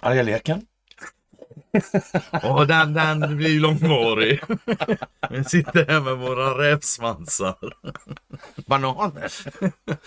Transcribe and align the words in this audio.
Arga 0.00 0.22
leken. 0.22 0.66
Ja, 2.30 2.64
den, 2.64 2.92
den 2.94 3.36
blir 3.36 3.48
ju 3.48 3.60
långvarig. 3.60 4.40
Vi 5.30 5.44
sitter 5.44 5.86
här 5.86 6.00
med 6.00 6.16
våra 6.16 6.58
rävsvansar. 6.58 7.56
Bananer. 8.66 9.32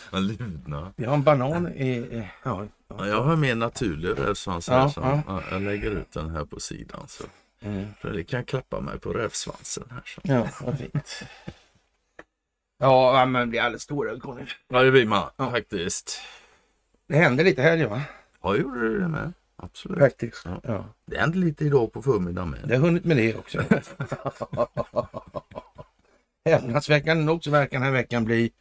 Vad 0.12 0.22
ludna. 0.24 0.94
Vi 0.96 1.06
har 1.06 1.14
en 1.14 1.24
banan 1.24 1.68
i... 1.68 2.28
ja, 2.44 2.66
Ja, 2.90 3.08
jag 3.08 3.24
har 3.24 3.36
mer 3.36 3.56
naturlig 3.56 4.10
rävsvans 4.20 4.68
Ja, 4.68 4.74
här. 4.80 4.90
Så, 4.90 5.02
ja. 5.02 5.22
ja, 5.28 5.42
jag 5.52 5.62
lägger 5.62 5.92
ut 5.92 6.12
den 6.12 6.30
här 6.30 6.46
på 6.46 6.60
sidan. 6.60 7.04
Så 7.08 7.24
mm. 7.62 7.86
Fredrik 8.02 8.30
kan 8.30 8.46
klappa 8.46 8.82
mig 8.82 9.00
på 9.00 9.14
rävsvansen 9.14 9.84
här. 9.92 10.02
Så. 10.06 10.22
ja 10.24 10.48
vad 10.62 10.78
fint. 10.78 11.22
Ja, 12.80 13.26
men 13.26 13.42
det 13.42 13.48
blir 13.48 13.62
alldeles 13.62 13.82
stora 13.82 14.20
Conny. 14.20 14.46
Ja, 14.68 14.84
det 14.84 14.92
blir 14.92 15.06
man 15.06 15.30
Ja. 15.38 15.52
faktiskt. 15.52 16.22
Det 17.08 17.16
hände 17.16 17.44
lite 17.44 17.62
här 17.62 17.86
va? 17.88 18.02
Ja, 18.42 18.56
gjorde 18.56 18.90
det 18.90 19.00
det 19.00 19.08
med. 19.08 19.34
Absolut. 19.56 20.00
Faktiskt. 20.00 20.42
Ja. 20.46 20.62
Ja. 20.64 20.86
Det 21.06 21.18
hände 21.18 21.38
lite 21.38 21.66
idag 21.66 21.94
på 21.94 22.02
förmiddagen 22.02 22.50
med. 22.50 22.60
Det 22.68 22.76
har 22.76 22.82
hunnit 22.82 23.06
med 23.06 23.18
det 23.18 23.36
också. 23.36 23.62
Häpnadsväckande 26.46 27.24
nog 27.24 27.44
så 27.44 27.52
verkar 27.52 27.78
den 27.78 27.84
här 27.86 27.92
veckan 27.92 28.26
bli 28.26 28.52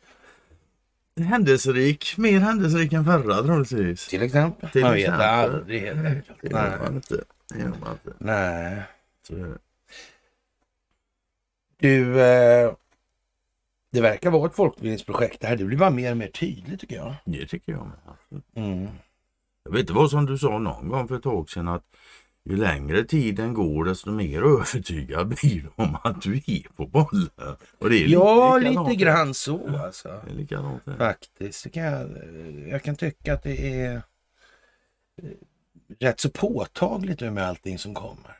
Händelserik, 1.21 2.15
mer 2.19 2.41
händelserik 2.41 2.93
än 2.93 3.05
förra 3.05 3.43
troligtvis. 3.43 4.09
till 4.09 4.23
exempel. 4.23 4.71
Till 4.71 4.83
man 4.83 4.95
vet 4.95 5.09
aldrig 5.11 5.81
helt 5.81 6.07
enkelt. 6.07 7.13
Det 7.55 7.59
gör 7.59 7.69
Nej. 7.69 7.79
man 7.81 7.93
inte. 7.93 8.13
Nej. 8.19 8.83
Så 9.23 9.35
är 9.35 9.39
det. 9.39 9.59
Du, 11.79 12.21
eh, 12.21 12.73
det 13.93 14.01
verkar 14.01 14.31
vara 14.31 14.47
ett 14.47 14.55
folkbildningsprojekt 14.57 15.41
det 15.41 15.47
här. 15.47 15.57
Det 15.57 15.65
blir 15.65 15.79
bara 15.79 15.91
mer 15.91 16.11
och 16.11 16.17
mer 16.17 16.29
tydligt 16.29 16.81
tycker 16.81 16.97
jag. 16.97 17.15
Det 17.25 17.47
tycker 17.47 17.73
jag 17.73 17.87
med. 17.87 18.43
Mm. 18.55 18.89
Jag 19.65 19.73
vet 19.73 19.81
inte 19.81 19.93
vad 19.93 20.11
som 20.11 20.27
du 20.27 20.39
sa 20.39 20.59
någon 20.59 20.89
gång 20.89 21.09
för 21.09 21.17
ett 21.17 21.23
tag 21.23 21.51
sedan 21.51 21.69
att 21.69 21.85
ju 22.45 22.57
längre 22.57 23.05
tiden 23.05 23.55
går 23.55 23.85
desto 23.85 24.11
mer 24.11 24.43
övertygad 24.43 25.29
blir 25.29 25.63
du 25.63 25.71
om 25.85 25.97
att 26.05 26.23
du 26.23 26.35
är 26.37 26.75
på 26.77 26.87
bollen. 26.87 27.57
Och 27.79 27.91
det 27.91 28.05
är 28.05 28.09
Ja, 28.09 28.59
likadant. 28.59 28.89
lite 28.89 29.05
grann 29.05 29.35
så 29.35 29.77
alltså. 29.85 30.09
Det 30.27 30.31
är 30.31 30.35
likadant. 30.35 30.83
Faktiskt. 30.99 31.65
Det 31.65 31.71
kan 31.71 31.83
jag, 31.83 32.11
jag 32.69 32.83
kan 32.83 32.97
tycka 32.97 33.35
att 33.35 33.43
det 33.43 33.81
är 33.83 34.03
rätt 36.01 36.21
så 36.21 36.31
påtagligt 36.31 37.21
med 37.21 37.47
allting 37.49 37.79
som 37.79 37.95
kommer. 37.95 38.37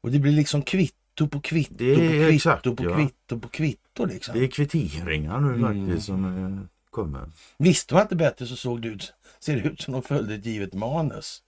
Och 0.00 0.10
det 0.10 0.18
blir 0.18 0.32
liksom 0.32 0.62
kvitto 0.62 1.28
på 1.28 1.40
kvitto 1.40 1.76
på 1.76 2.00
kvitto 2.00 2.32
exakt, 2.34 2.62
på 2.62 2.76
ja. 2.78 2.96
kvitto 2.96 3.40
på 3.40 3.48
kvitto 3.48 4.04
liksom. 4.04 4.38
Det 4.38 4.44
är 4.44 4.48
kvitteringar 4.48 5.40
nu 5.40 5.54
Mm. 5.54 5.86
faktiskt 5.86 6.06
som 6.06 6.24
eh, 6.24 6.60
kommer. 6.90 7.30
Visste 7.58 7.94
man 7.94 8.02
inte 8.02 8.16
bättre 8.16 8.46
så 8.46 8.56
såg 8.56 8.82
det 8.82 8.88
ut, 8.88 9.12
ser 9.40 9.56
det 9.56 9.68
ut 9.68 9.80
som 9.80 9.92
de 9.92 10.02
följde 10.02 10.34
ett 10.34 10.46
givet 10.46 10.74
manus. 10.74 11.42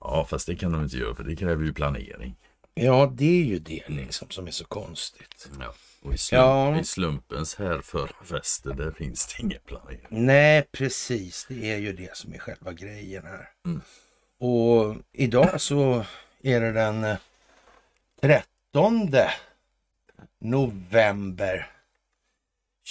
Ja, 0.00 0.26
fast 0.30 0.46
det 0.46 0.56
kan 0.56 0.72
de 0.72 0.82
inte 0.82 0.96
göra 0.96 1.14
för 1.14 1.24
det 1.24 1.36
kräver 1.36 1.64
ju 1.64 1.72
planering. 1.72 2.36
Ja, 2.74 3.12
det 3.16 3.40
är 3.40 3.44
ju 3.44 3.58
det 3.58 3.88
liksom 3.88 4.30
som 4.30 4.46
är 4.46 4.50
så 4.50 4.64
konstigt. 4.64 5.50
Ja. 5.60 5.74
Och 6.08 6.14
i, 6.14 6.18
slump, 6.18 6.40
Ja. 6.42 6.80
i 6.80 6.84
slumpens 6.84 7.54
härförarfester 7.54 8.74
där 8.74 8.90
finns 8.90 9.26
det 9.26 9.42
ingen 9.42 9.60
planering. 9.64 10.06
Nej, 10.08 10.62
precis. 10.72 11.46
Det 11.48 11.72
är 11.72 11.76
ju 11.76 11.92
det 11.92 12.16
som 12.16 12.34
är 12.34 12.38
själva 12.38 12.72
grejen 12.72 13.24
här. 13.24 13.48
Mm. 13.66 13.80
Och 14.38 14.96
idag 15.12 15.60
så 15.60 16.04
är 16.42 16.60
det 16.60 16.72
den 16.72 17.04
eh, 17.04 17.18
13 18.20 19.10
november 20.38 21.70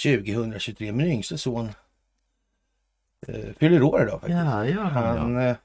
2023. 0.02 0.92
Min 0.92 1.06
yngste 1.06 1.38
son 1.38 1.70
eh, 3.26 3.52
fyller 3.58 3.82
år 3.82 4.02
idag 4.02 4.20
faktiskt. 4.20 4.38
Ja, 4.38 4.66
ja, 4.66 4.82
Han 4.82 5.36
eh, 5.36 5.56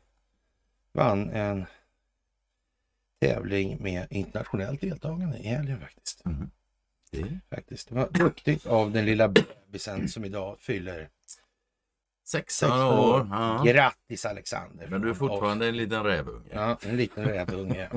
vann 0.91 1.29
en 1.29 1.66
tävling 3.22 3.78
med 3.83 4.07
internationellt 4.09 4.81
deltagande 4.81 5.38
i 5.38 5.47
helgen 5.47 5.79
faktiskt. 5.79 6.25
Mm. 6.25 6.49
Det. 7.22 7.56
faktiskt. 7.56 7.90
Det 7.90 7.96
var 7.96 8.09
duktigt 8.09 8.66
av 8.66 8.91
den 8.91 9.06
lilla 9.06 9.28
bebisen 9.28 10.09
som 10.09 10.25
idag 10.25 10.59
fyller 10.59 11.09
16 12.25 12.69
16 12.69 12.81
år. 12.81 13.09
år. 13.09 13.28
Ja. 13.31 13.63
Grattis 13.66 14.25
Alexander! 14.25 14.88
Men 14.88 15.01
du 15.01 15.09
är 15.09 15.13
fortfarande 15.13 15.68
en 15.68 15.78
liten 15.78 16.03
rävunge. 16.03 16.50
Ja, 16.53 16.78
en 16.81 16.97
liten 16.97 17.25
rävunge. 17.25 17.90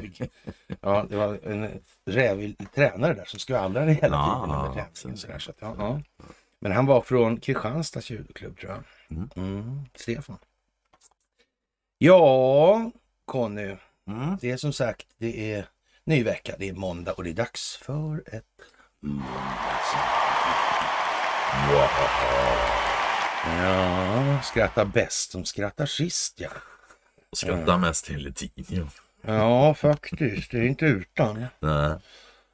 Ja, 0.80 1.06
det 1.10 1.16
var 1.16 1.38
en 1.44 1.80
rävig 2.04 2.56
tränare 2.74 3.14
där 3.14 3.24
som 3.24 3.38
skvallrade 3.40 3.92
hela 3.92 4.00
tiden 4.00 4.12
Ja, 4.12 4.40
under 4.42 4.54
ja, 4.56 4.62
träningen. 4.62 4.86
absolut. 4.90 5.18
Så 5.18 5.26
där, 5.26 5.38
så 5.38 5.50
att, 5.50 5.56
ja, 5.60 5.74
ja. 5.78 6.00
Men 6.60 6.72
han 6.72 6.86
var 6.86 7.00
från 7.00 7.40
Kristianstads 7.40 8.10
judoklubb 8.10 8.58
tror 8.58 8.72
jag. 8.72 8.82
Mm. 9.18 9.30
Mm, 9.36 9.80
Stefan. 9.94 10.38
Ja, 11.98 12.90
Conny. 13.24 13.76
Mm. 14.06 14.36
Det 14.40 14.50
är 14.50 14.56
som 14.56 14.72
sagt, 14.72 15.06
det 15.18 15.52
är 15.52 15.68
ny 16.04 16.24
vecka, 16.24 16.54
det 16.58 16.68
är 16.68 16.72
måndag 16.72 17.12
och 17.12 17.24
det 17.24 17.30
är 17.30 17.34
dags 17.34 17.76
för 17.76 18.22
ett 18.26 18.44
Ja, 23.44 24.40
skratta 24.42 24.84
bäst 24.84 25.30
som 25.30 25.44
skrattar 25.44 25.86
sist 25.86 26.40
ja. 26.40 26.48
Skrattar 27.36 27.78
mest 27.78 28.08
hela 28.10 28.30
tiden. 28.30 28.64
Ja. 28.68 28.86
Ja, 29.32 29.74
faktiskt. 29.74 30.50
Det 30.50 30.58
är 30.58 30.62
inte 30.66 30.84
utan. 30.86 31.46
Nej, 31.60 31.98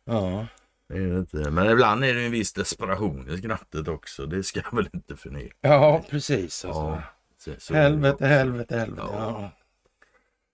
Ja, 0.04 0.46
det 0.88 0.94
är 0.94 1.00
det 1.00 1.18
inte. 1.18 1.50
Men 1.50 1.70
ibland 1.70 2.04
är 2.04 2.14
det 2.14 2.24
en 2.24 2.30
viss 2.30 2.52
desperation 2.52 3.30
i 3.30 3.38
skrattet 3.38 3.88
också. 3.88 4.26
Det 4.26 4.42
ska 4.42 4.60
jag 4.64 4.76
väl 4.76 4.88
inte 4.92 5.16
förneka. 5.16 5.54
ja 5.60 6.04
precis. 6.10 6.64
Alltså. 6.64 6.80
Ja, 6.80 7.02
så, 7.38 7.50
så 7.58 7.74
helvete, 7.74 8.26
helvete, 8.26 8.78
helvete. 8.78 9.02
Ja. 9.12 9.12
Ja. 9.42 9.50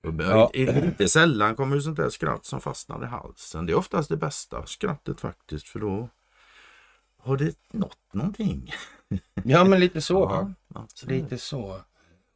Ja. 0.02 0.50
Inte 0.54 1.08
sällan 1.08 1.56
kommer 1.56 1.76
det 1.76 1.82
sånt 1.82 1.96
där 1.96 2.10
skratt 2.10 2.44
som 2.44 2.60
fastnar 2.60 3.04
i 3.04 3.06
halsen. 3.06 3.66
Det 3.66 3.72
är 3.72 3.76
oftast 3.76 4.08
det 4.08 4.16
bästa 4.16 4.66
skrattet 4.66 5.20
faktiskt 5.20 5.68
för 5.68 5.78
då 5.78 6.08
har 7.18 7.36
det 7.36 7.56
nått 7.72 7.98
någonting. 8.12 8.72
ja, 9.44 9.64
men 9.64 9.80
lite 9.80 10.00
så. 10.00 10.52
absolut. 10.74 11.22
Lite 11.22 11.38
så. 11.38 11.80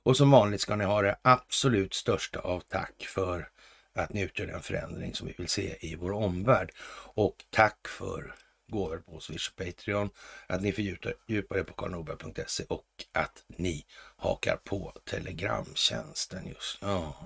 Och 0.03 0.17
som 0.17 0.31
vanligt 0.31 0.61
ska 0.61 0.77
ni 0.77 0.85
ha 0.85 1.03
det 1.03 1.17
absolut 1.23 1.95
största 1.95 2.41
av 2.41 2.61
tack 2.61 3.07
för 3.09 3.49
att 3.95 4.13
ni 4.13 4.23
utgör 4.23 4.47
den 4.47 4.63
förändring 4.63 5.15
som 5.15 5.27
vi 5.27 5.35
vill 5.39 5.49
se 5.49 5.77
i 5.81 5.97
vår 5.97 6.13
omvärld. 6.13 6.71
Och 7.15 7.45
tack 7.51 7.89
för 7.89 8.35
gåvor 8.69 8.99
på 8.99 9.21
Swish 9.21 9.51
och 9.51 9.67
Patreon, 9.67 10.11
att 10.47 10.63
ni 10.63 10.73
fördjupar 10.73 11.15
djupare 11.27 11.65
på 11.65 11.75
karlnorberg.se 11.75 12.65
och 12.69 12.87
att 13.13 13.45
ni 13.47 13.87
hakar 14.17 14.57
på 14.65 14.93
Telegramtjänsten 15.05 16.47
just. 16.47 16.79
Ja, 16.81 17.17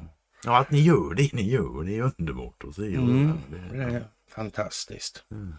Ja, 0.46 0.58
att 0.58 0.70
ni 0.70 0.80
gör 0.80 1.14
det 1.14 1.32
ni 1.32 1.42
gör, 1.50 1.84
det 1.84 1.98
är 1.98 2.12
underbart 2.18 2.64
att 2.68 2.74
se. 2.74 2.82
Mm. 2.94 3.32
Det- 3.72 3.82
är 3.82 4.04
fantastiskt. 4.34 5.24
Mm. 5.30 5.54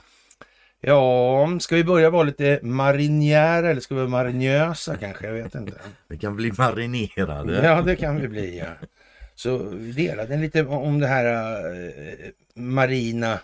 Ja, 0.82 1.48
ska 1.60 1.76
vi 1.76 1.84
börja 1.84 2.10
vara 2.10 2.24
lite 2.24 2.60
marinjära 2.64 3.70
eller 3.70 3.82
ska 3.82 3.96
vi 3.96 4.00
vara 4.02 4.10
marinösa 4.10 4.98
kanske? 4.98 5.26
Jag 5.28 5.34
vet 5.34 5.56
inte. 5.56 5.74
Vi 6.08 6.18
kan 6.18 6.36
bli 6.36 6.52
marinerade. 6.58 7.66
Ja, 7.66 7.82
det 7.82 7.96
kan 7.96 8.22
vi 8.22 8.28
bli. 8.28 8.58
Ja. 8.60 8.88
Så 9.36 9.58
vi 9.58 9.92
delade 9.92 10.38
lite 10.38 10.66
om 10.66 11.00
det 11.00 11.08
här 11.08 11.26
eh, 11.26 12.30
marina, 12.56 13.40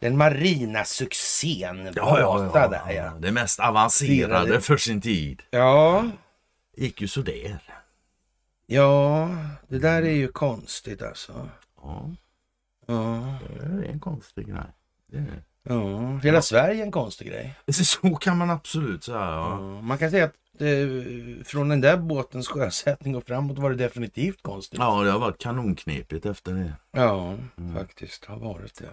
den 0.00 0.16
marina 0.16 0.84
succén. 0.84 1.92
Vasa 1.96 2.68
där 2.68 2.92
ja. 2.92 3.12
Det 3.18 3.32
mest 3.32 3.60
avancerade 3.60 4.46
Firade. 4.46 4.60
för 4.60 4.76
sin 4.76 5.00
tid. 5.00 5.42
Ja, 5.50 6.04
gick 6.76 7.00
ju 7.00 7.08
sådär. 7.08 7.58
Ja, 8.70 9.28
det 9.68 9.78
där 9.78 10.02
är 10.02 10.10
ju 10.10 10.28
konstigt 10.28 11.02
alltså. 11.02 11.48
Ja, 11.82 12.10
Ja, 12.86 13.38
det 13.60 13.86
är 13.86 13.92
en 13.92 14.00
konstig 14.00 14.46
grej. 14.46 14.60
Det 15.06 15.16
är. 15.18 15.42
ja. 15.62 16.18
Hela 16.22 16.42
Sverige 16.42 16.80
är 16.82 16.86
en 16.86 16.92
konstig 16.92 17.28
grej. 17.28 17.54
Så- 17.72 18.14
kan 18.16 18.38
man 18.38 18.50
absolut 18.50 19.04
säga. 19.04 19.18
Ja. 19.18 19.50
Ja. 19.60 19.80
Man 19.80 19.98
kan 19.98 20.10
säga 20.10 20.24
att 20.24 20.34
eh, 20.60 21.44
från 21.44 21.68
den 21.68 21.80
där 21.80 21.96
båtens 21.96 22.48
sjösättning 22.48 23.16
och 23.16 23.24
framåt 23.26 23.58
var 23.58 23.70
det 23.70 23.76
definitivt 23.76 24.42
konstigt. 24.42 24.78
ja, 24.78 25.02
det 25.02 25.10
har 25.10 25.18
varit 25.18 25.38
kanonknepigt 25.38 26.26
efter 26.26 26.54
det. 26.54 26.72
Ja, 26.90 27.36
faktiskt 27.74 28.24
har 28.24 28.36
varit 28.36 28.74
det. 28.78 28.88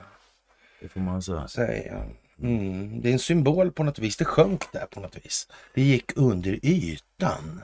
Det 0.82 0.88
får 0.90 1.00
man 1.00 1.22
säga. 1.22 1.48
Säga. 1.48 2.04
Mm. 2.40 3.02
Det 3.02 3.10
är 3.10 3.14
en 3.14 3.20
symbol 3.20 3.72
på 3.72 3.84
något 3.84 4.00
vis. 4.00 4.18
Det 4.18 4.26
sjönk 4.26 4.72
där 4.72 4.86
på 4.86 5.00
något 5.00 5.26
vis. 5.26 5.48
Det 5.74 5.82
gick 5.82 6.12
under 6.16 6.60
ytan 6.66 7.62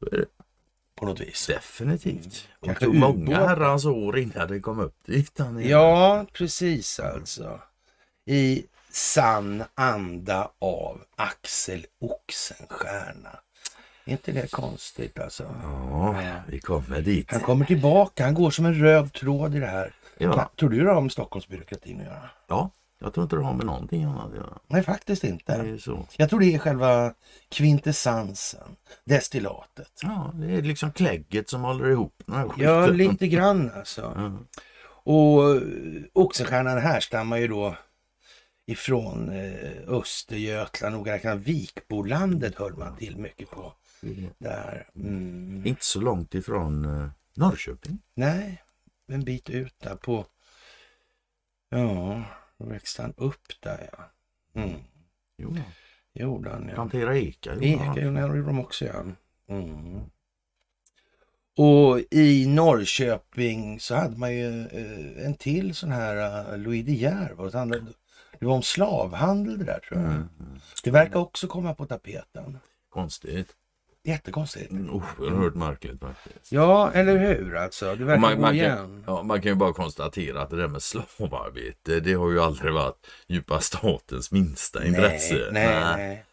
Så 0.00 0.06
är 0.06 0.10
det 0.18 0.26
på 0.96 1.06
något 1.06 1.20
vis. 1.20 1.46
definitivt. 1.46 2.48
Och 2.60 2.66
Kanske 2.66 2.84
tog 2.84 2.94
många 2.94 3.46
herrans 3.46 3.84
år 3.84 4.18
innan 4.18 4.48
det 4.48 4.60
kom 4.60 4.78
upp 4.80 5.04
till 5.04 5.14
ytan. 5.14 5.58
igen. 5.60 5.70
Ja, 5.70 6.26
precis 6.32 7.00
alltså. 7.00 7.60
I 8.26 8.64
sann 8.90 9.64
anda 9.74 10.50
av 10.58 11.00
Axel 11.16 11.86
Oxenstierna. 12.00 13.38
Är 14.04 14.12
inte 14.12 14.32
det 14.32 14.50
konstigt 14.50 15.18
alltså? 15.18 15.54
Ja, 15.62 16.16
vi 16.48 16.60
kommer 16.60 17.00
dit. 17.00 17.30
Han 17.32 17.40
kommer 17.40 17.64
tillbaka. 17.64 18.24
Han 18.24 18.34
går 18.34 18.50
som 18.50 18.66
en 18.66 18.74
röd 18.74 19.12
tråd 19.12 19.54
i 19.54 19.58
det 19.60 19.66
här 19.66 19.94
Ja, 20.18 20.50
Tror 20.56 20.68
du 20.70 20.84
det 20.84 20.92
har 20.92 21.00
med 21.00 21.12
Stockholmsbyråkratin 21.12 22.00
att 22.00 22.06
göra? 22.06 22.30
ja, 22.46 22.70
jag 22.98 23.14
tror 23.14 23.24
inte 23.24 23.36
det 23.36 23.42
har 23.42 23.54
med 23.54 23.66
någonting 23.66 24.04
annat 24.04 24.30
att 24.30 24.36
göra. 24.36 24.58
Nej, 24.66 24.82
faktiskt 24.82 25.24
inte. 25.24 25.78
Jag 26.16 26.30
tror 26.30 26.40
det 26.40 26.54
är 26.54 26.58
själva 26.58 27.14
kvintessensen, 27.48 28.76
destillatet. 29.04 29.92
Ja, 30.02 30.32
det 30.34 30.52
är 30.52 30.62
liksom 30.62 30.92
klägget 30.92 31.48
som 31.50 31.62
håller 31.62 31.90
ihop 31.90 32.22
den 32.26 32.34
här 32.34 32.50
Ja, 32.56 32.82
skiten. 32.82 32.96
lite 32.96 33.28
grann 33.28 33.70
alltså. 33.76 34.12
Ja. 34.16 34.32
Och 34.88 35.54
eh, 35.56 35.62
Oxenstiernan 36.12 36.78
härstammar 36.78 37.36
ju 37.36 37.48
då 37.48 37.76
ifrån 38.66 39.28
eh, 39.28 39.88
Östergötland, 39.88 40.94
nog 40.96 41.08
räknat 41.08 41.38
Vikbolandet 41.38 42.54
höll 42.54 42.76
man 42.76 42.96
till 42.96 43.16
mycket 43.16 43.50
på. 43.50 43.72
Där. 44.38 44.88
Mm. 44.96 45.62
Inte 45.66 45.84
så 45.84 46.00
långt 46.00 46.34
ifrån 46.34 46.84
eh, 46.84 47.08
Norrköping. 47.36 47.98
Nej, 48.14 48.62
en 49.08 49.24
bit 49.24 49.50
ut 49.50 49.74
där 49.78 49.96
på... 49.96 50.26
Ja, 51.68 52.22
då 52.58 52.66
växte 52.66 53.02
han 53.02 53.14
upp 53.16 53.60
där 53.60 53.90
ja. 53.92 54.10
Mm. 54.60 54.80
Jo, 55.38 55.56
Gjorde 56.12 56.50
han 56.50 56.68
ja. 56.68 56.74
plantera 56.74 57.16
eka. 57.16 57.54
Eka 57.60 58.00
gjorde 58.00 58.42
de 58.42 58.60
också 58.60 58.84
ja. 58.84 59.04
Mm. 59.48 60.00
Och 61.56 62.00
i 62.10 62.46
Norrköping 62.46 63.80
så 63.80 63.94
hade 63.94 64.16
man 64.16 64.34
ju 64.34 64.60
eh, 64.66 65.26
en 65.26 65.34
till 65.34 65.74
sån 65.74 65.92
här 65.92 66.46
uh, 66.52 66.58
Louis 66.58 66.86
De 66.86 66.92
Geer. 66.92 67.34
Det 68.38 68.46
var 68.46 68.54
om 68.54 68.62
slavhandel 68.62 69.58
det 69.58 69.64
där 69.64 69.78
tror 69.78 70.00
jag. 70.00 70.10
Mm. 70.10 70.28
Det 70.84 70.90
verkar 70.90 71.20
också 71.20 71.46
komma 71.46 71.74
på 71.74 71.86
tapeten. 71.86 72.58
Konstigt. 72.88 73.56
Jättekonstigt. 74.06 74.70
Mm, 74.70 74.90
Oerhört 74.94 75.54
märkligt 75.54 76.00
faktiskt. 76.00 76.52
Ja, 76.52 76.90
eller 76.92 77.16
hur 77.18 77.56
alltså? 77.56 77.94
Det 77.94 78.04
verkar 78.04 78.20
Man, 78.20 78.40
man, 78.40 78.54
igen. 78.54 78.76
kan, 78.76 79.04
ja, 79.06 79.22
man 79.22 79.42
kan 79.42 79.52
ju 79.52 79.56
bara 79.56 79.72
konstatera 79.72 80.42
att 80.42 80.50
det 80.50 80.56
där 80.56 80.68
med 80.68 80.82
slavarbete, 80.82 82.00
det 82.00 82.12
har 82.14 82.30
ju 82.30 82.40
aldrig 82.40 82.72
varit 82.72 83.06
djupa 83.26 83.60
statens 83.60 84.30
minsta 84.32 84.86
intresse. 84.86 85.48
Nej, 85.52 85.74
nej, 85.96 86.24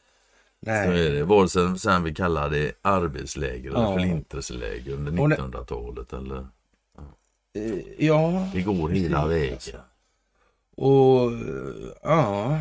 nej. 0.59 0.87
Så 0.87 0.93
är 0.93 1.11
det. 1.11 1.23
Vare 1.23 1.49
sig 1.49 1.79
sen 1.79 2.03
vi 2.03 2.13
kallar 2.15 2.49
det 2.49 2.71
arbetsläger 2.81 3.69
eller 3.69 3.79
Ja. 3.81 3.93
förintelseläger 3.93 4.93
under 4.93 5.21
Och 5.21 5.29
det- 5.29 5.35
1900-talet. 5.35 6.13
Eller, 6.13 6.47
Eh, 7.55 8.05
Ja, 8.05 8.47
det 8.53 8.61
går 8.61 8.89
hela 8.89 9.27
vägen. 9.27 9.53
alltså. 9.53 9.77
och 10.75 11.31
ja. 12.03 12.59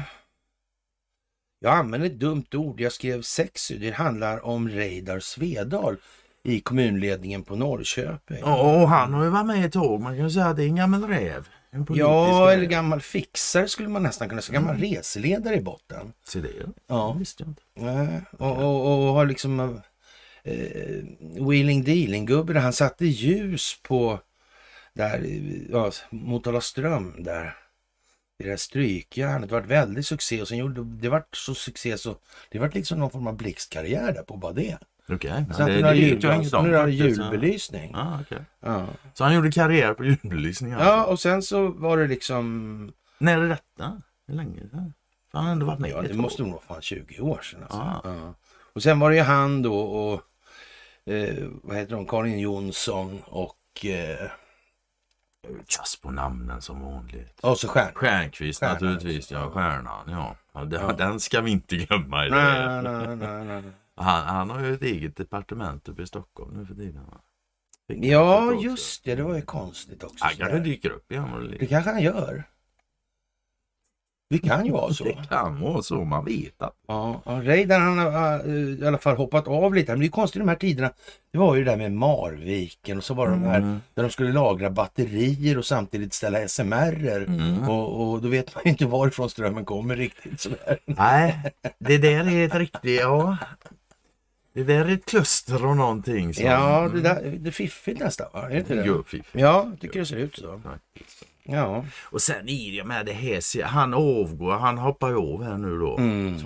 Jag 1.63 1.73
använde 1.75 2.07
ett 2.07 2.19
dumt 2.21 2.45
ord. 2.55 2.81
Jag 2.81 2.93
skrev 2.93 3.23
sexy. 3.23 3.79
Det 3.79 3.91
handlar 3.91 4.47
om 4.47 4.69
Reidar 4.69 5.21
Svedal 5.21 5.97
i 6.45 6.61
kommunledningen 6.61 7.43
på 7.43 7.57
Norrköping. 7.57 8.39
Ja, 8.41 8.83
och 8.83 8.89
han 8.89 9.15
har 9.15 9.25
ju 9.25 9.31
varit 9.31 9.47
med 9.47 9.65
ett 9.65 9.73
tag. 9.73 10.01
Man 10.01 10.17
kan 10.17 10.25
ju 10.25 10.31
säga 10.31 10.47
att 10.47 10.57
det 10.57 10.63
är 10.65 10.67
en 10.67 10.77
gammal 10.77 11.09
räv. 11.09 11.49
En 11.71 11.87
Ja, 11.91 12.47
räv. 12.49 12.59
eller 12.59 12.67
gammal 12.67 13.01
fixare 13.01 13.69
skulle 13.69 13.89
man 13.89 14.03
nästan 14.03 14.29
kunna 14.29 14.43
säga. 14.43 14.61
Gammal 14.61 14.77
reseledare 14.77 15.57
i 15.57 15.61
botten. 15.61 16.13
Se 16.27 16.41
det. 16.41 16.49
Ja. 16.87 17.13
visste 17.13 17.43
jag 17.43 17.49
inte. 17.51 17.63
Nej, 17.75 18.21
och, 18.39 18.59
och, 18.59 19.07
och 19.09 19.15
har 19.15 19.27
liksom 19.27 19.61
eh, 20.45 21.45
wheeling 21.49 21.85
dealing-gubbe 21.85 22.59
han 22.59 22.73
satte 22.73 23.07
ljus 23.07 23.79
på 23.83 24.21
där, 24.95 25.27
ja, 25.71 25.91
Motala 26.11 26.61
ström 26.61 27.15
där. 27.19 27.57
I 28.43 28.45
det 28.45 28.51
där 28.51 28.57
strykjärnet. 28.57 29.49
Det 29.49 29.55
var 29.55 29.63
väldigt 29.63 30.07
succé 30.07 30.43
och 30.43 30.49
sen 30.49 30.59
gjorde 30.59 30.85
det 30.85 31.09
var 31.09 31.25
så 31.33 31.55
succé 31.55 31.99
så 31.99 32.17
det 32.51 32.59
var 32.59 32.71
liksom 32.75 32.99
någon 32.99 33.11
form 33.11 33.27
av 33.27 33.37
blixtkarriär 33.37 34.13
där 34.13 34.23
på 34.23 34.37
bara 34.37 34.53
det. 34.53 34.79
Okej, 35.09 35.45
Så 35.53 35.63
ja, 35.63 35.67
det, 35.67 35.75
det 35.75 35.93
vet 35.93 36.23
jag 36.23 36.37
inget 36.37 36.55
om 36.55 36.65
nu 36.65 36.73
det 36.73 36.91
julbelysning. 36.91 37.91
Ja, 37.95 38.19
okej. 38.21 38.45
Ja. 38.61 38.87
Så 39.15 39.25
han 39.25 39.35
gjorde 39.35 39.53
karriär 39.53 39.95
på 39.95 40.05
julbelysning 40.05 40.73
alltså. 40.73 40.89
ja, 40.89 41.05
och 41.05 41.21
sen 41.21 41.43
så 41.43 41.69
var 41.69 41.99
det 41.99 42.07
liksom, 42.07 42.93
När 43.19 43.39
är 43.39 43.49
detta? 43.49 44.03
Hur 44.27 44.35
länge 44.35 44.61
sedan? 44.71 44.93
Han 45.33 45.45
har 45.45 45.53
ändå 45.53 45.67
varit 45.67 45.79
med 45.79 45.91
ja 45.91 46.03
det 46.03 46.15
måste 46.15 46.43
nog 46.43 46.51
vara 46.51 46.63
fan 46.63 46.83
20 46.83 47.21
år 47.21 47.41
sedan. 47.43 47.63
Alltså. 47.63 47.79
Ah. 47.79 48.01
Ja. 48.05 48.35
Och 48.73 48.83
sen 48.83 49.01
var 49.01 49.11
det 49.11 49.17
ju 49.17 49.23
han 49.23 49.63
då 49.63 49.81
och 49.81 50.23
eh, 51.13 51.49
vad 51.63 51.77
heter 51.77 51.95
de, 51.97 52.07
Karin 52.07 52.39
Jonsson 52.39 53.23
och 53.27 53.87
eh, 53.87 54.31
Just 55.49 56.03
på 56.03 56.11
namnen 56.11 56.63
som 56.63 56.81
vanligt. 56.81 57.41
och 57.41 57.59
så 57.59 57.69
Stjärn. 57.69 57.95
Stjärnqvist 57.95 58.61
Stjärnan, 58.61 58.75
naturligtvis. 58.75 59.31
Ja, 59.31 59.51
stjärnan. 59.51 60.11
Ja. 60.11 60.37
Ja, 60.53 60.65
det, 60.65 60.77
Ja. 60.77 60.93
Den 60.93 61.21
ska 61.21 61.41
vi 61.41 61.51
inte 61.51 61.77
glömma 61.77 62.27
i 62.27 62.29
det. 62.29 62.35
Nej, 62.37 62.83
nej, 62.83 63.17
nej, 63.17 63.45
nej. 63.45 63.73
Han, 63.97 64.23
han 64.27 64.51
har 64.51 64.61
ju 64.61 64.75
ett 64.75 64.83
eget 64.83 65.17
departement 65.17 65.89
uppe 65.89 66.03
i 66.03 66.07
Stockholm 66.07 66.57
nu 66.57 66.67
för 66.67 66.75
tiden. 66.75 67.05
va? 67.07 67.21
Ja, 67.87 68.53
just 68.63 69.05
det. 69.05 69.15
Det 69.15 69.23
var 69.23 69.35
ju 69.37 69.43
konstigt 69.43 70.05
också. 70.05 70.25
Han 70.25 70.35
kanske 70.35 70.59
dyker 70.59 70.91
upp 70.91 71.13
igen. 71.13 71.33
vad 71.33 71.51
det 71.51 71.67
kanske 71.67 71.91
han 71.91 72.03
gör. 72.03 72.45
Det 74.33 74.39
kan 74.39 74.67
ju 74.67 74.73
vara 74.73 74.93
så. 74.95 75.05
Det 75.05 75.17
kan 75.29 75.61
vara 75.61 75.83
så, 75.83 76.05
man 76.05 76.25
vet 76.25 76.63
att. 76.63 76.75
Ja, 76.89 77.23
ja 77.25 77.33
Reidar 77.33 77.81
han 77.81 77.99
har 77.99 78.49
i 78.83 78.87
alla 78.87 78.99
fall 78.99 79.17
hoppat 79.17 79.49
av 79.49 79.75
lite. 79.75 79.93
Men 79.93 80.01
det 80.01 80.07
är 80.07 80.11
konstigt 80.11 80.41
de 80.43 80.49
här 80.49 80.57
tiderna. 80.57 80.91
Det 81.33 81.39
var 81.39 81.55
ju 81.55 81.65
det 81.65 81.71
där 81.71 81.77
med 81.77 81.93
Marviken 81.93 82.99
och 82.99 83.05
så 83.05 83.15
var 83.15 83.27
det 83.27 83.33
de 83.33 83.43
här 83.43 83.59
Mm. 83.59 83.81
där 83.95 84.03
de 84.03 84.11
skulle 84.11 84.33
lagra 84.33 84.71
batterier 84.71 85.59
och 85.59 85.65
samtidigt 85.65 86.15
ställa 86.15 86.49
SMR. 86.49 87.25
Mm. 87.29 87.69
Och, 87.69 88.13
och 88.13 88.23
då 88.23 88.29
vet 88.29 88.55
man 88.55 88.63
ju 88.65 88.71
inte 88.71 88.87
varifrån 88.87 89.31
strömmen 89.31 89.65
kommer 89.65 89.97
riktigt. 89.97 90.41
Sådär. 90.41 90.79
Nej, 90.85 91.53
det 91.79 91.99
där 91.99 92.29
är 92.29 92.47
ett 92.47 92.55
riktigt, 92.55 93.01
ja. 93.01 93.37
Det 94.55 94.63
där 94.65 94.85
är 94.85 94.95
ett 94.95 95.07
kluster 95.07 95.67
och 95.67 95.77
någonting. 95.77 96.35
Som, 96.35 96.45
Ja, 96.45 96.89
det, 96.95 97.01
där, 97.01 97.37
det 97.39 97.49
är 97.51 97.53
fiffigt 97.53 98.01
nästan 98.01 98.27
va? 98.33 98.47
Är 98.47 98.51
det 98.51 98.59
inte 98.59 98.75
det? 98.75 98.83
Gubbfiff. 98.83 99.27
Ja, 99.33 99.67
jag 99.71 99.81
tycker 99.81 100.01
det 100.01 100.07
ser 100.07 100.17
ut 100.17 100.37
så. 100.37 100.61
Ja. 101.53 101.85
Och 102.03 102.23
sen 102.23 102.49
är 102.49 102.73
det 102.73 102.85
med 102.85 103.07
det 103.07 103.13
här, 103.13 103.63
han 103.63 103.95
avgår, 103.95 104.53
han 104.53 104.79
hoppar 104.79 105.09
ju 105.09 105.17
av 105.17 105.45
här 105.45 105.59
nu 105.59 105.79
då. 105.79 105.97
Mm. 105.99 106.39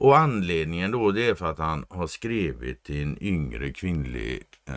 Och 0.00 0.18
anledningen 0.18 0.90
då 0.90 1.10
det 1.10 1.26
är 1.28 1.34
för 1.34 1.50
att 1.50 1.58
han 1.58 1.84
har 1.88 2.06
skrivit 2.06 2.82
till 2.82 3.02
en 3.02 3.18
yngre 3.22 3.72
kvinnlig 3.72 4.42
eh, 4.68 4.74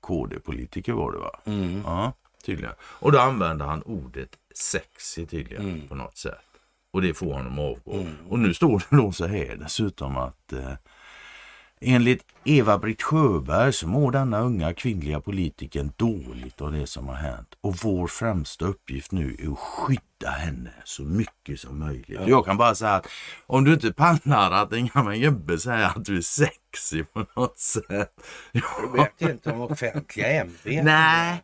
KD-politiker 0.00 0.92
var 0.92 1.12
det 1.12 1.18
va? 1.18 1.40
Mm. 1.44 1.82
Ja, 1.86 2.12
tydligen. 2.46 2.74
Och 2.82 3.12
då 3.12 3.18
använder 3.18 3.66
han 3.66 3.82
ordet 3.82 4.36
sexy 4.54 5.26
tydligen 5.26 5.68
Mm. 5.68 5.88
på 5.88 5.94
något 5.94 6.16
sätt. 6.16 6.38
Och 6.92 7.02
det 7.02 7.14
får 7.14 7.32
honom 7.34 7.52
att 7.52 7.58
avgå. 7.78 7.92
Mm. 8.00 8.14
Och 8.28 8.38
nu 8.38 8.54
står 8.54 8.78
det 8.90 8.96
då 8.96 9.12
så 9.12 9.26
här 9.26 9.56
dessutom 9.56 10.16
att 10.16 10.52
eh, 10.52 10.72
enligt 11.80 12.24
Eva-Britt 12.44 13.02
Sjöberg 13.02 13.72
så 13.72 13.88
mår 13.88 14.12
denna 14.12 14.40
unga 14.40 14.74
kvinnliga 14.74 15.20
politikern 15.20 15.92
dåligt 15.96 16.60
av 16.60 16.72
det 16.72 16.86
som 16.86 17.08
har 17.08 17.14
hänt. 17.14 17.54
Och 17.60 17.76
vår 17.76 18.06
främsta 18.06 18.64
uppgift 18.64 19.12
nu 19.12 19.36
är 19.38 19.52
att 19.52 19.58
skydda 19.58 20.30
henne 20.30 20.72
så 20.84 21.02
mycket 21.02 21.60
som 21.60 21.78
möjligt. 21.78 22.20
Jag 22.26 22.44
kan 22.44 22.56
bara 22.56 22.74
säga 22.74 22.94
att 22.94 23.06
om 23.46 23.64
du 23.64 23.72
inte 23.72 23.92
pallar 23.92 24.50
att 24.50 24.72
en 24.72 24.86
gammal 24.86 25.16
gubbe 25.16 25.58
säger 25.58 25.86
att 25.86 26.04
du 26.04 26.16
är 26.16 26.20
sexy 26.20 27.04
på 27.04 27.26
något 27.36 27.58
sätt. 27.58 28.12
Jag 28.52 28.92
vet 28.92 29.22
inte 29.30 29.52
om 29.52 29.60
offentliga 29.60 30.28
ämbeten. 30.42 30.84
Nej, 30.84 31.42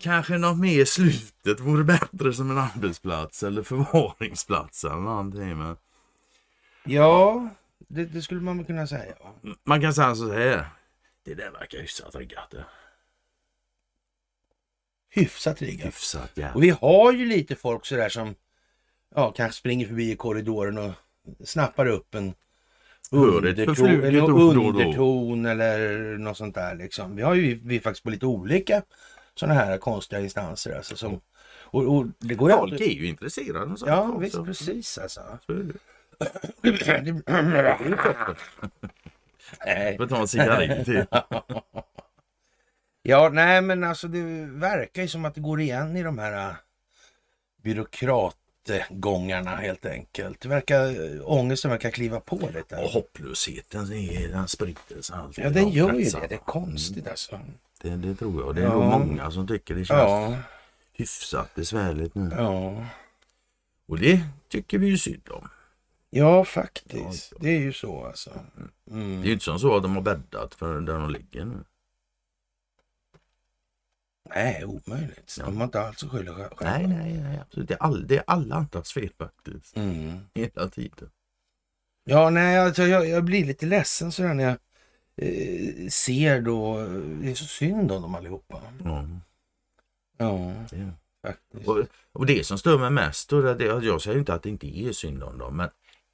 kanske 0.00 0.38
något 0.38 0.58
mer 0.58 0.80
i 0.80 0.86
slutet 0.86 1.60
vore 1.60 1.84
bättre 1.84 2.32
som 2.32 2.50
en 2.50 2.58
arbetsplats 2.58 3.42
eller 3.42 3.62
förvaringsplats 3.62 4.84
eller 4.84 4.96
någonting. 4.96 5.58
Men 5.58 5.76
Ja, 6.84 7.48
det, 7.88 8.04
det 8.04 8.22
skulle 8.22 8.40
man 8.40 8.64
kunna 8.64 8.86
säga. 8.86 9.14
va? 9.20 9.54
man 9.64 9.80
kan 9.80 9.94
säga 9.94 10.14
så 10.14 10.32
här. 10.32 10.64
Det 11.24 11.34
där 11.34 11.50
verkar 11.50 11.78
hyfsat 11.78 12.14
riggat. 12.14 12.54
Hyfsat 15.10 15.62
riggat. 15.62 15.86
Hyfsat 15.86 16.30
ja. 16.34 16.54
Och 16.54 16.62
vi 16.62 16.70
har 16.70 17.12
ju 17.12 17.26
lite 17.26 17.56
folk 17.56 17.86
sådär 17.86 18.08
som 18.08 18.34
ja, 19.14 19.32
kanske 19.32 19.58
springer 19.58 19.86
förbi 19.86 20.10
i 20.10 20.16
korridoren 20.16 20.78
och 20.78 20.92
snappar 21.44 21.86
upp 21.86 22.14
en 22.14 22.34
underton, 23.10 23.86
eller 23.86 24.30
underton 24.30 25.46
eller 25.46 25.98
något 26.18 26.36
sånt 26.36 26.54
där. 26.54 26.74
Liksom. 26.74 27.16
Vi 27.16 27.22
har 27.22 27.34
ju 27.34 27.60
vi 27.64 27.80
faktiskt 27.80 28.04
på 28.04 28.10
lite 28.10 28.26
olika 28.26 28.82
sådana 29.34 29.54
här 29.54 29.78
konstiga 29.78 30.20
instanser. 30.20 30.76
Alltså, 30.76 30.96
som, 30.96 31.20
och, 31.62 31.96
och 31.96 32.06
det 32.18 32.34
går 32.34 32.50
Folk 32.50 32.72
alltid... 32.72 32.80
är 32.88 32.94
ju 32.94 33.06
intresserade. 33.06 33.76
Ja, 33.86 34.08
också. 34.08 34.18
visst 34.18 34.44
precis 34.44 34.98
alltså. 34.98 35.38
Så. 35.46 35.62
Nej. 39.66 39.96
Får 39.96 40.06
ta 40.06 40.20
en 40.20 40.28
cigarett 40.28 40.84
till. 40.84 41.04
Ja, 43.02 43.28
nej 43.32 43.62
men 43.62 43.84
alltså 43.84 44.08
det 44.08 44.22
verkar 44.46 45.02
ju 45.02 45.08
som 45.08 45.24
att 45.24 45.34
det 45.34 45.40
går 45.40 45.60
igen 45.60 45.96
i 45.96 46.02
de 46.02 46.18
här 46.18 46.48
äh, 46.48 46.54
byråkratgångarna 47.62 49.56
helt 49.56 49.86
enkelt. 49.86 50.40
Det 50.40 50.48
verkar, 50.48 51.14
äh, 51.16 51.20
ångesten 51.24 51.70
verkar 51.70 51.90
kliva 51.90 52.20
på 52.20 52.48
lite. 52.54 52.76
Och 52.76 52.90
hopplösheten 52.90 53.90
den 54.32 54.48
sprider 54.48 55.02
sig 55.02 55.16
alltid. 55.16 55.44
Ja, 55.44 55.50
den 55.50 55.68
gör 55.68 55.92
ju 55.92 56.04
det. 56.10 56.26
Det 56.28 56.34
är 56.34 56.38
konstigt 56.38 57.08
alltså. 57.08 57.40
Det, 57.82 57.88
det 57.96 58.14
tror 58.14 58.42
jag. 58.44 58.54
Det 58.54 58.60
är 58.60 58.64
Ja. 58.64 58.72
nog 58.74 58.84
många 59.06 59.30
som 59.30 59.46
tycker 59.48 59.74
det 59.74 59.84
känns 59.84 59.98
Ja, 60.00 60.36
hyfsat 60.92 61.54
besvärligt 61.54 62.14
nu. 62.14 62.30
ja. 62.38 62.86
Och 63.88 63.98
det 63.98 64.20
tycker 64.48 64.78
vi 64.78 64.86
ju 64.86 64.98
synd 64.98 65.28
om. 65.30 65.48
Ja, 66.10 66.44
faktiskt. 66.44 67.32
Det 67.40 67.50
är 67.50 67.60
ju 67.60 67.72
så 67.72 68.04
alltså. 68.04 68.30
Mm. 68.90 69.20
Det 69.20 69.24
är 69.24 69.26
ju 69.26 69.32
inte 69.32 69.44
som 69.44 69.58
så 69.58 69.76
att 69.76 69.82
de 69.82 69.94
har 69.94 70.02
bäddat 70.02 70.54
för 70.54 70.80
där 70.80 70.92
de 70.98 71.10
ligger 71.10 71.44
nu. 71.44 71.64
Nej, 74.34 74.64
omöjligt. 74.64 75.36
De 75.44 75.56
har 75.56 75.64
inte 75.64 75.80
alls 75.80 76.04
att 76.04 76.10
skylla 76.10 76.34
själva. 76.34 76.56
Nej, 76.60 76.86
nej, 76.86 77.14
nej. 77.22 77.38
Absolut. 77.38 77.68
Det, 77.68 77.74
är 77.74 77.82
all, 77.82 78.06
det 78.06 78.16
är 78.16 78.24
alla 78.26 78.54
andras 78.54 78.92
fel 78.92 79.10
faktiskt. 79.18 79.76
Mm. 79.76 80.18
Hela 80.34 80.68
tiden. 80.68 81.10
Ja, 82.04 82.30
nej, 82.30 82.58
alltså, 82.58 82.82
jag, 82.82 83.08
jag 83.08 83.24
blir 83.24 83.44
lite 83.44 83.66
ledsen 83.66 84.12
sådär 84.12 84.34
när 84.34 84.44
jag 84.44 84.56
eh, 85.16 85.88
ser 85.88 86.40
då. 86.40 86.76
Det 87.22 87.30
är 87.30 87.34
så 87.34 87.44
synd 87.44 87.92
om 87.92 88.02
dem 88.02 88.14
allihopa. 88.14 88.62
Ja, 88.84 89.04
Ja, 90.20 90.52
faktiskt. 91.26 91.68
Och, 91.68 91.86
och 92.12 92.26
det 92.26 92.46
som 92.46 92.58
stör 92.58 92.78
mig 92.78 92.90
mest, 92.90 93.32
och 93.32 93.42
det, 93.42 93.54
det, 93.54 93.64
jag 93.64 94.02
säger 94.02 94.18
inte 94.18 94.34
att 94.34 94.42
det 94.42 94.48
inte 94.48 94.78
är 94.80 94.92
synd 94.92 95.22
om 95.22 95.38
dem, 95.38 95.56
men 95.56 95.68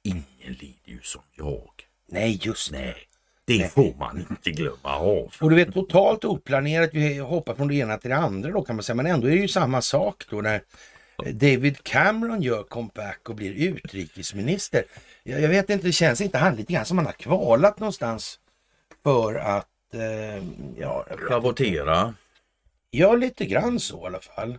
ingen 0.07 0.53
lider 0.53 0.75
ju 0.85 0.99
som 1.01 1.21
jag. 1.35 1.69
Nej, 2.11 2.39
just 2.43 2.71
det. 2.71 2.77
Nej, 2.77 2.95
det 3.45 3.69
får 3.73 3.93
man 3.99 4.25
inte 4.29 4.51
glömma 4.51 4.95
av. 4.95 5.33
Och 5.41 5.49
du 5.49 5.55
vet 5.55 5.73
totalt 5.73 6.25
oplanerat, 6.25 6.89
vi 6.93 7.17
hoppar 7.17 7.55
från 7.55 7.67
det 7.67 7.75
ena 7.75 7.97
till 7.97 8.09
det 8.09 8.15
andra 8.15 8.51
då 8.51 8.61
kan 8.61 8.75
man 8.75 8.83
säga. 8.83 8.95
Men 8.95 9.05
ändå 9.05 9.27
är 9.27 9.31
det 9.31 9.41
ju 9.41 9.47
samma 9.47 9.81
sak 9.81 10.23
då 10.29 10.41
när 10.41 10.61
David 11.25 11.83
Cameron 11.83 12.41
gör 12.41 12.63
comeback 12.63 13.29
och 13.29 13.35
blir 13.35 13.51
utrikesminister. 13.51 14.83
Jag, 15.23 15.41
jag 15.41 15.49
vet 15.49 15.69
inte, 15.69 15.87
det 15.87 15.91
känns 15.91 16.21
inte 16.21 16.37
han 16.37 16.55
lite 16.55 16.73
grann 16.73 16.85
som 16.85 16.97
han 16.97 17.05
har 17.05 17.13
kvalat 17.13 17.79
någonstans 17.79 18.39
för 19.03 19.35
att, 19.35 19.93
eh, 19.93 20.43
ja, 20.77 21.05
Schavottera. 21.17 22.13
Ja, 22.89 23.15
lite 23.15 23.45
grann 23.45 23.79
så 23.79 24.03
i 24.03 24.05
alla 24.05 24.19
fall. 24.19 24.57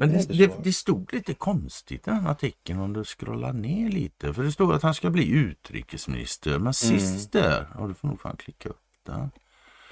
Men 0.00 0.12
Det 0.12 0.28
det, 0.38 0.50
det, 0.64 0.72
stod 0.72 1.12
lite 1.12 1.34
konstigt 1.34 2.08
i 2.08 2.10
den 2.10 2.26
artikeln 2.26 2.80
om 2.80 2.92
du 2.92 3.04
scrollar 3.04 3.52
ner 3.52 3.90
lite. 3.90 4.34
För 4.34 4.42
det 4.42 4.52
stod 4.52 4.72
att 4.72 4.82
han 4.82 4.94
ska 4.94 5.10
bli 5.10 5.28
utrikesminister. 5.28 6.58
Men 6.58 6.74
sist 6.74 7.32
där, 7.32 7.66
ja 7.78 7.86
du 7.86 7.94
får 7.94 8.08
nog 8.08 8.20
fan 8.20 8.36
klicka 8.36 8.68
upp 8.68 8.80
den. 9.06 9.30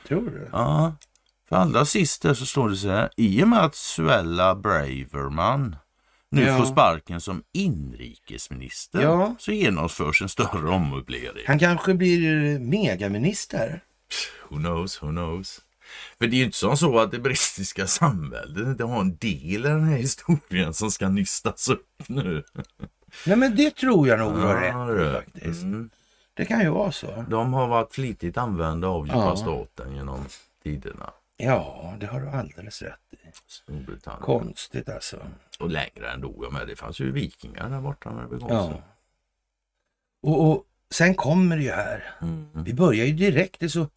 Tror 0.09 0.31
du? 0.31 0.49
Ja, 0.53 0.95
för 1.49 1.57
allra 1.57 1.85
sist 1.85 2.23
där 2.23 2.35
så 2.35 2.47
står 2.47 2.69
det 2.69 2.77
så 2.77 2.89
här. 2.89 3.11
I 3.17 3.45
och 3.45 3.49
med 3.49 3.59
att 3.65 3.75
Suella 3.75 4.55
Braverman 4.55 5.77
nu 6.31 6.43
Ja. 6.43 6.59
får 6.59 6.65
sparken 6.65 7.21
som 7.21 7.43
inrikesminister 7.53 9.03
Ja. 9.03 9.35
så 9.39 9.53
genomförs 9.53 10.23
en 10.23 10.29
större 10.29 10.69
ommöblering. 10.71 11.45
Han 11.47 11.59
kanske 11.59 11.95
blir 11.95 12.59
megaminister. 12.59 13.81
Who 14.49 14.57
knows, 14.57 15.03
who 15.03 15.09
knows. 15.09 15.61
För 16.19 16.27
det 16.27 16.37
är 16.37 16.39
ju 16.39 16.45
inte 16.45 16.57
som 16.57 16.77
så 16.77 16.99
att 16.99 17.11
det 17.11 17.19
brittiska 17.19 17.87
samhället 17.87 18.67
inte 18.67 18.85
har 18.85 19.01
en 19.01 19.17
del 19.17 19.37
i 19.45 19.57
den 19.69 19.85
här 19.85 19.97
historien 19.97 20.75
som 20.75 20.91
ska 20.91 21.09
nystas 21.09 21.69
upp 21.69 22.03
nu. 22.07 22.45
Nej, 23.27 23.37
men 23.37 23.57
det 23.57 23.77
tror 23.77 24.09
jag 24.09 24.19
nog 24.19 24.35
du 24.35 24.41
har 24.41 24.63
Ja, 24.63 24.79
rätt 24.89 24.99
du. 24.99 25.13
faktiskt. 25.13 25.63
Mm. 25.63 25.91
Det 26.35 26.45
kan 26.45 26.61
ju 26.61 26.69
vara 26.69 26.93
så. 26.93 27.25
De 27.31 27.53
har 27.53 27.69
varit 27.69 27.93
flitigt 27.95 28.37
använda 28.37 28.89
av 28.89 29.07
djupa 29.07 29.19
Ja. 29.19 29.37
staten 29.37 29.95
genom 29.97 30.25
tiderna. 30.63 31.11
Ja, 31.37 31.97
det 32.01 32.07
har 32.07 32.21
du 32.21 32.29
alldeles 32.29 32.83
rätt 32.83 32.99
i. 33.11 33.17
Storbritannien. 33.47 34.23
Konstigt 34.23 34.89
alltså. 34.89 35.17
Och 35.61 35.71
längre 35.71 36.11
ändå. 36.13 36.35
Ja, 36.43 36.51
men 36.51 36.67
det 36.67 36.77
fanns 36.77 37.01
ju 37.01 37.13
vikingar 37.13 37.71
där 37.71 37.81
borta 37.81 38.11
när 38.11 38.23
det 38.23 38.29
begav 38.29 38.51
Ja. 38.51 38.69
sig. 38.73 38.83
Och, 40.23 40.51
och 40.51 40.65
sen 40.91 41.15
kommer 41.15 41.57
det 41.57 41.63
ju 41.63 41.71
här. 41.71 42.15
Mm. 42.23 42.49
Vi 42.65 42.75
börjar 42.75 43.05
ju 43.07 43.13
direkt. 43.13 43.61
Det 43.61 43.67
är 43.67 43.71
så, 43.71 43.89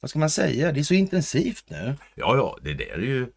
vad 0.00 0.10
ska 0.10 0.18
man 0.18 0.30
säga, 0.30 0.72
det 0.72 0.80
är 0.80 0.84
så 0.84 0.94
intensivt 0.94 1.64
nu. 1.70 1.94
Ja, 2.14 2.36
ja, 2.36 2.58
det 2.62 2.74
där 2.74 2.92
är 2.92 2.98
ju... 2.98 3.32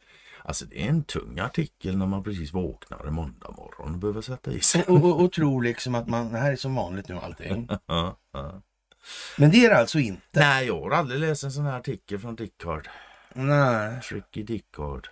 Alltså 0.46 0.66
det 0.66 0.84
är 0.84 0.90
en 0.90 1.04
tung 1.04 1.40
artikel 1.40 1.98
när 1.98 2.06
man 2.06 2.24
precis 2.24 2.54
vaknar 2.54 3.06
en 3.08 3.14
måndag 3.14 3.52
morgon 3.58 3.94
och 3.94 4.00
behöver 4.00 4.22
sätta 4.22 4.52
i 4.52 4.60
sig. 4.60 4.84
Och, 4.88 5.04
och, 5.04 5.22
och 5.24 5.32
tror 5.32 5.64
liksom 5.64 5.96
att 5.96 6.08
man, 6.08 6.32
det 6.32 6.38
här 6.38 6.52
är 6.52 6.56
som 6.56 6.76
vanligt 6.76 7.08
nu 7.08 7.18
allting. 7.18 7.68
Men 9.38 9.52
det 9.52 9.66
är 9.66 9.70
det 9.70 9.78
alltså 9.78 10.00
inte. 10.00 10.40
Nej, 10.40 10.68
jag 10.68 10.82
har 10.82 10.92
aldrig 10.92 11.20
läst 11.20 11.44
en 11.44 11.52
sån 11.52 11.66
här 11.66 11.80
artikel 11.80 12.20
från 12.20 12.36
Dickard. 12.36 12.88
Nej, 13.34 14.02
Tricky 14.02 14.44
Dickard. 14.44 15.08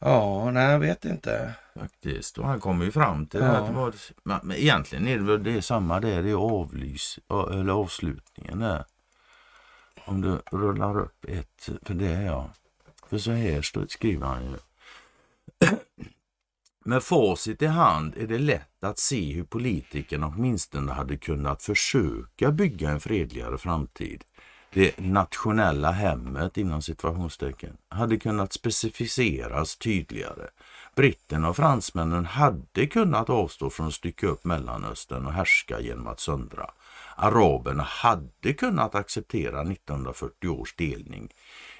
ja, 0.00 0.50
nej 0.50 0.70
jag 0.70 0.78
vet 0.78 1.04
inte. 1.04 1.54
Faktiskt. 1.78 2.38
Och 2.38 2.46
han 2.46 2.60
kommer 2.60 2.84
ju 2.84 2.90
fram 2.92 3.26
till 3.26 3.40
Ja. 3.40 3.46
att 3.46 3.66
det 3.66 3.72
var... 3.72 3.94
Men, 4.24 4.40
men 4.42 4.56
egentligen 4.56 5.08
är 5.08 5.16
det 5.18 5.24
väl 5.24 5.42
det 5.42 5.56
är 5.56 5.60
samma 5.60 6.00
där. 6.00 6.22
Det 6.22 6.30
är 6.30 6.34
avlys, 6.34 7.18
eller 7.52 7.72
avslutningen 7.72 8.58
där. 8.58 8.84
Om 10.04 10.20
du 10.20 10.40
rullar 10.50 11.00
upp 11.00 11.24
ett, 11.28 11.68
för 11.82 11.94
det 11.94 12.08
är 12.08 12.26
jag. 12.26 12.50
För 13.06 13.18
så 13.18 13.30
här 13.30 13.86
skriver 13.86 14.26
han 14.26 14.44
ju. 14.44 14.56
Med 16.84 17.02
facit 17.02 17.62
i 17.62 17.66
hand 17.66 18.14
är 18.16 18.26
det 18.26 18.38
lätt 18.38 18.84
att 18.84 18.98
se 18.98 19.32
hur 19.32 19.44
politikerna 19.44 20.26
åtminstone 20.26 20.92
hade 20.92 21.16
kunnat 21.16 21.62
försöka 21.62 22.50
bygga 22.50 22.90
en 22.90 23.00
fredligare 23.00 23.58
framtid. 23.58 24.24
Det 24.74 24.98
nationella 24.98 25.90
hemmet 25.90 26.56
inom 26.56 26.82
situationstecken 26.82 27.76
hade 27.88 28.16
kunnat 28.16 28.52
specificeras 28.52 29.76
tydligare. 29.76 30.48
Britterna 30.96 31.48
och 31.48 31.56
fransmännen 31.56 32.26
hade 32.26 32.86
kunnat 32.86 33.30
avstå 33.30 33.70
från 33.70 33.86
att 33.86 33.94
stycka 33.94 34.26
upp 34.26 34.44
Mellanöstern 34.44 35.26
och 35.26 35.32
härska 35.32 35.80
genom 35.80 36.06
att 36.06 36.20
söndra. 36.20 36.70
Araberna 37.22 37.82
hade 37.82 38.52
kunnat 38.52 38.94
acceptera 38.94 39.60
1940 39.62 40.48
års 40.48 40.76
delning. 40.76 41.30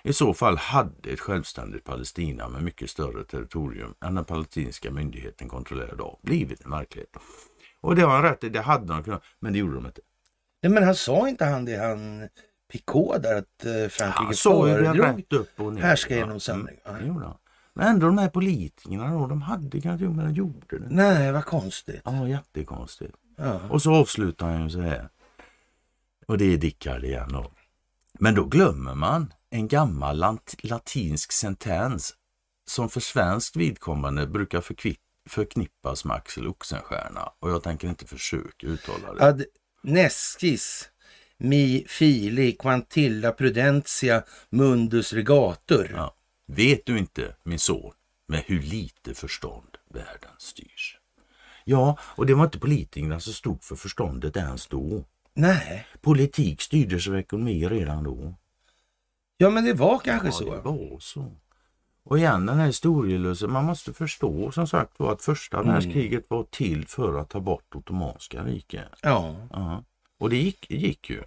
I 0.02 0.12
så 0.12 0.34
fall 0.34 0.56
hade 0.56 1.10
ett 1.10 1.20
självständigt 1.20 1.84
Palestina 1.84 2.48
med 2.48 2.62
mycket 2.62 2.90
större 2.90 3.24
territorium 3.24 3.94
än 4.04 4.14
den 4.14 4.24
palestinska 4.24 4.90
myndigheten 4.90 5.48
kontrollerar 5.48 5.94
idag 5.94 6.18
blivit 6.22 6.64
en 6.64 6.70
verklighet. 6.70 7.16
Och 7.80 7.96
det 7.96 8.02
har 8.02 8.10
han 8.14 8.22
rätt 8.22 8.44
i, 8.44 8.48
det 8.48 8.60
hade 8.60 8.86
de 8.86 9.04
kunnat, 9.04 9.22
men 9.40 9.52
det 9.52 9.58
gjorde 9.58 9.74
de 9.74 9.86
inte. 9.86 10.00
Nej, 10.62 10.72
men 10.72 10.82
han 10.82 10.94
sa 10.94 11.28
inte 11.28 11.44
han 11.44 11.64
det 11.64 11.76
han 11.76 12.28
Picot 12.72 13.22
där 13.22 13.38
att 13.38 13.64
eh, 13.64 13.88
Frankrike 13.88 14.34
föredrog 14.34 15.22
och 15.56 15.72
ner. 15.72 15.82
härska 15.82 16.14
Ja. 16.14 16.20
genom. 16.20 16.38
Mm, 16.50 16.66
det 17.00 17.06
gjorde 17.06 17.26
han. 17.26 17.36
Men 17.74 17.88
ändå 17.88 18.06
de 18.06 18.18
här 18.18 18.28
politikerna 18.28 19.10
då, 19.12 19.26
de 19.26 19.42
hade 19.42 19.80
kanske, 19.80 20.06
men 20.08 20.24
de 20.26 20.32
gjorde 20.34 20.78
det. 20.78 20.86
Nej, 20.90 21.32
vad 21.32 21.44
konstigt. 21.44 22.02
Ja, 22.04 22.28
jättekonstigt. 22.28 23.14
Ja. 23.36 23.60
Och 23.70 23.82
så 23.82 23.94
avslutar 23.94 24.46
han 24.46 24.62
ju 24.62 24.70
så 24.70 24.80
här. 24.80 25.08
Och 26.26 26.38
det 26.38 26.44
är 26.44 26.56
Dickard 26.56 27.04
igen 27.04 27.28
då. 27.32 27.52
Men 28.18 28.34
då 28.34 28.44
glömmer 28.44 28.94
man 28.94 29.32
en 29.50 29.68
gammal 29.68 30.18
lat- 30.18 30.56
latinsk 30.62 31.32
sentens 31.32 32.14
som 32.66 32.90
för 32.90 33.00
svenskt 33.00 33.56
vidkommande 33.56 34.26
brukar 34.26 34.60
förkvitt- 34.60 34.98
förknippas 35.28 36.04
med 36.04 36.16
Axel 36.16 36.46
Oxenstierna. 36.48 37.32
Och 37.38 37.50
jag 37.50 37.62
tänker 37.62 37.88
inte 37.88 38.06
försöka 38.06 38.66
uttala 38.66 39.14
det. 39.14 39.24
Ad 39.24 39.44
nescis 39.82 40.88
mi 41.38 41.84
fili 41.88 42.52
quantilla 42.52 43.32
prudentia 43.32 44.22
mundus 44.50 45.12
regatur. 45.12 45.92
Ja. 45.94 46.14
Vet 46.46 46.86
du 46.86 46.98
inte, 46.98 47.36
min 47.42 47.58
son, 47.58 47.92
med 48.28 48.42
hur 48.46 48.62
lite 48.62 49.14
förstånd 49.14 49.76
världen 49.90 50.30
styrs? 50.38 50.98
Ja, 51.64 51.98
och 52.00 52.26
det 52.26 52.34
var 52.34 52.44
inte 52.44 52.58
politikerna 52.58 53.20
som 53.20 53.32
stod 53.32 53.64
för 53.64 53.76
förståndet 53.76 54.36
ens 54.36 54.66
då. 54.66 55.04
Nej, 55.34 55.86
Politik 56.00 56.60
styrdes 56.60 57.08
av 57.08 57.16
ekonomi 57.18 57.68
redan 57.68 58.04
då. 58.04 58.34
ja 59.36 59.50
men 59.50 59.64
det 59.64 59.74
var 59.74 59.98
kanske 59.98 60.28
Ja, 60.28 60.32
så. 60.32 60.54
det 60.54 60.60
var 60.60 60.98
så. 61.00 61.32
Och 62.04 62.18
igen 62.18 62.46
den 62.46 62.56
här 62.58 62.66
historielösa, 62.66 63.46
man 63.46 63.64
måste 63.64 63.92
förstå 63.92 64.52
som 64.52 64.66
sagt 64.66 64.98
var 64.98 65.12
att 65.12 65.22
första 65.22 65.56
Mm. 65.60 65.72
världskriget 65.72 66.24
var 66.28 66.44
till 66.50 66.86
för 66.86 67.18
att 67.18 67.28
ta 67.30 67.40
bort 67.40 67.74
Ottomanska 67.74 68.44
riket. 68.44 68.88
Ja, 69.02 69.36
Ja. 69.50 69.84
Och 70.18 70.30
det 70.30 70.36
gick, 70.36 70.70
gick 70.70 71.10
ju. 71.10 71.22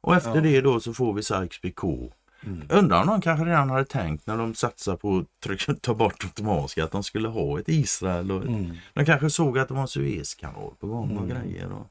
Och 0.00 0.16
efter 0.16 0.34
Ja. 0.34 0.40
det 0.40 0.60
då 0.60 0.80
så 0.80 0.94
får 0.94 1.12
vi 1.14 1.20
Sykes-Picot. 1.22 2.12
Mm. 2.46 2.66
Undrar 2.70 3.00
om 3.00 3.06
de 3.06 3.20
kanske 3.20 3.44
redan 3.46 3.70
hade 3.70 3.84
tänkt 3.84 4.26
när 4.26 4.36
de 4.36 4.54
satsade 4.54 4.96
på 4.96 5.18
att 5.18 5.82
ta 5.82 5.94
bort 5.94 6.24
Ottomanska 6.24 6.84
att 6.84 6.90
de 6.92 7.02
skulle 7.02 7.28
ha 7.28 7.58
ett 7.60 7.68
Israel. 7.68 8.32
Och 8.32 8.42
ett, 8.42 8.48
Mm. 8.48 8.76
De 8.94 9.04
kanske 9.04 9.30
såg 9.30 9.58
att 9.58 9.68
det 9.68 9.74
var 9.74 9.80
en 9.82 9.88
Suezkanal 9.88 10.74
på 10.80 10.86
gång 10.86 11.16
och 11.16 11.28
grejer. 11.28 11.72
Och, 11.72 11.86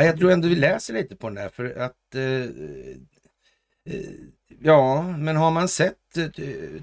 ja, 0.00 0.06
jag 0.06 0.18
tror 0.18 0.30
ändå 0.30 0.48
vi 0.48 0.54
läser 0.54 0.94
lite 0.94 1.16
på 1.16 1.28
den 1.28 1.38
här 1.38 1.48
för 1.48 1.78
att 1.78 2.14
eh, 2.14 2.42
eh 3.94 4.10
Ja, 4.60 5.02
men 5.02 5.36
har 5.36 5.50
man 5.50 5.68
sett, 5.68 6.16
eh, 6.16 6.26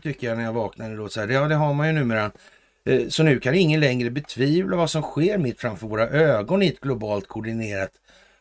tycker 0.01 0.27
jag 0.27 0.37
när 0.37 0.43
jag 0.43 0.53
vaknade 0.53 0.95
då, 0.95 1.09
så 1.09 1.19
här, 1.19 1.27
ja 1.27 1.47
det 1.47 1.55
har 1.55 1.73
man 1.73 1.87
ju 1.87 1.93
numera. 1.93 2.31
Eh, 2.85 3.07
så 3.07 3.23
nu 3.23 3.39
kan 3.39 3.55
ingen 3.55 3.79
längre 3.79 4.09
betvivla 4.09 4.77
vad 4.77 4.89
som 4.89 5.01
sker 5.01 5.37
mitt 5.37 5.59
framför 5.59 5.87
våra 5.87 6.09
ögon 6.09 6.63
i 6.63 6.67
ett 6.67 6.79
globalt 6.79 7.27
koordinerat 7.27 7.91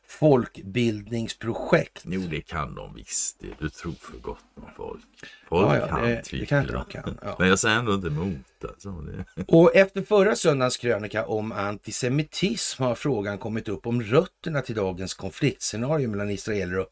folkbildningsprojekt. 0.07 2.03
jo, 2.05 2.21
det 2.31 2.41
kan 2.41 2.75
de 2.75 2.95
visst. 2.95 3.41
Det. 3.41 3.47
Du 3.59 3.69
tror 3.69 3.93
för 3.93 4.19
gott 4.19 4.39
om 4.55 4.69
folk. 4.77 5.03
Folk 5.49 5.67
Ja, 5.69 5.77
ja, 5.79 5.87
kan 5.87 6.03
det, 6.03 6.23
det 6.31 6.47
kanske 6.47 6.73
de 6.73 6.85
kan. 6.85 7.19
Ja. 7.23 7.37
Men 7.39 7.49
jag 7.49 7.59
säger 7.59 7.79
ändå 7.79 7.95
inte 7.95 8.07
emot. 8.07 8.65
Alltså. 8.69 9.05
Och 9.47 9.77
efter 9.77 10.03
förra 10.03 10.37
söndagens 10.37 10.77
krönika 10.77 11.27
om 11.27 11.53
antisemitism 11.53 12.83
har 12.83 12.95
frågan 12.95 13.39
kommit 13.39 13.69
upp 13.69 13.87
om 13.87 14.03
rötterna 14.03 14.61
till 14.61 14.75
dagens 14.75 15.15
konfliktscenario 15.15 16.09
mellan 16.09 16.31
israeler 16.31 16.79
och 16.79 16.89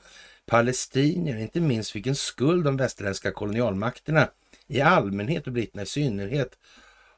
palestinier. 0.47 1.37
Inte 1.37 1.61
minst 1.61 1.97
vilken 1.97 2.15
skuld 2.15 2.65
de 2.65 2.77
västerländska 2.77 3.33
kolonialmakterna 3.33 4.29
i 4.67 4.81
allmänhet 4.81 5.47
och 5.47 5.53
britterna 5.53 5.83
i 5.83 5.87
synnerhet 5.87 6.59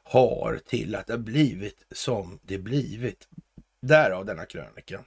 har 0.03 0.59
till 0.65 0.95
att 0.95 1.07
det 1.07 1.13
har 1.13 1.17
blivit 1.17 1.85
som 1.91 2.39
det 2.41 2.57
blivit. 2.57 3.27
Därav 3.81 4.25
denna 4.25 4.45
krönika. 4.45 4.99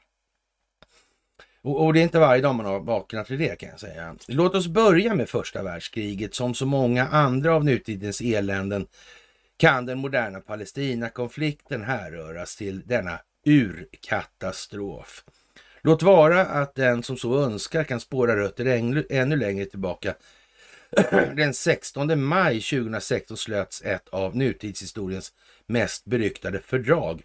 Och, 1.62 1.84
och, 1.84 1.92
det 1.92 2.00
är 2.00 2.02
inte 2.02 2.18
varje 2.18 2.42
dag 2.42 2.54
man 2.54 2.66
har 2.66 2.80
vaknat 2.80 3.26
till 3.26 3.38
det 3.38 3.58
kan 3.58 3.68
jag 3.68 3.80
säga. 3.80 4.16
Låt 4.26 4.54
oss 4.54 4.68
börja 4.68 5.14
med 5.14 5.28
första 5.28 5.62
världskriget. 5.62 6.34
Som 6.34 6.54
så 6.54 6.66
många 6.66 7.06
andra 7.06 7.54
av 7.54 7.64
nutidens 7.64 8.20
eländen 8.20 8.86
kan 9.56 9.86
den 9.86 9.98
moderna 9.98 10.40
Palestinakonflikten 10.40 11.82
härröras 11.82 12.56
till 12.56 12.82
denna 12.86 13.20
urkatastrof. 13.46 15.24
Låt 15.82 16.02
vara 16.02 16.46
att 16.46 16.74
den 16.74 17.02
som 17.02 17.16
så 17.16 17.42
önskar 17.42 17.84
kan 17.84 18.00
spåra 18.00 18.36
rötter 18.36 18.64
ännu 19.10 19.36
längre 19.36 19.64
tillbaka. 19.64 20.14
Den 21.36 21.54
16 21.54 22.22
maj 22.22 22.60
2016 22.60 23.36
slöts 23.36 23.82
ett 23.82 24.08
av 24.08 24.36
nutidshistoriens 24.36 25.32
mest 25.66 26.04
beryktade 26.04 26.60
fördrag 26.60 27.22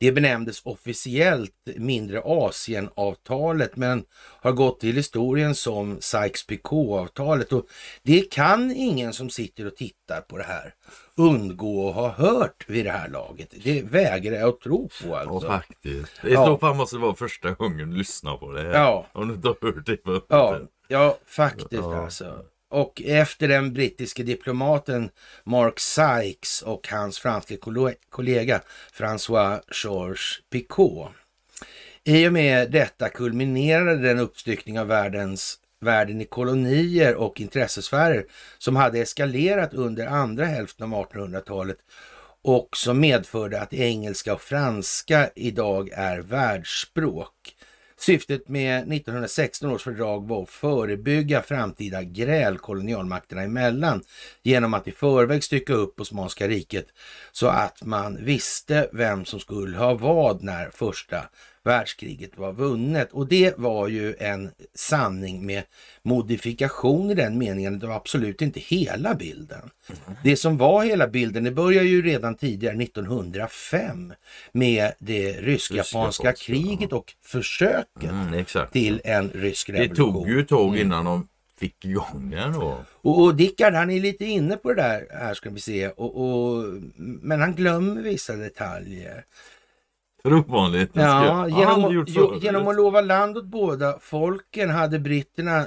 det 0.00 0.12
benämndes 0.12 0.62
officiellt 0.64 1.52
Mindre 1.76 2.22
Asienavtalet 2.24 3.76
men 3.76 4.04
har 4.40 4.52
gått 4.52 4.80
till 4.80 4.96
historien 4.96 5.54
som 5.54 5.98
Sykes-Picot-avtalet 5.98 7.52
och 7.52 7.66
det 8.02 8.32
kan 8.32 8.70
ingen 8.70 9.12
som 9.12 9.30
sitter 9.30 9.66
och 9.66 9.76
tittar 9.76 10.20
på 10.20 10.38
det 10.38 10.44
här 10.44 10.74
undgå 11.16 11.88
att 11.88 11.94
ha 11.94 12.08
hört 12.08 12.64
vid 12.68 12.84
det 12.84 12.90
här 12.90 13.08
laget. 13.08 13.54
Det 13.64 13.82
vägrar 13.82 14.36
jag 14.36 14.48
att 14.48 14.60
tro 14.60 14.88
på 15.02 15.16
alltså. 15.16 15.46
Ja, 15.46 15.52
faktiskt. 15.52 16.24
I 16.24 16.32
ja. 16.32 16.46
så 16.46 16.58
fall 16.58 16.74
måste 16.74 16.96
det 16.96 17.00
vara 17.02 17.14
första 17.14 17.50
gången 17.50 17.90
du 17.90 17.96
lyssnar 17.96 18.36
på 18.36 18.52
det 18.52 18.62
här. 18.62 18.72
Ja. 18.72 19.06
Om 19.12 19.28
du 19.28 19.34
inte 19.34 19.48
har 19.48 19.56
hört 19.60 19.86
det. 19.86 20.20
Ja, 20.28 20.60
ja 20.88 21.18
faktiskt 21.26 21.72
ja. 21.72 22.04
alltså. 22.04 22.44
Och 22.74 23.02
efter 23.04 23.48
den 23.48 23.72
brittiske 23.72 24.22
diplomaten 24.22 25.10
Mark 25.44 25.80
Sykes 25.80 26.62
och 26.62 26.88
hans 26.88 27.18
franske 27.18 27.56
kollega 28.10 28.60
François 28.92 29.60
Georges 29.84 30.40
Picot. 30.50 31.08
I 32.04 32.28
och 32.28 32.32
med 32.32 32.70
detta 32.70 33.08
kulminerade 33.08 34.08
den 34.08 34.18
uppstyckning 34.18 34.80
av 34.80 34.86
världens, 34.86 35.58
världen 35.80 36.20
i 36.20 36.24
kolonier 36.24 37.14
och 37.14 37.40
intressesfärer 37.40 38.26
som 38.58 38.76
hade 38.76 38.98
eskalerat 38.98 39.74
under 39.74 40.06
andra 40.06 40.44
hälften 40.44 40.92
av 40.92 41.06
1800-talet 41.08 41.78
och 42.42 42.76
som 42.76 43.00
medförde 43.00 43.60
att 43.60 43.74
engelska 43.74 44.34
och 44.34 44.42
franska 44.42 45.30
idag 45.34 45.90
är 45.92 46.18
världsspråk. 46.18 47.56
Syftet 47.96 48.48
med 48.48 48.78
1916 48.92 49.70
års 49.70 49.82
fördrag 49.82 50.28
var 50.28 50.42
att 50.42 50.50
förebygga 50.50 51.42
framtida 51.42 52.02
gräl 52.02 52.58
kolonialmakterna 52.58 53.42
emellan 53.42 54.02
genom 54.42 54.74
att 54.74 54.88
i 54.88 54.92
förväg 54.92 55.44
stycka 55.44 55.72
upp 55.72 56.00
Osmanska 56.00 56.48
riket 56.48 56.86
så 57.32 57.46
att 57.46 57.84
man 57.84 58.24
visste 58.24 58.88
vem 58.92 59.24
som 59.24 59.40
skulle 59.40 59.78
ha 59.78 59.94
vad 59.94 60.42
när 60.42 60.70
första 60.70 61.28
världskriget 61.64 62.38
var 62.38 62.52
vunnet. 62.52 63.12
Och 63.12 63.26
det 63.26 63.58
var 63.58 63.88
ju 63.88 64.14
en 64.18 64.50
sanning 64.74 65.46
med 65.46 65.62
modifikation 66.02 67.10
i 67.10 67.14
den 67.14 67.38
meningen. 67.38 67.78
Det 67.78 67.86
var 67.86 67.96
absolut 67.96 68.42
inte 68.42 68.60
hela 68.60 69.14
bilden. 69.14 69.70
Det 70.22 70.36
som 70.36 70.56
var 70.56 70.84
hela 70.84 71.08
bilden, 71.08 71.44
det 71.44 71.50
började 71.50 71.88
ju 71.88 72.02
redan 72.02 72.34
tidigare 72.34 72.82
1905 72.82 74.12
med 74.52 74.92
det 74.98 75.32
rysk-japanska 75.32 76.32
kriget 76.32 76.92
och 76.92 77.14
försöket 77.22 78.10
mm, 78.10 78.44
till 78.72 79.00
en 79.04 79.30
rysk 79.30 79.68
revolution. 79.68 80.12
Det 80.12 80.18
tog 80.18 80.28
ju 80.28 80.40
ett 80.40 80.48
tag 80.48 80.68
mm. 80.68 80.80
innan 80.80 81.04
de 81.04 81.28
fick 81.58 81.84
igång 81.84 82.30
den 82.30 82.52
då. 82.52 82.78
Och, 82.92 83.22
och 83.22 83.34
Dickard 83.34 83.74
han 83.74 83.90
är 83.90 84.00
lite 84.00 84.24
inne 84.24 84.56
på 84.56 84.72
det 84.72 84.82
där 84.82 85.06
här 85.10 85.34
ska 85.34 85.50
vi 85.50 85.60
se. 85.60 85.88
Och, 85.88 86.16
och, 86.16 86.64
men 86.96 87.40
han 87.40 87.54
glömmer 87.54 88.02
vissa 88.02 88.36
detaljer. 88.36 89.24
För 90.24 90.34
ovanligt. 90.34 90.90
Ja, 90.92 91.48
genom, 91.48 92.04
jo, 92.06 92.38
genom 92.38 92.68
att 92.68 92.76
lova 92.76 93.00
land 93.00 93.38
åt 93.38 93.44
båda 93.44 93.98
folken 94.00 94.70
hade 94.70 94.98
britterna 94.98 95.66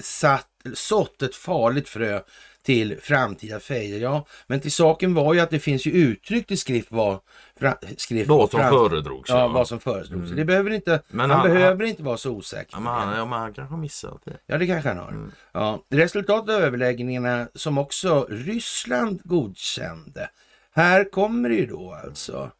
satt, 0.00 0.48
sått 0.74 1.22
ett 1.22 1.34
farligt 1.34 1.88
frö 1.88 2.20
till 2.62 3.00
framtida 3.00 3.60
fejder. 3.60 3.98
Ja, 3.98 4.26
men 4.46 4.60
till 4.60 4.72
saken 4.72 5.14
var 5.14 5.34
ju 5.34 5.40
att 5.40 5.50
det 5.50 5.58
finns 5.58 5.86
ju 5.86 5.90
uttryckt 5.90 6.50
i 6.50 6.56
skrift 6.56 6.92
vad, 6.92 7.20
fra, 7.60 7.76
skrift 7.96 8.28
vad 8.28 8.50
som 8.50 8.60
föredrogs. 8.60 9.30
Ja, 9.30 9.48
vad 9.48 9.68
som 9.68 9.80
föredrogs. 9.80 10.24
Mm. 10.24 10.36
Det 10.36 10.44
behöver 10.44 10.70
inte, 10.70 11.02
men 11.08 11.30
han, 11.30 11.40
han 11.40 11.50
behöver 11.50 11.84
inte 11.84 12.02
vara 12.02 12.16
så 12.16 12.30
osäker. 12.30 12.70
Ja, 12.72 12.80
men 12.80 12.92
han, 12.92 13.16
ja, 13.16 13.24
men 13.24 13.38
han 13.38 13.54
kanske 13.54 13.74
har 13.74 13.80
missat 13.80 14.20
det. 14.24 14.36
Ja, 14.46 14.58
det 14.58 14.66
kanske 14.66 14.88
han 14.88 14.98
har. 14.98 15.08
Mm. 15.08 15.32
Ja, 15.52 15.82
resultatet 15.90 16.54
av 16.54 16.62
överläggningarna 16.62 17.48
som 17.54 17.78
också 17.78 18.26
Ryssland 18.30 19.20
godkände. 19.24 20.30
Här 20.74 21.10
kommer 21.10 21.48
det 21.48 21.54
ju 21.54 21.66
då 21.66 21.98
alltså 22.04 22.50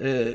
Eh, 0.00 0.34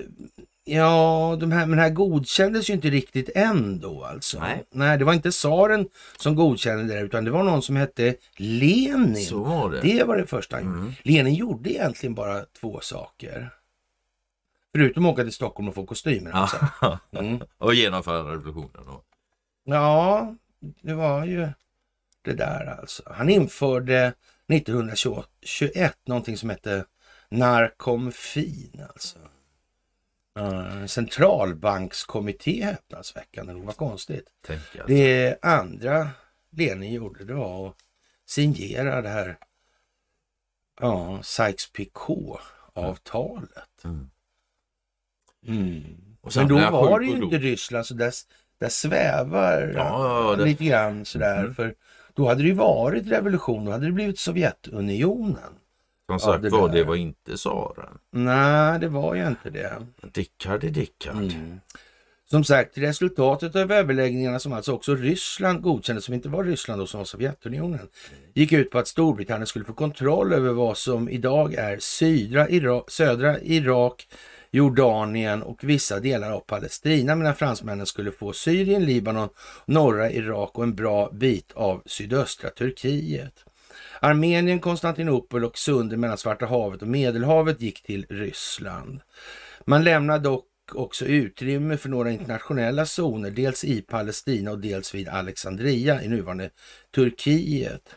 ja, 0.64 1.38
de 1.40 1.52
här, 1.52 1.66
men 1.66 1.78
det 1.78 1.84
här 1.84 1.90
godkändes 1.90 2.70
ju 2.70 2.74
inte 2.74 2.90
riktigt 2.90 3.30
än 3.36 3.80
då 3.80 4.04
alltså. 4.04 4.40
Nej. 4.40 4.64
Nej, 4.72 4.98
det 4.98 5.06
var 5.06 5.14
inte 5.14 5.32
tsaren 5.32 5.90
som 6.18 6.36
godkände 6.36 6.94
det 6.94 7.00
utan 7.00 7.26
det 7.26 7.32
var 7.32 7.44
någon 7.44 7.62
som 7.62 7.76
hette 7.76 8.16
Lenin. 8.38 9.26
Så 9.26 9.44
var 9.44 9.72
det. 9.72 9.82
Det 9.82 10.04
var 10.04 10.18
det 10.18 10.28
första. 10.28 10.60
Mm. 10.60 10.94
Lenin 11.04 11.34
gjorde 11.34 11.72
egentligen 11.72 12.16
bara 12.16 12.46
två 12.60 12.80
saker. 12.82 13.50
Förutom 14.72 15.06
att 15.06 15.14
åka 15.14 15.24
till 15.24 15.34
Stockholm 15.34 15.70
och 15.70 15.76
få 15.76 15.86
kostymer. 15.86 16.32
Alltså. 16.32 16.68
Mm. 17.12 17.40
och 17.58 17.74
genomföra 17.74 18.32
revolutionen. 18.32 18.86
Då. 18.86 19.04
Ja, 19.64 20.36
det 20.82 20.94
var 20.94 21.26
ju 21.26 21.48
det 22.22 22.34
där 22.34 22.78
alltså. 22.80 23.04
Han 23.06 23.30
införde 23.30 24.14
1921 24.48 25.98
någonting 26.06 26.38
som 26.38 26.50
hette 26.50 26.86
narkomfin 27.30 28.86
alltså. 28.90 29.20
Uh, 30.40 30.86
centralbankskommitté 30.86 32.64
häpnadsväckande 32.64 33.54
nog. 33.54 33.66
Vad 33.66 33.78
konstigt. 33.78 34.26
Det 34.88 35.38
andra 35.42 36.10
Lenin 36.52 36.94
gjorde 36.94 37.26
det 37.26 37.34
var 37.34 37.68
att 37.68 37.76
signera 38.26 39.02
det 39.02 39.10
här 39.10 39.38
ja, 40.80 41.20
Sykes-Picot-avtalet. 41.24 43.84
Mm. 43.84 44.10
Mm. 45.48 45.84
Men 46.36 46.48
då 46.48 46.56
var 46.56 47.00
det 47.00 47.06
ju 47.06 47.24
inte 47.24 47.38
Ryssland, 47.38 47.86
så 47.86 47.94
där, 47.94 48.14
där 48.58 48.70
svävar 48.70 49.74
ja, 49.76 50.36
det... 50.38 50.46
lite 50.46 50.64
grann 50.64 51.06
sådär. 51.06 51.40
Mm. 51.40 51.56
För 51.56 51.76
då 52.14 52.28
hade 52.28 52.42
det 52.42 52.48
ju 52.48 52.54
varit 52.54 53.08
revolution, 53.08 53.66
då 53.66 53.72
hade 53.72 53.86
det 53.86 53.92
blivit 53.92 54.20
Sovjetunionen. 54.20 55.60
Som 56.10 56.20
sagt 56.20 56.44
ja, 56.44 56.50
det, 56.50 56.58
var, 56.58 56.70
det 56.70 56.84
var 56.84 56.96
inte 56.96 57.38
tsaren. 57.38 57.98
Nej, 58.12 58.80
det 58.80 58.88
var 58.88 59.16
ju 59.16 59.28
inte 59.28 59.50
det. 59.50 59.86
Dickard 60.14 60.64
är 60.64 60.70
Dickard. 60.70 61.16
Mm. 61.16 61.60
Som 62.32 62.44
sagt, 62.44 62.78
resultatet 62.78 63.56
av 63.56 63.72
överläggningarna 63.72 64.40
som 64.40 64.54
alltså 64.54 64.74
också 64.74 64.96
Ryssland 64.96 65.62
godkände, 65.62 66.02
som 66.02 66.14
inte 66.14 66.30
var 66.30 66.44
Ryssland 66.44 66.82
och 66.82 66.90
som 66.90 66.98
var 66.98 67.06
Sovjetunionen, 67.06 67.88
gick 68.34 68.52
ut 68.52 68.72
på 68.72 68.78
att 68.80 68.88
Storbritannien 68.88 69.48
skulle 69.48 69.66
få 69.66 69.74
kontroll 69.74 70.34
över 70.34 70.54
vad 70.54 70.78
som 70.78 71.10
idag 71.10 71.54
är 71.54 71.78
södra 71.80 72.50
Irak, 72.50 72.92
södra 72.92 73.40
Irak, 73.42 74.08
Jordanien 74.52 75.44
och 75.44 75.64
vissa 75.64 76.00
delar 76.00 76.32
av 76.32 76.40
Palestina 76.40 77.16
medan 77.16 77.36
fransmännen 77.36 77.86
skulle 77.86 78.12
få 78.12 78.34
Syrien, 78.34 78.86
Libanon, 78.86 79.30
norra 79.66 80.12
Irak 80.12 80.58
och 80.58 80.64
en 80.64 80.76
bra 80.76 81.10
bit 81.12 81.52
av 81.52 81.82
sydöstra 81.86 82.50
Turkiet. 82.50 83.46
Armenien, 84.00 84.60
Konstantinopel 84.60 85.46
och 85.46 85.58
sundet 85.58 86.00
mellan 86.00 86.18
Svarta 86.18 86.46
havet 86.46 86.82
och 86.82 86.88
Medelhavet 86.88 87.62
gick 87.62 87.84
till 87.84 88.06
Ryssland. 88.10 89.02
Man 89.66 89.84
lämnade 89.84 90.20
dock 90.20 90.46
också 90.74 91.06
utrymme 91.06 91.78
för 91.78 91.90
några 91.90 92.12
internationella 92.12 92.86
zoner, 92.86 93.32
dels 93.32 93.64
i 93.64 93.82
Palestina 93.82 94.52
och 94.52 94.60
dels 94.60 94.96
vid 94.96 95.08
Alexandria 95.08 96.04
i 96.04 96.08
nuvarande 96.08 96.50
Turkiet. 96.96 97.96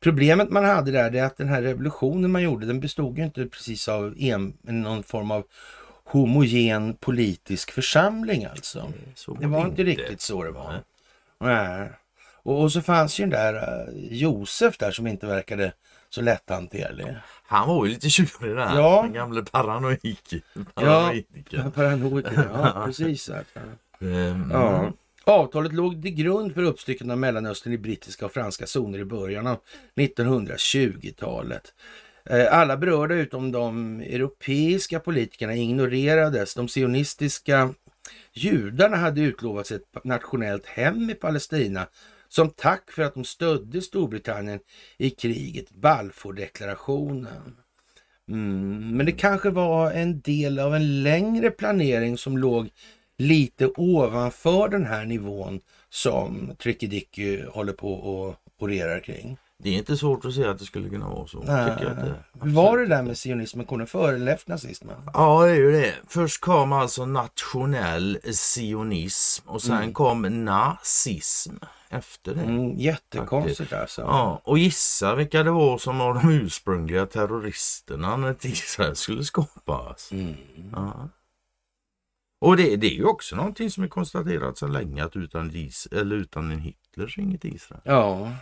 Problemet 0.00 0.50
man 0.50 0.64
hade 0.64 0.90
där 0.90 1.14
är 1.14 1.24
att 1.24 1.36
den 1.36 1.48
här 1.48 1.62
revolutionen 1.62 2.30
man 2.30 2.42
gjorde, 2.42 2.66
den 2.66 2.80
bestod 2.80 3.18
ju 3.18 3.24
inte 3.24 3.46
precis 3.46 3.88
av 3.88 4.14
en, 4.18 4.56
någon 4.62 5.02
form 5.02 5.30
av 5.30 5.44
homogen 6.04 6.96
politisk 6.96 7.70
församling 7.70 8.44
alltså. 8.44 8.92
det 9.40 9.46
var 9.46 9.66
inte 9.66 9.84
riktigt 9.84 10.20
så 10.20 10.44
det 10.44 10.50
var. 10.50 10.82
Nej. 11.40 11.90
Och, 12.44 12.62
och 12.62 12.72
så 12.72 12.82
fanns 12.82 13.20
ju 13.20 13.22
den 13.22 13.30
där 13.30 13.54
uh, 13.54 13.94
Josef 14.12 14.78
där 14.78 14.90
som 14.90 15.06
inte 15.06 15.26
verkade 15.26 15.72
så 16.10 16.22
lätthanterlig. 16.22 17.16
Han 17.46 17.68
var 17.68 17.86
ju 17.86 17.92
lite 17.92 18.10
tjurig 18.10 18.56
där, 18.56 18.76
ja. 18.76 19.02
den 19.02 19.12
gamle 19.12 19.42
paranoik. 19.42 20.34
Ja, 20.74 21.12
paranoiker, 21.74 22.48
ja 22.52 22.82
precis. 22.86 23.30
Mm. 24.00 24.50
Ja. 24.52 24.92
Avtalet 25.26 25.72
låg 25.72 26.02
till 26.02 26.14
grund 26.14 26.54
för 26.54 26.62
uppstycket 26.62 27.10
av 27.10 27.18
Mellanöstern 27.18 27.72
i 27.72 27.78
brittiska 27.78 28.26
och 28.26 28.32
franska 28.32 28.66
zoner 28.66 28.98
i 28.98 29.04
början 29.04 29.46
av 29.46 29.58
1920-talet. 29.96 31.72
Eh, 32.30 32.58
alla 32.58 32.76
berörda 32.76 33.14
utom 33.14 33.52
de 33.52 34.00
europeiska 34.00 35.00
politikerna 35.00 35.54
ignorerades. 35.54 36.54
De 36.54 36.68
sionistiska 36.68 37.74
judarna 38.32 38.96
hade 38.96 39.20
utlovats 39.20 39.72
ett 39.72 40.04
nationellt 40.04 40.66
hem 40.66 41.10
i 41.10 41.14
Palestina 41.14 41.86
som 42.28 42.50
tack 42.50 42.90
för 42.90 43.02
att 43.02 43.14
de 43.14 43.24
stödde 43.24 43.82
Storbritannien 43.82 44.60
i 44.98 45.10
kriget, 45.10 45.70
Balfourdeklarationen. 45.70 47.56
Mm, 48.28 48.96
men 48.96 49.06
det 49.06 49.12
kanske 49.12 49.50
var 49.50 49.90
en 49.90 50.20
del 50.20 50.58
av 50.58 50.74
en 50.74 51.02
längre 51.02 51.50
planering 51.50 52.18
som 52.18 52.38
låg 52.38 52.70
lite 53.18 53.66
ovanför 53.76 54.68
den 54.68 54.86
här 54.86 55.04
nivån 55.04 55.60
som 55.90 56.50
Tricky 56.58 57.44
håller 57.44 57.72
på 57.72 57.92
och 57.92 58.36
orerar 58.58 59.00
kring. 59.00 59.38
Det 59.58 59.68
är 59.68 59.78
inte 59.78 59.96
svårt 59.96 60.24
att 60.24 60.34
se 60.34 60.44
att 60.44 60.58
det 60.58 60.64
skulle 60.64 60.88
kunna 60.88 61.08
vara 61.08 61.26
så. 61.26 61.42
Nej. 61.46 61.72
det, 61.80 62.14
var 62.32 62.78
det 62.78 62.86
där 62.86 63.02
med 63.02 63.18
sionismen? 63.18 63.66
Kom 63.66 63.78
den 63.78 63.86
före 63.86 64.14
eller 64.14 64.32
efter 64.32 64.50
nazismen? 64.50 64.96
Ja, 65.14 65.44
det 65.44 65.50
är 65.50 65.54
ju 65.54 65.72
det. 65.72 65.94
Först 66.08 66.40
kom 66.40 66.72
alltså 66.72 67.06
nationell 67.06 68.18
sionism 68.32 69.48
och 69.48 69.62
sen 69.62 69.76
mm. 69.76 69.92
kom 69.92 70.44
nazism 70.44 71.54
efter 71.94 72.34
det. 72.34 72.40
Mm, 72.40 72.78
jättekonstigt 72.78 73.58
faktiskt. 73.58 73.72
alltså. 73.72 74.00
Ja, 74.00 74.42
och 74.44 74.58
gissa 74.58 75.14
vilka 75.14 75.42
det 75.42 75.50
var 75.50 75.78
som 75.78 75.98
var 75.98 76.14
de 76.14 76.30
ursprungliga 76.30 77.06
terroristerna 77.06 78.16
när 78.16 78.36
Israel 78.46 78.96
skulle 78.96 79.24
skapas. 79.24 80.12
Mm. 80.12 80.34
Ja. 80.72 81.08
Och 82.40 82.56
det, 82.56 82.76
det, 82.76 82.86
är 82.86 82.96
ju 82.96 83.04
också 83.04 83.36
någonting 83.36 83.70
som 83.70 83.84
är 83.84 83.88
konstaterat 83.88 84.58
sedan 84.58 84.72
länge 84.72 85.04
att 85.04 85.16
utan, 85.16 85.52
eller 85.92 86.16
utan 86.16 86.50
en 86.50 86.58
Hitler 86.58 87.08
så 87.08 87.20
inget 87.20 87.44
Israel. 87.44 87.82
Ja. 87.84 88.32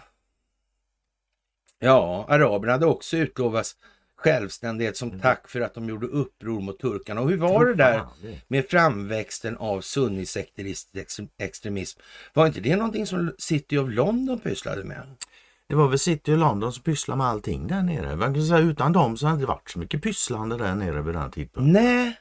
Ja, 1.78 2.26
araberna 2.28 2.72
hade 2.72 2.86
också 2.86 3.16
utlovats 3.16 3.76
självständighet 4.22 4.96
som 4.96 5.08
mm. 5.08 5.20
tack 5.20 5.48
för 5.48 5.60
att 5.60 5.74
de 5.74 5.88
gjorde 5.88 6.06
uppror 6.06 6.60
mot 6.60 6.78
turkarna. 6.78 7.20
Och 7.20 7.30
hur 7.30 7.36
var 7.36 7.66
det 7.66 7.74
där 7.74 8.02
med 8.48 8.68
framväxten 8.68 9.56
av 9.56 9.80
sunnisekteristisk 9.80 11.20
extremism? 11.38 12.00
Var 12.32 12.46
inte 12.46 12.60
det 12.60 12.76
någonting 12.76 13.06
som 13.06 13.34
City 13.38 13.78
of 13.78 13.90
London 13.90 14.40
pysslade 14.40 14.84
med? 14.84 15.02
Det 15.68 15.74
var 15.74 15.88
väl 15.88 15.98
City 15.98 16.32
of 16.32 16.38
London 16.38 16.72
som 16.72 16.82
pysslade 16.82 17.18
med 17.18 17.26
allting 17.26 17.66
där 17.66 17.82
nere. 17.82 18.16
Man 18.16 18.34
kan 18.34 18.46
säga, 18.46 18.58
utan 18.58 18.92
dem 18.92 19.16
så 19.16 19.26
hade 19.26 19.38
det 19.38 19.40
inte 19.40 19.48
varit 19.48 19.70
så 19.70 19.78
mycket 19.78 20.02
pysslande 20.02 20.56
där 20.56 20.74
nere 20.74 21.02
vid 21.02 21.14
den 21.14 21.30
tidpunkten. 21.30 21.72
Nej, 21.72 22.16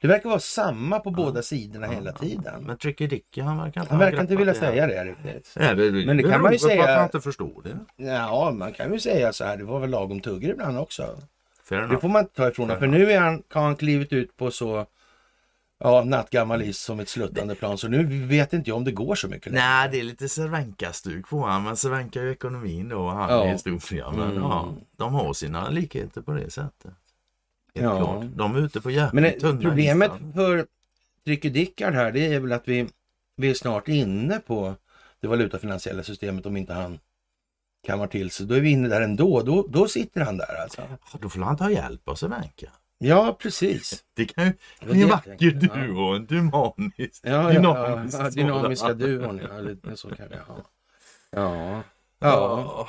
det 0.00 0.08
verkar 0.08 0.28
vara 0.28 0.40
samma 0.40 0.98
på 0.98 1.10
båda 1.10 1.42
sidorna 1.42 1.86
hela 1.86 2.12
tiden. 2.12 2.64
Men 2.64 2.76
Tricky 2.76 3.06
Dicky 3.06 3.40
han 3.40 3.58
verkar 3.58 3.80
inte 3.80 3.92
Han 3.92 4.00
verkar 4.00 4.20
inte 4.20 4.36
vilja 4.36 4.54
säga 4.54 4.86
det 4.86 5.04
riktigt. 5.04 5.56
Ja, 5.56 5.74
det, 5.74 6.06
men 6.06 6.16
det 6.16 6.22
kan 6.22 6.42
man 6.42 6.52
ju 6.52 6.58
säga. 6.58 6.82
att 6.82 6.96
han 6.96 7.04
inte 7.04 7.20
förstår 7.20 7.62
det. 7.62 8.04
Ja, 8.04 8.50
man 8.50 8.72
kan 8.72 8.92
ju 8.92 9.00
säga 9.00 9.32
så 9.32 9.44
här. 9.44 9.56
Det 9.56 9.64
var 9.64 9.80
väl 9.80 9.90
lagom 9.90 10.20
tugger 10.20 10.48
ibland 10.48 10.78
också. 10.78 11.18
Det 11.80 11.98
får 11.98 12.08
man 12.08 12.22
inte 12.22 12.34
ta 12.34 12.48
ifrån 12.48 12.68
honom. 12.68 12.80
För 12.80 12.86
nu 12.86 13.12
är 13.12 13.20
han, 13.20 13.42
har 13.48 13.62
han 13.62 13.76
klivit 13.76 14.12
ut 14.12 14.36
på 14.36 14.50
så 14.50 14.86
ja, 15.78 16.04
nattgammal 16.04 16.62
is 16.62 16.78
som 16.78 17.00
ett 17.00 17.08
sluttande 17.08 17.54
plan. 17.54 17.78
Så 17.78 17.88
nu 17.88 18.26
vet 18.26 18.52
inte 18.52 18.70
jag 18.70 18.76
om 18.76 18.84
det 18.84 18.92
går 18.92 19.14
så 19.14 19.28
mycket 19.28 19.52
längre. 19.52 19.64
Nej, 19.64 19.88
det 19.92 20.00
är 20.00 20.04
lite 20.04 20.28
Cervenka-stuk 20.28 21.28
på 21.28 21.38
honom. 21.38 21.64
Men 21.64 21.76
Cervenka 21.76 22.20
är 22.20 22.24
ju 22.24 22.32
ekonomin 22.32 22.88
då 22.88 22.98
och 22.98 23.12
han 23.12 23.30
ja. 23.30 23.44
är 23.44 23.52
historia. 23.52 24.10
Men 24.10 24.30
mm. 24.30 24.42
ja, 24.42 24.74
de 24.96 25.14
har 25.14 25.32
sina 25.32 25.70
likheter 25.70 26.22
på 26.22 26.32
det 26.32 26.50
sättet. 26.50 26.92
ja. 27.72 27.96
klart. 27.96 28.24
De 28.34 28.56
är 28.56 28.60
ute 28.60 28.80
på 28.80 28.90
jävligt 28.90 29.22
Men 29.22 29.40
tunna 29.40 29.60
problemet 29.60 30.12
isar. 30.16 30.32
för 30.32 30.66
Tricky 31.24 31.50
Dickard 31.50 31.94
här 31.94 32.12
det 32.12 32.34
är 32.34 32.40
väl 32.40 32.52
att 32.52 32.68
vi, 32.68 32.88
vi 33.36 33.50
är 33.50 33.54
snart 33.54 33.88
inne 33.88 34.38
på 34.38 34.74
det 35.20 35.28
valutafinansiella 35.28 36.02
systemet 36.02 36.46
om 36.46 36.56
inte 36.56 36.72
han 36.72 36.98
kammar 37.86 38.06
till 38.06 38.30
sig. 38.30 38.46
Då 38.46 38.54
är 38.54 38.60
vi 38.60 38.70
inne 38.70 38.88
där 38.88 39.00
ändå. 39.00 39.42
Då, 39.42 39.66
då 39.68 39.88
sitter 39.88 40.20
han 40.20 40.36
där 40.36 40.62
alltså. 40.62 40.82
Då 41.20 41.28
får 41.28 41.40
han 41.40 41.56
ta 41.56 41.70
hjälp 41.70 42.08
av 42.08 42.14
Cervenka. 42.14 42.70
Ja, 42.98 43.36
precis. 43.40 44.04
Det 44.14 44.24
kan 44.24 44.44
ju 44.44 44.52
bli 44.80 45.02
en 45.02 45.08
vacker 45.08 45.50
duo, 45.50 46.14
en 46.14 46.26
dynamisk, 46.26 47.20
ja, 47.22 47.50
dynamisk 47.50 48.18
ja, 48.18 48.24
ja, 48.24 48.30
dynamiska 48.30 48.92
duon. 48.94 49.40
Ja, 49.50 49.60
det, 49.60 49.96
så 49.96 50.08
kan 50.08 50.28
vi 50.28 50.36
ha. 50.36 50.56
Ja. 51.30 51.82
ja. 52.18 52.88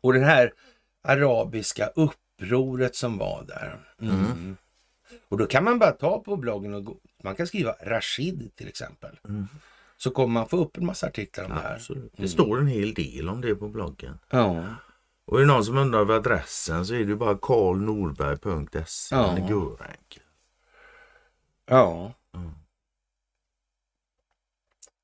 Och 0.00 0.12
den 0.12 0.24
här 0.24 0.52
arabiska 1.02 1.86
upproret 1.86 2.94
som 2.94 3.18
var 3.18 3.44
där. 3.48 3.80
Mm. 4.00 4.24
Mm. 4.24 4.56
Och 5.28 5.38
då 5.38 5.46
kan 5.46 5.64
man 5.64 5.78
bara 5.78 5.92
ta 5.92 6.20
på 6.20 6.36
bloggen 6.36 6.74
och 6.74 6.84
gå, 6.84 6.96
man 7.22 7.34
kan 7.34 7.46
skriva 7.46 7.76
Rashid 7.80 8.50
till 8.56 8.68
exempel. 8.68 9.18
Mm. 9.28 9.48
Så 9.96 10.10
kommer 10.10 10.32
man 10.32 10.48
få 10.48 10.56
upp 10.56 10.76
en 10.76 10.86
massa 10.86 11.06
artiklar 11.06 11.44
om 11.44 11.50
det 11.50 11.60
här. 11.60 11.74
Absolut. 11.74 12.12
Det 12.16 12.28
står 12.28 12.60
en 12.60 12.66
hel 12.66 12.94
del 12.94 13.28
om 13.28 13.40
det 13.40 13.54
på 13.54 13.68
bloggen. 13.68 14.18
Ja. 14.30 14.64
Och 15.24 15.36
är 15.36 15.40
det 15.40 15.46
någon 15.46 15.64
som 15.64 15.78
undrar 15.78 16.00
över 16.00 16.14
adressen 16.14 16.86
så 16.86 16.94
är 16.94 17.04
det 17.04 17.16
bara 17.16 17.38
karlnorberg.se. 17.38 19.14
Ja. 19.14 19.26
Den 19.26 19.44
är 19.44 19.48
gurenkel. 19.48 20.22
Ja. 21.66 22.12
Mm. 22.34 22.50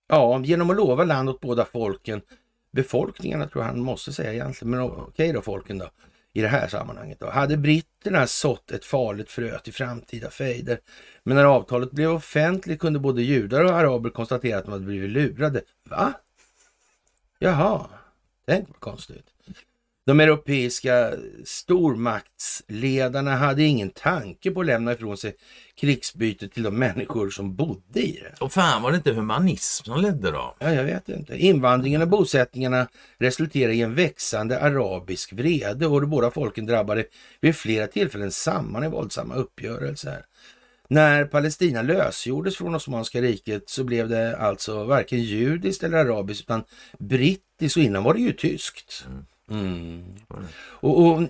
Ja, 0.08 0.40
genom 0.44 0.70
att 0.70 0.76
lova 0.76 1.04
land 1.04 1.28
åt 1.28 1.40
båda 1.40 1.64
folken, 1.64 2.22
befolkningarna 2.70 3.48
tror 3.48 3.64
jag 3.64 3.70
han 3.70 3.80
måste 3.80 4.12
säga 4.12 4.32
egentligen, 4.32 4.70
men 4.70 4.80
okej 4.80 5.32
då 5.32 5.42
folken 5.42 5.78
då, 5.78 5.90
i 6.32 6.40
det 6.40 6.48
här 6.48 6.68
sammanhanget 6.68 7.20
då. 7.20 7.30
Hade 7.30 7.56
britterna 7.56 8.26
sått 8.26 8.70
ett 8.70 8.84
farligt 8.84 9.30
frö 9.30 9.58
till 9.58 9.72
framtida 9.72 10.30
fejder, 10.30 10.80
men 11.22 11.36
när 11.36 11.44
avtalet 11.44 11.90
blev 11.90 12.10
offentligt 12.10 12.80
kunde 12.80 12.98
både 12.98 13.22
judar 13.22 13.64
och 13.64 13.70
araber 13.70 14.10
konstatera 14.10 14.58
att 14.58 14.64
de 14.64 14.72
hade 14.72 14.84
blivit 14.84 15.10
lurade. 15.10 15.62
Va? 15.84 16.12
Jaha, 17.38 17.86
tänk 18.46 18.68
vad 18.68 18.80
konstigt. 18.80 19.31
De 20.04 20.20
europeiska 20.20 21.12
stormaktsledarna 21.44 23.36
hade 23.36 23.62
ingen 23.62 23.90
tanke 23.90 24.50
på 24.50 24.60
att 24.60 24.66
lämna 24.66 24.92
ifrån 24.92 25.16
sig 25.16 25.34
krigsbytet 25.80 26.52
till 26.52 26.62
de 26.62 26.78
människor 26.78 27.30
som 27.30 27.56
bodde 27.56 28.00
i 28.00 28.20
det. 28.22 28.44
Och 28.44 28.52
fan 28.52 28.82
var 28.82 28.90
det 28.90 28.96
inte 28.96 29.12
humanism 29.12 29.84
som 29.84 30.00
ledde 30.00 30.30
då? 30.30 30.54
Ja, 30.58 30.72
jag 30.72 30.84
vet 30.84 31.08
inte. 31.08 31.36
Invandringen 31.36 32.02
och 32.02 32.08
bosättningarna 32.08 32.88
resulterade 33.18 33.74
i 33.74 33.82
en 33.82 33.94
växande 33.94 34.60
arabisk 34.60 35.32
vrede 35.32 35.86
och 35.86 36.00
de 36.00 36.10
båda 36.10 36.30
folken 36.30 36.66
drabbade 36.66 37.04
vid 37.40 37.56
flera 37.56 37.86
tillfällen 37.86 38.32
samman 38.32 38.84
i 38.84 38.88
våldsamma 38.88 39.34
uppgörelser. 39.34 40.24
När 40.88 41.24
Palestina 41.24 41.82
lösgjordes 41.82 42.56
från 42.56 42.74
Osmanska 42.74 43.20
riket 43.20 43.68
så 43.68 43.84
blev 43.84 44.08
det 44.08 44.36
alltså 44.36 44.84
varken 44.84 45.22
judiskt 45.22 45.82
eller 45.82 45.98
arabiskt 45.98 46.42
utan 46.42 46.64
brittiskt 46.98 47.76
och 47.76 47.82
innan 47.82 48.02
var 48.02 48.14
det 48.14 48.20
ju 48.20 48.32
tyskt. 48.32 49.04
Mm. 49.06 49.24
Mm. 49.50 50.04
Och, 50.70 51.06
och 51.06 51.22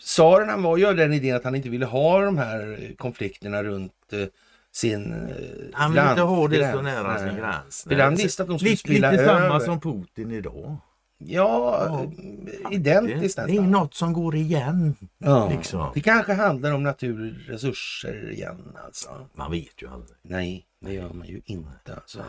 tsaren 0.00 0.62
var 0.62 0.76
ju 0.76 0.86
av 0.86 0.96
den 0.96 1.12
idén 1.12 1.36
att 1.36 1.44
han 1.44 1.54
inte 1.54 1.68
ville 1.68 1.86
ha 1.86 2.24
de 2.24 2.38
här 2.38 2.90
konflikterna 2.98 3.62
runt 3.62 3.92
eh, 4.12 4.26
sin 4.72 5.12
eh, 5.12 5.28
Han 5.72 5.92
vill 5.92 6.02
inte 6.10 6.22
ha 6.22 6.48
det 6.48 6.72
så 6.72 6.82
nära 6.82 7.18
sin 7.18 7.36
gräns. 7.36 7.84
För 7.88 7.98
han 7.98 8.14
visste 8.14 8.42
att 8.42 8.48
de 8.48 8.58
skulle 8.58 8.70
lite, 8.70 8.80
spela 8.80 9.10
Lite 9.10 9.22
över. 9.22 9.40
samma 9.40 9.60
som 9.60 9.80
Putin 9.80 10.30
idag. 10.30 10.76
Ja, 11.18 11.86
ja 11.86 12.70
identiskt 12.70 13.22
nästan. 13.22 13.46
Det 13.46 13.56
är 13.56 13.60
något 13.60 13.94
som 13.94 14.12
går 14.12 14.36
igen. 14.36 14.96
Ja, 15.18 15.48
liksom. 15.48 15.90
Det 15.94 16.00
kanske 16.00 16.32
handlar 16.32 16.72
om 16.72 16.82
naturresurser 16.82 18.30
igen 18.30 18.76
alltså. 18.84 19.08
Man 19.34 19.50
vet 19.50 19.82
ju 19.82 19.88
aldrig. 19.88 20.18
Nej, 20.22 20.66
det 20.80 20.92
gör 20.92 21.12
man 21.12 21.26
ju 21.26 21.40
inte 21.44 21.94
alltså. 21.94 22.24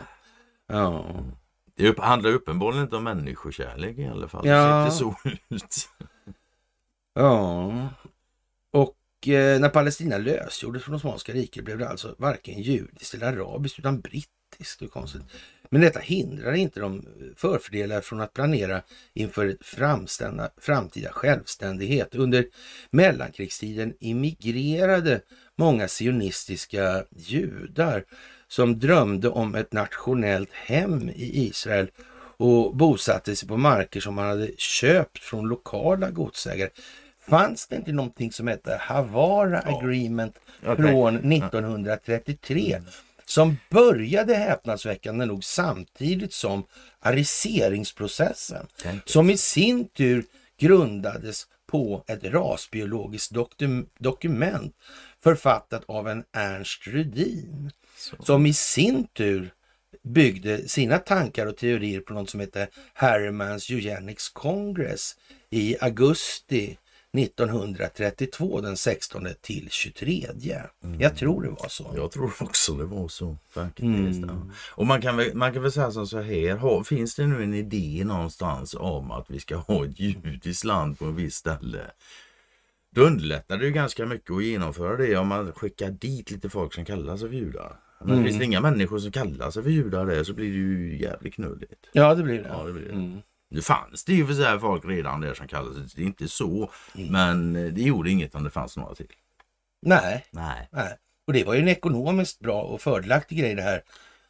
Ja. 0.66 1.04
Det 1.76 1.98
handlar 1.98 2.30
uppenbarligen 2.30 2.84
inte 2.84 2.96
om 2.96 3.04
människokärlek 3.04 3.98
i 3.98 4.06
alla 4.06 4.28
fall. 4.28 4.46
Ja. 4.46 4.84
Det 4.84 4.90
ser 4.90 4.98
så 4.98 5.16
ut. 5.54 5.88
Ja. 7.14 7.88
Och 8.72 9.28
eh, 9.28 9.60
när 9.60 9.68
Palestina 9.68 10.18
lösgjordes 10.18 10.82
från 10.82 10.94
Osmanska 10.94 11.32
riket 11.32 11.64
blev 11.64 11.78
det 11.78 11.88
alltså 11.88 12.14
varken 12.18 12.62
judiskt 12.62 13.14
eller 13.14 13.26
arabiskt 13.26 13.78
utan 13.78 14.00
brittiskt. 14.00 14.80
Det 14.80 14.88
konstigt. 14.88 15.22
Men 15.70 15.80
detta 15.80 16.00
hindrar 16.00 16.52
inte 16.52 16.80
de 16.80 17.04
förfördelar 17.36 18.00
från 18.00 18.20
att 18.20 18.32
planera 18.32 18.82
inför 19.14 19.56
framtida 20.60 21.12
självständighet. 21.12 22.14
Under 22.14 22.46
mellankrigstiden 22.90 23.94
immigrerade 24.00 25.20
många 25.56 25.88
sionistiska 25.88 27.04
judar 27.10 28.04
som 28.56 28.78
drömde 28.78 29.28
om 29.28 29.54
ett 29.54 29.72
nationellt 29.72 30.52
hem 30.52 31.08
i 31.08 31.46
Israel 31.46 31.90
och 32.36 32.76
bosatte 32.76 33.36
sig 33.36 33.48
på 33.48 33.56
marker 33.56 34.00
som 34.00 34.14
man 34.14 34.28
hade 34.28 34.50
köpt 34.58 35.18
från 35.18 35.48
lokala 35.48 36.10
godsägare. 36.10 36.70
Fanns 37.28 37.66
det 37.66 37.76
inte 37.76 37.92
någonting 37.92 38.32
som 38.32 38.48
hette 38.48 38.80
Havara 38.80 39.62
ja. 39.66 39.78
Agreement 39.78 40.38
okay. 40.62 40.76
från 40.76 41.32
1933 41.32 42.80
som 43.24 43.56
började 43.70 44.34
häpnadsväckande 44.34 45.26
nog 45.26 45.44
samtidigt 45.44 46.32
som 46.32 46.66
ariseringsprocessen 47.00 48.66
som 49.04 49.30
i 49.30 49.36
sin 49.36 49.88
tur 49.88 50.24
grundades 50.58 51.46
på 51.66 52.04
ett 52.06 52.24
rasbiologiskt 52.24 53.32
dokument 53.98 54.74
författat 55.22 55.84
av 55.86 56.08
en 56.08 56.24
Ernst 56.32 56.86
Rudin 56.86 57.70
så. 58.06 58.16
som 58.22 58.46
i 58.46 58.52
sin 58.52 59.06
tur 59.06 59.52
byggde 60.02 60.68
sina 60.68 60.98
tankar 60.98 61.46
och 61.46 61.56
teorier 61.56 62.00
på 62.00 62.14
något 62.14 62.30
som 62.30 62.40
heter 62.40 62.68
Harrimans 62.94 63.70
Eugenics 63.70 64.28
Congress 64.28 65.16
i 65.50 65.76
augusti 65.80 66.78
1932 67.18 68.60
den 68.60 68.76
16 68.76 69.28
till 69.40 69.68
23. 69.70 70.26
Mm. 70.84 71.00
Jag 71.00 71.16
tror 71.16 71.42
det 71.42 71.48
var 71.48 71.68
så. 71.68 71.92
Jag 71.96 72.10
tror 72.10 72.32
också 72.40 72.74
det 72.74 72.84
var 72.84 73.08
så 73.08 73.36
faktiskt. 73.50 73.88
Mm. 73.88 74.52
Och 74.70 74.86
man 74.86 75.02
kan, 75.02 75.16
väl, 75.16 75.34
man 75.34 75.52
kan 75.52 75.62
väl 75.62 75.72
säga 75.72 75.90
som 75.90 76.06
så 76.06 76.20
här, 76.20 76.56
har, 76.56 76.84
finns 76.84 77.14
det 77.14 77.26
nu 77.26 77.42
en 77.42 77.54
idé 77.54 78.02
någonstans 78.04 78.74
om 78.74 79.10
att 79.10 79.30
vi 79.30 79.40
ska 79.40 79.56
ha 79.56 79.84
ett 79.84 80.00
judiskt 80.00 80.64
land 80.64 80.98
på 80.98 81.04
en 81.04 81.16
viss 81.16 81.34
ställe 81.34 81.80
då 82.96 83.02
underlättar 83.02 83.58
det 83.58 83.64
ju 83.64 83.72
ganska 83.72 84.06
mycket 84.06 84.30
att 84.30 84.44
genomföra 84.44 84.96
det 84.96 85.16
om 85.16 85.28
man 85.28 85.52
skickar 85.52 85.90
dit 85.90 86.30
lite 86.30 86.48
folk 86.48 86.74
som 86.74 86.84
kallar 86.84 87.16
sig 87.16 87.28
för 87.28 87.36
judar. 87.36 87.76
Men 88.00 88.10
Mm. 88.10 88.24
finns 88.24 88.38
det 88.38 88.44
inga 88.44 88.60
människor 88.60 88.98
som 88.98 89.12
kallar 89.12 89.50
sig 89.50 89.62
för 89.62 89.70
judar 89.70 90.06
där 90.06 90.24
så 90.24 90.32
blir 90.34 90.50
det 90.50 90.56
ju 90.56 90.98
jävligt 91.02 91.34
knulligt. 91.34 91.86
Ja, 91.92 92.14
det 92.14 92.22
blir 92.22 92.42
det. 92.42 92.48
Ja, 92.48 92.64
det 92.64 92.72
blir 92.72 92.84
det. 92.86 92.92
Mm. 92.92 93.18
Nu 93.50 93.60
fanns 93.60 94.04
det 94.04 94.12
ju 94.12 94.26
för 94.26 94.34
sig 94.34 94.60
folk 94.60 94.84
redan 94.84 95.20
där 95.20 95.34
som 95.34 95.48
kallade 95.48 95.74
sig, 95.74 95.84
det 95.96 96.02
är 96.02 96.06
inte 96.06 96.28
så. 96.28 96.70
Mm. 96.96 97.12
Men 97.12 97.52
det 97.74 97.82
gjorde 97.82 98.10
inget 98.10 98.34
om 98.34 98.44
det 98.44 98.50
fanns 98.50 98.76
några 98.76 98.94
till. 98.94 99.12
Nej, 99.82 100.24
Nej. 100.30 100.68
nej. 100.72 100.96
Och 101.26 101.32
det 101.32 101.44
var 101.44 101.54
ju 101.54 101.60
en 101.60 101.68
ekonomiskt 101.68 102.40
bra 102.40 102.62
och 102.62 102.80
fördelaktig 102.80 103.38
grej 103.38 103.54
det 103.54 103.62
här. 103.62 103.82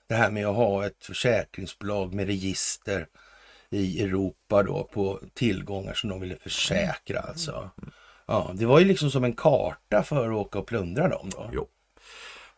Det 0.08 0.14
här 0.14 0.30
med 0.30 0.46
att 0.46 0.56
ha 0.56 0.86
ett 0.86 1.04
försäkringsbolag 1.04 2.14
med 2.14 2.26
register 2.26 3.06
i 3.70 4.02
Europa 4.02 4.62
då 4.62 4.84
på 4.92 5.20
tillgångar 5.34 5.94
som 5.94 6.10
de 6.10 6.20
ville 6.20 6.36
försäkra 6.36 7.20
alltså. 7.20 7.70
Ja, 8.26 8.50
det 8.54 8.66
var 8.66 8.78
ju 8.78 8.84
liksom 8.84 9.10
som 9.10 9.24
en 9.24 9.32
karta 9.32 10.02
för 10.02 10.26
att 10.26 10.36
åka 10.46 10.58
och 10.58 10.66
plundra 10.66 11.08
dem 11.08 11.30
då. 11.30 11.50
Jo. 11.52 11.68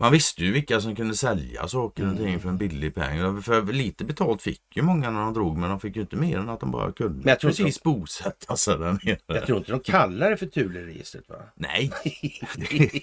Man 0.00 0.12
visste 0.12 0.44
ju 0.44 0.52
vilka 0.52 0.80
som 0.80 0.96
kunde 0.96 1.14
sälja 1.16 1.68
saker 1.68 2.02
och 2.02 2.10
Mm. 2.12 2.22
ting 2.24 2.40
för 2.40 2.48
en 2.48 2.58
billig 2.58 2.94
peng. 2.94 3.42
För 3.42 3.62
lite 3.72 4.04
betalt 4.04 4.42
fick 4.42 4.62
ju 4.76 4.82
många 4.82 5.10
när 5.10 5.20
de 5.20 5.34
drog 5.34 5.58
men 5.58 5.70
de 5.70 5.80
fick 5.80 5.96
ju 5.96 6.02
inte 6.02 6.16
mer 6.16 6.38
än 6.38 6.48
att 6.48 6.60
de 6.60 6.70
bara 6.70 6.92
kunde 6.92 7.14
Men 7.18 7.28
jag 7.28 7.40
tror 7.40 7.50
precis 7.50 7.82
bosätta 7.82 8.56
sig 8.56 8.78
där 8.78 8.92
nere. 9.04 9.18
Jag 9.26 9.46
tror 9.46 9.58
inte 9.58 9.70
de 9.72 9.80
kallar 9.80 10.30
det 10.30 10.36
för 10.36 10.46
Thule-registret 10.46 11.28
va? 11.28 11.36
Nej, 11.54 11.92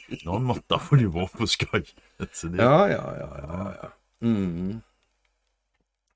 någon 0.25 0.43
måtta 0.43 0.79
får 0.79 0.95
det 0.95 1.01
ju 1.01 1.07
vara 1.09 1.27
på 1.27 1.47
skoj. 1.47 1.83
Det... 2.17 2.27
Ja, 2.63 2.89
ja, 2.89 3.15
ja, 3.19 3.37
ja. 3.41 3.73
ja. 3.81 3.89
Mm. 4.27 4.81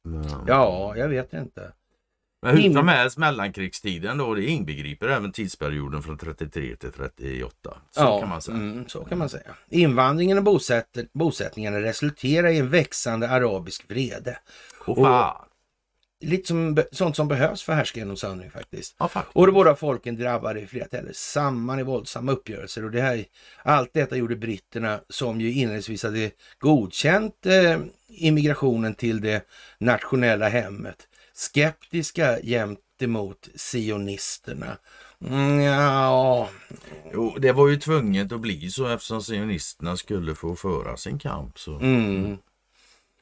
Men- 0.04 0.44
Ja, 0.48 0.94
jag 0.98 1.10
vet 1.10 1.34
inte. 1.34 1.72
Men 2.42 2.58
hur 2.58 2.74
som 2.74 2.88
helst 2.88 3.18
mellankrigstiden 3.18 4.18
då, 4.18 4.34
det 4.34 4.46
inbegriper 4.46 5.08
även 5.08 5.32
tidsperioden 5.32 6.04
från 6.04 6.18
33 6.18 6.76
till 6.76 6.92
38. 6.92 7.78
Så 7.92 8.02
ja, 8.02 8.20
kan 8.20 8.30
man 8.30 8.42
säga. 8.42 8.58
Mm, 8.58 8.88
så 8.88 9.06
kan 9.06 9.18
man 9.18 9.30
säga. 9.30 9.56
Invandringen 9.70 10.38
och 10.38 10.44
bosätt 10.44 10.98
bosättningarna 11.14 11.82
resulterar 11.82 12.48
i 12.48 12.58
en 12.58 12.70
växande 12.70 13.30
arabisk 13.30 13.90
vrede. 13.90 14.40
Och 14.86 14.98
fan. 14.98 15.46
Lite 16.22 16.48
som, 16.48 16.84
sånt 16.92 17.16
som 17.16 17.28
behövs 17.28 17.64
för 17.64 17.74
härskaren 17.74 18.12
och 18.12 18.20
söndring 18.20 18.52
faktiskt. 18.52 18.96
Ja, 19.00 19.08
faktiskt. 19.08 19.36
Och 19.36 19.46
de 19.46 19.52
båda 19.52 19.76
folken 19.76 20.16
drabbade 20.16 20.62
i 20.62 20.68
flera 20.68 20.86
täller 20.86 21.12
samman 21.14 21.80
i 21.80 21.84
våldsamma 21.84 22.32
uppgörelser. 22.32 22.86
Och 22.86 22.92
det 22.92 23.02
här, 23.02 23.26
allt 23.64 23.94
detta 23.94 24.18
gjorde 24.18 24.36
britterna, 24.36 25.00
som 25.10 25.42
ju 25.42 25.52
inledningsvis 25.52 26.04
hade 26.04 26.32
godkänt 26.60 27.46
eh, 27.46 27.80
immigrationen 28.08 28.96
till 28.96 29.22
det 29.22 29.46
nationella 29.78 30.50
hemmet, 30.50 31.08
skeptiska 31.40 32.40
gentemot 32.42 33.50
sionisterna. 33.56 34.78
Mm, 35.26 35.62
ja, 35.62 36.50
Jo, 37.14 37.36
det 37.40 37.52
var 37.52 37.68
ju 37.68 37.76
tvunget 37.76 38.32
att 38.32 38.40
bli 38.40 38.72
så 38.72 38.88
eftersom 38.88 39.22
sionisterna 39.22 39.98
skulle 39.98 40.36
få 40.36 40.56
föra 40.56 40.98
sin 40.98 41.20
kamp. 41.20 41.60
Så. 41.60 41.80
mm, 41.80 42.38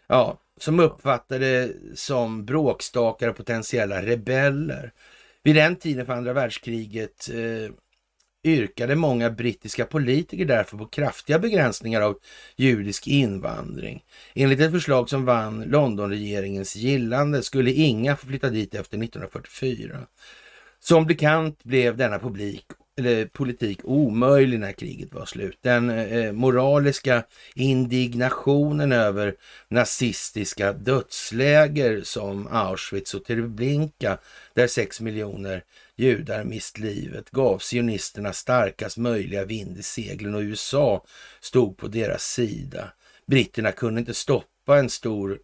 ja, 0.08 0.40
som 0.58 0.80
uppfattade 0.80 1.74
som 1.96 2.46
bråkstakar 2.46 3.28
och 3.28 3.38
potentiella 3.38 4.02
rebeller. 4.02 4.92
Vid 5.44 5.56
den 5.56 5.76
tiden 5.76 6.06
för 6.06 6.14
andra 6.14 6.34
världskriget 6.34 7.30
eh, 7.30 7.74
yrkade 8.48 8.96
många 8.96 9.30
brittiska 9.30 9.86
politiker 9.86 10.46
därför 10.46 10.78
på 10.78 10.86
kraftiga 10.86 11.40
begränsningar 11.40 12.02
av 12.02 12.18
judisk 12.56 13.08
invandring. 13.08 14.04
Enligt 14.34 14.60
ett 14.60 14.72
förslag 14.72 15.10
som 15.10 15.26
vann 15.26 15.64
Londonregeringens 15.68 16.76
gillande 16.76 17.44
skulle 17.44 17.72
inga 17.72 18.16
få 18.16 18.28
flytta 18.28 18.50
dit 18.50 18.76
efter 18.76 19.04
1944. 19.04 20.00
Som 20.80 21.06
bekant 21.06 21.64
blev 21.64 21.98
denna 21.98 22.20
publik, 22.20 22.66
eller 22.98 23.26
politik 23.26 23.80
omöjlig 23.84 24.60
när 24.60 24.72
kriget 24.72 25.14
var 25.14 25.26
slut. 25.26 25.58
Den 25.62 25.90
eh, 25.90 26.32
moraliska 26.32 27.24
indignationen 27.56 28.92
över 28.92 29.36
nazistiska 29.68 30.74
dödsläger 30.74 32.02
som 32.02 32.48
Auschwitz 32.48 33.14
och 33.14 33.26
Treblinka, 33.26 34.18
där 34.54 34.68
sex 34.68 35.02
miljoner 35.02 35.64
judar 35.98 36.44
mist 36.44 36.78
livet, 36.78 37.30
gav 37.30 37.60
sionisterna 37.60 38.34
starkast 38.34 38.98
möjliga 38.98 39.46
vind 39.46 39.78
i 39.78 39.84
seglen 39.84 40.36
och 40.36 40.42
USA 40.42 41.06
stod 41.40 41.78
på 41.78 41.88
deras 41.88 42.24
sida. 42.24 42.92
Britterna 43.26 43.72
kunde 43.72 44.00
inte 44.00 44.14
stoppa 44.14 44.78
en 44.80 44.90
stor 44.90 45.40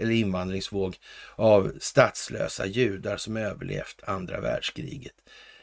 invandringsvåg 0.00 0.96
av 1.36 1.72
statslösa 1.80 2.66
judar 2.66 3.16
som 3.16 3.36
överlevt 3.36 4.02
andra 4.06 4.40
världskriget. 4.40 5.14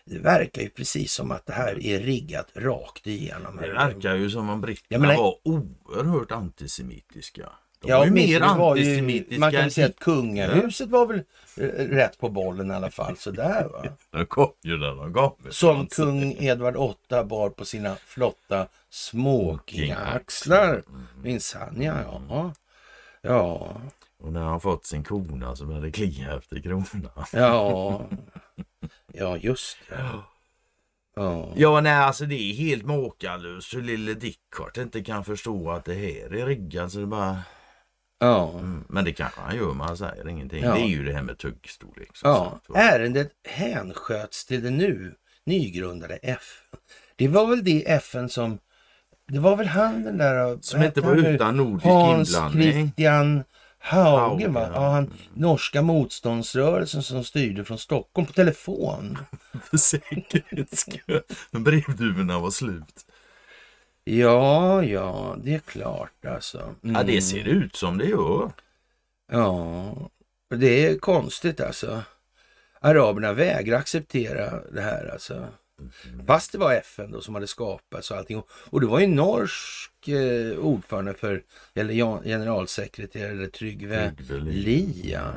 Det 0.06 0.20
verkar 0.20 0.62
ju 0.62 0.70
precis 0.70 1.14
som 1.14 1.32
att 1.32 1.46
det 1.46 1.54
här 1.54 1.86
är 1.86 2.00
riggat 2.00 2.52
rakt 2.56 3.08
igenom. 3.08 3.58
Det 3.58 3.74
verkar 3.74 4.16
ju 4.16 4.30
som 4.30 4.50
om 4.50 4.62
britterna 4.62 5.08
var 5.18 5.36
oerhört 5.44 6.32
antisemitiska. 6.32 7.50
De 7.82 7.90
Ja, 7.90 7.98
var 7.98 8.06
ju 8.06 8.12
mer 8.12 8.42
antisemitiska 8.42 9.40
man 9.40 9.52
kan 9.52 9.62
väl 9.62 9.72
säga 9.72 9.88
att 9.88 10.00
kungahuset 10.00 10.90
var 10.90 11.06
väl 11.06 11.22
eh, 11.58 11.64
rätt 11.68 12.20
på 12.20 12.30
bollen 12.30 12.72
i 12.72 12.74
alla 12.74 12.92
fall. 12.92 13.18
Sådär 13.18 13.68
va. 13.68 13.84
De 14.12 14.26
kom 14.26 14.52
ju 14.62 14.78
där 14.78 14.96
de 14.96 15.14
gav. 15.14 15.36
Som 15.50 15.88
kung 15.88 16.36
Edvard 16.40 16.76
VIII 16.76 17.24
bar 17.24 17.50
på 17.50 17.66
sina 17.66 17.96
flotta 17.96 18.68
smokingaxlar. 18.90 20.84
Minsann 21.24 21.82
ja. 21.82 22.22
ja. 22.30 22.54
Ja, 23.22 23.76
Och 24.20 24.34
när 24.34 24.42
han 24.44 24.62
fått 24.62 24.86
sin 24.86 25.04
krona 25.04 25.56
så 25.56 25.66
började 25.66 25.86
det 25.86 25.92
klia 25.92 26.38
efter 26.38 26.60
kronan. 26.62 27.26
ja. 27.34 28.02
Ja, 29.14 29.38
just 29.38 29.78
det. 29.90 29.96
Ja. 31.16 31.54
Ja, 31.56 31.82
nej, 31.82 31.94
alltså 31.94 32.26
det 32.26 32.36
är 32.36 32.54
helt 32.54 32.86
makalöst 32.86 33.74
hur 33.74 33.82
lille 33.82 34.14
Dickhart 34.14 34.78
inte 34.78 35.04
kan 35.04 35.24
förstå 35.26 35.72
att 35.72 35.86
det 35.86 35.94
här 35.94 36.36
är 36.36 36.46
riggat. 36.46 36.92
Så 36.92 37.00
det 37.00 37.06
bara... 37.06 37.38
Ja. 38.20 38.52
Mm, 38.60 38.84
men 38.90 39.06
det 39.06 39.14
kanske 39.14 39.42
han 39.42 39.56
gör, 39.56 39.74
men 39.74 39.88
han 39.88 39.98
säger 39.98 40.28
ingenting. 40.28 40.64
Ja. 40.64 40.74
Det 40.74 40.80
är 40.80 40.88
ju 40.88 41.06
det 41.06 41.14
här 41.14 41.22
med 41.22 41.38
tuggstorlek. 41.38 42.12
Ja, 42.24 42.60
sagt 42.68 42.78
ärendet 42.78 43.32
hänsköts 43.48 44.46
till 44.46 44.64
det 44.64 44.70
nu 44.70 45.16
nygrundade 45.46 46.16
FN. 46.16 46.80
Det 47.16 47.28
var 47.28 47.48
väl 47.48 47.64
det 47.64 47.92
FN 47.92 48.30
som, 48.30 48.60
det 49.28 49.40
var 49.40 49.56
väl 49.56 49.68
han 49.68 50.04
den 50.04 50.18
där... 50.18 50.58
Som 50.62 50.84
inte 50.84 51.02
var 51.02 51.16
utan 51.16 51.58
nordisk 51.58 51.86
Hans 51.86 52.30
inblandning. 52.30 52.72
Christian 52.72 53.44
Haugen, 53.80 54.54
va? 54.54 54.60
Haugen, 54.60 54.74
ja. 54.74 54.82
Ja, 54.82 54.90
han, 54.90 55.14
norska 55.34 55.82
motståndsrörelsen 55.82 57.04
som 57.04 57.24
styrde 57.24 57.66
från 57.66 57.78
Stockholm 57.78 58.28
på 58.28 58.34
telefon. 58.34 59.18
För 59.64 59.78
säkerhets 59.78 60.80
skull. 60.80 61.22
Men 61.52 61.64
brevduvorna 61.64 62.40
var 62.40 62.52
slut. 62.52 63.06
Ja, 64.18 64.84
ja, 64.84 65.38
det 65.44 65.56
är 65.56 65.60
klart 65.60 66.26
alltså. 66.26 66.76
Ja, 66.82 66.90
Mm. 66.90 67.08
det 67.08 67.22
ser 67.22 67.44
ut 67.48 67.76
som 67.76 67.98
det 67.98 68.06
gör. 68.06 68.52
Ja, 69.32 69.96
det 70.56 70.86
är 70.86 70.98
konstigt 71.00 71.62
alltså. 71.62 72.04
Araberna 72.82 73.34
vägrar 73.34 73.78
acceptera 73.78 74.62
det 74.72 74.82
här 74.82 75.10
alltså. 75.14 75.48
Fast 76.28 76.52
det 76.52 76.58
var 76.58 76.74
FN 76.74 77.12
då 77.12 77.22
som 77.22 77.34
hade 77.36 77.48
skapats 77.48 78.12
och 78.12 78.18
allting. 78.18 78.42
Och 78.70 78.82
det 78.82 78.88
var 78.88 79.00
ju 79.00 79.08
norsk 79.08 80.08
eh, 80.08 80.58
ordförande 80.60 81.14
för, 81.14 81.44
eller 81.74 81.94
ja- 81.94 82.22
generalsekreterare 82.24 83.48
Tryggve 83.48 84.12
Tryggve 84.18 84.40
Lia. 84.52 85.34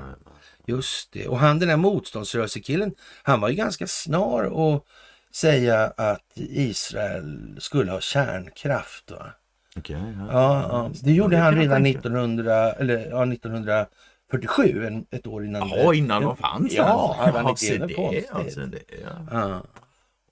Just 0.66 1.12
det. 1.12 1.28
Och 1.28 1.38
han 1.38 1.58
den 1.58 1.68
där 1.68 1.76
motståndsrörelsekillen, 1.76 2.94
han 3.22 3.40
var 3.40 3.48
ju 3.48 3.54
ganska 3.54 3.86
snar 3.86 4.44
att 4.44 4.84
säga 5.32 5.92
att 5.96 6.32
Israel 6.34 7.56
skulle 7.60 7.92
ha 7.92 8.00
kärnkraft. 8.00 9.10
Va? 9.10 9.32
Okej, 9.76 9.96
ja. 9.96 10.26
Ja, 10.32 10.66
ja. 10.70 10.90
det 11.02 11.12
gjorde 11.12 11.36
det 11.36 11.42
han 11.42 11.56
redan 11.56 11.82
tänka. 11.84 11.98
1900, 11.98 12.72
eller, 12.72 13.10
ja, 13.10 13.32
1947, 13.32 14.86
en, 14.86 15.06
ett 15.10 15.26
år 15.26 15.44
innan. 15.44 15.68
Jaha, 15.68 15.94
innan 15.94 16.22
de 16.22 16.36
fanns? 16.36 16.72
Ja, 16.72 17.16
hade 17.18 17.38
han 17.38 17.48
inte 17.48 17.60
se 17.60 17.78
det 17.78 17.86
det. 17.86 18.30
Alltså, 18.30 18.60
det 18.60 18.82
ja. 19.02 19.26
Ja. 19.30 19.62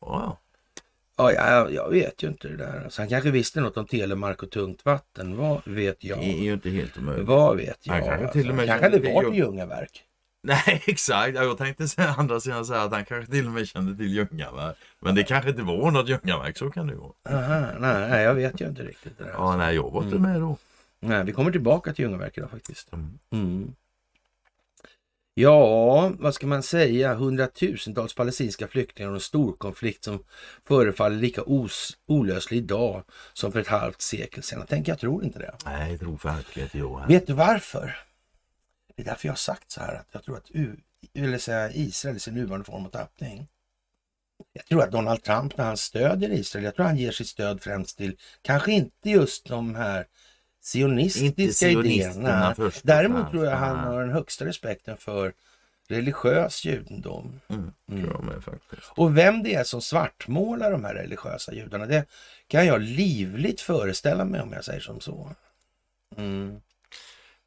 Ja, 0.01 0.37
Ja, 1.17 1.33
jag, 1.33 1.75
jag 1.75 1.91
vet 1.91 2.23
ju 2.23 2.29
inte 2.29 2.49
det 2.49 2.57
där. 2.57 2.85
Alltså, 2.85 3.03
han 3.03 3.09
kanske 3.09 3.31
visste 3.31 3.61
något 3.61 3.77
om 3.77 3.87
telemark 3.87 4.43
och 4.43 4.51
tungt 4.51 4.85
vatten. 4.85 5.37
Vad 5.37 5.61
vet 5.65 6.01
det 6.01 6.09
jag? 6.09 6.19
är 6.25 6.43
ju 6.43 6.53
inte 6.53 6.71
helt 6.71 6.99
omöjligt. 6.99 7.27
Vad 7.29 7.57
vet 7.57 7.79
jag? 7.83 7.95
Han 7.95 8.03
kanske 8.03 8.25
alltså. 8.25 8.39
till 8.41 8.51
och 8.51 8.57
med 8.57 8.67
kanske 8.67 8.87
hade 8.87 8.99
varit 8.99 9.29
i 9.29 9.31
Ljung- 9.31 9.35
Ljungaverk. 9.35 10.05
Nej, 10.47 10.83
exakt. 10.87 11.35
Ja, 11.35 11.43
Jag 11.45 11.59
tänkte 11.59 11.89
säga 11.89 12.15
andra 12.19 12.41
sidan 12.41 12.65
säga 12.67 12.83
att 12.83 12.93
han 12.93 13.05
kanske 13.05 13.33
till 13.33 13.47
och 13.47 13.53
med 13.53 13.69
kände 13.69 13.97
till 13.97 14.07
Ljungaverk. 14.07 14.77
Men 15.01 15.15
det 15.15 15.23
kanske 15.23 15.51
inte 15.51 15.63
var 15.63 15.91
något 15.91 16.09
Ljungaverk, 16.09 16.59
så 16.59 16.71
kan 16.71 16.87
det 16.87 16.95
vara. 16.95 17.13
Aha, 17.29 17.61
nej, 17.81 18.09
nej, 18.11 18.23
jag 18.25 18.35
vet 18.35 18.61
ju 18.61 18.69
inte 18.69 18.83
riktigt 18.83 19.19
det 19.19 19.25
där. 19.25 19.31
Ja, 19.33 19.57
nej, 19.57 19.75
jag 19.75 19.91
var 19.91 20.03
inte 20.03 20.17
Mm. 20.17 20.33
med 20.33 20.41
då. 20.41 20.57
Nej, 21.01 21.25
vi 21.25 21.33
kommer 21.33 21.51
tillbaka 21.53 21.93
till 21.93 22.03
Ljungaverk 22.03 22.39
idag 22.39 22.51
faktiskt. 22.51 22.93
Mm. 22.93 23.19
Mm. 23.33 23.75
Ja, 25.35 26.13
vad 26.19 26.35
ska 26.35 26.47
man 26.47 26.63
säga? 26.63 27.15
Hundratusentals 27.15 28.15
palestinska 28.15 28.69
flyktingar 28.69 29.09
och 29.09 29.15
en 29.15 29.21
storkonflikt 29.21 30.05
som 30.05 30.25
förefaller 30.69 31.17
lika 31.17 31.43
os- 31.47 31.97
olöslig 32.07 32.59
idag 32.59 33.03
som 33.33 33.53
för 33.53 33.61
ett 33.61 33.67
halvt 33.69 34.01
sekel 34.01 34.43
sedan. 34.43 34.65
Tänk, 34.69 34.89
jag 34.89 34.99
tror 34.99 35.25
inte 35.25 35.39
det. 35.39 35.55
Nej, 35.65 35.91
jag 35.91 36.01
tror 36.01 36.19
verkligen 36.25 36.67
inte 36.67 36.79
jag. 36.79 37.05
Vet 37.09 37.27
du 37.27 37.33
varför? 37.33 37.97
Det 39.01 39.05
är 39.05 39.11
därför 39.11 39.29
jag 39.29 39.33
har 39.33 39.37
sagt 39.37 39.71
så 39.71 39.81
här 39.81 39.95
att 39.95 40.09
jag 40.13 40.25
tror 40.25 40.37
att 40.37 40.51
U- 40.51 40.77
eller 41.15 41.39
säga 41.39 41.73
Israel 41.73 42.17
i 42.17 42.21
sin 42.21 42.35
nuvarande 42.35 42.65
form 42.65 42.87
och 42.87 42.93
tappning. 42.93 43.49
Jag 44.53 44.67
tror 44.67 44.83
att 44.83 44.93
Donald 44.93 45.23
Trump 45.23 45.57
när 45.57 45.65
han 45.65 45.77
stödjer 45.77 46.31
Israel, 46.31 46.65
jag 46.65 46.75
tror 46.75 46.87
han 46.87 46.97
ger 46.97 47.13
sitt 47.13 47.29
stöd 47.29 47.63
främst 47.63 47.97
till, 47.99 48.17
kanske 48.43 48.73
inte 48.73 49.11
just 49.11 49.49
de 49.49 49.75
här 49.75 50.07
sionistiska 50.61 51.69
idéerna. 51.69 52.55
Däremot 52.83 53.31
tror 53.31 53.45
jag 53.45 53.57
han 53.57 53.77
nej. 53.77 53.87
har 53.87 54.01
den 54.01 54.11
högsta 54.11 54.45
respekten 54.45 54.97
för 54.97 55.33
religiös 55.89 56.65
judendom. 56.65 57.41
Mm, 57.49 58.43
faktiskt. 58.43 58.93
Och 58.97 59.17
vem 59.17 59.43
det 59.43 59.55
är 59.55 59.65
som 59.65 59.83
svartmålar 59.83 60.73
de 60.73 60.85
här 60.85 60.95
religiösa 60.95 61.55
judarna, 61.55 61.87
det 61.87 62.05
kan 62.47 62.67
jag 62.67 62.81
livligt 62.81 63.61
föreställa 63.61 64.25
mig 64.25 64.41
om 64.41 64.53
jag 64.53 64.65
säger 64.65 64.81
som 64.81 65.01
så. 65.01 65.31
Mm. 66.17 66.61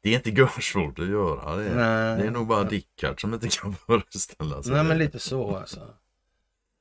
Det 0.04 0.10
är 0.10 0.14
inte 0.16 0.30
görsvårt 0.30 0.98
att 0.98 1.08
göra 1.08 1.56
det. 1.56 1.74
Nej. 1.74 2.18
Det 2.18 2.26
är 2.26 2.30
nog 2.30 2.46
bara 2.46 2.64
Dickard 2.64 3.20
som 3.20 3.34
inte 3.34 3.48
kan 3.48 3.74
föreställa 3.86 4.62
sig 4.62 4.72
Nej 4.72 4.82
det. 4.82 4.88
men 4.88 4.98
lite 4.98 5.18
så 5.18 5.56
alltså. 5.56 5.80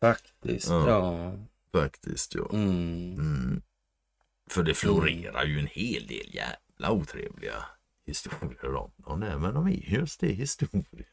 Faktiskt, 0.02 0.70
Ja. 0.70 0.90
ja. 0.90 1.34
Faktiskt 1.82 2.36
ja. 2.36 2.50
Mm. 2.54 3.14
Mm. 3.14 3.62
För 4.50 4.64
det 4.64 4.74
florerar 4.74 5.44
ju 5.46 5.60
en 5.60 5.68
hel 5.72 6.08
del 6.08 6.36
jävla 6.36 6.92
otrevliga 6.92 7.54
historier 8.06 8.76
om 8.76 8.92
dem. 8.98 9.20
Nej, 9.20 9.38
Men 9.40 9.54
de 9.54 9.68
är 9.68 9.72
just 9.72 10.20
det, 10.20 10.28
historier. 10.28 11.08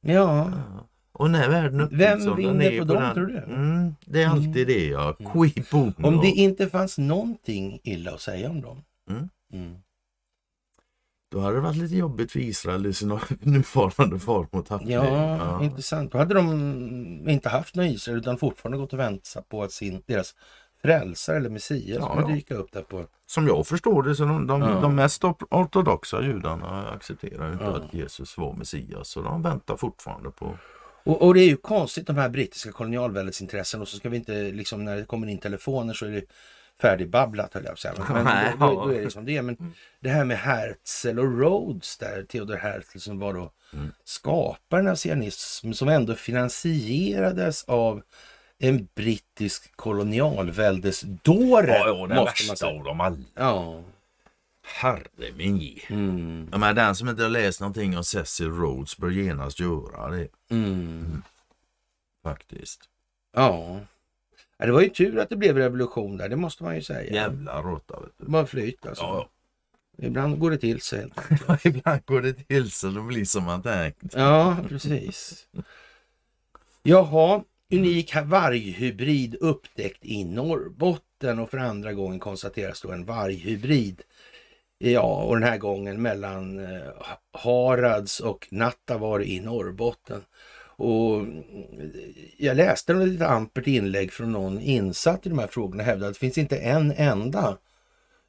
Ja, 0.00 0.50
Ja. 0.50 0.88
Och 1.12 1.30
när 1.30 1.48
världen 1.48 1.80
är 1.80 1.84
uppbyggd 1.84 2.00
Vem 2.00 2.20
som 2.20 2.28
den 2.28 2.36
vinner 2.58 2.70
är 2.70 2.78
på 2.78 2.84
dem, 2.84 3.02
den- 3.02 3.14
tror 3.14 3.26
du? 3.26 3.38
Mm, 3.38 3.94
det 4.06 4.22
är 4.22 4.28
alltid 4.28 4.66
det 4.66 4.86
ja. 4.86 5.16
Mm. 5.20 5.32
Qui 5.50 5.62
bono. 5.70 5.94
om 6.08 6.20
det 6.20 6.28
inte 6.30 6.68
fanns 6.70 6.98
någonting 6.98 7.80
illa 7.84 8.10
att 8.14 8.20
säga 8.20 8.50
om 8.50 8.60
dem. 8.60 8.82
Då 11.32 11.40
hade 11.40 11.54
det 11.54 11.60
varit 11.60 11.76
lite 11.76 11.96
jobbigt 11.96 12.32
för 12.32 12.38
Israel 12.40 12.86
i 12.86 12.92
sin 12.94 13.08
nuvarande 13.40 14.18
form 14.18 14.48
och 14.50 14.66
tappning. 14.66 14.90
Ja, 14.92 15.62
intressant. 15.64 16.12
Då 16.12 16.18
hade 16.18 16.34
de 16.34 16.48
inte 17.28 17.48
haft 17.48 17.74
någon 17.74 17.86
Israel 17.86 18.18
utan 18.18 18.38
fortfarande 18.38 18.78
gått 18.78 18.92
och 18.92 18.98
väntat 18.98 19.48
på 19.48 19.62
att 19.62 19.72
sin, 19.72 20.02
deras 20.06 20.34
frälsare 20.82 21.36
eller 21.36 21.50
Messias 21.50 21.98
Ja, 22.00 22.08
skulle 22.14 22.28
ja. 22.28 22.34
dyka 22.34 22.54
upp 22.54 22.72
där 22.72 22.82
på... 22.82 23.04
Som 23.26 23.46
jag 23.46 23.66
förstår 23.66 24.02
det 24.02 24.14
så 24.14 24.24
de, 24.24 24.46
de, 24.46 24.60
Ja. 24.60 24.80
de 24.80 24.94
mest 24.94 25.24
or- 25.24 25.46
ortodoxa 25.50 26.22
judarna 26.22 26.88
accepterar 26.90 27.52
inte 27.52 27.64
Ja. 27.64 27.76
att 27.76 27.94
Jesus 27.94 28.38
var 28.38 28.54
Messias. 28.54 29.08
Så 29.08 29.22
de 29.22 29.42
väntar 29.42 29.76
fortfarande 29.76 30.30
på... 30.30 30.58
Och, 31.04 31.22
och 31.22 31.34
det 31.34 31.40
är 31.40 31.48
ju 31.48 31.56
konstigt 31.56 32.06
de 32.06 32.16
här 32.16 32.28
brittiska 32.28 32.72
kolonialväldesintressen 32.72 33.80
och 33.80 33.88
så 33.88 33.96
ska 33.96 34.08
vi 34.08 34.16
inte 34.16 34.32
liksom 34.32 34.84
när 34.84 34.96
det 34.96 35.04
kommer 35.04 35.26
in 35.26 35.38
telefoner 35.38 35.94
så 35.94 36.06
är 36.06 36.10
det 36.10 36.22
färdigbabblat 36.82 37.54
höll 37.54 37.62
jag 37.64 37.70
på 37.70 37.72
att 37.72 37.78
säga. 37.80 37.94
Men 38.14 38.24
Nej, 38.24 38.52
då, 38.60 38.66
då, 38.66 38.72
ja. 38.72 38.84
då 38.84 38.88
är 38.92 39.02
det 39.04 39.10
som 39.10 39.24
det 39.24 39.36
är. 39.36 39.42
Men 39.42 39.74
det 40.00 40.08
här 40.08 40.24
med 40.24 40.38
Herzl 40.38 41.18
och 41.18 41.38
Rhodes 41.40 41.98
där, 41.98 42.22
Theodor 42.28 42.56
Herzl 42.56 42.98
som 42.98 43.18
var 43.18 43.34
då 43.34 43.52
Mm. 43.74 43.92
skaparen 44.04 44.88
av 44.88 44.96
sionism 44.96 45.72
som 45.72 45.88
ändå 45.88 46.14
finansierades 46.14 47.64
av 47.64 48.02
en 48.58 48.88
brittisk 48.94 49.76
kolonialväldesdåre. 49.76 52.06
måste 52.14 52.46
man 52.48 52.56
säga. 52.56 52.82
dem 52.82 53.00
alla. 53.00 53.16
Ja. 53.34 53.82
Herre 54.80 55.32
min. 55.36 55.78
Mm. 55.88 56.48
Ja, 56.52 56.58
men 56.58 56.74
den 56.76 56.94
som 56.96 57.08
inte 57.08 57.22
har 57.22 57.30
läst 57.30 57.60
någonting 57.60 57.96
om 57.96 58.04
Cecil 58.04 58.50
Rhodes 58.50 58.96
bör 58.98 59.10
genast 59.10 59.60
göra 59.60 60.10
det 60.10 60.28
Mm. 60.50 61.22
faktiskt. 62.22 62.80
Ja. 63.36 63.80
Ja. 64.62 64.66
Det 64.66 64.72
var 64.72 64.80
ju 64.82 64.88
tur 64.88 65.18
att 65.18 65.28
det 65.28 65.36
blev 65.36 65.56
revolution 65.58 66.16
där, 66.16 66.28
det 66.28 66.36
måste 66.36 66.62
man 66.64 66.74
ju 66.74 66.82
säga. 66.82 67.12
Jävla 67.14 67.62
råtta 67.62 67.98
var 68.16 68.46
flyt 68.46 68.86
alltså. 68.86 69.02
Ja, 69.04 69.28
Ibland 69.98 70.38
går 70.38 70.50
det 70.50 70.58
till 70.58 70.80
sig. 70.80 70.98
helt 71.00 71.18
enkelt. 71.50 71.66
Ibland 71.66 72.00
går 72.06 72.20
det 72.22 72.32
till 72.32 72.70
så 72.70 72.86
det 72.86 73.00
blir 73.00 73.24
som 73.24 73.44
man 73.44 73.62
tänkt. 73.62 74.14
Ja, 74.16 74.56
precis. 74.68 75.46
Jaha, 76.82 77.42
unik 77.72 78.14
varghybrid 78.24 79.34
upptäckt 79.40 80.04
i 80.04 80.24
Norrbotten 80.24 81.38
och 81.38 81.50
för 81.50 81.58
andra 81.58 81.92
gången 81.92 82.18
konstateras 82.20 82.80
då 82.82 82.90
en 82.92 83.04
varghybrid. 83.04 84.02
Ja, 84.78 85.22
och 85.22 85.34
den 85.36 85.48
här 85.48 85.58
gången 85.58 86.02
mellan 86.02 86.58
eh, 86.58 86.88
Harads 87.32 88.20
och 88.20 88.48
Nattavaara 88.50 89.22
i 89.24 89.40
Norrbotten. 89.40 90.22
Och 90.76 91.20
mm, 91.20 91.42
jag 92.38 92.56
läste 92.56 92.92
ett 92.92 93.08
lite 93.08 93.28
ampert 93.28 93.66
inlägg 93.66 94.12
från 94.12 94.32
någon 94.32 94.60
insatt 94.60 95.26
i 95.26 95.28
de 95.28 95.38
här 95.38 95.46
frågorna 95.46 95.82
och 95.82 95.86
hävdade 95.86 96.08
att 96.08 96.14
det 96.14 96.20
finns 96.20 96.38
inte 96.38 96.56
en 96.56 96.92
enda 96.92 97.58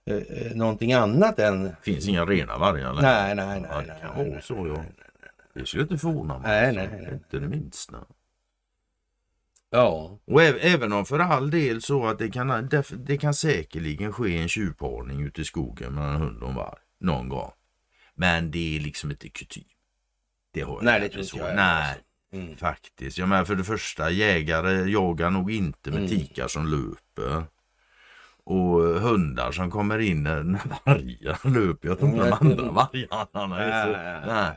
eh, 0.06 0.16
eh, 0.18 0.56
någonting 0.56 0.94
annat 0.94 1.40
än... 1.40 1.76
finns 1.82 2.08
inga 2.08 2.26
rena 2.26 2.58
vargar. 2.58 2.94
Nej, 3.02 3.36
nej, 3.36 3.62
nej. 3.62 3.70
Ja, 3.72 3.82
det 3.82 3.88
nej, 3.88 3.98
nej, 4.16 4.30
nej, 4.32 4.42
så 4.42 4.54
nej, 4.56 4.68
ja. 4.68 4.74
nej, 4.78 4.86
nej. 4.98 5.30
Det 5.54 5.66
skulle 5.66 5.84
inte 5.84 5.98
förvåna 5.98 6.40
mig. 6.40 6.52
Nej, 6.52 6.76
nej, 6.76 7.02
nej. 7.02 7.14
Inte 7.14 7.40
det 7.40 7.48
minsta. 7.48 7.98
Ja, 9.70 10.20
Och 10.26 10.42
äv- 10.42 10.60
även 10.62 10.94
om 10.94 11.06
för 11.06 11.20
all 11.20 11.52
del 11.52 11.82
så 11.82 12.06
att 12.08 12.20
det 12.20 12.30
kan, 12.30 12.70
det 12.98 13.18
kan 13.18 13.34
säkerligen 13.34 14.14
ske 14.14 14.38
en 14.38 14.48
tjuvparning 14.48 15.22
ute 15.22 15.42
i 15.42 15.44
skogen 15.44 15.94
mellan 15.94 16.16
hund 16.22 16.44
och 16.44 16.54
varg 16.54 16.80
någon 17.00 17.30
gång. 17.30 17.52
Men 18.16 18.52
det 18.52 18.76
är 18.76 18.80
liksom 18.80 19.12
inte 19.12 19.30
kutym. 19.30 19.64
Det 20.52 20.62
har 20.62 20.74
jag 20.74 20.84
Nej, 20.84 21.00
det 21.00 21.10
tror 21.10 21.24
inte 21.24 21.38
jag 21.38 21.56
Nej, 21.56 21.90
alltså. 21.90 22.04
Mm. 22.34 22.56
faktiskt. 22.56 23.18
Jag 23.18 23.30
menar 23.30 23.46
för 23.46 23.56
det 23.56 23.64
första, 23.64 24.10
jägare 24.10 24.92
jagar 24.92 25.30
nog 25.30 25.52
inte 25.52 25.90
med 25.90 25.98
Mm. 26.00 26.10
tikar 26.10 26.48
som 26.48 26.68
löper. 26.68 27.44
Och 28.46 28.80
hundar 28.82 29.52
som 29.52 29.72
kommer 29.72 30.00
in 30.00 30.24
när 30.24 30.44
vargar 30.86 31.50
löper. 31.50 31.88
Jag 31.88 32.00
tror 32.00 32.10
inte 32.12 32.22
de 32.24 32.28
Mm. 32.28 32.38
andra 32.42 32.72
vargarna 32.72 33.60
är 33.60 33.86
så. 33.86 34.28
Nej. 34.34 34.52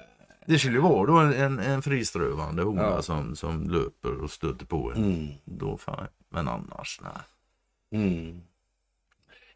Det 0.46 0.58
skulle 0.58 0.74
ju 0.74 0.80
vara 0.82 1.06
då 1.06 1.16
en, 1.18 1.32
en, 1.34 1.58
en 1.58 1.82
friströvande 1.82 2.62
hona 2.62 2.82
Ja. 2.82 3.02
som, 3.02 3.36
som 3.36 3.70
löper 3.70 4.22
och 4.22 4.30
stöter 4.30 4.66
på 4.66 4.92
en. 4.92 5.04
Mm. 5.04 5.28
Då 5.44 5.76
fan. 5.76 6.06
Men 6.28 6.48
annars, 6.48 7.00
nej. 7.02 8.02
Mm. 8.02 8.40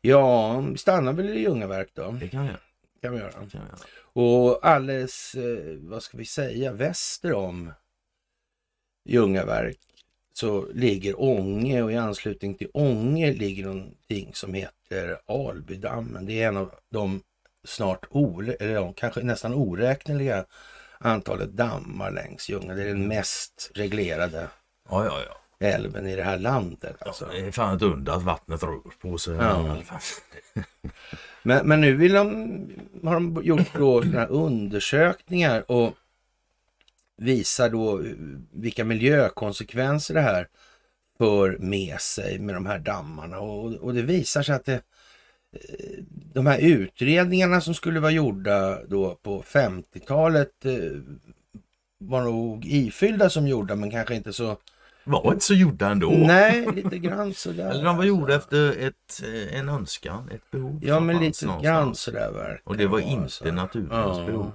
Ja, 0.01 0.61
vi 0.61 0.79
stannar 0.79 1.13
väl 1.13 1.31
i 1.31 1.41
Ljungaverk 1.43 1.89
då. 1.95 2.11
Det 2.11 2.29
kan 2.29 2.45
göra. 2.47 2.57
Kan 3.03 3.13
vi 3.13 3.19
göra. 3.19 3.31
Kan 3.33 3.49
jag 3.53 3.63
göra. 3.63 3.79
Och 4.13 4.67
alldeles, 4.67 5.35
eh, 5.35 5.77
vad 5.81 6.03
ska 6.03 6.19
vi 6.19 6.25
säga, 6.25 6.73
väster 6.73 7.33
om 7.35 7.73
Ljungaverk 9.05 9.79
så 10.33 10.67
ligger 10.75 11.23
Ånge 11.23 11.83
och 11.83 11.93
i 11.93 11.97
anslutning 11.97 12.55
till 12.55 12.71
Ånge 12.75 13.33
ligger 13.33 13.65
någonting 13.65 14.31
som 14.35 14.55
heter 14.55 15.19
Albydammen. 15.27 16.27
Det 16.27 16.43
är 16.43 16.49
en 16.49 16.57
av 16.57 16.75
de 16.91 17.23
snart, 17.65 18.07
ore, 18.11 18.53
eller 18.53 18.93
kanske 18.93 19.23
nästan 19.23 19.55
oräkneliga 19.55 20.45
antalet 20.99 21.53
dammar 21.53 22.11
längs 22.11 22.49
Ljungan. 22.49 22.77
Det 22.77 22.83
är 22.83 22.87
den 22.87 23.09
mest 23.09 23.71
reglerade 23.75 24.49
Ja, 24.89 25.05
ja, 25.05 25.19
ja. 25.29 25.67
älven 25.67 26.07
i 26.07 26.17
det 26.17 26.23
här 26.23 26.39
landet. 26.39 26.97
Alltså. 27.01 27.29
Det 27.33 27.39
är 27.39 27.51
fan 27.51 27.77
ett 27.77 27.83
under 27.83 28.13
att 28.13 28.23
vattnet 28.23 28.63
rör 28.63 28.81
på 29.01 29.19
sig. 29.19 29.35
Men, 31.43 31.69
men 31.69 31.81
nu 31.81 31.95
vill 31.95 32.13
de, 32.13 32.69
har 33.05 33.15
de 33.15 33.41
gjort 33.43 33.75
då 33.75 34.03
här 34.03 34.31
undersökningar 34.31 35.71
och 35.71 35.95
visar 37.21 37.71
då 37.71 38.03
vilka 38.53 38.85
miljökonsekvenser 38.85 40.15
det 40.15 40.21
här 40.21 40.49
för 41.19 41.59
med 41.59 42.01
sig 42.01 42.39
med 42.39 42.55
de 42.55 42.67
här 42.67 42.79
dammarna. 42.79 43.39
Och, 43.39 43.73
och 43.75 43.95
det 43.95 44.03
visar 44.03 44.43
sig 44.43 44.55
att 44.55 44.65
det, 44.65 44.75
eh, 45.53 46.05
de 46.35 46.47
här 46.47 46.59
utredningarna 46.59 47.61
som 47.61 47.75
skulle 47.75 48.01
vara 48.01 48.13
gjorda 48.13 48.85
då 48.87 49.15
på 49.23 49.43
50-talet 49.43 50.65
eh, 50.65 50.73
var 51.99 52.23
nog 52.23 52.65
ifyllda 52.67 53.31
som 53.31 53.47
gjorda 53.49 53.77
men 53.77 53.91
kanske 53.91 54.15
inte 54.15 54.33
så... 54.33 54.57
Var 55.05 55.33
inte 55.33 55.45
så 55.45 55.55
gjorda 55.55 55.89
ändå. 55.89 56.11
Nej, 56.11 56.67
lite 56.75 56.99
grann 57.09 57.35
sådär. 57.35 57.71
Eller 57.71 57.85
de 57.85 57.97
var 57.97 58.05
gjorda 58.05 58.35
efter 58.37 58.71
ett, 58.87 59.23
eh, 59.23 59.59
en 59.61 59.69
önskan, 59.69 60.31
ett 60.35 60.51
behov. 60.51 60.81
Ja, 60.83 61.01
men 61.01 61.07
lite 61.21 61.47
någonstans. 61.47 61.63
grann 61.63 61.95
sådär 61.95 62.31
verkar 62.33 62.61
Och 62.65 62.77
det 62.77 62.85
var 62.87 62.91
vara, 62.91 63.03
inte 63.03 63.23
alltså. 63.23 63.45
naturens 63.45 64.19
Ja. 64.19 64.27
behov. 64.27 64.53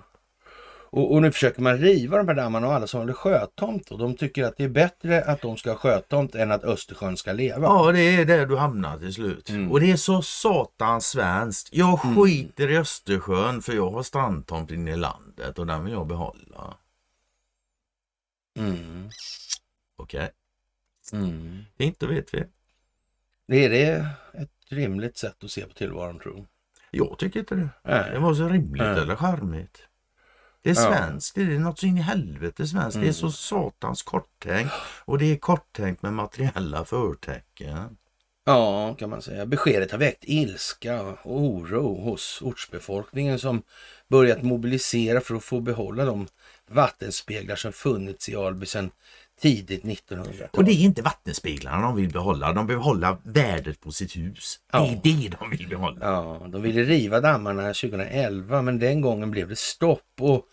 Och, 0.95 1.13
och 1.13 1.21
nu 1.21 1.31
försöker 1.31 1.61
man 1.61 1.77
riva 1.77 2.17
de 2.17 2.27
här 2.27 2.35
dammarna 2.35 2.67
och 2.67 2.73
alla 2.73 2.87
som 2.87 2.99
håller 2.99 3.13
sjötomt 3.13 3.91
och 3.91 3.97
de 3.97 4.15
tycker 4.15 4.43
att 4.43 4.57
det 4.57 4.63
är 4.63 4.69
bättre 4.69 5.23
att 5.23 5.41
de 5.41 5.57
ska 5.57 5.69
ha 5.71 5.77
sjötomt 5.77 6.35
än 6.35 6.51
att 6.51 6.63
Östersjön 6.63 7.17
ska 7.17 7.33
leva. 7.33 7.61
Ja, 7.63 7.91
det 7.91 7.99
är 8.01 8.25
där 8.25 8.45
du 8.45 8.57
hamnar 8.57 8.97
till 8.97 9.13
slut. 9.13 9.49
Mm. 9.49 9.71
Och 9.71 9.79
det 9.79 9.91
är 9.91 9.95
så 9.95 10.21
satans 10.21 11.07
svenskt. 11.07 11.69
Jag 11.71 11.99
skiter 11.99 12.71
i 12.71 12.77
Östersjön 12.77 13.61
för 13.61 13.73
jag 13.73 13.89
har 13.89 14.03
strandtomt 14.03 14.71
inne 14.71 14.91
i 14.91 14.95
landet 14.95 15.59
och 15.59 15.67
den 15.67 15.83
vill 15.83 15.93
jag 15.93 16.07
behålla. 16.07 16.77
Mm. 18.59 19.09
Okej, 19.97 20.29
Mm. 21.13 21.63
inte 21.77 22.07
vet 22.07 22.33
vi. 22.33 22.43
Det 23.47 23.65
är 23.65 23.69
det 23.69 24.07
ett 24.33 24.51
rimligt 24.69 25.17
sätt 25.17 25.43
att 25.43 25.51
se 25.51 25.65
på 25.65 25.73
tillvaron 25.73 26.19
tror 26.19 26.35
jag. 26.35 26.45
Jag 26.91 27.19
tycker 27.19 27.39
inte 27.39 27.55
det. 27.55 27.69
Nej. 27.83 28.11
Det 28.11 28.19
var 28.19 28.33
så 28.33 28.47
rimligt 28.49 28.83
Nej. 28.83 29.01
eller 29.01 29.15
charmigt. 29.15 29.87
Det 30.65 30.71
är 30.71 30.75
Ja. 30.75 30.81
svenskt, 30.95 31.35
det 31.35 31.41
är 31.41 31.59
något 31.59 31.79
så 31.79 31.85
in 31.85 31.97
i 31.97 32.01
helvete 32.01 32.67
svenskt. 32.67 32.93
Det 32.95 32.99
är 32.99 33.03
Mm. 33.03 33.13
så 33.13 33.31
satans 33.31 34.03
korttänkt. 34.03 34.73
Och 35.05 35.17
det 35.17 35.25
är 35.31 35.35
korttänkt 35.37 36.01
med 36.01 36.13
materiella 36.13 36.85
förtecken. 36.85 37.97
Ja, 38.45 38.93
kan 38.99 39.09
man 39.09 39.21
säga. 39.21 39.45
Beskedet 39.45 39.91
har 39.91 39.97
väckt 39.97 40.23
ilska 40.27 41.01
och 41.01 41.41
oro 41.41 42.01
hos 42.01 42.41
ortsbefolkningen 42.41 43.39
som 43.39 43.61
börjat 44.07 44.43
mobilisera 44.43 45.21
för 45.21 45.35
att 45.35 45.43
få 45.43 45.59
behålla 45.59 46.05
de 46.05 46.27
vattenspeglar 46.71 47.55
som 47.55 47.71
funnits 47.73 48.29
i 48.29 48.35
Alby 48.35 48.65
sedan 48.65 48.91
tidigt 49.41 49.83
1900-tal. 49.83 50.49
Och 50.53 50.63
det 50.63 50.71
är 50.71 50.83
inte 50.83 51.01
vattenspeglarna 51.01 51.81
de 51.81 51.95
vill 51.95 52.11
behålla. 52.11 52.53
De 52.53 52.67
vill 52.67 52.77
behålla 52.77 53.17
värdet 53.23 53.79
på 53.81 53.91
sitt 53.91 54.15
hus. 54.15 54.59
Ja. 54.71 54.79
Det 55.03 55.09
är 55.09 55.29
det 55.29 55.37
de 55.39 55.49
vill 55.49 55.67
behålla. 55.69 55.97
Ja, 56.01 56.47
de 56.47 56.61
ville 56.61 56.83
riva 56.83 57.19
dammarna 57.21 57.61
2011 57.73 58.61
men 58.61 58.79
den 58.79 59.01
gången 59.01 59.31
blev 59.31 59.47
det 59.49 59.57
stopp 59.59 60.01
och 60.19 60.45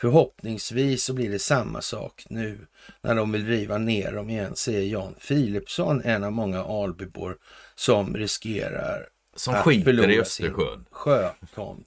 förhoppningsvis 0.00 1.04
så 1.04 1.12
blir 1.12 1.30
det 1.30 1.38
samma 1.38 1.80
sak 1.80 2.24
nu 2.28 2.66
när 3.00 3.14
de 3.14 3.32
vill 3.32 3.46
riva 3.46 3.78
ner 3.78 4.12
dem 4.12 4.30
igen, 4.30 4.56
säger 4.56 4.82
Jan 4.82 5.14
Philipsson, 5.28 6.02
en 6.04 6.24
av 6.24 6.32
många 6.32 6.64
Albybor 6.64 7.36
som 7.74 8.16
riskerar 8.16 9.08
Som 9.36 9.54
att 9.54 9.64
förlora 9.64 10.12
i 10.12 10.24
sin. 10.24 10.54
Sjötomt. 10.90 11.86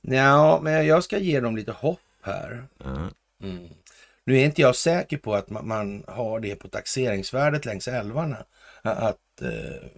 Ja, 0.00 0.60
men 0.62 0.86
jag 0.86 1.04
ska 1.04 1.18
ge 1.18 1.40
dem 1.40 1.56
lite 1.56 1.72
hopp 1.72 2.00
här. 2.22 2.64
Ja. 2.78 3.10
Mm. 3.42 3.68
Nu 4.24 4.38
är 4.38 4.44
inte 4.44 4.62
jag 4.62 4.76
säker 4.76 5.16
på 5.16 5.34
att 5.34 5.50
man, 5.50 5.68
man 5.68 6.04
har 6.06 6.40
det 6.40 6.56
på 6.56 6.68
taxeringsvärdet 6.68 7.64
längs 7.64 7.88
älvarna. 7.88 8.44
Att 8.82 9.42
eh, 9.42 9.88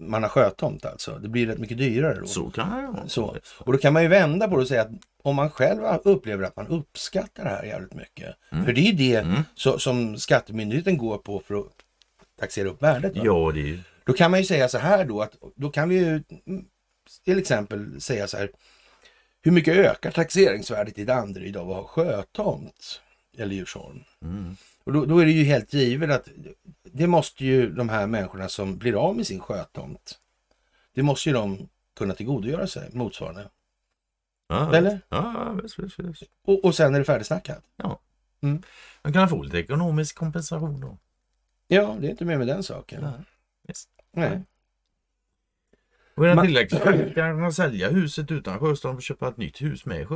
man 0.00 0.22
har 0.22 0.30
sjötomt 0.30 0.84
alltså. 0.84 1.18
Det 1.18 1.28
blir 1.28 1.46
rätt 1.46 1.58
mycket 1.58 1.78
dyrare 1.78 2.20
då. 2.20 2.26
Så 2.26 2.50
kan 2.50 2.76
det 2.82 2.86
vara. 2.86 3.08
Så. 3.08 3.36
Och 3.58 3.72
då 3.72 3.78
kan 3.78 3.92
man 3.92 4.02
ju 4.02 4.08
vända 4.08 4.48
på 4.48 4.56
det 4.56 4.62
och 4.62 4.68
säga 4.68 4.82
att 4.82 4.90
om 5.22 5.36
man 5.36 5.50
själv 5.50 5.82
upplever 6.04 6.44
att 6.44 6.56
man 6.56 6.66
uppskattar 6.68 7.44
det 7.44 7.50
här 7.50 7.64
jävligt 7.64 7.94
mycket. 7.94 8.34
För 8.64 8.72
det 8.72 8.80
är 8.80 8.92
ju 8.92 8.92
det 8.92 9.16
Mm. 9.16 9.42
så, 9.54 9.78
som 9.78 10.16
skattemyndigheten 10.18 10.98
går 10.98 11.18
på 11.18 11.40
för 11.46 11.54
att 11.54 11.66
taxera 12.40 12.68
upp 12.68 12.82
värdet. 12.82 13.16
va? 13.16 13.22
Ja, 13.24 13.52
det 13.54 13.70
är. 13.70 13.80
Då 14.06 14.12
kan 14.12 14.30
man 14.30 14.40
ju 14.40 14.46
säga 14.46 14.68
så 14.68 14.78
här 14.78 15.04
då 15.04 15.22
att 15.22 15.32
då 15.56 15.70
kan 15.70 15.88
vi 15.88 15.94
ju 15.96 16.22
mm, 16.46 16.64
till 17.24 17.38
exempel 17.38 18.00
säga 18.00 18.26
så 18.26 18.36
här. 18.36 18.50
Hur 19.42 19.52
mycket 19.52 19.76
ökar 19.76 20.10
taxeringsvärdet 20.10 20.98
i 20.98 21.04
Danderyd 21.04 21.56
av 21.56 21.70
att 21.70 21.76
ha 21.76 21.84
sjötomt? 21.84 23.00
Eller 23.38 23.54
Djursholm? 23.54 24.00
Mm. 24.22 24.56
Och 24.84 24.92
då, 24.92 25.04
då 25.04 25.18
är 25.18 25.24
det 25.24 25.32
ju 25.32 25.44
helt 25.44 25.72
givet 25.72 26.10
att 26.10 26.28
det 26.82 27.06
måste 27.06 27.44
ju 27.44 27.70
de 27.70 27.88
här 27.88 28.06
människorna 28.06 28.48
som 28.48 28.78
blir 28.78 28.94
av 29.08 29.16
med 29.16 29.26
sin 29.26 29.40
sjötomt. 29.40 30.18
Det 30.94 31.02
måste 31.02 31.28
ju 31.28 31.32
de 31.32 31.68
kunna 31.96 32.14
tillgodogöra 32.14 32.66
sig 32.66 32.90
motsvarande. 32.92 33.50
Ja, 34.48 34.74
Eller? 34.76 35.00
Ja, 35.08 35.52
visst, 35.62 35.78
visst, 35.78 35.98
visst. 35.98 36.22
Och, 36.44 36.64
och 36.64 36.74
sen 36.74 36.94
är 36.94 36.98
det 36.98 37.04
färdigsnackat. 37.04 37.62
Man 39.02 39.12
kan 39.12 39.28
få 39.28 39.42
lite 39.42 39.58
ekonomisk 39.58 40.16
kompensation 40.16 40.80
då. 40.80 40.98
Ja, 41.68 41.96
det 42.00 42.06
är 42.06 42.10
inte 42.10 42.24
mer 42.24 42.38
med 42.38 42.46
den 42.46 42.62
saken. 42.62 43.02
Ja, 43.02 43.12
visst. 43.68 43.88
Nej. 44.12 44.42
Och 46.14 46.24
är 46.24 46.28
den 46.28 46.36
Man- 46.36 46.46
tillräckligt 46.46 47.14
kan 47.14 47.40
man 47.40 47.52
sälja 47.52 47.90
huset 47.90 48.30
utan 48.30 48.58
sjöstånd 48.58 48.96
och 48.96 49.02
köpa 49.02 49.28
ett 49.28 49.36
nytt 49.36 49.62
hus 49.62 49.86
med 49.86 50.06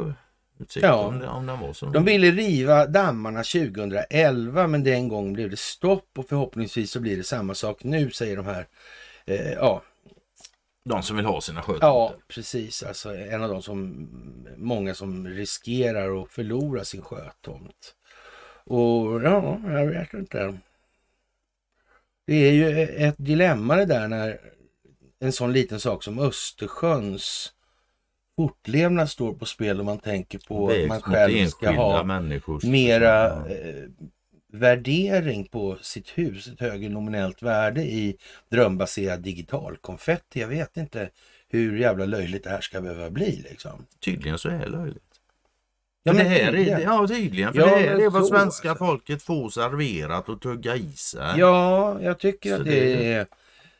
sjöutsikt 0.59 0.85
Ja. 0.87 0.95
om, 0.95 1.23
om 1.23 1.47
den 1.47 1.61
var 1.61 1.73
så. 1.73 1.87
De 1.87 2.05
ville 2.05 2.31
riva 2.31 2.87
dammarna 2.87 3.43
2011 3.43 4.67
men 4.67 4.85
den 4.85 5.09
gången 5.09 5.33
blev 5.33 5.51
det 5.51 5.59
stopp 5.59 6.09
och 6.19 6.29
förhoppningsvis 6.29 6.91
så 6.91 7.01
blir 7.01 7.17
det 7.17 7.25
samma 7.25 7.55
sak 7.55 7.85
nu 7.85 8.11
säger 8.11 8.37
de 8.37 8.47
här. 8.47 8.67
Eh, 9.27 9.53
ja, 9.53 9.83
De 10.85 11.03
som 11.03 11.17
vill 11.17 11.25
ha 11.27 11.41
sina 11.41 11.63
sjötomter. 11.63 11.87
ja, 11.87 12.15
precis. 12.29 12.83
Alltså 12.83 13.15
en 13.17 13.43
av 13.43 13.49
de 13.51 13.63
som 13.63 14.09
många 14.57 14.95
som 14.95 15.29
riskerar 15.29 16.23
att 16.23 16.31
förlora 16.31 16.85
sin 16.85 17.03
sjötomt. 17.03 17.95
Och 18.65 19.23
ja, 19.23 19.61
jag 19.67 19.87
vet 19.87 20.15
inte. 20.15 20.59
Det 22.27 22.35
är 22.35 22.53
ju 22.53 22.87
ett 22.87 23.15
dilemma 23.19 23.77
det 23.77 23.85
där 23.85 24.09
när 24.09 24.41
en 25.21 25.33
sån 25.33 25.53
liten 25.53 25.81
sak 25.81 26.03
som 26.05 26.19
Östersjöns 26.19 27.53
fortlevnad 28.43 29.11
står 29.11 29.33
på 29.35 29.45
spel 29.47 29.79
och 29.79 29.85
man 29.87 29.99
tänker 29.99 30.39
på 30.39 30.69
att 30.71 30.79
man 30.89 30.97
mot 30.97 31.03
själv 31.05 31.47
ska 31.47 31.71
ha 31.71 32.03
människors... 32.05 32.65
mera 32.65 33.09
Ja. 33.09 33.49
eh, 33.49 33.85
värdering 34.53 35.45
på 35.45 35.77
sitt 35.83 36.09
hus, 36.09 36.47
ett 36.49 36.61
högre 36.61 36.89
nominellt 36.89 37.43
värde 37.43 37.83
i 37.83 38.17
drömbaserad 38.51 39.21
digitalkonfetti. 39.21 40.41
Jag 40.41 40.49
vet 40.49 40.77
inte 40.77 41.11
hur 41.49 41.79
jävla 41.79 42.05
löjligt 42.05 42.45
det 42.45 42.51
här 42.51 42.61
ska 42.61 42.81
behöva 42.81 43.11
bli 43.11 43.45
liksom. 43.51 43.87
Tydligen 44.05 44.39
så 44.39 44.49
är 44.49 44.59
det 44.59 44.69
löjligt. 44.69 45.03
Ja, 46.03 46.13
men 46.13 46.25
det 46.25 46.31
här 46.31 46.41
är, 46.41 46.53
tydligen. 46.53 46.81
ja 46.83 47.09
tydligen. 47.09 47.53
För 47.53 47.61
Ja, 47.61 47.67
det 47.67 47.73
här 47.77 47.99
är 48.01 48.11
vad 48.11 48.23
så, 48.27 48.35
svenska 48.35 48.71
alltså. 48.71 48.85
folket 48.85 49.23
får 49.23 49.51
serverat 49.51 50.29
och 50.29 50.41
tugga 50.41 50.77
i 50.77 50.93
sig. 50.93 51.35
Ja, 51.39 51.99
jag 52.03 52.19
tycker 52.19 52.55
Så 52.55 52.61
att 52.61 52.65
det- 52.67 53.13
är 53.13 53.27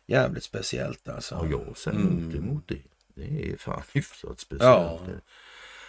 jävligt 0.07 0.45
speciellt 0.45 1.09
alltså. 1.09 1.35
Och 1.35 1.47
jag 1.51 1.77
säger 1.79 1.99
Mm. 1.99 2.19
inte 2.25 2.37
emot 2.39 2.65
det. 2.69 2.79
Det 3.19 3.53
är 3.53 3.57
fan 3.57 3.83
hyfsat 3.93 4.41
speciellt. 4.41 5.01
Ja. 5.07 5.21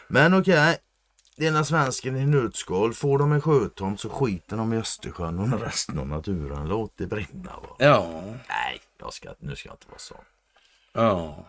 Men 0.08 0.34
okej. 0.34 0.78
Denna 1.38 1.64
svensken 1.64 2.18
i 2.18 2.26
nötskal. 2.26 2.94
Får 2.94 3.18
de 3.20 3.32
en 3.32 3.42
sjötomt 3.42 4.00
så 4.00 4.10
skiter 4.10 4.58
de 4.58 4.74
i 4.74 4.78
Östersjön 4.78 5.40
och 5.40 5.62
resten 5.62 6.00
av 6.00 6.08
naturen. 6.08 6.68
Låt 6.68 6.98
det 6.98 7.08
brinna. 7.08 7.52
Va? 7.62 7.76
Ja, 7.80 8.24
Nej, 8.26 8.80
jag 9.00 9.14
ska, 9.14 9.34
nu 9.40 9.56
ska 9.56 9.70
jag 9.70 9.74
inte 9.74 9.88
vara 9.88 10.00
så. 10.00 10.16
ja. 10.94 11.46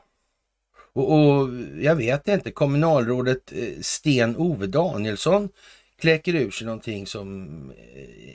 Och, 0.92 1.12
och 1.18 1.48
jag 1.78 1.96
vet 1.96 2.28
inte, 2.28 2.50
kommunalrådet 2.50 3.52
eh, 3.52 3.80
Sten-Ove 3.80 4.66
Danielsson 4.66 5.48
kläcker 6.00 6.34
ur 6.34 6.50
sig 6.50 6.66
någonting 6.66 7.06
som 7.06 7.46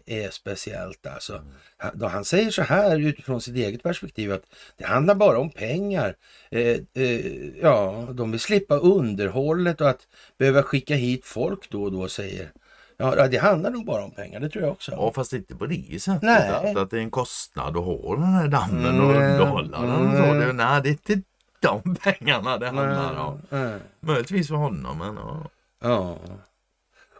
eh, 0.05 0.23
är 0.23 0.29
speciellt. 0.29 1.07
Alltså. 1.07 1.41
Han, 1.77 1.91
då 1.93 2.07
han 2.07 2.25
säger 2.25 2.51
så 2.51 2.61
här 2.61 2.99
utifrån 2.99 3.41
sitt 3.41 3.55
eget 3.55 3.83
perspektiv 3.83 4.33
att 4.33 4.43
det 4.77 4.85
handlar 4.85 5.15
bara 5.15 5.39
om 5.39 5.49
pengar. 5.49 6.15
Eh, 6.51 6.77
eh, 6.93 7.25
ja, 7.61 8.07
de 8.11 8.31
vill 8.31 8.39
slippa 8.39 8.75
underhållet 8.75 9.81
och 9.81 9.89
att 9.89 10.07
behöva 10.37 10.63
skicka 10.63 10.95
hit 10.95 11.25
folk 11.25 11.69
då 11.69 11.83
och 11.83 11.91
då 11.91 12.07
säger. 12.07 12.51
Ja, 12.97 13.27
det 13.27 13.37
handlar 13.37 13.69
nog 13.71 13.85
bara 13.85 14.03
om 14.03 14.11
pengar, 14.11 14.39
det 14.39 14.49
tror 14.49 14.63
jag 14.63 14.71
också. 14.71 14.91
Ja, 14.91 15.11
fast 15.15 15.33
inte 15.33 15.55
på 15.55 15.65
det 15.65 16.01
sättet. 16.01 16.21
Nej. 16.21 16.49
Att, 16.49 16.77
att 16.77 16.89
det 16.89 16.97
är 16.97 17.01
en 17.01 17.09
kostnad 17.11 17.77
att 17.77 17.83
ha 17.85 18.15
den 18.15 18.23
här 18.23 18.47
dammen 18.47 18.99
och 19.01 19.11
Mm. 19.15 19.31
underhålla 19.31 19.81
den. 19.81 19.91
Och 19.91 20.17
så. 20.17 20.23
Mm. 20.23 20.39
Det, 20.47 20.53
nej, 20.53 20.81
det 20.81 20.89
är 20.89 20.91
inte 20.91 21.21
de 21.59 21.95
pengarna 22.03 22.57
det 22.57 22.65
handlar 22.67 23.15
om. 23.15 23.41
Nej. 23.49 23.79
Möjligtvis 23.99 24.47
för 24.47 24.55
honom, 24.55 24.97
men 24.97 25.15
ja. 25.15 25.49
Ja. 25.81 26.17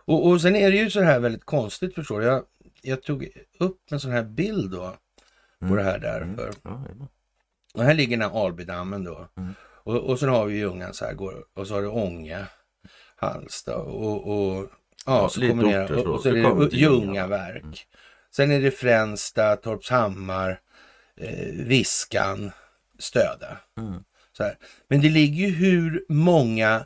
Och, 0.06 0.28
och 0.28 0.42
sen 0.42 0.56
är 0.56 0.72
det 0.72 0.78
ju 0.78 0.90
så 0.90 1.02
här 1.02 1.20
väldigt 1.20 1.46
konstigt 1.46 1.96
förstår 1.96 2.20
du. 2.20 2.26
Jag, 2.26 2.44
jag 2.82 3.04
tog 3.04 3.28
upp 3.60 3.92
en 3.92 4.00
sån 4.00 4.12
här 4.12 4.24
bild 4.24 4.72
då. 4.72 4.96
På 5.60 5.66
Mm. 5.66 5.78
det 5.78 5.84
här 5.84 6.00
därför. 6.00 6.54
jajamän. 6.66 7.08
Och 7.74 7.84
här 7.84 7.94
ligger 7.94 8.18
den 8.18 8.30
här 8.32 8.46
Albydammen 8.46 9.04
då. 9.04 9.28
Mm. 9.38 9.54
Och, 9.84 9.96
och 9.98 10.20
sen 10.20 10.30
har 10.30 10.46
vi 10.46 10.58
Ljungans 10.58 11.02
herrgård 11.02 11.34
och 11.54 11.68
så 11.68 11.74
har 11.74 11.82
du 11.82 11.88
Ånge, 11.88 12.46
Halmstad 13.16 13.82
och, 13.82 14.28
och 14.28 14.56
ja, 15.06 15.22
Ja, 15.22 15.30
så 15.30 15.40
lite 15.40 15.50
kommer 15.52 15.86
orter 15.86 15.96
och, 15.98 16.04
så. 16.04 16.10
och 16.12 16.18
så 16.18 16.24
Så 16.24 16.30
är 16.30 16.34
det 16.34 16.40
Ljungan. 16.78 17.02
Ljungaverk. 17.02 17.64
Mm. 17.64 17.76
Sen 18.32 18.52
är 18.52 18.62
det 18.62 18.72
Fränsta, 18.72 19.56
Torpshammar, 19.56 20.60
eh, 21.18 21.54
Viskan, 21.54 22.52
Stöda. 23.00 23.58
Mm. 23.78 24.04
Så 24.38 24.44
här. 24.44 24.58
Men 24.88 25.02
det 25.02 25.10
ligger 25.10 25.48
ju 25.48 25.52
hur 25.56 26.06
många 26.10 26.86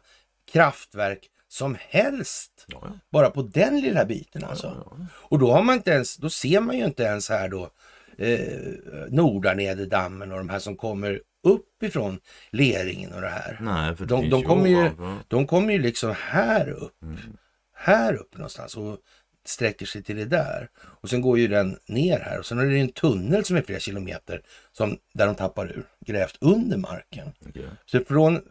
kraftverk 0.51 1.29
som 1.49 1.77
helst 1.79 2.65
Ja, 2.67 2.91
bara 3.11 3.29
på 3.29 3.41
den 3.41 3.79
lilla 3.81 4.05
biten 4.05 4.43
alltså. 4.43 4.85
Ja. 4.89 5.05
Och 5.11 5.39
då 5.39 5.51
har 5.51 5.63
man 5.63 5.75
inte 5.75 5.91
ens, 5.91 6.17
då 6.17 6.29
ser 6.29 6.59
man 6.59 6.77
ju 6.77 6.85
inte 6.85 7.03
ens 7.03 7.29
här 7.29 7.49
då 7.49 7.69
eh, 8.17 8.39
Nordanederdammen 9.09 10.31
och 10.31 10.37
de 10.37 10.49
här 10.49 10.59
som 10.59 10.75
kommer 10.75 11.21
uppifrån 11.43 12.19
Leringen 12.51 13.13
och 13.13 13.21
det 13.21 13.29
här. 13.29 13.57
Nej, 13.61 13.95
för 13.95 14.05
det 14.05 14.15
De, 14.15 14.29
de, 14.29 14.43
kommer 14.43 14.67
ju, 14.69 14.91
de 15.27 15.47
kommer 15.47 15.73
ju 15.73 15.79
liksom 15.79 16.13
här 16.17 16.69
upp, 16.69 17.01
Mm. 17.01 17.17
här 17.75 18.13
upp 18.15 18.33
någonstans 18.37 18.77
och 18.77 18.97
sträcker 19.45 19.85
sig 19.85 20.03
till 20.03 20.15
det 20.17 20.25
där. 20.25 20.69
Och 21.01 21.09
sen 21.09 21.21
går 21.21 21.39
ju 21.39 21.47
den 21.47 21.77
ner 21.87 22.19
här 22.19 22.39
och 22.39 22.45
sen 22.45 22.59
är 22.59 22.65
det 22.65 22.79
en 22.79 22.91
tunnel 22.91 23.45
som 23.45 23.55
är 23.57 23.61
flera 23.61 23.79
kilometer 23.79 24.41
som, 24.71 24.97
där 25.13 25.25
de 25.25 25.35
tappar 25.35 25.65
ur, 25.71 25.85
grävt 26.05 26.37
under 26.41 26.77
marken. 26.77 27.31
Okej. 27.47 27.65
Så 27.85 27.99
från 28.07 28.41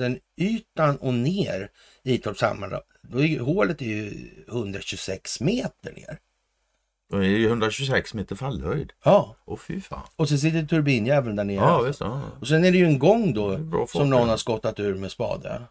vattenytan 0.00 0.96
och 0.96 1.14
ner 1.14 1.68
i 2.02 2.18
är 3.18 3.26
ju, 3.26 3.40
hålet 3.40 3.82
är 3.82 3.86
ju 3.86 4.28
126 4.48 5.40
meter 5.40 5.92
ner. 5.92 6.18
Då 7.10 7.16
är 7.16 7.20
det 7.20 7.26
ju 7.26 7.46
126 7.46 8.14
meter 8.14 8.36
fallhöjd. 8.36 8.92
Ja, 9.04 9.36
Åh 9.44 9.58
fy 9.58 9.80
fan. 9.80 10.02
och 10.16 10.28
så 10.28 10.38
sitter 10.38 10.62
turbinjäveln 10.64 11.36
där 11.36 11.44
nere. 11.44 11.56
Ja, 11.56 11.62
alltså. 11.70 11.86
visst. 11.88 12.00
Ja. 12.00 12.22
Och 12.40 12.48
sen 12.48 12.64
är 12.64 12.72
det 12.72 12.78
ju 12.78 12.84
en 12.86 12.98
gång 12.98 13.34
då 13.34 13.48
Det 13.56 13.76
är 13.76 13.86
som 13.86 14.10
någon 14.10 14.20
ja. 14.22 14.26
har 14.26 14.36
skottat 14.36 14.80
ur 14.80 14.94
med 14.94 15.10
spade. 15.10 15.62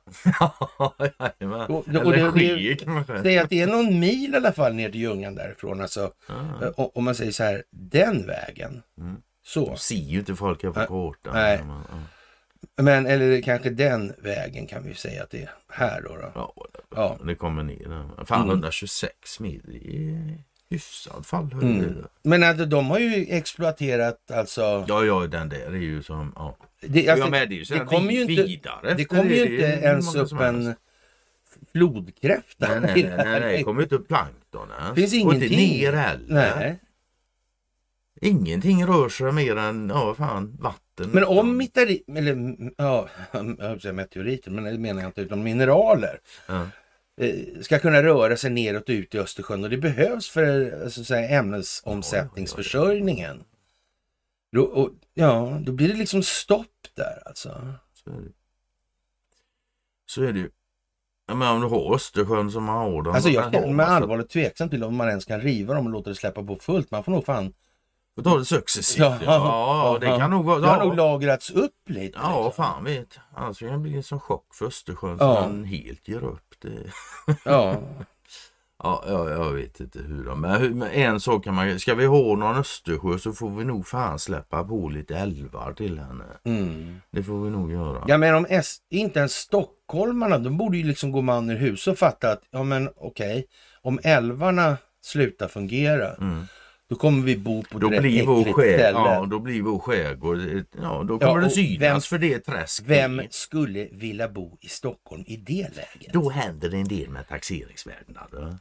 Jajamän. 1.19 1.61
Och- 1.61 1.69
och 1.69 1.87
Eller 1.89 2.31
det- 2.31 2.31
ske 2.31 2.75
kan 2.75 2.93
man 2.93 3.05
säga. 3.05 3.23
Säg 3.23 3.37
att 3.37 3.49
det 3.49 3.61
är 3.61 3.67
någon 3.67 3.99
mil 3.99 4.33
i 4.33 4.37
alla 4.37 4.51
fall 4.51 4.73
ner 4.73 4.89
till 4.91 5.01
Ljungan 5.01 5.35
därifrån. 5.35 5.81
Alltså, 5.81 6.11
Ja. 6.27 6.65
eh, 6.65 6.71
om 6.93 7.03
man 7.03 7.15
säger 7.15 7.31
så 7.31 7.43
här, 7.43 7.63
den 7.71 8.27
vägen. 8.27 8.81
Mm. 8.97 9.21
Så. 9.45 9.65
De 9.65 9.77
ser 9.77 9.95
ju 9.95 10.19
inte 10.19 10.35
folk 10.35 10.63
här 10.63 10.71
på 10.71 11.11
kartan. 11.23 11.33
Nej. 11.41 11.57
Men, 11.63 11.69
ja. 11.91 11.97
Men, 12.81 13.05
eller 13.05 13.41
kanske 13.41 13.69
den 13.69 14.13
vägen 14.17 14.67
kan 14.67 14.83
vi 14.83 14.93
säga 14.93 15.23
att 15.23 15.29
det 15.31 15.41
är 15.41 15.49
här 15.69 16.01
då. 16.01 16.15
då. 16.17 16.31
Ja, 16.35 16.53
Ja. 16.95 17.17
det 17.23 17.35
kommer 17.35 17.63
ner. 17.63 18.05
Fan, 18.25 18.41
Mm. 18.41 18.49
126 18.49 19.39
meter. 19.39 19.67
Det 19.71 20.09
är 20.09 20.37
hyfsad 20.69 21.25
fallhöjd. 21.25 21.63
Mm. 21.83 22.05
Men 22.23 22.43
alltså, 22.43 22.65
de 22.65 22.89
har 22.89 22.99
ju 22.99 23.25
exploaterat 23.29 24.31
alltså. 24.31 24.85
Ja, 24.87 25.05
ja, 25.05 25.27
den 25.27 25.49
där 25.49 25.65
är 25.67 25.71
ju 25.77 26.03
som... 26.03 26.33
Ja. 26.35 26.57
Det, 26.81 27.09
alltså, 27.09 27.29
men 27.29 27.49
det 27.49 27.55
ju 27.55 27.63
det 27.63 27.79
kommer 27.85 28.11
ju 28.11 28.21
inte- 28.21 28.43
vidare. 28.43 28.93
det 28.93 29.05
kommer 29.05 29.29
ju 29.31 29.41
inte 29.41 29.65
ens 29.85 30.15
upp 30.15 30.31
en 30.41 30.75
flodkräfta. 31.71 32.67
Nej, 32.67 32.79
nej, 32.79 32.93
nej, 33.03 33.03
det 33.03 33.39
nej, 33.39 33.57
det 33.57 33.63
kommer 33.63 33.79
ju 33.81 33.83
inte 33.83 33.95
upp 33.95 34.07
plankton 34.07 34.35
17 34.51 34.69
ens. 34.81 34.95
Finns 35.11 35.25
Och 35.25 35.33
inte 35.33 35.45
ingenting. 35.45 35.79
ner 35.81 35.93
heller. 35.93 36.55
Nej. 36.59 36.79
Ingenting 38.21 38.85
rör 38.85 39.09
sig 39.09 39.31
mer 39.31 39.55
än 39.55 39.89
ja, 39.89 40.15
fan, 40.15 40.57
vatten. 40.59 41.09
Men 41.11 41.23
om 41.23 41.57
metari, 41.57 42.03
eller, 42.15 42.55
ja, 42.77 43.09
jag 43.57 43.81
säga 43.81 43.93
meteoriter, 43.93 44.51
men 44.51 44.63
det 44.63 44.77
menar 44.77 45.01
jag 45.01 45.09
inte, 45.09 45.21
utan 45.21 45.43
mineraler 45.43 46.19
Ja. 46.47 46.67
eh, 47.21 47.61
ska 47.61 47.79
kunna 47.79 48.03
röra 48.03 48.37
sig 48.37 48.51
neråt 48.51 48.83
och 48.83 48.89
ut 48.93 49.15
i 49.15 49.19
Östersjön 49.19 49.63
och 49.63 49.69
det 49.69 49.77
behövs 49.77 50.29
för 50.29 50.71
så 50.89 51.01
att 51.01 51.07
säga, 51.07 51.29
ämnesomsättningsförsörjningen. 51.39 53.43
Då, 54.51 54.63
och, 54.63 54.89
ja, 55.13 55.59
då 55.63 55.71
blir 55.71 55.87
det 55.87 55.93
liksom 55.93 56.23
stopp 56.23 56.67
där 56.95 57.23
alltså. 57.25 57.73
Så 58.03 58.09
är 58.09 58.13
det, 58.21 58.31
så 60.05 60.23
är 60.23 60.33
det 60.33 60.39
ju. 60.39 60.49
Ja, 61.27 61.35
men 61.35 61.47
om 61.47 61.61
du 61.61 61.67
har 61.67 61.95
Östersjön 61.95 62.51
som 62.51 62.63
man 62.63 62.77
har 62.77 63.03
den. 63.03 63.13
Alltså 63.15 63.29
jag 63.29 63.53
känner 63.53 63.67
mig 63.67 63.75
massa- 63.75 63.91
allvarligt 63.91 64.29
tveksam 64.29 64.69
till 64.69 64.83
om 64.83 64.95
man 64.95 65.07
ens 65.09 65.25
kan 65.25 65.41
riva 65.41 65.73
dem 65.73 65.85
och 65.85 65.91
låta 65.91 66.09
det 66.09 66.15
släppa 66.15 66.43
på 66.43 66.55
fullt. 66.55 66.91
Man 66.91 67.03
får 67.03 67.11
nog 67.11 67.25
fan... 67.25 67.53
Får 68.23 68.31
ta 68.31 68.37
det 68.37 68.45
successivt. 68.45 68.99
Ja, 68.99 69.17
Ja, 69.25 69.97
det 70.01 70.17
kan 70.17 70.31
nog 70.31 70.45
vara. 70.45 70.59
Det 70.59 70.67
har 70.67 70.85
nog 70.85 70.95
lagrats 70.95 71.49
upp 71.51 71.89
lite. 71.89 72.19
ja 72.23 72.45
liksom. 72.45 72.63
fan 72.65 72.83
vet. 72.83 73.19
Annars 73.35 73.59
kan 73.59 73.67
det 73.71 73.77
bli 73.77 73.95
en 73.95 74.03
sån 74.03 74.19
chock 74.19 74.55
för 74.55 74.65
Östersjön 74.65 75.17
så 75.17 75.23
Ja. 75.23 75.41
man 75.41 75.63
helt 75.63 76.07
ger 76.07 76.23
upp. 76.23 76.53
Det. 76.61 76.91
Ja. 77.45 77.75
Ja, 78.83 79.03
ja, 79.07 79.29
jag 79.29 79.51
vet 79.51 79.79
inte 79.79 79.99
hur 79.99 80.23
de... 80.25 80.41
Men, 80.41 80.83
en 80.83 81.19
sak 81.19 81.43
kan 81.43 81.53
man... 81.55 81.79
Ska 81.79 81.95
vi 81.95 82.05
ha 82.05 82.35
någon 82.35 82.55
Östersjö 82.55 83.17
så 83.17 83.33
får 83.33 83.49
vi 83.49 83.63
nog 83.65 83.87
fan 83.87 84.19
släppa 84.19 84.63
på 84.63 84.89
lite 84.89 85.15
älvar 85.17 85.73
till 85.73 85.99
henne. 85.99 86.23
Mm. 86.45 87.01
Det 87.11 87.23
får 87.23 87.43
vi 87.43 87.49
nog 87.49 87.71
göra. 87.71 88.03
Ja 88.07 88.17
men 88.17 88.35
om 88.35 88.45
S, 88.49 88.77
inte 88.89 89.19
ens 89.19 89.33
stockholmarna, 89.33 90.37
de 90.37 90.57
borde 90.57 90.77
ju 90.77 90.83
liksom 90.83 91.11
gå 91.11 91.21
man 91.21 91.49
ur 91.49 91.55
hus 91.57 91.87
och 91.87 91.97
fatta 91.97 92.31
att, 92.31 92.41
ja 92.51 92.63
men 92.63 92.89
okej, 92.95 93.45
om 93.81 93.99
älvarna 94.03 94.77
slutar 95.01 95.47
fungera, 95.47 96.13
Mm. 96.13 96.45
Då 96.89 96.95
kommer 96.95 97.23
vi 97.23 97.37
bo 97.37 97.63
på 97.63 97.77
ett 97.77 97.81
Då 97.81 97.89
rätt 97.89 98.01
blir, 98.01 98.25
vår 98.25 98.39
äckligt 98.39 98.55
skär, 98.55 98.77
ställe. 98.77 98.97
ja, 98.99 99.25
då 99.25 99.39
blir 99.39 99.61
vår 99.61 99.79
skärgård... 99.79 100.37
Ja, 100.81 101.03
då 101.07 101.19
kommer 101.19 101.35
Ja, 101.35 101.41
det 101.41 101.49
synas 101.49 101.81
vem- 101.81 102.01
för 102.01 102.17
det 102.17 102.39
träsk. 102.39 102.83
Vem 102.85 103.21
skulle 103.29 103.87
vilja 103.91 104.29
bo 104.29 104.57
i 104.61 104.67
Stockholm 104.67 105.23
i 105.27 105.37
det 105.37 105.69
läget? 105.75 106.13
Då 106.13 106.29
händer 106.29 106.69
det 106.69 106.77
en 106.77 106.87
del 106.87 107.09
med 107.09 107.27
taxeringsvärdena. 107.27 108.27
Då. 108.31 108.57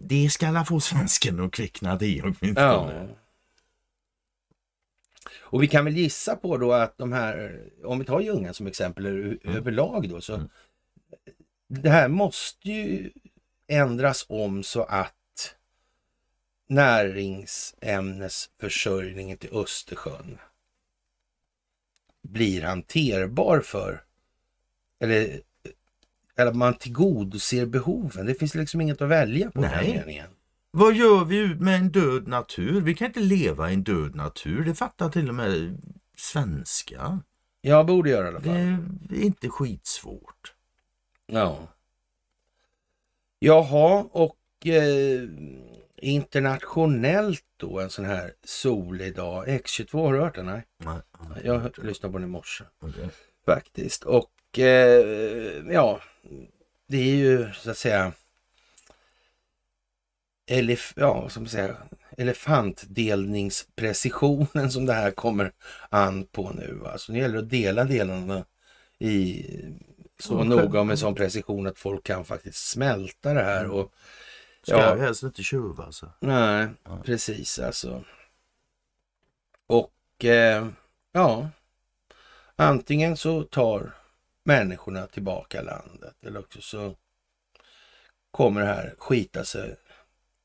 Det 0.00 0.30
ska 0.30 0.48
alla 0.48 0.64
få 0.64 0.80
svensken 0.80 1.40
att 1.40 1.52
kvickna 1.52 1.96
det 1.96 2.20
åtminstone. 2.22 2.56
Ja. 2.56 2.92
Och 5.40 5.62
vi 5.62 5.68
kan 5.68 5.84
väl 5.84 5.96
gissa 5.96 6.36
på 6.36 6.56
då 6.56 6.72
att 6.72 6.98
de 6.98 7.12
här, 7.12 7.60
om 7.84 7.98
vi 7.98 8.04
tar 8.04 8.20
Ljungan 8.20 8.54
som 8.54 8.66
exempel 8.66 9.06
ö- 9.06 9.36
överlag 9.44 10.08
då, 10.08 10.20
så 10.20 10.34
Mm. 10.34 10.48
det 11.68 11.90
här 11.90 12.08
måste 12.08 12.68
ju 12.70 13.10
ändras 13.68 14.26
om 14.28 14.62
så 14.62 14.82
att 14.82 15.14
näringsämnesförsörjningen 16.68 19.38
till 19.38 19.50
Östersjön 19.52 20.38
blir 22.22 22.62
hanterbar 22.62 23.60
för, 23.60 24.02
eller, 25.00 25.40
eller 26.36 26.52
man 26.52 26.74
tillgodoser 26.74 27.66
behoven. 27.66 28.26
Det 28.26 28.34
finns 28.34 28.54
liksom 28.54 28.80
inget 28.80 29.02
att 29.02 29.08
välja 29.08 29.50
på 29.50 29.60
i 29.60 29.62
den 29.62 29.70
Nej. 29.72 29.94
meningen. 29.98 30.30
Vad 30.70 30.94
gör 30.94 31.24
vi 31.24 31.54
med 31.54 31.76
en 31.76 31.88
död 31.90 32.28
natur? 32.28 32.80
Vi 32.80 32.94
kan 32.94 33.06
inte 33.06 33.20
leva 33.20 33.70
i 33.70 33.74
en 33.74 33.82
död 33.82 34.14
natur. 34.14 34.64
Det 34.64 34.74
fattar 34.74 35.08
till 35.10 35.28
och 35.28 35.34
med 35.34 35.80
svenskar. 36.16 37.18
Jag 37.60 37.86
borde 37.86 38.10
göra 38.10 38.24
i 38.24 38.28
alla 38.28 38.38
Det 38.38 38.44
fall. 38.44 38.56
är 39.18 39.24
inte 39.24 39.48
skitsvårt. 39.48 40.54
Ja. 41.26 41.58
Jaha, 43.38 44.08
och 44.12 44.66
eh, 44.66 45.28
internationellt 45.98 47.44
då 47.56 47.80
en 47.80 47.90
sån 47.90 48.04
här 48.04 48.32
solig 48.44 49.14
dag. 49.14 49.48
X22, 49.48 50.02
har 50.02 50.12
du 50.12 50.20
hört 50.20 50.34
den? 50.34 50.46
Nej, 50.46 50.62
Nej, 50.78 51.00
jag 51.44 51.78
lyssnade 51.78 52.12
på 52.12 52.18
den 52.18 52.28
i 52.28 52.30
morse 52.30 52.64
Okej. 52.80 53.08
faktiskt. 53.46 54.04
Och 54.04 54.58
eh, 54.58 55.62
ja, 55.70 56.00
det 56.88 56.98
är 56.98 57.16
ju 57.16 57.52
så 57.52 57.70
att 57.70 57.78
säga 57.78 58.12
elef 60.48 60.92
ja, 60.96 61.28
man 61.36 61.48
säga, 61.48 61.76
elefantdelningsprecisionen 62.16 64.70
som 64.72 64.86
det 64.86 64.92
här 64.92 65.10
kommer 65.10 65.52
an 65.88 66.26
på 66.26 66.50
nu. 66.50 66.82
Alltså 66.86 67.12
det 67.12 67.18
gäller 67.18 67.38
att 67.38 67.50
dela 67.50 67.84
delarna 67.84 68.44
i 68.98 69.44
så 70.20 70.34
Mm, 70.34 70.48
noga 70.48 70.80
och 70.80 70.86
med 70.86 70.98
sån 70.98 71.14
precision 71.14 71.66
att 71.66 71.78
folk 71.78 72.04
kan 72.04 72.24
faktiskt 72.24 72.68
smälta 72.68 73.34
det 73.34 73.42
här. 73.42 73.70
Och, 73.70 73.92
Ska 74.62 74.76
Ja. 74.76 74.88
jag 74.88 74.96
helst 74.96 75.22
inte 75.22 75.42
tjuva 75.42 75.84
alltså. 75.84 76.12
nej, 76.20 76.68
precis 77.04 77.58
alltså. 77.58 78.04
Och 79.66 80.24
eh, 80.24 80.68
ja, 81.12 81.48
antingen 82.56 83.16
så 83.16 83.42
tar 83.42 83.94
människorna 84.44 85.06
tillbaka 85.06 85.62
landet 85.62 86.14
eller 86.22 86.40
också 86.40 86.60
så 86.60 86.96
kommer 88.30 88.60
det 88.60 88.66
här 88.66 88.94
skita 88.98 89.44
sig 89.44 89.76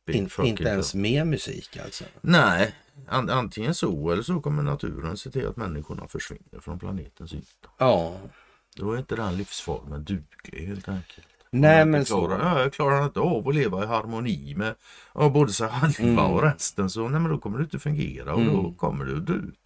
in, 0.08 0.30
inte 0.44 0.64
ens 0.64 0.94
med 0.96 1.28
musik 1.28 1.78
alltså. 1.78 2.04
Nej, 2.22 2.76
an- 3.08 3.30
antingen 3.30 3.76
så 3.76 4.12
eller 4.12 4.24
så 4.24 4.42
kommer 4.42 4.64
naturen 4.64 5.18
se 5.18 5.32
till 5.32 5.48
att 5.48 5.58
människorna 5.58 6.08
försvinner 6.08 6.60
från 6.60 6.80
planetens 6.80 7.34
yta. 7.34 7.70
Ja, 7.78 8.20
Då 8.76 8.92
är 8.94 8.98
inte 8.98 9.16
den 9.16 9.38
livsformen 9.38 10.04
duglig 10.04 10.68
helt 10.68 10.90
enkelt. 10.90 11.28
Nej 11.54 11.78
Jag 11.78 11.88
men 11.88 12.06
klarar, 12.06 12.40
så. 12.40 12.46
ja, 12.46 12.60
jag 12.62 12.74
klarar 12.74 13.04
inte 13.06 13.20
av 13.20 13.48
att 13.48 13.56
leva 13.56 13.84
i 13.84 13.88
harmoni 13.88 14.54
med 14.58 14.76
ja, 15.14 15.30
både 15.30 15.54
sig 15.54 15.68
själva 15.70 16.24
och 16.24 16.42
resten. 16.44 16.90
Så 16.90 17.08
nej, 17.10 17.20
men 17.22 17.32
då 17.32 17.38
kommer 17.38 17.58
det 17.58 17.64
inte 17.64 17.80
fungera 17.80 18.34
och 18.34 18.46
då 18.46 18.60
Mm. 18.60 18.74
kommer 18.76 19.06
du 19.06 19.20
dö 19.20 19.34
ut. 19.34 19.60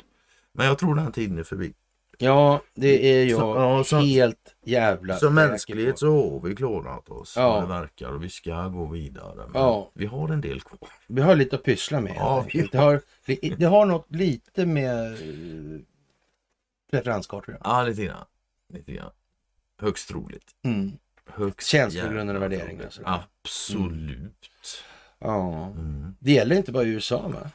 Men 0.53 0.65
jag 0.65 0.77
tror 0.77 0.95
den 0.95 1.11
tiden 1.11 1.38
är 1.39 1.43
förbi. 1.43 1.73
Ja, 2.19 2.61
det 2.75 3.11
är 3.13 3.25
jag 3.25 3.39
Så- 3.39 3.55
ja, 3.55 3.83
så- 3.83 3.97
helt 3.97 4.55
jävla 4.65 5.17
Som 5.17 5.33
mänsklighet 5.35 5.99
så 5.99 6.31
har 6.31 6.39
vi 6.49 6.55
klarat 6.55 7.09
oss 7.09 7.33
Ja. 7.38 7.61
det 7.61 7.67
verkar 7.67 8.09
och 8.11 8.23
vi 8.23 8.29
ska 8.29 8.67
gå 8.67 8.85
vidare. 8.85 9.49
Ja. 9.53 9.91
Vi 9.93 10.05
har 10.05 10.29
en 10.29 10.41
del 10.41 10.61
kvar. 10.61 10.79
Vi 11.07 11.21
har 11.21 11.35
lite 11.35 11.55
att 11.55 11.63
pyssla 11.63 12.01
med. 12.01 12.13
Ja, 12.15 12.45
vi 12.53 12.61
det, 12.71 12.77
har, 12.77 13.01
det, 13.57 13.65
har 13.65 13.85
något 13.85 14.05
lite 14.15 14.65
med 14.65 15.13
eh, 15.13 15.79
preferenskartor. 16.91 17.57
Ja, 17.63 17.83
lite 17.83 18.03
grann. 18.05 18.25
Lite 18.73 18.91
grann. 18.93 19.11
Högst 19.81 20.09
troligt. 20.09 20.51
mm. 20.65 20.91
Högst 21.28 21.67
Känslogrundande 21.67 22.34
jävla 22.34 22.39
värderingar, 22.47 22.67
troligt. 22.67 22.86
alltså. 22.86 23.01
Absolut. 23.05 24.84
Ja, 25.19 25.65
Mm. 25.65 26.15
det 26.19 26.32
gäller 26.32 26.55
inte 26.55 26.71
bara 26.71 26.84
USA 26.84 27.28
va? 27.28 27.51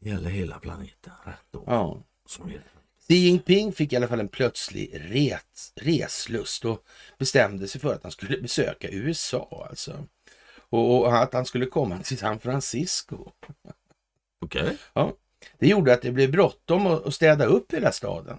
Gäller 0.00 0.30
hela 0.30 0.58
planeten. 0.58 1.12
Rätt 1.24 1.34
då. 1.50 1.64
Ja. 1.66 2.02
Det. 2.44 2.60
Xi 3.08 3.14
Jinping 3.14 3.72
fick 3.72 3.92
i 3.92 3.96
alla 3.96 4.08
fall 4.08 4.20
en 4.20 4.28
plötslig 4.28 4.90
res, 4.94 5.72
reslust 5.76 6.64
och 6.64 6.84
bestämde 7.18 7.68
sig 7.68 7.80
för 7.80 7.94
att 7.94 8.02
han 8.02 8.12
skulle 8.12 8.40
besöka 8.40 8.88
USA 8.90 9.66
alltså. 9.70 10.06
Och, 10.70 10.98
och 11.00 11.18
att 11.22 11.32
han 11.32 11.44
skulle 11.44 11.66
komma 11.66 11.98
till 11.98 12.18
San 12.18 12.38
Francisco. 12.40 13.30
Okej. 14.44 14.76
Det 15.58 15.66
gjorde 15.68 15.92
att 15.92 16.02
det 16.02 16.10
blev 16.12 16.30
bråttom 16.30 16.86
att 16.86 17.14
städa 17.14 17.44
upp 17.44 17.72
hela 17.72 17.92
staden. 17.92 18.38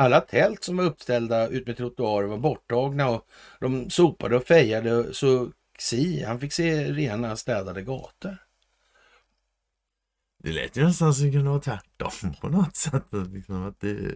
Alla 0.00 0.20
tält 0.20 0.64
som 0.64 0.76
var 0.76 0.84
uppställda 0.84 1.48
ut 1.48 1.66
med 1.66 1.76
trottoarer 1.76 2.26
var 2.26 2.38
borttagna 2.38 3.08
och 3.08 3.26
de 3.60 3.90
sopade 3.90 4.36
och 4.36 4.44
fejade 4.44 5.14
så 5.14 5.50
Xi, 5.78 6.24
han 6.24 6.40
fick 6.40 6.52
se 6.52 6.92
rena 6.92 7.36
städade 7.36 7.82
gator. 7.82 8.36
Det 10.42 10.52
lät 10.52 10.76
ju 10.76 10.84
nästan 10.84 11.14
som 11.14 11.26
det 11.26 11.32
kunde 11.32 11.50
vara 11.50 11.60
tvärtom 11.60 12.34
på 12.40 12.48
något 12.48 12.76
sätt. 12.76 13.04
Liksom 13.10 13.66
att 13.66 13.80
det, 13.80 14.14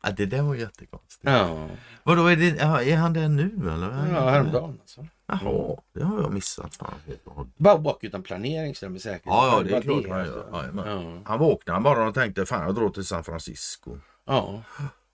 att 0.00 0.16
det 0.16 0.26
där 0.26 0.42
var 0.42 0.54
jättekonstigt. 0.54 1.24
Ja, 1.24 1.68
Vadå, 2.02 2.26
är, 2.26 2.36
det, 2.36 2.48
ja, 2.48 2.82
är 2.82 2.96
han 2.96 3.12
där 3.12 3.28
nu 3.28 3.70
eller? 3.74 4.08
ja 4.14 4.30
häromdagen 4.30 4.78
alltså. 4.80 5.06
Jaha, 5.26 5.76
det 5.92 6.04
har 6.04 6.20
jag 6.20 6.32
missat. 6.32 6.76
Fan. 6.76 7.52
Bara 7.56 7.78
bak 7.78 8.04
utan 8.04 8.22
planering 8.22 8.74
så 8.74 8.88
med 8.88 9.00
säkerhet. 9.00 9.22
Ja, 9.24 9.56
ja, 9.56 9.62
det 9.62 9.76
är 9.76 9.82
klart 9.82 10.08
han 10.08 10.20
alltså. 10.20 10.48
Jajamän. 10.52 10.88
Ja. 10.88 11.22
Han 11.24 11.38
vaknade 11.38 11.80
bara 11.80 12.08
och 12.08 12.14
tänkte 12.14 12.46
fan 12.46 12.66
jag 12.66 12.74
drar 12.74 12.88
till 12.88 13.04
San 13.04 13.24
Francisco. 13.24 13.98
Ja. 14.24 14.62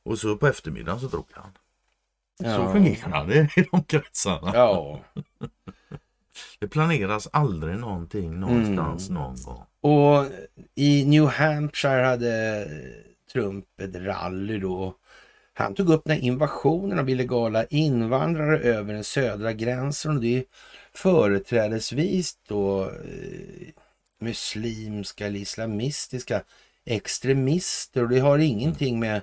Och 0.08 0.18
så 0.18 0.36
på 0.36 0.46
eftermiddagen 0.46 1.00
så 1.00 1.06
drog 1.06 1.26
han. 1.32 1.50
Ja. 2.38 2.56
Så 2.56 2.72
fungerar 2.72 3.26
det 3.26 3.48
i 3.56 3.66
de 3.70 3.84
kretsarna. 3.84 4.50
Ja, 4.54 5.00
Det 6.58 6.68
planeras 6.68 7.28
aldrig 7.32 7.78
någonting 7.78 8.40
någonstans 8.40 9.10
någon 9.10 9.36
gång. 9.42 9.62
och 9.80 10.26
i 10.74 11.04
New 11.04 11.26
Hampshire 11.26 12.04
hade 12.04 12.66
Trump 13.32 13.80
ett 13.80 13.96
rally 13.96 14.58
då. 14.58 14.94
Han 15.54 15.74
tog 15.74 15.88
upp 15.90 16.02
den 16.04 16.16
här 16.16 16.22
invasionen 16.22 16.98
av 16.98 17.10
illegala 17.10 17.64
invandrare 17.64 18.58
över 18.58 18.94
den 18.94 19.04
södra 19.04 19.52
gränsen 19.52 20.16
och 20.16 20.22
det 20.22 20.36
är 20.38 20.44
företrädesvis 20.92 22.38
då 22.48 22.84
eh, 22.84 23.68
muslimska 24.20 25.26
eller 25.26 25.40
islamistiska 25.40 26.42
extremister 26.84 28.02
och 28.02 28.08
det 28.08 28.18
har 28.18 28.38
ingenting 28.38 29.00
med 29.00 29.20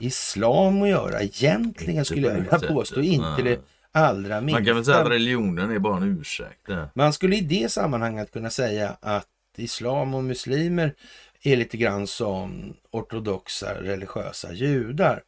islam 0.00 0.82
att 0.82 0.88
göra 0.88 1.22
egentligen 1.22 1.98
Inte 1.98 2.04
skulle 2.04 2.26
jag 2.26 2.34
vilja 2.34 2.58
påstå. 2.58 3.00
Inte 3.00 3.42
det 3.42 3.60
allra 3.92 4.40
minsta. 4.40 4.58
Man 4.58 4.66
kan 4.66 4.74
väl 4.74 4.84
säga 4.84 4.98
att 4.98 5.10
religionen 5.10 5.70
är 5.70 5.78
bara 5.78 5.96
en 5.96 6.18
ursäkt. 6.20 6.66
Det. 6.66 6.88
Man 6.94 7.12
skulle 7.12 7.36
i 7.36 7.40
det 7.40 7.72
sammanhanget 7.72 8.32
kunna 8.32 8.50
säga 8.50 8.96
att 9.00 9.26
islam 9.56 10.14
och 10.14 10.24
muslimer 10.24 10.94
är 11.42 11.56
lite 11.56 11.76
grann 11.76 12.06
som 12.06 12.74
ortodoxa 12.90 13.74
religiösa 13.82 14.52
judar. 14.52 15.22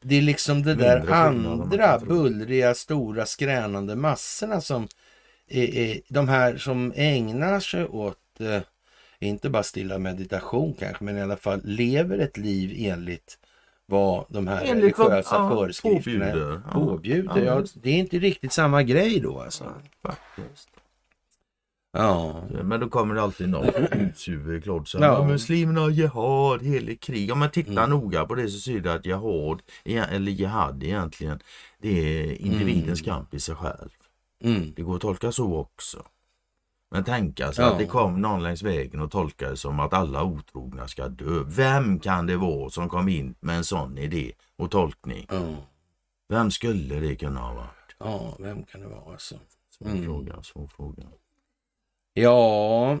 Det 0.00 0.18
är 0.18 0.22
liksom 0.22 0.62
det 0.62 0.68
Mindre 0.68 0.98
där 0.98 1.12
andra 1.12 1.98
bullriga, 1.98 2.74
stora, 2.74 3.26
skränande 3.26 3.96
massorna 3.96 4.60
som 4.60 4.88
är, 5.48 5.74
är 5.74 6.00
de 6.08 6.28
här 6.28 6.56
som 6.56 6.92
ägnar 6.96 7.60
sig 7.60 7.84
åt, 7.84 8.40
eh, 8.40 8.60
inte 9.18 9.50
bara 9.50 9.62
stilla 9.62 9.98
meditation 9.98 10.74
kanske, 10.78 11.04
men 11.04 11.18
i 11.18 11.22
alla 11.22 11.36
fall 11.36 11.60
lever 11.64 12.18
ett 12.18 12.36
liv 12.36 12.74
enligt 12.76 13.38
vad 13.90 14.24
de 14.28 14.46
här 14.46 14.64
Enligt 14.64 14.98
vad- 14.98 15.06
religiösa 15.08 15.36
ja, 15.36 15.48
föreskrifterna 15.50 16.24
påbjuder. 16.26 16.60
Ja. 16.66 16.72
påbjuder. 16.72 17.42
Ja, 17.44 17.62
det 17.74 17.90
är 17.90 17.98
inte 17.98 18.18
riktigt 18.18 18.52
samma 18.52 18.82
grej 18.82 19.20
då 19.20 19.40
alltså. 19.40 19.64
Faktiskt. 20.02 20.68
Ja, 21.92 22.42
Men 22.62 22.80
då 22.80 22.88
kommer 22.88 23.14
det 23.14 23.22
alltid 23.22 23.48
någon 23.48 23.64
klart 24.62 24.88
så 24.88 24.98
Ja. 25.00 25.24
muslimerna 25.26 25.80
har 25.80 25.90
jihad, 25.90 26.62
helig 26.62 27.00
krig. 27.00 27.32
Om 27.32 27.38
man 27.38 27.50
tittar 27.50 27.72
Mm. 27.84 27.90
noga 27.90 28.24
på 28.24 28.34
det 28.34 28.48
så 28.48 28.58
ser 28.58 28.80
du 28.80 28.90
att 28.90 29.06
jihad, 29.06 29.62
e- 29.84 30.04
eller 30.10 30.32
jihad 30.32 30.82
egentligen, 30.82 31.40
det 31.78 31.88
är 32.20 32.32
individens 32.42 33.02
Mm. 33.02 33.14
kamp 33.14 33.34
i 33.34 33.40
sig 33.40 33.54
själv. 33.54 33.88
mm. 34.44 34.72
Det 34.76 34.82
går 34.82 34.94
att 34.96 35.00
tolka 35.02 35.32
så 35.32 35.56
också. 35.56 36.02
Men 36.90 37.04
tänka 37.04 37.52
sig 37.52 37.64
Ja. 37.64 37.70
att 37.72 37.78
det 37.78 37.86
kom 37.86 38.20
någon 38.20 38.42
längs 38.42 38.62
vägen 38.62 39.00
och 39.00 39.10
tolkade 39.10 39.50
det 39.50 39.56
som 39.56 39.80
att 39.80 39.92
alla 39.92 40.22
otrogna 40.24 40.88
ska 40.88 41.08
dö. 41.08 41.42
Vem 41.46 42.00
kan 42.00 42.26
det 42.26 42.36
vara 42.36 42.70
som 42.70 42.88
kom 42.88 43.08
in 43.08 43.34
med 43.40 43.56
en 43.56 43.64
sån 43.64 43.98
idé 43.98 44.32
och 44.56 44.70
tolkning? 44.70 45.26
ja. 45.30 45.54
Vem 46.28 46.50
skulle 46.50 47.00
det 47.00 47.16
kunna 47.16 47.40
ha 47.40 47.54
varit? 47.54 47.96
ja, 47.98 48.36
vem 48.38 48.62
kan 48.64 48.80
det 48.80 48.86
vara 48.88 49.12
alltså? 49.12 49.34
Svår 49.78 49.86
Mm. 49.88 50.04
fråga, 50.04 50.42
svår 50.42 50.66
fråga. 50.66 51.02
Ja, 52.12 52.98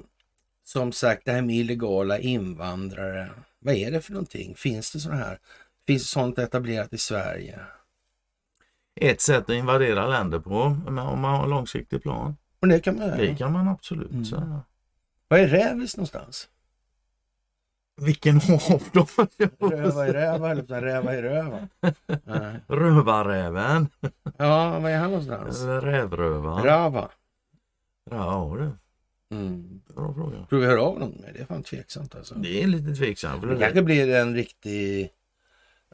som 0.64 0.92
sagt 0.92 1.22
det 1.24 1.32
här 1.32 1.42
med 1.42 1.56
illegala 1.56 2.18
invandrare. 2.18 3.30
Vad 3.58 3.74
är 3.74 3.90
det 3.90 4.00
för 4.00 4.12
någonting? 4.12 4.54
Finns 4.54 4.92
det 4.92 5.00
sådana 5.00 5.20
här? 5.20 5.38
Finns 5.86 6.10
sånt 6.10 6.38
etablerat 6.38 6.92
i 6.92 6.98
Sverige? 6.98 7.60
Ett 9.00 9.20
sätt 9.20 9.42
att 9.42 9.56
invadera 9.56 10.06
länder 10.06 10.38
på 10.38 10.60
om 10.62 10.94
man 10.94 11.24
har 11.24 11.44
en 11.44 11.50
långsiktig 11.50 12.02
plan. 12.02 12.36
Och 12.60 12.68
det 12.68 12.80
kan 12.80 12.98
man 12.98 13.10
Det 13.10 13.24
göra. 13.24 13.36
kan 13.36 13.52
man 13.52 13.68
absolut 13.68 14.10
Mm. 14.10 14.24
säga. 14.24 14.60
Var 15.28 15.38
är 15.38 15.48
Rävis 15.48 15.96
någonstans? 15.96 16.48
Vilken 18.00 18.36
av 18.36 18.82
dem? 18.92 19.06
Röva 19.70 20.08
i 20.08 20.12
röva 20.12 20.50
eller 20.50 20.74
här, 20.74 20.82
räva 20.82 21.14
i 21.14 21.22
röva? 21.22 21.68
Rövarräven. 22.66 23.88
Ja, 24.36 24.78
var 24.78 24.90
är 24.90 24.98
han 24.98 25.10
någonstans? 25.10 25.62
Eller 25.62 25.80
rävrövan. 25.80 26.62
Rava. 26.64 27.10
Ja, 28.10 28.56
det 28.58 28.72
Mm. 29.36 29.80
bra 29.94 30.14
fråga. 30.14 30.46
Tror 30.48 30.60
vi 30.60 30.66
hör 30.66 30.76
av 30.76 30.98
någon 30.98 31.10
med 31.10 31.34
det? 31.34 31.40
är 31.40 31.44
fan 31.44 31.62
tveksamt 31.62 32.14
alltså. 32.14 32.34
Det 32.34 32.62
är 32.62 32.66
lite 32.66 32.94
tveksamt. 32.94 33.42
Det 33.42 33.54
det 33.54 33.60
kanske 33.60 33.82
blir 33.82 34.14
en 34.14 34.34
riktig 34.34 35.10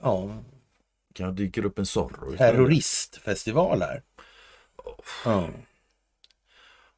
ja, 0.03 0.31
kan 1.15 1.35
dyker 1.35 1.65
upp 1.65 1.79
en 1.79 1.87
Zorro 1.87 2.37
terroristfestival 2.37 3.83
här. 3.83 4.03
Ja, 5.25 5.49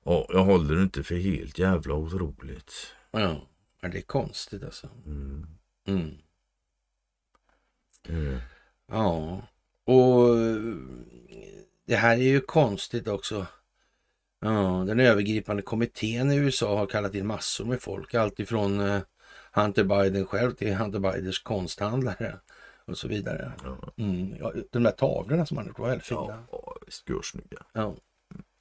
Ja, 0.06 0.26
jag 0.28 0.44
håller 0.44 0.74
det 0.76 0.82
inte 0.82 1.02
för 1.02 1.14
helt 1.14 1.58
jävla 1.58 1.94
otroligt. 1.94 2.72
ja. 3.10 3.48
Men 3.82 3.90
det 3.90 3.98
är 3.98 4.02
konstigt 4.02 4.64
alltså. 4.64 4.88
Mm. 5.06 5.46
Mm. 5.88 6.18
Eh, 8.08 8.40
Ja, 8.86 9.42
och 9.84 10.38
eh, 10.38 10.56
det 11.86 11.96
här 11.96 12.16
är 12.16 12.22
ju 12.22 12.40
konstigt 12.40 13.08
också. 13.08 13.46
Ja, 14.40 14.84
den 14.86 15.00
övergripande 15.00 15.62
kommittén 15.62 16.30
i 16.32 16.36
USA 16.36 16.78
har 16.78 16.86
kallat 16.86 17.14
in 17.14 17.26
massor 17.26 17.64
med 17.64 17.82
folk. 17.82 18.14
Alltifrån 18.14 18.80
eh, 18.80 19.00
Hunter 19.52 19.84
Biden 19.84 20.26
själv 20.26 20.52
till 20.52 20.74
Hunter 20.74 20.98
Bidens 20.98 21.38
konsthandlare 21.38 22.38
och 22.84 22.98
så 22.98 23.08
vidare. 23.08 23.52
Ja, 23.64 23.92
Mm. 23.96 24.36
Ja, 24.40 24.52
de 24.70 24.82
där 24.82 24.90
tavlorna 24.90 25.46
som 25.46 25.56
han 25.56 25.66
gjort 25.66 25.78
var 25.78 25.88
väldigt 25.88 26.06
fina. 26.06 26.44
ja 26.52 26.76
visst, 26.86 27.08
görsnygga. 27.08 27.58
Ja. 27.72 27.96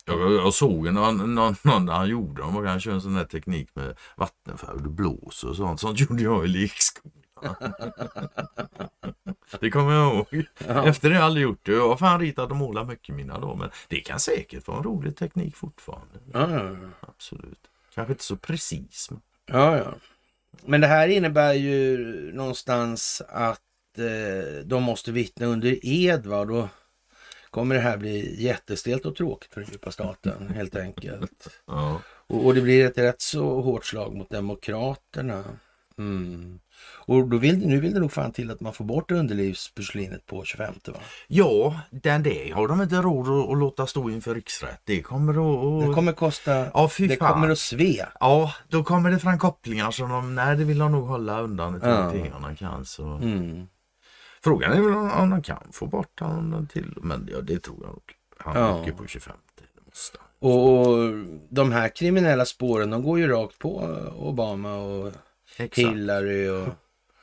Jag, 0.05 0.31
jag 0.33 0.53
såg 0.53 0.93
någon, 0.93 1.35
någon, 1.35 1.55
någon 1.61 1.87
han 1.87 2.09
gjorde 2.09 2.41
dem 2.41 2.55
och 2.55 2.65
han 2.65 2.79
kör 2.79 2.91
en 2.91 3.01
sån 3.01 3.13
där 3.13 3.25
teknik 3.25 3.75
med 3.75 3.97
vattenfärg 4.15 4.71
och 4.71 4.81
det 4.81 4.89
blåser 4.89 5.49
och 5.49 5.55
sånt. 5.55 5.79
Sånt 5.79 5.99
gjorde 5.99 6.23
jag 6.23 6.45
i 6.45 6.47
lekskolan. 6.47 7.11
det 9.59 9.69
kommer 9.69 9.93
jag 9.93 10.13
ihåg. 10.13 10.45
Ja. 10.67 10.87
Efter 10.87 11.09
det 11.09 11.15
har 11.15 11.21
jag 11.21 11.25
aldrig 11.25 11.43
gjort 11.43 11.65
det. 11.65 11.71
Jag 11.71 11.89
har 11.89 11.97
fan 11.97 12.19
ritat 12.19 12.51
och 12.51 12.57
målat 12.57 12.87
mycket 12.87 13.15
mina 13.15 13.39
då. 13.39 13.55
Men 13.55 13.69
det 13.87 13.99
kan 13.99 14.19
säkert 14.19 14.67
vara 14.67 14.77
en 14.77 14.83
rolig 14.83 15.15
teknik 15.15 15.55
fortfarande. 15.55 16.19
Ja, 16.33 16.51
ja, 16.51 16.75
Absolut. 16.99 17.59
Kanske 17.95 18.13
inte 18.13 18.23
så 18.23 18.35
precis. 18.35 19.11
Men... 19.11 19.21
ja, 19.45 19.77
ja. 19.77 19.93
Men 20.65 20.81
det 20.81 20.87
här 20.87 21.07
innebär 21.07 21.53
ju 21.53 21.97
någonstans 22.33 23.21
att 23.29 23.61
eh, 23.97 24.65
de 24.65 24.83
måste 24.83 25.11
vittna 25.11 25.45
under 25.45 25.79
ed. 25.81 26.25
Va? 26.25 26.45
Då 26.45 26.69
kommer 27.55 27.75
det 27.75 27.81
här 27.81 27.97
bli 27.97 28.43
jättestelt 28.43 29.05
och 29.05 29.15
tråkigt 29.15 29.53
för 29.53 29.61
den 29.61 29.69
djupa 29.71 29.91
staten 29.91 30.49
helt 30.55 30.75
enkelt. 30.75 31.47
Ja. 31.67 32.01
Och, 32.27 32.45
och 32.45 32.55
det 32.55 32.61
blir 32.61 32.85
ett 32.85 32.97
rätt 32.97 33.21
så 33.21 33.61
hårt 33.61 33.85
slag 33.85 34.15
mot 34.15 34.29
Demokraterna. 34.29 35.43
Mm. 35.97 36.59
Och 37.07 37.27
då 37.27 37.37
vill, 37.37 37.67
nu 37.67 37.79
vill 37.79 37.93
det 37.93 37.99
nog 37.99 38.11
fan 38.11 38.31
till 38.31 38.51
att 38.51 38.61
man 38.61 38.73
får 38.73 38.85
bort 38.85 39.11
underlivsporslinet 39.11 40.25
på 40.25 40.43
25 40.45 40.73
va? 40.87 40.93
ja, 41.27 41.79
den 41.91 42.23
där 42.23 42.53
har 42.53 42.67
de 42.67 42.81
inte 42.81 42.95
råd 42.95 43.27
att, 43.27 43.51
att 43.51 43.57
låta 43.57 43.87
stå 43.87 44.09
inför 44.09 44.35
riksrätt. 44.35 44.81
Det 44.83 45.01
kommer 45.01 45.33
att... 45.33 45.87
Det 45.87 45.93
kommer 45.93 46.11
kosta... 46.11 46.65
Ja, 46.73 46.89
fy 46.89 47.07
det 47.07 47.17
fan. 47.17 47.33
kommer 47.33 47.49
att 47.49 47.59
sve. 47.59 48.05
Ja, 48.19 48.53
då 48.67 48.83
kommer 48.83 49.11
det 49.11 49.19
fram 49.19 49.39
kopplingar 49.39 49.91
som 49.91 50.09
de, 50.09 50.35
nej 50.35 50.55
det 50.57 50.63
vill 50.63 50.77
de 50.77 50.91
nog 50.91 51.07
hålla 51.07 51.41
undan 51.41 51.79
Ja. 51.83 52.11
till 52.11 52.31
de 52.41 52.55
kan. 52.55 52.85
Så. 52.85 53.03
Mm. 53.03 53.67
Frågan 54.45 54.71
är 54.71 54.81
väl 54.81 54.93
om, 54.93 55.29
de 55.29 55.41
kan 55.41 55.67
få 55.71 55.87
bort 55.87 56.19
honom 56.19 56.67
till, 56.67 56.93
men 57.01 57.29
ja, 57.31 57.41
det 57.41 57.59
tror 57.59 57.77
jag 57.81 57.87
nog. 57.89 58.03
Han 58.37 58.55
Ja. 58.61 58.81
åker 58.81 58.91
på 58.91 59.07
25. 59.07 59.35
Det 59.55 59.85
måste 59.85 60.17
han. 60.19 60.49
Och, 60.51 60.97
de 61.49 61.71
här 61.71 61.89
kriminella 61.89 62.45
spåren 62.45 62.89
de 62.89 63.03
går 63.03 63.19
ju 63.19 63.27
rakt 63.27 63.59
på 63.59 63.77
Obama 64.17 64.75
och 64.75 65.11
Exakt. 65.57 65.77
Hillary 65.77 66.49
och... 66.49 66.67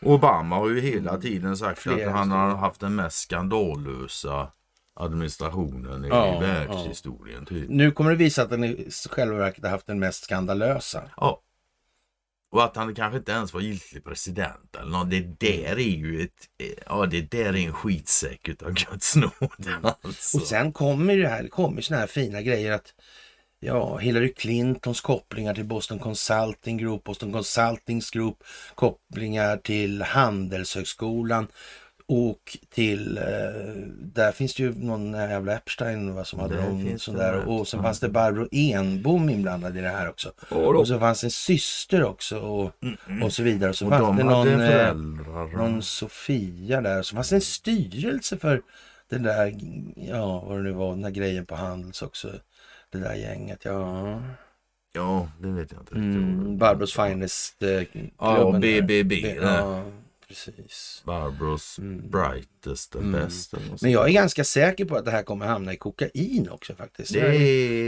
Obama 0.02 0.56
har 0.56 0.68
ju 0.68 0.80
hela 0.80 1.16
tiden 1.16 1.56
sagt 1.56 1.78
Flera 1.78 2.10
att 2.10 2.16
han 2.16 2.30
har 2.30 2.54
haft 2.56 2.80
den 2.80 2.94
mest 2.94 3.18
skandalösa 3.18 4.48
administrationen 4.94 6.04
i 6.04 6.08
Ja, 6.08 6.38
världshistorien. 6.40 7.46
Typ. 7.46 7.68
Nu 7.70 7.90
kommer 7.90 8.10
det 8.10 8.16
visa 8.16 8.42
att 8.42 8.50
den 8.50 8.64
i 8.64 8.88
själva 9.10 9.36
verket 9.38 9.64
har 9.64 9.70
haft 9.70 9.86
den 9.86 9.98
mest 9.98 10.24
skandalösa. 10.24 11.02
Ja. 11.16 11.40
Och 12.52 12.64
att 12.64 12.76
han 12.76 12.94
kanske 12.94 13.18
inte 13.18 13.32
ens 13.32 13.54
var 13.54 13.60
giltig 13.60 14.04
president 14.04 14.76
eller 14.76 14.90
något. 14.90 15.10
Det 15.10 15.20
där 15.20 15.78
är 15.78 15.96
ju 15.96 16.22
ett, 16.22 16.48
ja 16.86 17.06
det 17.06 17.30
där 17.30 17.56
är 17.56 17.66
en 17.66 17.72
skitsäck 17.72 18.48
utav 18.48 18.72
Guds 18.72 19.16
nåd. 19.16 19.68
Alltså. 19.82 20.38
Och 20.38 20.46
sen 20.46 20.72
kommer 20.72 21.16
det 21.16 21.28
här, 21.28 21.42
det 21.42 21.48
kommer 21.48 21.82
såna 21.82 22.00
här 22.00 22.06
fina 22.06 22.42
grejer 22.42 22.72
att 22.72 22.94
ja, 23.60 23.96
Hillary 23.96 24.34
Clintons 24.34 25.00
kopplingar 25.00 25.54
till 25.54 25.64
Boston 25.64 25.98
Consulting 25.98 26.78
Group, 26.78 27.04
Boston 27.04 27.32
Consulting 27.32 28.00
Group 28.12 28.44
kopplingar 28.74 29.56
till 29.56 30.02
Handelshögskolan 30.02 31.46
och 32.06 32.58
till, 32.70 33.18
eh, 33.18 33.24
där 33.98 34.32
finns 34.32 34.54
det 34.54 34.62
ju 34.62 34.74
någon 34.74 35.12
jävla 35.12 35.52
Epstein 35.56 36.14
va, 36.14 36.24
som 36.24 36.40
hade 36.40 36.54
Där 36.56 36.62
någon 36.68 36.98
sån 36.98 37.14
det 37.14 37.20
där 37.22 37.48
och 37.48 37.66
Ja. 37.72 37.82
fanns 37.82 38.00
det 38.00 38.08
Barbro 38.08 38.48
Enbom 38.52 39.30
inblandad 39.30 39.76
i 39.76 39.80
det 39.80 39.88
här 39.88 40.08
också. 40.08 40.32
Och 40.50 40.88
så 40.88 40.98
fanns 40.98 41.24
en 41.24 41.30
syster 41.30 42.04
också 42.04 42.38
och, 42.38 42.70
och 43.22 43.32
så 43.32 43.42
vidare. 43.42 43.70
Och 43.70 43.76
så 43.76 43.84
Mm, 43.86 44.00
Och 44.00 44.06
fanns 44.06 44.18
de 44.18 44.26
det 44.28 44.34
någon, 44.34 44.48
eh, 44.60 44.68
föräldrar. 44.68 45.56
någon 45.56 45.82
Sofia 45.82 46.80
där. 46.80 47.02
Så 47.02 47.14
fanns 47.16 47.28
det 47.30 47.36
en 47.36 47.40
styrelse 47.40 48.38
för 48.38 48.62
den 49.10 49.22
där, 49.22 49.54
ja 49.96 50.40
vad 50.40 50.56
det 50.58 50.62
nu 50.62 50.72
var, 50.72 50.90
den 50.90 51.02
där 51.02 51.10
grejen 51.10 51.46
på 51.46 51.54
Handels 51.54 52.02
också. 52.02 52.32
Det 52.92 52.98
där 52.98 53.14
gänget, 53.14 53.64
ja. 53.64 54.20
Ja, 54.94 55.28
det 55.40 55.48
vet 55.48 55.72
jag 55.72 55.80
inte. 55.80 55.94
Mm, 55.94 56.58
Barbros 56.58 56.94
Finest. 56.94 57.62
Eh, 57.62 57.82
Ja. 58.18 58.58
BBB. 58.60 59.34
Ja, 59.42 59.84
precis. 60.34 61.02
Barbros 61.06 61.78
Mm. 61.78 62.10
brightest 62.10 62.96
and 62.96 63.04
Mm. 63.04 63.20
best. 63.20 63.54
Men 63.82 63.90
jag 63.90 64.08
är 64.08 64.12
ganska 64.12 64.44
säker 64.44 64.84
på 64.84 64.96
att 64.96 65.04
det 65.04 65.10
här 65.10 65.22
kommer 65.22 65.46
hamna 65.46 65.72
i 65.72 65.76
kokain 65.76 66.48
också 66.50 66.74
faktiskt. 66.74 67.10
Jag 67.14 67.34
är 67.34 67.38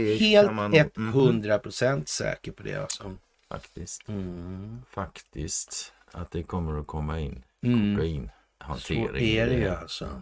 det 0.05 0.15
helt 0.15 0.53
man 0.53 0.71
nog- 0.71 0.91
Mhm. 0.95 1.13
100 1.13 1.59
procent 1.59 2.09
säker 2.09 2.51
på 2.51 2.63
det 2.63 2.75
alltså. 2.75 3.15
Faktiskt. 3.49 4.07
Mm. 4.09 4.81
Faktiskt. 4.89 5.93
Att 6.11 6.31
det 6.31 6.43
kommer 6.43 6.79
att 6.79 6.87
komma 6.87 7.19
in 7.19 7.43
Mm. 7.63 7.95
kokain. 7.95 8.29
Så 8.79 8.93
är 8.93 9.45
det 9.47 9.53
ju 9.55 9.67
alltså. 9.69 10.21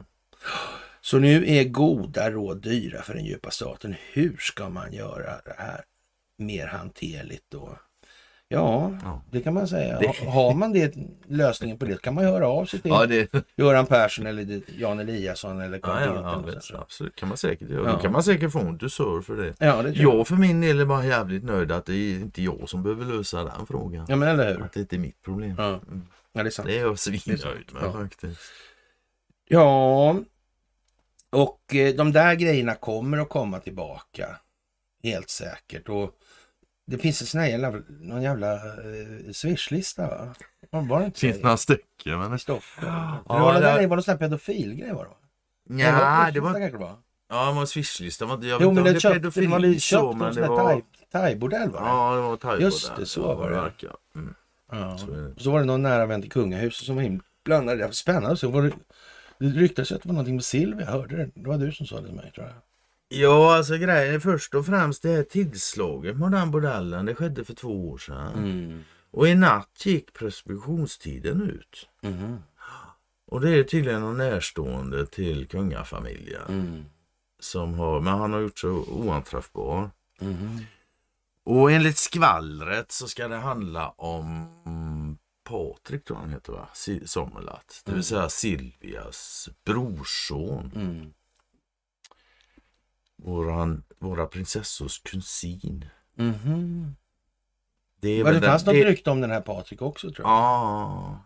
Så 1.01 1.19
nu 1.19 1.47
är 1.47 1.63
goda 1.63 2.31
råd 2.31 2.61
dyra 2.61 3.01
för 3.01 3.13
den 3.13 3.25
djupa 3.25 3.51
staten. 3.51 3.95
Hur 4.13 4.37
ska 4.39 4.69
man 4.69 4.93
göra 4.93 5.41
det 5.45 5.55
här 5.57 5.81
mer 6.37 6.67
hanterligt 6.67 7.45
då? 7.49 7.77
Ja, 8.53 8.91
Ja. 9.03 9.21
det 9.31 9.41
kan 9.41 9.53
man 9.53 9.67
säga. 9.67 9.99
Det- 9.99 10.07
Ha- 10.07 10.31
Har 10.31 10.53
man 10.53 10.73
det, 10.73 10.95
lösningen 11.27 11.77
på 11.77 11.85
det 11.85 12.01
kan 12.01 12.13
man 12.13 12.23
höra 12.25 12.47
av 12.47 12.65
sig 12.65 12.79
till 12.81 12.91
Ja, 12.91 13.05
det, 13.05 13.31
Göran 13.55 13.85
Persson 13.85 14.27
eller 14.27 14.61
Jan 14.77 14.99
Eliasson 14.99 15.61
eller 15.61 15.79
Carl 15.79 16.01
ja, 16.01 16.15
ja, 16.15 16.39
eller 16.43 16.53
ja, 16.53 16.59
sånt. 16.61 16.79
absolut. 16.81 17.15
kan 17.15 17.27
man 17.29 17.37
säkert 17.37 17.69
göra. 17.69 17.85
Ja. 17.89 17.91
Då 17.95 17.99
kan 17.99 18.11
man 18.11 18.23
säkert 18.23 18.51
få 18.51 18.59
en 18.59 18.77
dusör 18.77 19.21
för 19.21 19.35
det. 19.35 19.53
Ja, 19.59 19.81
det 19.81 19.89
jag. 19.89 20.15
Jag 20.19 20.27
för 20.27 20.35
min 20.35 20.61
del 20.61 20.79
är 20.79 20.85
bara 20.85 21.05
jävligt 21.05 21.43
nöjd 21.43 21.71
att 21.71 21.85
det 21.85 21.93
är 21.93 22.15
inte 22.15 22.41
jag 22.41 22.69
som 22.69 22.83
behöver 22.83 23.05
lösa 23.05 23.43
den 23.43 23.65
frågan. 23.67 24.05
Ja, 24.09 24.15
men 24.15 24.27
eller 24.29 24.53
hur? 24.53 24.63
Att 24.63 24.73
det 24.73 24.79
inte 24.79 24.95
är 24.95 24.99
mitt 24.99 25.21
problem. 25.21 25.55
Ja, 25.57 25.67
Mm. 25.67 26.07
ja 26.33 26.43
det 26.43 26.49
är 26.49 26.51
sant. 26.51 26.67
Det 26.67 26.77
är 26.77 26.81
jag 26.81 26.99
svinnöjd 26.99 27.73
med 27.73 27.83
ja. 27.83 27.91
faktiskt. 27.91 28.41
Ja, 29.47 30.15
och 31.29 31.75
eh, 31.75 31.95
de 31.95 32.11
där 32.11 32.35
grejerna 32.35 32.75
kommer 32.75 33.17
att 33.17 33.29
komma 33.29 33.59
tillbaka. 33.59 34.27
Helt 35.03 35.29
säkert. 35.29 35.89
Och 35.89 36.11
det 36.85 36.97
finns 36.97 37.21
en 37.21 37.27
sån 37.27 37.41
här 37.41 37.47
jävla, 37.47 37.71
någon 37.99 38.21
jävla 38.21 38.53
eh, 38.55 39.31
swishlista 39.33 40.07
va? 40.07 40.33
Var 40.81 40.99
det 40.99 41.05
inte 41.05 41.19
Finns 41.19 41.37
det? 41.37 41.43
några 41.43 41.57
stycken 41.57 42.19
men... 42.19 42.33
I 42.33 42.39
Stockholm? 42.39 42.87
Ja, 42.87 43.23
det 43.27 43.33
var, 43.41 43.53
det 43.53 43.59
det- 43.59 43.65
där, 43.65 43.87
var 43.87 43.95
någon 43.95 44.03
sån 44.03 44.11
här 44.11 44.17
pedofilgrej 44.19 44.93
var 44.93 45.03
det 45.03 45.09
va? 45.09 45.15
Nej, 45.69 45.85
Ja, 45.85 45.91
det 45.91 46.31
Swishlista 46.31 46.41
var... 46.41 46.53
kanske 46.59 46.77
det 46.77 46.83
var. 46.83 46.95
Ja, 47.29 47.45
det 47.47 47.53
var 47.53 47.61
en 47.61 47.67
swishlista. 47.67 48.25
var 48.25 48.33
Jag 48.35 48.41
vet 48.41 48.49
Jo, 48.49 48.55
inte 48.55 48.67
men 48.67 48.77
om 48.77 48.83
det 48.83 48.91
det 48.99 49.05
är 49.09 49.13
pedofili 49.13 49.47
man 49.47 49.63
hade 49.63 49.73
så, 49.73 49.79
köpt 49.79 50.03
men 50.03 50.17
någon 50.17 50.27
det 50.35 50.45
sån 50.45 50.55
var... 50.55 50.81
thai-bordell 51.11 51.69
va? 51.71 51.79
Ja, 51.85 52.15
det 52.15 52.21
var 52.21 52.37
thai 52.37 52.61
Just 52.61 52.95
det, 52.95 53.05
så 53.05 53.21
Ja, 53.21 53.35
var 53.35 53.49
det. 53.49 53.55
verkar. 53.55 53.95
Mm. 54.15 54.33
Ja. 54.71 54.97
Så 54.97 55.05
det. 55.07 55.49
Var 55.49 55.59
det 55.59 55.65
någon 55.65 55.81
nära 55.81 56.05
vän 56.05 56.21
till 56.21 56.31
kungahuset 56.31 56.85
som 56.85 56.95
var 56.95 57.03
inblandad. 57.03 57.77
Det 57.77 57.85
var 57.85 57.91
spännande. 57.91 58.37
Så 58.37 58.49
var 58.49 58.61
det, 58.61 58.71
det 59.39 59.45
ryktades 59.45 59.91
att 59.91 60.01
det 60.01 60.07
var 60.09 60.13
någonting 60.13 60.35
med 60.35 60.43
Silvia. 60.43 60.85
Hörde 60.85 61.17
det. 61.17 61.29
Det 61.35 61.49
var 61.49 61.57
du 61.57 61.71
som 61.71 61.85
sa 61.85 61.99
det 62.01 62.05
till 62.05 62.15
mig 62.15 62.31
tror 62.35 62.45
jag. 62.47 62.55
Ja, 63.15 63.55
alltså 63.55 63.77
grejen 63.77 64.15
är 64.15 64.19
först 64.19 64.55
och 64.55 64.65
främst 64.65 65.03
det 65.03 65.09
här 65.09 65.23
tillslaget 65.23 66.17
med 66.17 66.31
den 66.31 66.51
bordellen. 66.51 67.05
Det 67.05 67.15
skedde 67.15 67.45
för 67.45 67.53
två 67.53 67.89
år 67.89 67.97
sedan. 67.97 68.33
Mm. 68.33 68.83
Och 69.11 69.27
i 69.27 69.35
natt 69.35 69.85
gick 69.85 70.13
preskriptionstiden 70.13 71.41
ut. 71.41 71.89
Mhm. 72.01 72.37
Och 73.27 73.41
det 73.41 73.49
är 73.49 73.63
tydligen 73.63 74.01
någon 74.01 74.17
närstående 74.17 75.05
till 75.05 75.47
kungafamiljen. 75.47 76.47
Mm. 76.47 76.85
Som 77.39 77.73
har, 77.73 78.01
men 78.01 78.13
han 78.13 78.33
har 78.33 78.39
gjort 78.39 78.59
sig 78.59 78.69
oanträffbar. 78.69 79.89
Mhm. 80.21 80.59
Och 81.45 81.71
enligt 81.71 81.97
skvallret 81.97 82.91
så 82.91 83.07
ska 83.07 83.27
det 83.27 83.35
handla 83.35 83.89
om 83.89 84.47
mm, 84.65 85.17
Patrik 85.43 86.05
tror 86.05 86.17
han 86.17 86.29
heter 86.29 86.53
va? 86.53 86.67
Sommerlath. 87.05 87.75
Det 87.85 87.93
vill 87.93 88.03
säga 88.03 88.29
Silvias 88.29 89.49
brorson. 89.65 90.71
Mm. 93.19 93.31
Våran, 93.33 93.83
våra 93.99 94.25
prinsessors 94.25 95.01
kusin. 95.01 95.85
Mhm. 96.15 96.95
Det 98.01 98.09
är 98.09 98.23
Men 98.23 98.33
det 98.33 98.39
den- 98.39 98.49
fanns 98.49 98.65
något 98.65 98.75
det- 98.75 98.85
rykte 98.85 99.11
om 99.11 99.21
den 99.21 99.31
här 99.31 99.41
Patrik 99.41 99.81
också 99.81 100.11
tror 100.11 100.27
jag. 100.27 100.31
Ja. 100.35 101.25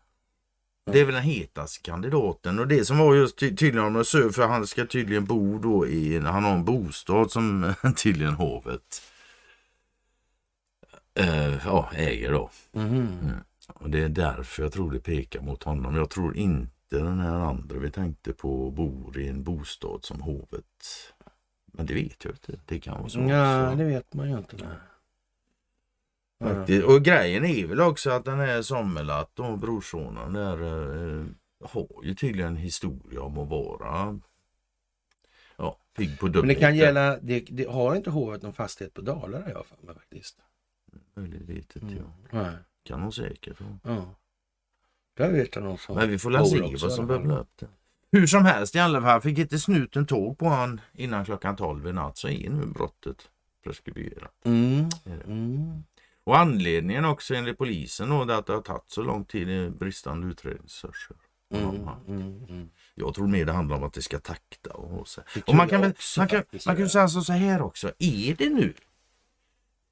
Det 0.91 0.99
är 0.99 1.05
väl 1.05 1.13
den 1.15 1.23
hetaste 1.23 1.81
kandidaten 1.81 2.59
och 2.59 2.67
det 2.67 2.85
som 2.85 2.97
var 2.97 3.15
just 3.15 3.37
ty 3.37 3.55
tydligen 3.55 3.95
om 3.95 4.03
för 4.33 4.47
han 4.47 4.67
ska 4.67 4.85
tydligen 4.85 5.25
bo 5.25 5.59
då 5.59 5.87
i, 5.87 6.19
han 6.19 6.43
har 6.43 6.51
en 6.53 6.65
bostad 6.65 7.31
som 7.31 7.73
tydligen 7.97 8.33
hovet 8.33 9.01
eh, 11.13 11.65
ja, 11.65 11.89
äger 11.93 12.31
då. 12.31 12.49
Mhm. 12.71 13.31
Och 13.73 13.89
det 13.89 14.03
är 14.03 14.09
därför 14.09 14.63
jag 14.63 14.71
tror 14.71 14.91
det 14.91 14.99
pekar 14.99 15.41
mot 15.41 15.63
honom. 15.63 15.95
Jag 15.95 16.09
tror 16.09 16.37
inte 16.37 16.71
den 16.89 17.19
här 17.19 17.35
andra 17.35 17.79
vi 17.79 17.91
tänkte 17.91 18.33
på 18.33 18.71
bor 18.71 19.19
i 19.19 19.27
en 19.27 19.43
bostad 19.43 19.99
som 20.05 20.21
hovet. 20.21 20.65
Men 21.77 21.85
det 21.85 21.93
vet 21.93 22.25
jag 22.25 22.33
inte. 22.33 22.59
Det 22.65 22.79
kan 22.79 22.99
vara 22.99 23.09
så. 23.09 23.19
Ja, 23.19 23.65
också. 23.67 23.77
det 23.77 23.83
vet 23.83 24.13
man 24.13 24.29
ju 24.31 24.37
inte. 24.37 24.55
Nej. 24.55 24.77
Faktiskt. 26.39 26.85
Och 26.85 27.01
grejen 27.03 27.45
är 27.45 27.67
väl 27.67 27.81
också 27.81 28.09
att 28.09 28.25
den 28.25 28.39
här 28.39 28.61
Sommerlath 28.61 29.41
och 29.41 29.57
brorsonen 29.57 30.33
där 30.33 30.61
eh, 31.19 31.25
har 31.63 31.87
ju 32.03 32.15
tydligen 32.15 32.49
en 32.51 32.55
historia 32.57 33.21
om 33.21 33.37
att 33.37 33.49
vara 33.49 34.19
ja, 35.57 35.77
pigg 35.97 36.19
på 36.19 36.27
Men 36.27 36.47
det 36.47 36.55
kan 36.55 36.75
gälla, 36.75 37.17
det, 37.21 37.39
det 37.39 37.65
har 37.69 37.95
inte 37.95 38.09
hovet 38.09 38.41
någon 38.41 38.53
fastighet 38.53 38.93
på 38.93 39.01
Dalarna 39.01 39.49
jag 39.49 39.55
har 39.55 39.63
för 39.63 39.85
mig 39.85 39.95
faktiskt. 39.95 40.37
Möjligt 41.13 41.41
vet 41.41 41.75
inte 41.75 41.79
Mm. 41.95 41.97
jag. 41.97 42.43
Nej. 42.43 42.55
Kan 42.83 43.01
hon 43.01 43.11
säkert. 43.11 43.59
ha. 43.59 43.67
Ja. 43.83 44.15
Där 45.13 45.31
vet 45.31 45.55
jag 45.55 45.63
någon 45.63 45.77
som 45.77 45.95
Men 45.95 46.09
vi 46.09 46.19
får 46.19 46.31
väl 46.31 46.45
se 46.45 46.59
vad 46.61 46.73
i 46.73 46.77
som 46.77 46.87
alla 46.89 46.97
fall. 46.97 47.05
bubblar 47.07 47.39
upp 47.39 47.57
det. 47.59 47.67
Hur 48.11 48.27
som 48.27 48.45
helst 48.45 48.75
i 48.75 48.79
alla 48.79 49.01
fall 49.01 49.21
fick 49.21 49.37
inte 49.37 49.59
snuten 49.59 50.05
tåg 50.05 50.37
på 50.37 50.47
han 50.49 50.81
innan 50.93 51.25
klockan 51.25 51.55
12 51.55 51.87
i 51.87 51.93
natt 51.93 52.17
så 52.17 52.27
är 52.27 52.49
nu 52.49 52.65
brottet 52.65 53.29
preskriberat. 53.63 54.45
Mm. 54.45 54.89
Är. 55.05 55.23
Mm. 55.23 55.83
Och 56.23 56.37
anledningen 56.37 57.05
också 57.05 57.35
enligt 57.35 57.57
polisen 57.57 58.09
då, 58.09 58.21
är 58.21 58.31
att 58.31 58.45
det 58.45 58.53
har 58.53 58.61
tagit 58.61 58.91
så 58.91 59.01
lång 59.01 59.25
tid 59.25 59.49
i 59.49 59.69
bristande 59.69 60.27
utredningsresurser. 60.27 61.17
Mm. 61.53 61.89
Mm. 62.07 62.45
Mm. 62.49 62.69
Jag 62.95 63.13
tror 63.13 63.27
mer 63.27 63.45
det 63.45 63.51
handlar 63.51 63.77
om 63.77 63.83
att 63.83 63.93
det 63.93 64.01
ska 64.01 64.19
takta 64.19 64.69
och 64.69 65.07
sig. 65.07 65.23
Det 65.33 65.43
Och 65.43 65.55
man 65.55 65.69
kan, 65.69 65.81
väl, 65.81 65.93
man 66.17 66.27
kan, 66.27 66.43
man 66.65 66.77
kan 66.77 66.89
säga 66.89 67.07
så 67.07 67.21
så 67.21 67.33
här 67.33 67.61
också. 67.61 67.91
Är 67.99 68.35
det 68.35 68.49
nu 68.49 68.73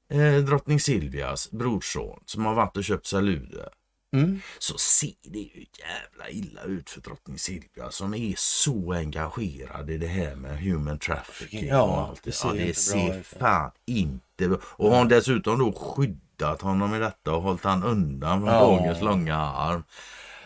eh, 0.08 0.44
drottning 0.44 0.80
Silvias 0.80 1.50
brorson 1.50 2.22
som 2.26 2.46
har 2.46 2.54
varit 2.54 2.76
och 2.76 2.84
köpt 2.84 3.06
saluder 3.06 3.68
Mm. 4.16 4.40
så 4.58 4.78
ser 4.78 5.12
det 5.22 5.38
ju 5.38 5.64
jävla 5.78 6.30
illa 6.30 6.62
ut 6.62 6.90
för 6.90 7.00
drottning 7.00 7.38
Silvia 7.38 7.90
som 7.90 8.14
är 8.14 8.34
så 8.36 8.92
engagerad 8.92 9.90
i 9.90 9.98
det 9.98 10.06
här 10.06 10.34
med 10.34 10.58
human 10.60 10.98
trafficking 10.98 11.66
Ja, 11.68 11.82
och 11.82 11.98
allt 12.08 12.22
det 12.22 12.30
det. 12.30 12.34
ser 12.36 12.48
Ja, 12.48 12.54
det 12.66 12.74
ser 12.74 13.18
ut. 13.20 13.26
fan 13.26 13.70
inte 13.86 14.48
bra 14.48 14.58
Och 14.66 14.90
har 14.90 14.98
hon 14.98 15.08
dessutom 15.08 15.58
då 15.58 15.72
skyddat 15.72 16.62
honom 16.62 16.94
i 16.94 16.98
detta 16.98 17.32
och 17.34 17.42
hållit 17.42 17.64
han 17.64 17.82
undan 17.84 18.40
från 18.40 18.54
Ja. 18.54 18.60
dagens 18.60 19.00
långa 19.02 19.36
arm. 19.36 19.82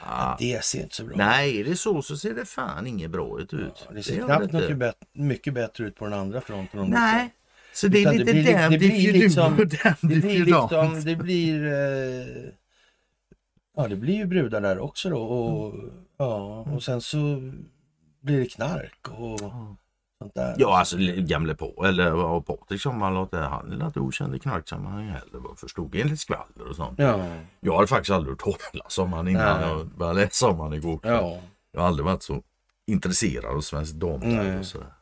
Ja. 0.06 0.36
Det 0.38 0.64
ser 0.64 0.82
inte 0.82 0.96
så 0.96 1.04
bra 1.04 1.16
Nej, 1.16 1.60
är 1.60 1.64
det 1.64 1.76
så 1.76 2.02
så 2.02 2.16
ser 2.16 2.34
det 2.34 2.44
fan 2.44 2.86
inget 2.86 3.10
bra 3.10 3.40
ut. 3.40 3.52
Ja, 3.52 3.94
det 3.94 4.02
ser 4.02 4.16
knappt 4.16 4.38
det 4.38 4.44
inte. 4.44 4.56
mycket, 4.60 4.76
bet- 4.76 4.94
mycket 5.12 5.54
bättre 5.54 5.84
ut 5.84 5.96
på 5.96 6.04
den 6.04 6.14
andra 6.14 6.40
fronten. 6.40 6.80
om 6.80 6.90
Nej, 6.90 7.34
så 7.72 7.88
det 7.88 7.98
är 7.98 8.00
Utan 8.02 8.16
lite 8.16 8.32
det 8.32 8.52
damned 8.52 8.70
det 8.70 8.78
blir 8.78 8.92
if 8.98 9.04
you 9.04 9.12
liksom- 9.12 9.56
do 9.56 9.62
och 9.62 9.68
damned 9.68 9.96
Det 10.22 10.28
if 10.28 10.36
you 10.36 10.44
liksom, 10.44 10.68
don't. 10.70 11.00
det 11.04 11.16
blir... 11.16 11.66
Eh, 11.66 12.52
ja, 13.76 13.88
det 13.88 13.96
blir 13.96 14.14
ju 14.14 14.26
brudar 14.26 14.60
där 14.60 14.78
också 14.78 15.10
då. 15.10 15.22
Och, 15.22 15.74
ja, 16.16 16.60
och 16.74 16.82
sen 16.82 17.00
så 17.00 17.18
blir 18.20 18.40
det 18.40 18.46
knark 18.46 19.08
och 19.08 19.40
sånt 20.18 20.34
där. 20.34 20.54
Ja, 20.58 20.78
alltså 20.78 20.96
gamle 21.16 21.54
på 21.54 21.84
eller 21.86 22.40
Patrik 22.40 22.80
som 22.80 23.02
han 23.02 23.14
låter 23.14 23.40
han 23.42 23.72
är 23.82 23.86
inte 23.86 24.00
okänd 24.00 24.34
i 24.34 24.38
knarksammanhang 24.38 25.08
heller 25.08 25.38
vad 25.38 25.58
förstod 25.58 25.94
enligt 25.94 26.20
skvaller 26.20 26.68
och 26.68 26.76
sånt. 26.76 26.98
Ja, 26.98 27.24
Jag 27.60 27.76
har 27.76 27.86
faktiskt 27.86 28.10
aldrig 28.10 28.42
hört 28.42 28.60
talas 28.72 28.98
om 28.98 29.12
han 29.12 29.28
innan 29.28 29.60
Nej. 29.60 29.68
jag 29.70 29.86
började 29.86 30.20
läsa 30.20 30.48
om 30.48 30.60
han 30.60 30.72
igår 30.74 30.98
kväll. 30.98 31.12
ja. 31.12 31.40
Jag 31.72 31.80
har 31.80 31.88
aldrig 31.88 32.06
varit 32.06 32.22
så 32.22 32.42
intresserad 32.86 33.56
av 33.56 33.60
svensk 33.60 33.94
damträd 33.94 34.32
Nej. 34.46 34.58
och 34.58 34.66
sådär. 34.66 34.92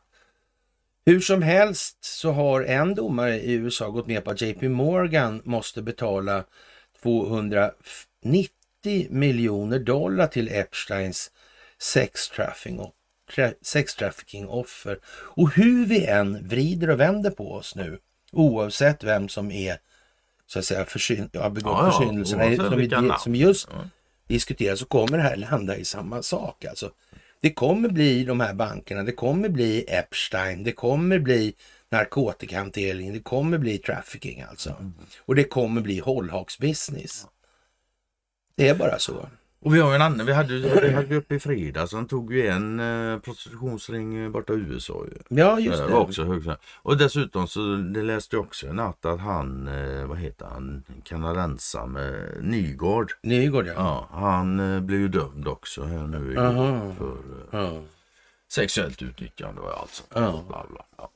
Hur 1.05 1.19
som 1.19 1.41
helst 1.41 1.97
så 2.05 2.31
har 2.31 2.61
en 2.61 2.95
domare 2.95 3.39
i 3.39 3.53
USA 3.53 3.89
gått 3.89 4.07
med 4.07 4.23
på 4.23 4.31
att 4.31 4.41
JP 4.41 4.69
Morgan 4.69 5.41
måste 5.45 5.81
betala 5.81 6.43
290 7.03 8.49
miljoner 9.09 9.79
dollar 9.79 10.27
till 10.27 10.47
Epsteins 10.51 11.31
sex 11.81 12.29
trafficking, 12.29 12.91
tra- 13.35 13.53
sex 13.61 13.95
trafficking 13.95 14.47
offer. 14.47 14.99
Och 15.07 15.53
hur 15.53 15.85
vi 15.85 16.05
än 16.05 16.47
vrider 16.47 16.89
och 16.89 16.99
vänder 16.99 17.31
på 17.31 17.53
oss 17.53 17.75
nu, 17.75 17.99
oavsett 18.31 19.03
vem 19.03 19.29
som 19.29 19.51
är 19.51 19.77
så 20.47 20.59
att 20.59 20.65
säga 20.65 20.85
försyn- 20.85 21.29
har 21.37 21.49
begått 21.49 21.71
Ja, 21.77 21.85
ja, 21.85 21.91
försyndelserna 21.91 22.43
som, 22.55 23.13
som 23.19 23.35
just 23.35 23.67
Ja. 23.71 23.89
diskuteras 24.27 24.79
så 24.79 24.85
kommer 24.85 25.17
det 25.17 25.23
här 25.23 25.35
landa 25.35 25.77
i 25.77 25.85
samma 25.85 26.21
sak. 26.21 26.65
Alltså, 26.65 26.91
det 27.41 27.53
kommer 27.53 27.89
bli 27.89 28.23
de 28.23 28.39
här 28.39 28.53
bankerna, 28.53 29.03
det 29.03 29.11
kommer 29.11 29.49
bli 29.49 29.85
Epstein, 29.87 30.63
det 30.63 30.71
kommer 30.71 31.19
bli 31.19 31.53
narkotikahantering, 31.89 33.13
det 33.13 33.19
kommer 33.19 33.57
bli 33.57 33.77
trafficking 33.77 34.41
alltså. 34.41 34.69
Mm. 34.69 34.93
Och 35.19 35.35
det 35.35 35.43
kommer 35.43 35.81
bli 35.81 35.99
hållhaksbusiness. 35.99 37.25
Det 38.59 38.67
är 38.67 38.75
bara 38.75 38.99
så. 38.99 39.29
Och 39.61 39.75
vi 39.75 39.79
har 39.79 39.89
ju 39.89 39.95
en 39.95 40.01
annan, 40.01 40.25
vi 40.25 40.33
hade, 40.33 40.53
vi 40.59 40.91
hade 40.93 41.07
ju 41.07 41.15
uppe 41.15 41.35
i 41.35 41.39
fredags, 41.39 41.93
han 41.93 42.07
tog 42.07 42.33
ju 42.33 42.47
en 42.47 42.79
eh, 42.79 43.19
prostitutionsring 43.19 44.15
eh, 44.17 44.29
borta 44.29 44.53
i 44.53 44.55
USA 44.55 45.05
ju. 45.11 45.37
Ja, 45.39 45.59
just 45.59 45.77
det 45.77 45.85
det. 45.85 45.93
var 45.93 45.99
också. 45.99 46.57
Och 46.75 46.97
dessutom 46.97 47.47
så 47.47 47.75
det 47.75 48.01
läste 48.01 48.35
jag 48.35 48.45
också 48.45 48.67
i 48.67 48.73
natt 48.73 49.05
att 49.05 49.19
han, 49.19 49.67
eh, 49.67 50.05
vad 50.05 50.17
heter 50.17 50.45
han, 50.45 50.83
kanadensaren 51.03 51.91
med 51.91 52.37
Nygård. 52.41 53.11
Nygård 53.23 53.67
ja. 53.67 53.73
Ja, 53.75 54.09
han 54.11 54.59
eh, 54.59 54.81
blev 54.81 54.99
ju 54.99 55.07
dömd 55.07 55.47
också 55.47 55.83
här 55.83 56.07
nu 56.07 56.31
igår 56.31 56.95
för 56.97 57.17
eh, 57.51 57.63
ja. 57.63 57.81
sexuellt 58.51 59.01
utnyttjande 59.01 59.61
och 59.61 59.79
allt 59.81 59.91
sånt. 59.91 60.09
Ja. 60.13 60.43
Bla, 60.47 60.65
bla. 60.69 60.85
Ja. 60.97 61.09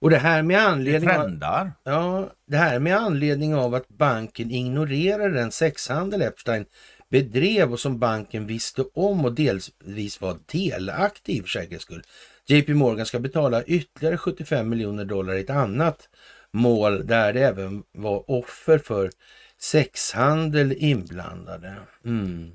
Och 0.00 0.10
det 0.10 0.18
här 0.18 0.42
med 0.42 0.58
anledning 0.58 1.10
av, 1.10 1.70
ja, 1.84 2.30
det 2.46 2.56
här 2.56 2.78
med 2.78 2.96
anledning 2.96 3.54
av 3.54 3.74
att 3.74 3.88
banken 3.88 4.50
ignorerar 4.50 5.30
den 5.30 5.52
sexhandel 5.52 6.22
Epstein 6.22 6.64
bedrev 7.10 7.72
och 7.72 7.80
som 7.80 7.98
banken 7.98 8.46
visste 8.46 8.84
om 8.94 9.24
och 9.24 9.32
delvis 9.32 10.20
var 10.20 10.36
delaktig 10.52 11.36
i 11.36 11.40
för 11.40 11.48
säkerhets 11.48 11.84
skull. 11.84 12.02
JP 12.46 12.74
Morgan 12.74 13.06
ska 13.06 13.18
betala 13.18 13.62
ytterligare 13.62 14.16
75 14.16 14.68
miljoner 14.68 15.04
dollar 15.04 15.34
i 15.34 15.40
ett 15.40 15.50
annat 15.50 16.08
mål 16.52 17.06
där 17.06 17.32
det 17.32 17.40
även 17.40 17.82
var 17.92 18.30
offer 18.30 18.78
för 18.78 19.10
Sexhandel 19.58 20.72
inblandade. 20.78 21.74
Mm. 22.04 22.50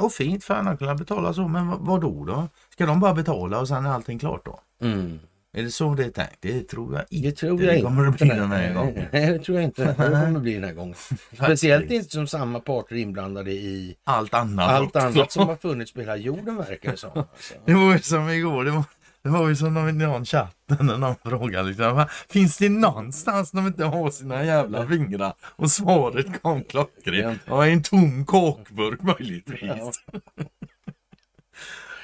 Och 0.00 0.12
fint 0.12 0.44
för 0.44 0.54
han 0.54 0.76
kunna 0.76 0.94
betala 0.94 1.34
så, 1.34 1.48
men 1.48 1.68
vad, 1.68 1.78
vad 1.80 2.00
då 2.00 2.24
då? 2.24 2.48
Ska 2.72 2.86
de 2.86 3.00
bara 3.00 3.14
betala 3.14 3.60
och 3.60 3.68
sen 3.68 3.86
är 3.86 3.90
allting 3.90 4.18
klart 4.18 4.44
då? 4.44 4.60
Mm. 4.80 5.18
Är 5.56 5.62
det 5.62 5.70
så 5.70 5.94
det 5.94 6.04
är 6.04 6.10
tänkt? 6.10 6.36
Det 6.40 6.62
tror 6.62 6.94
jag 6.94 7.02
inte. 7.10 7.28
Det 7.28 7.32
tror 7.36 7.60
jag 7.62 7.68
det 7.68 7.76
inte. 7.76 7.86
kommer 7.86 8.04
det 8.04 8.10
bli 8.10 8.28
den 8.28 8.50
här 8.52 8.74
gången. 8.74 9.04
Nej, 9.12 9.32
det 9.32 9.38
tror 9.38 9.56
jag 9.58 9.64
inte. 9.64 9.84
Det 9.84 9.94
kommer 9.96 10.40
bli 10.40 10.54
den 10.54 10.64
här 10.64 10.72
gången. 10.72 10.94
Speciellt 11.32 11.90
inte 11.90 12.10
som 12.10 12.26
samma 12.26 12.60
parter 12.60 12.96
inblandade 12.96 13.52
i 13.52 13.96
Allt 14.04 14.34
annat 14.34 14.68
allt 14.70 14.96
annat 14.96 15.32
som 15.32 15.46
har 15.48 15.56
funnits 15.56 15.92
på 15.92 16.00
hela 16.00 16.16
jorden 16.16 16.56
verkar 16.56 16.90
det 16.90 16.96
som. 16.96 17.10
Alltså. 17.14 17.54
Det 17.64 17.74
var 17.74 17.92
ju 17.92 17.98
som 17.98 18.28
igår, 18.28 18.64
det 18.64 18.70
var, 18.70 18.84
det 19.22 19.28
var 19.28 19.48
ju 19.48 19.56
som 19.56 19.74
någon, 19.74 19.98
någon 19.98 20.24
chatten 20.24 20.86
när 20.86 20.98
någon 20.98 21.14
frågade 21.24 21.68
liksom, 21.68 21.96
"Va, 21.96 22.08
Finns 22.28 22.58
det 22.58 22.68
någonstans 22.68 23.50
de 23.50 23.66
inte 23.66 23.84
har 23.84 24.10
sina 24.10 24.44
jävla 24.44 24.86
fingrar? 24.86 25.32
Och 25.42 25.70
svaret 25.70 26.42
kom 26.42 26.64
klockrent. 26.64 27.40
Ja, 27.46 27.66
en 27.66 27.82
tom 27.82 28.26
kakburk 28.26 29.02
möjligtvis. 29.02 29.60
Ja. 29.62 29.92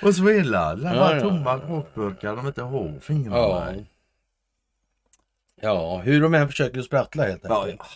Och 0.05 0.15
så 0.15 0.29
hela, 0.29 0.75
det 0.75 0.83
Ja, 0.89 0.95
bara 0.95 1.15
ja, 1.17 1.21
tomma 1.21 1.61
ja. 1.69 1.83
kakburkar 1.83 2.37
de 2.37 2.47
inte 2.47 2.63
har 2.63 2.99
fingrarna 3.01 3.37
Ja. 3.39 3.75
i. 3.75 3.87
ja, 5.61 5.99
hur 5.99 6.23
de 6.23 6.35
än 6.35 6.49
försöker 6.49 6.79
att 6.79 6.85
sprattla 6.85 7.25
helt 7.27 7.45
Ja, 7.45 7.65
enkelt. 7.67 7.89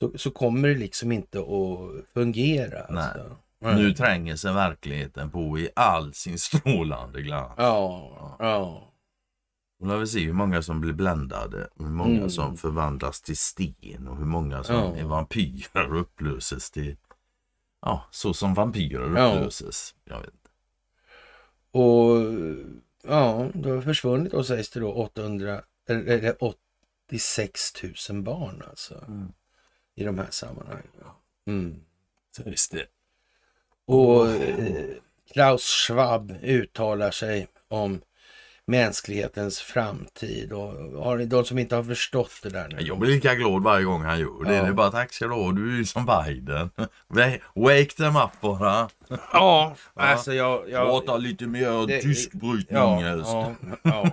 Så, 0.00 0.18
så 0.18 0.30
kommer 0.30 0.68
det 0.68 0.74
liksom 0.74 1.12
inte 1.12 1.38
att 1.38 2.12
fungera. 2.14 2.86
Nej. 2.90 3.02
Alltså. 3.04 3.36
Nu 3.60 3.94
tränger 3.94 4.36
sig 4.36 4.54
verkligheten 4.54 5.30
på 5.30 5.58
i 5.58 5.68
all 5.76 6.14
sin 6.14 6.38
strålande 6.38 7.22
glans. 7.22 7.52
Ja, 7.56 8.36
ja. 8.38 8.88
Och 9.80 9.86
när 9.86 9.96
vi 9.98 10.06
ser 10.06 10.20
hur 10.20 10.32
många 10.32 10.62
som 10.62 10.80
blir 10.80 10.92
bländade, 10.92 11.68
hur 11.78 11.84
många 11.86 12.16
Mm. 12.16 12.30
som 12.30 12.56
förvandlas 12.56 13.20
till 13.20 13.36
sten 13.36 14.08
och 14.08 14.16
hur 14.16 14.24
många 14.24 14.62
som 14.64 14.74
Ja. 14.76 14.96
är 14.96 15.04
vampyrer 15.04 15.92
och 15.92 16.00
upplöses 16.00 16.70
till, 16.70 16.96
ja, 17.82 18.04
så 18.10 18.34
som 18.34 18.54
vampyrer 18.54 19.16
Ja. 19.16 19.32
upplöses. 19.34 19.94
Jag 20.04 20.20
vet. 20.20 20.34
Och 21.72 22.16
ja, 23.02 23.50
det 23.54 23.70
har 23.70 23.82
försvunnit 23.82 24.32
då 24.32 24.44
sägs 24.44 24.70
det 24.70 24.80
då 24.80 24.92
800, 24.92 25.62
eller 25.88 26.06
eller 26.06 26.44
86 27.08 27.82
000 28.10 28.22
barn 28.22 28.62
alltså. 28.68 29.04
Mm. 29.08 29.32
I 29.94 30.04
de 30.04 30.18
här 30.18 30.30
sammanhangen. 30.30 30.86
Mm. 31.46 31.80
Så 32.36 32.42
visst 32.42 32.72
det. 32.72 32.86
Och 33.84 34.28
eh, 34.28 34.84
Klaus 35.32 35.62
Schwab 35.62 36.34
uttalar 36.42 37.10
sig 37.10 37.48
om 37.68 38.00
mänsklighetens 38.72 39.58
framtid 39.60 40.52
och 40.52 40.72
har 41.04 41.16
ni 41.16 41.24
de 41.26 41.44
som 41.44 41.58
inte 41.58 41.76
har 41.76 41.84
förstått 41.84 42.32
det 42.42 42.48
där 42.50 42.68
nu? 42.68 42.76
Jag 42.80 42.98
blir 42.98 43.10
lika 43.10 43.34
glad 43.34 43.62
varje 43.62 43.84
gång 43.84 44.02
han 44.02 44.20
gör 44.20 44.44
det. 44.44 44.54
Ja. 44.54 44.62
Det 44.62 44.68
är 44.68 44.72
bara 44.72 44.90
tack 44.90 45.12
ska 45.12 45.26
du 45.26 45.34
ha, 45.34 45.52
du 45.52 45.72
är 45.72 45.76
ju 45.76 45.84
som 45.84 46.06
Biden. 46.06 46.70
Wake 47.54 47.84
them 47.96 48.16
up 48.16 48.30
bara. 48.40 48.88
Ja, 49.32 49.74
alltså 49.94 50.34
jag... 50.34 50.70
jag 50.70 50.86
Prata 50.86 51.16
lite 51.16 51.46
mer 51.46 51.86
det- 51.86 52.02
tyskbrytning 52.02 52.78
ja, 52.78 52.98
helst. 52.98 53.30
ja, 53.32 53.52
ja, 53.82 54.12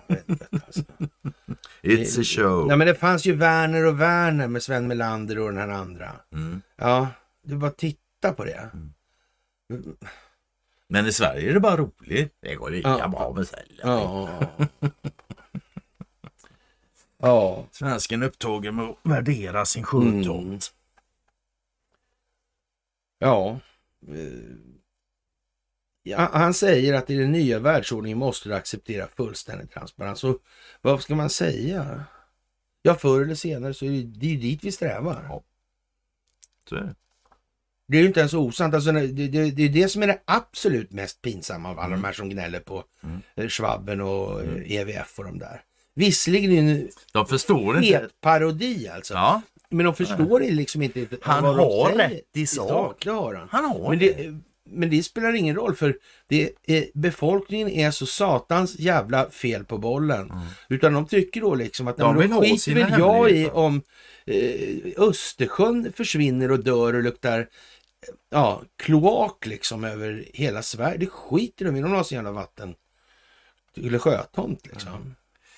alltså. 0.66 0.82
It's 1.82 2.20
a 2.22 2.24
show. 2.24 2.68
Nej 2.68 2.78
men 2.78 2.88
det 2.88 2.96
fanns 2.96 3.26
ju 3.26 3.36
Werner 3.36 3.86
och 3.86 4.02
Werner 4.02 4.48
med 4.48 4.64
Sven 4.64 4.88
Melander 4.88 5.40
och 5.40 5.48
den 5.54 5.58
här 5.58 5.70
andra. 5.70 6.12
Mm. 6.34 6.62
Ja, 6.78 7.08
du 7.44 7.56
bara 7.56 7.72
titta 7.72 8.34
på 8.36 8.46
det. 8.46 8.70
Men 10.92 11.06
i 11.06 11.14
Sverige 11.14 11.50
är 11.50 11.54
det 11.54 11.60
bara 11.60 11.78
roligt. 11.78 12.36
Det 12.40 12.56
går 12.56 12.70
lika 12.70 12.90
Ja. 12.90 13.08
bra 13.08 13.34
med 13.34 13.48
sälja. 13.48 13.82
Ja. 13.84 14.30
ja. 17.18 17.68
Svensken 17.72 18.24
upptagen 18.24 18.76
med 18.76 18.86
att 18.86 18.98
värdera 19.04 19.66
sin 19.66 19.84
sjötomt. 19.84 20.74
Ja. 23.20 23.60
Eh, 24.08 24.16
ja. 26.04 26.30
Han 26.34 26.54
säger 26.54 26.94
att 26.94 27.10
i 27.10 27.16
den 27.18 27.32
nya 27.32 27.60
världsordningen 27.60 28.18
måste 28.18 28.50
du 28.50 28.56
acceptera 28.56 29.08
fullständig 29.08 29.72
transparens. 29.72 30.24
Och 30.24 30.38
vad 30.82 31.02
ska 31.02 31.16
man 31.16 31.30
säga? 31.30 32.04
Ja, 32.82 32.96
förr 32.96 33.22
eller 33.22 33.36
senare 33.36 33.74
så 33.74 33.86
är 33.86 33.90
det, 33.90 34.04
det 34.04 34.26
är 34.26 34.30
ju 34.30 34.38
dit 34.38 34.64
vi 34.64 34.72
strävar. 34.72 35.26
Ja. 35.30 35.44
Så 36.70 36.76
är 36.76 36.96
det. 37.92 37.98
Är 37.98 38.02
ju 38.02 38.08
inte 38.08 38.20
ens 38.20 38.34
osant. 38.34 38.74
Alltså, 38.74 38.92
det, 38.92 39.08
det, 39.08 39.52
det 39.52 39.64
är 39.64 39.70
det 39.70 39.90
som 39.90 40.04
är 40.04 40.08
det 40.08 40.20
absolut 40.26 40.92
mest 40.92 41.22
pinsamma 41.22 41.70
av 41.70 41.80
alla 41.80 41.96
de 41.96 42.04
här 42.04 42.14
som 42.14 42.30
gnäller 42.30 42.60
på 42.60 42.84
Mm. 43.04 43.22
eh, 43.36 43.48
Schwabben 43.48 44.02
och 44.02 44.42
eh, 44.44 44.72
EVF 44.72 45.20
och 45.20 45.26
de 45.26 45.40
där. 45.40 45.62
Visserligen 45.96 46.52
är 46.52 46.74
det 46.74 46.88
De 47.14 47.26
förstår 47.28 47.78
en 47.78 47.84
inte. 47.84 48.10
parodi 48.22 48.88
alltså. 48.96 49.14
Ja, 49.14 49.42
Men 49.70 49.86
de 49.86 49.96
förstår 49.96 50.40
det 50.40 50.50
liksom 50.52 50.82
inte. 50.82 51.06
Han 51.22 51.44
vad 51.44 51.58
de 51.58 51.64
har 51.64 51.90
säger. 51.92 52.10
rätt 52.10 52.22
i 52.38 52.46
sak. 52.48 53.06
Han. 53.06 53.48
han 53.52 53.66
har 53.66 53.90
Men 53.90 54.00
det. 54.00 54.14
det, 54.14 54.40
men 54.72 54.90
det 54.90 55.04
spelar 55.04 55.34
ingen 55.36 55.56
roll 55.56 55.76
för 55.76 55.98
det 56.28 56.50
är, 56.68 56.86
befolkningen 56.94 57.70
är 57.70 57.92
så 57.92 58.06
satans 58.06 58.80
jävla 58.80 59.30
fel 59.30 59.66
på 59.66 59.78
bollen. 59.78 60.32
Utan 60.70 60.94
de 60.94 61.06
tycker 61.06 61.42
då 61.42 61.56
liksom 61.56 61.88
att 61.88 62.00
Mm. 62.00 62.16
De 62.16 62.20
nej, 62.20 62.40
vill 62.42 62.52
skiter 62.60 62.74
väl 62.76 63.00
jag 63.00 63.32
i 63.32 63.50
om 63.50 63.82
eh, 64.26 64.78
Östersjön 64.98 65.94
försvinner 65.96 66.52
och 66.52 66.60
dör 66.64 66.94
och 66.96 67.04
luktar 67.04 67.48
ja, 68.30 68.62
kloak 68.76 69.46
liksom 69.46 69.84
över 69.84 70.26
hela 70.34 70.64
Sverige. 70.64 70.98
Det 70.98 71.08
skiter 71.08 71.66
de 71.66 71.76
i. 71.76 71.82
De 71.82 71.84
vill 71.90 71.98
ha 71.98 72.04
sin 72.04 72.16
jävla 72.16 72.32
vatten. 72.32 72.76
Eller 73.76 74.00
sjötomt 74.00 74.66
liksom. 74.66 75.16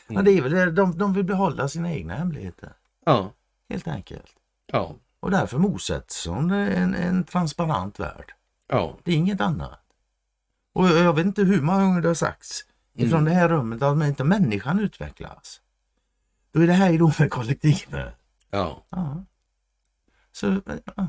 Men 0.07 0.25
det 0.25 0.31
är 0.31 0.41
väl 0.41 0.51
det, 0.51 0.71
de, 0.71 0.97
de 0.97 1.13
vill 1.13 1.23
behålla 1.23 1.67
sina 1.67 1.93
egna 1.93 2.15
hemligheter. 2.15 2.73
Ja, 3.05 3.33
Helt 3.69 3.87
enkelt. 3.87 4.31
ja, 4.65 4.95
Och 5.19 5.31
därför 5.31 5.57
motsätts 5.57 6.23
de 6.25 6.51
en, 6.51 6.95
en 6.95 7.23
transparent 7.23 7.99
värld. 7.99 8.33
ja. 8.67 8.97
Det 9.03 9.11
är 9.11 9.15
inget 9.15 9.41
annat. 9.41 9.79
Och 10.73 10.87
jag 10.87 10.97
jag 10.97 11.13
vet 11.13 11.25
inte 11.25 11.43
hur 11.43 11.61
många 11.61 11.83
gånger 11.83 12.01
det 12.01 12.07
har 12.07 12.15
sagts 12.15 12.65
ifrån 12.93 13.19
Mm. 13.19 13.25
det 13.33 13.39
här 13.39 13.49
rummet 13.49 13.81
att 13.81 13.91
om 13.91 14.03
inte 14.03 14.23
människan 14.23 14.79
utvecklas. 14.79 15.61
Då 16.51 16.59
är 16.61 16.67
det 16.67 16.73
här 16.73 16.97
då 16.97 17.11
med 17.19 17.31
kollektivet. 17.31 18.15
ja. 18.49 18.85
Ja. 18.89 19.23
Så, 20.31 20.61
ja. 20.95 21.07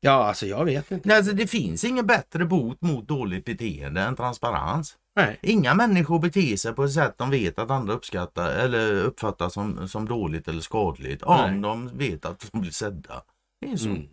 Ja, 0.00 0.24
alltså 0.26 0.46
jag 0.46 0.64
vet 0.64 0.90
inte. 0.90 1.08
Nej, 1.08 1.16
Alltså, 1.16 1.32
det 1.32 1.46
finns 1.46 1.84
ingen 1.84 2.06
bättre 2.06 2.44
bot 2.44 2.80
mot 2.82 3.08
dåligt 3.08 3.44
beteende 3.44 4.00
än 4.02 4.16
transparens. 4.16 4.96
Nej. 5.16 5.38
Inga 5.42 5.74
människor 5.74 6.18
beter 6.18 6.56
sig 6.56 6.72
på 6.72 6.84
ett 6.84 6.92
sätt 6.92 7.14
de 7.18 7.30
vet 7.30 7.58
att 7.58 7.70
andra 7.70 7.92
uppskattar 7.94 8.50
eller 8.50 8.92
uppfattar 8.94 9.48
som, 9.48 9.88
som 9.88 10.08
dåligt 10.08 10.48
eller 10.48 10.60
skadligt 10.60 11.22
om 11.22 11.50
Nej. 11.50 11.60
de 11.60 11.98
vet 11.98 12.24
att 12.24 12.48
de 12.52 12.60
blir 12.60 12.70
sedda. 12.70 13.22
Det 13.60 13.72
är 13.72 13.76
så. 13.76 13.88
Mm. 13.88 14.08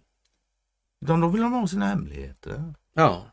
Utan 1.05 1.19
då 1.21 1.27
vill 1.27 1.41
de 1.41 1.53
ha 1.53 1.67
sina 1.67 1.86
hemligheter. 1.86 2.73
Ja, 2.93 3.25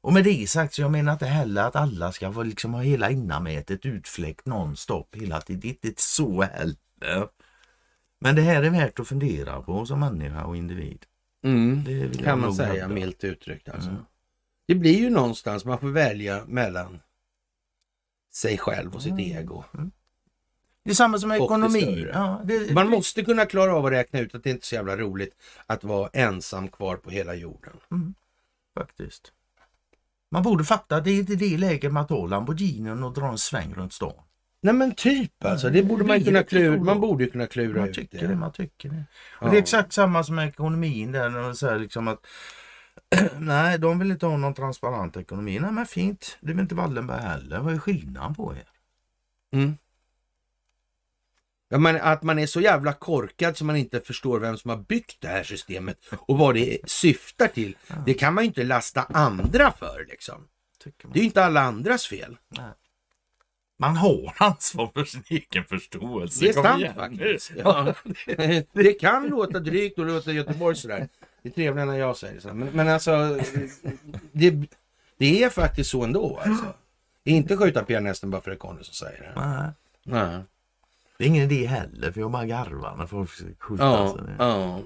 Och 0.00 0.12
med 0.12 0.24
det 0.24 0.48
sagt 0.48 0.74
så 0.74 0.82
jag 0.82 0.90
menar 0.90 1.12
inte 1.12 1.26
heller 1.26 1.64
att 1.64 1.76
alla 1.76 2.12
ska 2.12 2.32
få 2.32 2.42
liksom 2.42 2.74
ha 2.74 2.80
hela 2.80 3.10
innanmätet 3.10 3.86
utfläckt 3.86 4.46
nonstop 4.46 5.16
hela 5.16 5.40
tiden. 5.40 5.60
Det 5.60 5.68
är 5.68 5.88
inte 5.88 6.02
så 6.02 6.42
heller. 6.42 7.28
Men 8.20 8.34
det 8.36 8.42
här 8.42 8.62
är 8.62 8.70
värt 8.70 9.00
att 9.00 9.08
fundera 9.08 9.62
på 9.62 9.86
som 9.86 10.00
människa 10.00 10.44
och 10.44 10.56
individ. 10.56 11.04
Mm. 11.44 11.84
Det 11.84 12.22
kan 12.24 12.40
man 12.40 12.54
säga 12.54 12.68
hävda. 12.72 12.88
milt 12.88 13.24
uttryckt. 13.24 13.68
Alltså. 13.68 13.90
Mm. 13.90 14.02
Det 14.66 14.74
blir 14.74 14.98
ju 14.98 15.10
någonstans 15.10 15.64
man 15.64 15.78
får 15.78 15.88
välja 15.88 16.44
mellan 16.46 17.00
sig 18.32 18.58
själv 18.58 18.94
och 18.94 19.02
sitt 19.02 19.12
Mm. 19.12 19.38
ego. 19.38 19.64
Det 20.84 20.90
är 20.90 20.94
samma 20.94 21.18
som 21.18 21.28
det 21.30 21.36
ekonomi. 21.36 22.06
Ja, 22.12 22.40
det, 22.44 22.74
Man 22.74 22.88
måste 22.90 23.24
kunna 23.24 23.46
klara 23.46 23.74
av 23.74 23.86
att 23.86 23.92
räkna 23.92 24.20
ut 24.20 24.34
att 24.34 24.42
det 24.44 24.50
inte 24.50 24.64
är 24.64 24.66
så 24.66 24.74
jävla 24.74 24.96
roligt 24.96 25.34
att 25.66 25.84
vara 25.84 26.10
ensam 26.12 26.68
kvar 26.68 26.96
på 26.96 27.10
hela 27.10 27.34
jorden. 27.34 27.72
Faktiskt. 28.74 29.32
Man 30.30 30.42
borde 30.42 30.64
fatta 30.64 30.96
att 30.96 31.04
det 31.04 31.10
är 31.10 31.18
inte 31.18 31.34
det 31.34 31.58
läget 31.58 31.92
man 31.92 32.06
tar 32.06 32.28
Lamborghinin 32.28 33.02
och 33.02 33.12
drar 33.14 33.28
en 33.28 33.38
sväng 33.38 33.74
runt 33.74 33.92
stan. 33.92 34.14
Nej 34.68 34.74
men 34.74 34.94
typ 34.94 35.44
alltså, 35.44 35.70
det 35.70 35.82
borde 35.82 36.04
man 36.04 36.24
kunna 36.24 36.42
klura, 36.42 36.82
man 36.82 37.00
borde 37.00 37.26
kunna 37.26 37.46
klura 37.46 37.80
Man 37.80 37.88
ut 37.88 37.94
tycker 37.94 38.18
det. 38.20 38.26
det, 38.26 38.36
man 38.36 38.52
tycker 38.52 38.88
det. 38.88 39.04
Och 39.40 39.46
Ja. 39.46 39.50
det 39.50 39.56
är 39.56 39.62
exakt 39.62 39.92
samma 39.92 40.24
som 40.24 40.34
med 40.34 40.48
ekonomin 40.48 41.12
där. 41.12 41.30
När 41.30 41.42
de 41.42 41.54
säger 41.54 41.78
liksom 41.78 42.08
att 42.08 42.26
nej, 43.38 43.78
de 43.78 43.98
vill 43.98 44.10
inte 44.10 44.26
ha 44.26 44.36
någon 44.36 44.54
transparent 44.54 45.16
ekonomi. 45.16 45.58
Nej 45.58 45.72
men 45.72 45.86
fint, 45.86 46.38
det 46.40 46.52
vill 46.52 46.60
inte 46.60 46.74
Wallenberg 46.74 47.22
heller. 47.22 47.58
Vad 47.60 47.74
är 47.74 47.78
skillnaden 47.78 48.34
på 48.34 48.54
er? 48.56 48.68
Mm. 49.52 49.76
Ja, 51.68 51.78
men 51.78 51.96
att 51.96 52.22
man 52.22 52.38
är 52.38 52.46
så 52.46 52.60
jävla 52.60 52.92
korkad 52.92 53.56
så 53.56 53.64
man 53.64 53.76
inte 53.76 54.00
förstår 54.00 54.40
vem 54.40 54.56
som 54.56 54.68
har 54.70 54.76
byggt 54.78 55.20
det 55.20 55.28
här 55.28 55.42
systemet 55.42 55.98
och 56.10 56.38
vad 56.38 56.54
det 56.54 56.78
syftar 56.84 57.48
till. 57.48 57.76
Det 58.06 58.14
kan 58.14 58.34
man 58.34 58.44
ju 58.44 58.48
inte 58.48 58.64
lasta 58.64 59.02
andra 59.02 59.72
för 59.72 60.06
liksom. 60.08 60.48
Man. 60.84 61.12
Det 61.12 61.18
är 61.18 61.22
ju 61.22 61.26
inte 61.26 61.44
alla 61.44 61.60
andras 61.60 62.06
fel. 62.06 62.36
Man 63.80 63.96
har 63.96 64.34
ansvar 64.36 64.90
för 64.94 65.04
sin 65.04 65.22
egen 65.28 65.64
förståelse. 65.64 66.44
Det 66.44 66.48
är 66.48 66.52
sant 66.52 66.96
faktiskt. 66.96 67.52
Ja. 67.56 67.94
Det 68.72 68.92
kan 68.92 69.26
låta 69.28 69.58
drygt 69.60 69.98
och 69.98 70.06
låta 70.06 70.32
Göteborg 70.32 70.76
sådär. 70.76 71.08
Det 71.42 71.48
är 71.48 71.52
trevligare 71.52 71.90
när 71.90 71.98
jag 71.98 72.16
säger 72.16 72.34
det 72.34 72.40
så. 72.40 72.54
Men, 72.54 72.68
men 72.68 72.88
alltså, 72.88 73.40
det, 74.32 74.50
det 75.16 75.42
är 75.42 75.50
faktiskt 75.50 75.90
så 75.90 76.04
ändå. 76.04 76.40
Alltså. 76.44 76.74
Inte 77.24 77.56
skjuta 77.56 77.84
pianisten 77.84 78.30
bara 78.30 78.40
för 78.40 78.50
att 78.50 78.58
det 78.58 78.66
är 78.66 78.68
Conny 78.68 78.84
som 78.84 78.94
säger 78.94 79.20
det. 79.20 79.40
Nej, 79.40 79.70
Nej. 80.02 80.42
det 81.18 81.24
är 81.24 81.28
ingen 81.28 81.50
idé 81.50 81.66
heller 81.66 82.12
för 82.12 82.20
jag 82.20 82.30
bara 82.30 82.46
garvar 82.46 82.96
när 82.96 83.06
folk 83.06 83.30
skjuta 83.58 83.84
Ja, 83.84 84.18
ja. 84.38 84.80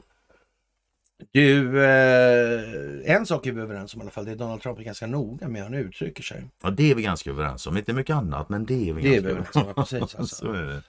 Du, 1.31 1.85
eh, 1.85 3.15
en 3.15 3.27
sak 3.27 3.47
är 3.47 3.53
vi 3.53 3.61
överens 3.61 3.95
om 3.95 4.01
i 4.01 4.03
alla 4.03 4.11
fall. 4.11 4.25
Det 4.25 4.31
är 4.31 4.37
Donald 4.37 4.63
Trump 4.63 4.79
är 4.79 4.83
ganska 4.83 5.07
noga 5.07 5.49
med 5.49 5.63
hur 5.63 5.71
han 5.71 5.75
uttrycker 5.79 6.23
sig. 6.23 6.45
Ja, 6.63 6.71
det 6.71 6.91
är 6.91 6.95
vi 6.95 7.03
ganska 7.03 7.31
överens 7.31 7.67
om. 7.67 7.77
Inte 7.77 7.93
mycket 7.93 8.17
annat, 8.17 8.49
men 8.49 8.65
det 8.67 8.89
är 8.89 8.93
vi 8.93 9.03
Det 9.03 9.17
är 9.17 9.21
ganska 9.23 9.29
vi 9.29 9.31
överens 9.31 9.57
om, 9.57 9.65
ja, 9.67 9.83
precis. 9.83 10.15
Alltså. 10.15 10.53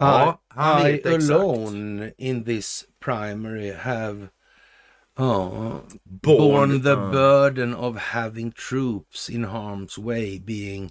Det. 0.00 0.06
Ja, 0.06 0.40
han 0.48 0.86
I 0.86 0.92
vet 0.92 1.06
exakt. 1.06 1.30
alone 1.30 2.12
in 2.18 2.44
this 2.44 2.84
primary 3.04 3.72
have 3.72 4.28
oh, 5.16 5.72
born 6.04 6.82
the 6.82 6.88
ja. 6.88 7.10
burden 7.12 7.74
of 7.74 7.96
having 7.96 8.52
troops 8.52 9.30
in 9.30 9.44
harm's 9.46 9.98
way 9.98 10.38
being 10.38 10.90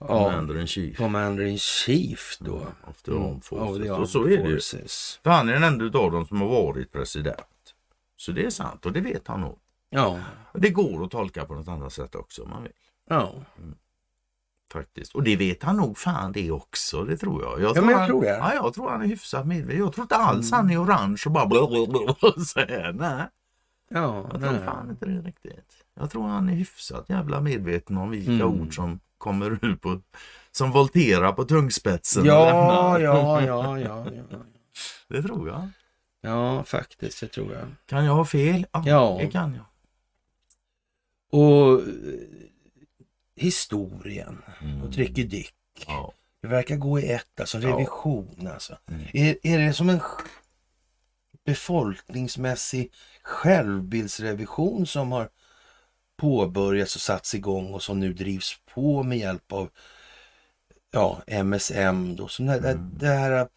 ja, 0.00 0.06
Commander 0.06 0.58
in 0.60 0.66
chief. 0.66 0.96
commander 0.96 1.44
in 1.44 1.58
chief 1.58 2.36
då. 2.40 2.66
Of 2.86 3.02
the 3.02 3.10
armed 3.10 3.36
Of 3.36 3.44
forces. 3.44 3.82
the 3.82 3.90
Och 3.90 4.08
så 4.08 4.24
är 4.24 4.38
det 4.44 4.50
ju. 4.50 4.60
För 5.22 5.30
han 5.30 5.48
är 5.48 5.52
den 5.52 5.64
enda 5.64 5.98
av 5.98 6.12
dem 6.12 6.26
som 6.26 6.40
har 6.40 6.48
varit 6.48 6.92
president. 6.92 7.40
Så 8.20 8.32
det 8.32 8.44
är 8.46 8.50
sant 8.50 8.86
och 8.86 8.92
det 8.92 9.00
vet 9.00 9.28
han 9.28 9.40
nog. 9.40 9.58
Ja, 9.90 10.18
det 10.54 10.70
går 10.70 11.04
att 11.04 11.10
tolka 11.10 11.44
på 11.44 11.54
något 11.54 11.68
annat 11.68 11.92
sätt 11.92 12.14
också 12.14 12.42
om 12.42 12.50
man 12.50 12.62
vill. 12.62 12.72
ja. 13.08 13.32
Faktiskt. 14.72 15.14
Och 15.14 15.22
det 15.22 15.36
vet 15.36 15.62
han 15.62 15.76
nog 15.76 15.98
fan 15.98 16.32
det 16.32 16.50
också, 16.50 17.04
det 17.04 17.16
tror 17.16 17.42
jag. 17.42 17.60
jag 17.60 17.76
Ja, 17.76 17.80
men 17.80 17.90
jag 17.90 17.98
han, 17.98 18.08
tror 18.08 18.22
det. 18.22 18.28
Ja, 18.28 18.54
jag 18.54 18.74
tror 18.74 18.90
han 18.90 19.02
är 19.02 19.06
hyfsat 19.06 19.46
medveten. 19.46 19.78
Jag 19.78 19.92
tror 19.92 20.02
inte 20.04 20.16
alls 20.16 20.52
han 20.52 20.70
är 20.70 20.82
orange 20.84 21.22
och 21.26 21.32
bara 21.32 21.46
blablabla 21.46 22.14
så 22.44 22.60
här. 22.60 22.92
Nej, 22.92 23.24
Ja, 23.88 24.28
jag 24.32 24.40
tror 24.40 24.52
nej. 24.52 24.64
fan 24.64 24.90
inte 24.90 25.06
det 25.06 25.20
riktigt. 25.20 25.84
Jag 25.94 26.10
tror 26.10 26.26
han 26.26 26.48
är 26.48 26.52
hyfsat 26.54 27.08
jävla 27.08 27.40
medveten 27.40 27.96
om 27.96 28.10
vilka 28.10 28.30
Mm. 28.32 28.60
ord 28.60 28.74
som 28.74 29.00
kommer 29.18 29.64
ut 29.64 29.80
på 29.80 30.00
som 30.50 30.70
volterar 30.70 31.32
på 31.32 31.44
tungspetsen. 31.44 32.24
Ja, 32.26 32.98
ja, 33.00 33.42
ja, 33.42 33.78
ja, 33.78 34.06
ja. 34.30 34.38
Det 35.08 35.22
tror 35.22 35.48
jag. 35.48 35.68
Ja, 36.20 36.64
faktiskt, 36.64 37.20
det 37.20 37.26
tror 37.28 37.54
jag. 37.54 37.68
Kan 37.86 38.04
jag 38.04 38.14
ha 38.14 38.24
fel? 38.24 38.66
Ja, 38.72 38.82
Ja. 38.86 39.16
det 39.20 39.26
kan 39.26 39.54
jag. 39.54 39.64
Och 41.40 41.80
eh, 41.80 41.86
historien 43.36 44.42
Mm. 44.62 44.82
och 44.82 44.92
Tricky 44.94 45.44
Ja. 45.86 46.12
Det 46.42 46.48
verkar 46.48 46.76
gå 46.76 47.00
i 47.00 47.12
ett, 47.12 47.40
alltså 47.40 47.58
Ja. 47.58 47.68
revision 47.68 48.48
alltså. 48.54 48.78
Mm. 48.88 49.00
Är, 49.12 49.36
är 49.42 49.58
det 49.58 49.72
som 49.72 49.88
en 49.88 50.00
befolkningsmässig 51.44 52.92
självbildsrevision 53.22 54.86
som 54.86 55.12
har 55.12 55.28
påbörjats 56.16 56.94
och 56.96 57.00
satts 57.02 57.34
igång 57.34 57.74
och 57.74 57.82
som 57.82 58.00
nu 58.00 58.12
drivs 58.12 58.56
på 58.74 59.02
med 59.02 59.18
hjälp 59.18 59.52
av 59.52 59.70
ja, 60.90 61.22
MSM 61.26 62.16
då. 62.16 62.28
Som 62.28 62.46
det, 62.46 62.54
Mm. 62.58 62.90
det 62.98 63.06
här, 63.06 63.48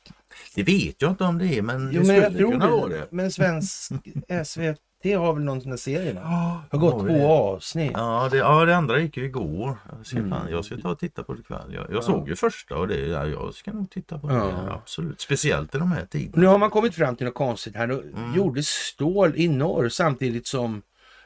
Det 0.55 0.63
vet 0.63 1.01
jag 1.01 1.11
inte 1.11 1.23
om 1.23 1.37
det 1.37 1.57
är, 1.57 1.61
men 1.61 1.81
jo, 1.81 1.87
det 1.91 1.97
men 1.97 2.05
skulle 2.05 2.21
jag 2.21 2.37
tror 2.37 2.51
kunna 2.51 2.69
vara 2.69 2.89
det. 2.89 3.07
Men 3.11 3.31
svensk 3.31 3.91
SVT 4.45 4.79
har 5.17 5.33
väl 5.33 5.43
någon 5.43 5.61
sån 5.61 5.69
där 5.69 5.77
serie 5.77 6.13
va? 6.13 6.21
Ja, 6.23 6.63
Har 6.71 6.79
gått 6.79 7.07
två 7.07 7.27
avsnitt. 7.31 7.91
Ja 7.93 8.27
det, 8.31 8.37
ja, 8.37 8.65
det 8.65 8.75
andra 8.77 8.99
gick 8.99 9.17
ju 9.17 9.25
igår. 9.25 9.77
Jag 9.97 10.05
ska, 10.05 10.17
Mm. 10.17 10.29
fan, 10.29 10.47
jag 10.51 10.65
ska 10.65 10.77
ta 10.77 10.89
och 10.89 10.99
titta 10.99 11.23
på 11.23 11.33
det 11.33 11.39
ikväll. 11.39 11.73
Jag, 11.73 11.83
jag 11.89 11.95
Ja. 11.97 12.01
såg 12.01 12.29
ju 12.29 12.35
första 12.35 12.75
och 12.75 12.87
det, 12.87 12.99
ja, 13.07 13.27
jag 13.27 13.53
ska 13.53 13.71
nog 13.73 13.89
titta 13.89 14.19
på 14.19 14.27
det. 14.27 14.33
Ja. 14.35 14.49
Ja. 14.67 14.73
Absolut. 14.73 15.21
Speciellt 15.21 15.75
i 15.75 15.77
de 15.77 15.91
här 15.91 16.05
tiderna. 16.05 16.41
Nu 16.41 16.47
har 16.47 16.57
man 16.57 16.69
kommit 16.69 16.95
fram 16.95 17.15
till 17.15 17.25
något 17.25 17.35
konstigt 17.35 17.75
här. 17.75 17.87
Då 17.87 18.01
Mm. 18.01 18.33
gjordes 18.35 18.67
stål 18.67 19.33
i 19.35 19.47
norr 19.47 19.89
samtidigt 19.89 20.47
som 20.47 20.81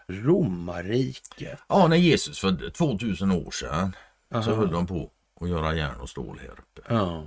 romarriket. 0.09 1.59
Ja, 1.67 1.87
när 1.87 1.97
Jesus 1.97 2.39
föddes 2.39 2.73
2000 2.73 3.31
år 3.31 3.51
sedan 3.51 3.95
så 4.31 4.37
Aha. 4.37 4.53
höll 4.53 4.71
de 4.71 4.87
på 4.87 5.11
att 5.41 5.49
göra 5.49 5.73
järn 5.75 5.99
och 6.01 6.09
stål 6.09 6.39
här 6.41 6.49
uppe. 6.51 6.81
Ja. 6.95 7.23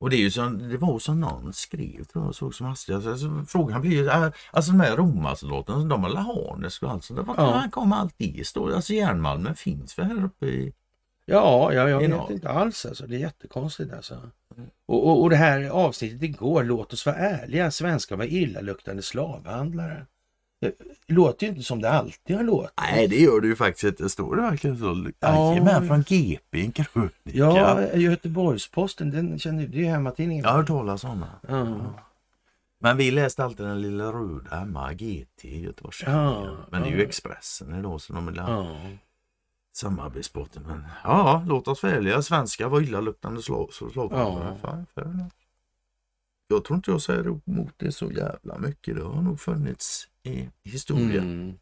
Och 0.00 0.10
det, 0.10 0.16
är 0.16 0.20
ju 0.20 0.30
som, 0.30 0.68
det 0.68 0.76
var 0.76 0.98
som 0.98 1.20
någon 1.20 1.52
skrev, 1.52 2.04
tror 2.04 2.24
jag, 2.24 2.34
såg 2.34 2.54
som 2.54 2.66
hastigast. 2.66 3.06
Alltså, 3.06 3.44
frågan 3.48 3.80
blir 3.80 3.90
ju, 3.90 4.08
äh, 4.08 4.28
alltså 4.50 4.72
de 4.72 4.80
här 4.80 4.96
romarsoldaterna, 4.96 5.84
de 5.84 6.04
har 6.04 6.14
harnesk 6.16 6.82
och 6.82 6.90
allt 6.90 7.04
sånt 7.04 7.16
där. 7.20 7.24
Var 7.24 7.34
Ja. 7.38 7.68
kom 7.72 7.92
allt 7.92 8.14
det 8.18 8.46
stå? 8.46 8.74
Alltså 8.74 8.92
järnmalmen 8.92 9.54
finns 9.54 9.98
väl 9.98 10.06
här 10.06 10.24
uppe 10.24 10.46
i... 10.46 10.72
Ja, 11.26 11.72
ja, 11.72 11.88
jag 11.88 12.02
I 12.02 12.06
vet 12.06 12.16
norr. 12.16 12.32
inte 12.32 12.48
alls 12.48 12.86
alltså. 12.86 13.06
Det 13.06 13.16
är 13.16 13.20
jättekonstigt 13.20 13.92
alltså. 13.92 14.14
Och, 14.86 15.06
och, 15.08 15.22
och 15.22 15.30
det 15.30 15.36
här 15.36 15.68
avsnittet 15.68 16.22
igår, 16.22 16.64
låt 16.64 16.92
oss 16.92 17.06
vara 17.06 17.16
ärliga, 17.16 17.70
svenskar 17.70 18.16
var 18.16 18.24
illaluktande 18.24 19.02
slavhandlare. 19.02 20.06
Det 20.60 20.74
låter 21.06 21.46
ju 21.46 21.52
inte 21.52 21.62
som 21.64 21.80
det 21.80 21.90
alltid 21.90 22.36
har 22.36 22.42
låtit. 22.42 22.72
Nej, 22.80 23.08
det 23.08 23.16
gör 23.20 23.40
det 23.40 23.46
ju 23.46 23.56
faktiskt 23.56 23.84
inte. 23.84 24.08
Står 24.08 24.36
det 24.36 24.42
verkligen 24.42 24.78
så? 24.78 25.10
Ja. 25.20 25.50
Jajamän, 25.50 25.88
från 25.88 26.02
GP, 26.02 26.60
en 26.60 26.72
krönika. 26.72 27.12
Ja, 27.24 27.94
Göteborgs-Posten, 27.94 29.10
den 29.10 29.38
känner 29.38 29.66
det 29.66 29.86
är 29.86 29.90
hemmatidningen. 29.90 30.44
Jag 30.44 30.50
har 30.50 30.58
hört 30.58 30.66
talas 30.66 31.04
om. 31.04 31.24
Ja. 31.48 31.78
Men 32.80 32.96
vi 32.96 33.10
läste 33.10 33.44
alltid 33.44 33.66
den 33.66 33.80
lilla 33.82 34.04
röda 34.04 34.56
hemma, 34.56 34.92
GT 34.92 35.44
i 35.44 35.60
Göteborgs 35.60 36.02
Ja, 36.06 36.56
Men 36.70 36.82
det 36.82 36.88
är 36.88 36.92
ju. 36.92 37.02
Expressen 37.02 37.78
idag 37.78 38.00
så 38.00 38.12
de 38.12 38.28
är 38.28 38.34
Ja. 38.36 38.76
samarbetspartner. 39.76 40.62
Men 40.66 40.84
ja, 41.04 41.44
låt 41.46 41.68
oss 41.68 41.84
välja. 41.84 42.22
Svenskar 42.22 42.68
var 42.68 42.80
illaluktande 42.80 43.42
slavhandlare. 43.42 44.56
Ja. 44.62 44.84
Fan. 44.94 45.30
Jag 46.48 46.64
tror 46.64 46.76
inte 46.76 46.90
jag 46.90 47.02
säger 47.02 47.40
emot 47.46 47.74
det 47.76 47.92
så 47.92 48.10
jävla 48.10 48.58
mycket. 48.58 48.96
Det 48.96 49.02
har 49.04 49.22
nog 49.22 49.40
funnits 49.40 50.08
i 50.28 50.50
historien. 50.62 51.24
Mm. 51.24 51.58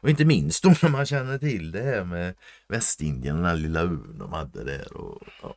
Och 0.00 0.10
inte 0.10 0.24
minst 0.24 0.62
då 0.62 0.74
när 0.82 0.88
man 0.88 1.06
känner 1.06 1.38
till 1.38 1.72
det 1.72 1.82
här 1.82 2.04
med 2.04 2.34
Västindien, 2.68 3.36
den 3.36 3.44
här 3.44 3.56
lilla 3.56 3.80
ön 3.80 4.16
de 4.18 4.32
hade 4.32 4.64
där. 4.64 4.96
Och, 4.96 5.22
ja. 5.42 5.54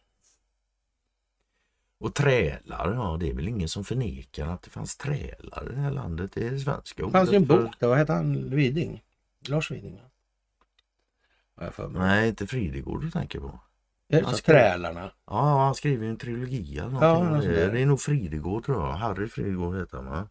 och 1.99 2.13
trälar, 2.15 2.93
ja 2.93 3.18
det 3.20 3.30
är 3.30 3.34
väl 3.34 3.47
ingen 3.47 3.70
som 3.70 3.84
förnekar 3.84 4.47
att 4.47 4.61
det 4.63 4.70
fanns 4.70 4.97
trälar 4.97 5.72
i 5.72 5.76
det 5.76 5.82
här 5.82 5.91
landet. 5.91 6.32
Det 6.34 6.47
är 6.47 6.51
det 6.51 6.59
svenska 6.59 7.05
Det 7.05 7.11
fanns 7.11 7.32
ju 7.32 7.36
en 7.36 7.43
ordet 7.51 7.63
bok 7.63 7.80
där, 7.80 7.88
vad 7.88 7.97
hette 7.97 8.13
han? 8.13 8.49
Widing? 8.49 9.03
Lars 9.47 9.72
Widing? 9.72 10.01
Nej, 11.89 12.30
inte 12.30 12.47
Fridegård 12.47 13.01
du 13.01 13.11
tänker 13.11 13.39
på. 13.39 13.59
Han 14.24 14.36
skrev- 14.36 14.55
Trälarna? 14.55 15.11
Ja, 15.26 15.63
han 15.65 15.76
skriver 15.76 16.03
ju 16.05 16.09
en 16.09 16.18
trilogi 16.18 16.78
eller 16.78 16.91
Ja, 16.91 17.13
någonting. 17.13 17.34
något 17.34 17.43
sånt 17.43 17.55
det, 17.55 17.72
det 17.72 17.80
är 17.82 17.86
nog 17.86 18.01
Fridegård 18.01 18.65
tror 18.65 18.78
jag. 18.88 18.93
Harry 18.93 19.28
Fridegård 19.28 19.76
heter 19.78 19.97
han 19.97 20.05
va? 20.05 20.28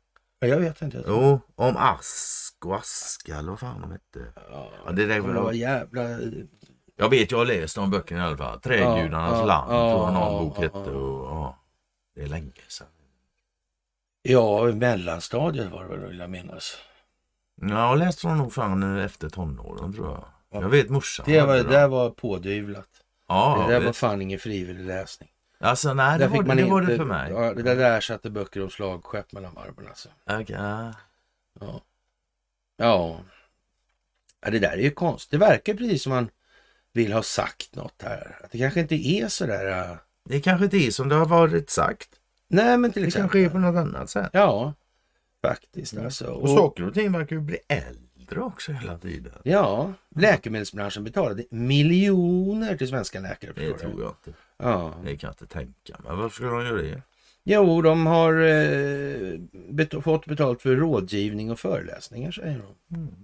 Ja, 0.48 0.54
Jag 0.54 0.60
vet 0.60 0.82
inte. 0.82 1.04
Jo, 1.06 1.40
om 1.54 1.76
Ask 1.76 2.64
och 2.64 2.76
Aska 2.76 3.36
eller 3.36 3.50
vad 3.50 3.60
fan 3.60 3.80
de 3.80 3.90
hette. 3.90 4.32
Ja, 4.50 4.70
Ja, 4.86 4.92
det 4.92 5.06
där 5.06 5.14
det 5.14 5.20
var 5.20 5.52
jävla... 5.52 6.02
Jag 6.96 7.08
vet, 7.10 7.30
jag 7.30 7.38
har 7.38 7.44
läst 7.44 7.76
de 7.76 7.90
böckerna 7.90 8.20
i 8.20 8.24
alla 8.26 8.36
fall. 8.36 8.60
Trädgudarnas 8.60 9.38
Ja, 9.38 9.44
land 9.44 9.72
ja, 9.74 9.92
tror 9.92 10.04
jag 10.04 10.12
någon 10.14 10.44
bok 10.48 10.58
hette. 10.58 10.90
Och, 10.90 11.26
ja, 11.26 11.58
det 12.14 12.22
är 12.22 12.26
länge 12.26 12.52
sedan. 12.68 12.86
Ja, 14.22 14.68
i 14.68 14.72
mellanstadiet 14.72 15.72
var 15.72 15.84
det 15.84 15.88
väl, 15.96 16.08
vill 16.08 16.18
jag 16.18 16.30
minnas. 16.30 16.76
Ja, 17.60 17.68
jag 17.68 17.76
har 17.76 17.96
läst 17.96 18.22
dem 18.22 18.38
nog 18.38 18.52
fan 18.52 18.98
efter 18.98 19.28
tonåren 19.28 19.92
tror 19.92 20.06
jag. 20.06 20.24
Ja. 20.50 20.60
Jag 20.60 20.68
vet 20.68 20.90
morsan 20.90 21.26
Det, 21.28 21.40
var, 21.40 21.56
det 21.56 21.62
där 21.62 21.88
var 21.88 22.10
pådyvlat. 22.10 22.88
Ja, 23.28 23.64
det 23.66 23.72
där 23.72 23.80
det- 23.80 23.86
var 23.86 23.92
fan 23.92 24.22
ingen 24.22 24.38
frivillig 24.38 24.84
läsning. 24.84 25.28
Alltså 25.58 25.94
nej, 25.94 26.18
det, 26.18 26.24
Där 26.24 26.28
var, 26.28 26.36
fick 26.38 26.46
man 26.46 26.56
det, 26.56 26.62
det 26.62 26.70
var 26.70 26.80
inte, 26.80 26.92
det 26.92 26.98
för 26.98 27.04
mig. 27.04 27.32
Ja, 27.32 27.54
det 27.54 27.62
där 27.62 27.96
ersatte 27.98 28.30
böcker 28.30 28.62
om 28.62 28.70
slagskepp 28.70 29.32
mellan 29.32 29.54
varven 29.54 29.88
alltså. 29.88 30.08
Okej, 30.30 30.56
ja. 30.58 30.94
Ja. 32.78 33.20
det 34.50 34.58
där 34.58 34.72
är 34.72 34.76
ju 34.82 34.90
konstigt. 34.90 35.30
Det 35.30 35.38
verkar 35.38 35.74
precis 35.74 36.02
som 36.02 36.12
man 36.12 36.28
vill 36.92 37.12
ha 37.12 37.22
sagt 37.22 37.74
något 37.74 38.02
här. 38.02 38.38
Att 38.44 38.50
det 38.50 38.58
kanske 38.58 38.80
inte 38.80 38.94
är 38.94 39.28
så 39.28 39.46
där... 39.46 39.90
äh, 39.90 39.96
Det 40.24 40.40
kanske 40.40 40.64
inte 40.64 40.76
är 40.76 40.90
som 40.90 41.08
det 41.08 41.14
har 41.14 41.26
varit 41.26 41.70
sagt. 41.70 42.08
Nej, 42.48 42.78
men 42.78 42.92
till 42.92 43.02
Det 43.02 43.08
exempel. 43.08 43.30
kanske 43.30 43.38
är 43.46 43.50
på 43.50 43.58
något 43.58 43.78
annat 43.80 44.10
sätt. 44.10 44.30
Ja, 44.32 44.74
faktiskt 45.42 45.96
alltså. 45.98 46.26
Och 46.26 46.42
Och, 46.42 46.48
saker 46.50 46.86
och 46.86 46.94
ting 46.94 47.12
verkar 47.12 47.36
ju 47.36 47.42
bli 47.42 47.58
äldre 47.68 48.40
också 48.40 48.72
hela 48.72 48.98
tiden. 48.98 49.32
ja, 49.44 49.92
läkemedelsbranschen 50.16 51.04
betalade 51.04 51.44
miljoner 51.50 52.76
till 52.76 52.88
svenska 52.88 53.20
läkare. 53.20 53.52
Det 53.56 53.72
tror 53.78 54.00
jag 54.02 54.10
inte. 54.10 54.38
Ja. 54.58 54.94
Det 55.04 55.16
kan 55.16 55.28
jag 55.28 55.32
inte 55.32 55.46
tänka 55.46 55.98
mig. 56.04 56.16
Varför 56.16 56.34
skulle 56.34 56.50
de 56.50 56.64
göra 56.66 56.82
det? 56.82 57.02
Jo, 57.44 57.82
de 57.82 58.06
har 58.06 58.32
eh, 58.40 59.38
bet- 59.70 60.02
fått 60.04 60.26
betalt 60.26 60.62
för 60.62 60.76
rådgivning 60.76 61.50
och 61.50 61.58
föreläsningar, 61.60 62.30
säger 62.30 62.62
de. 62.88 62.96
Mm. 62.96 63.14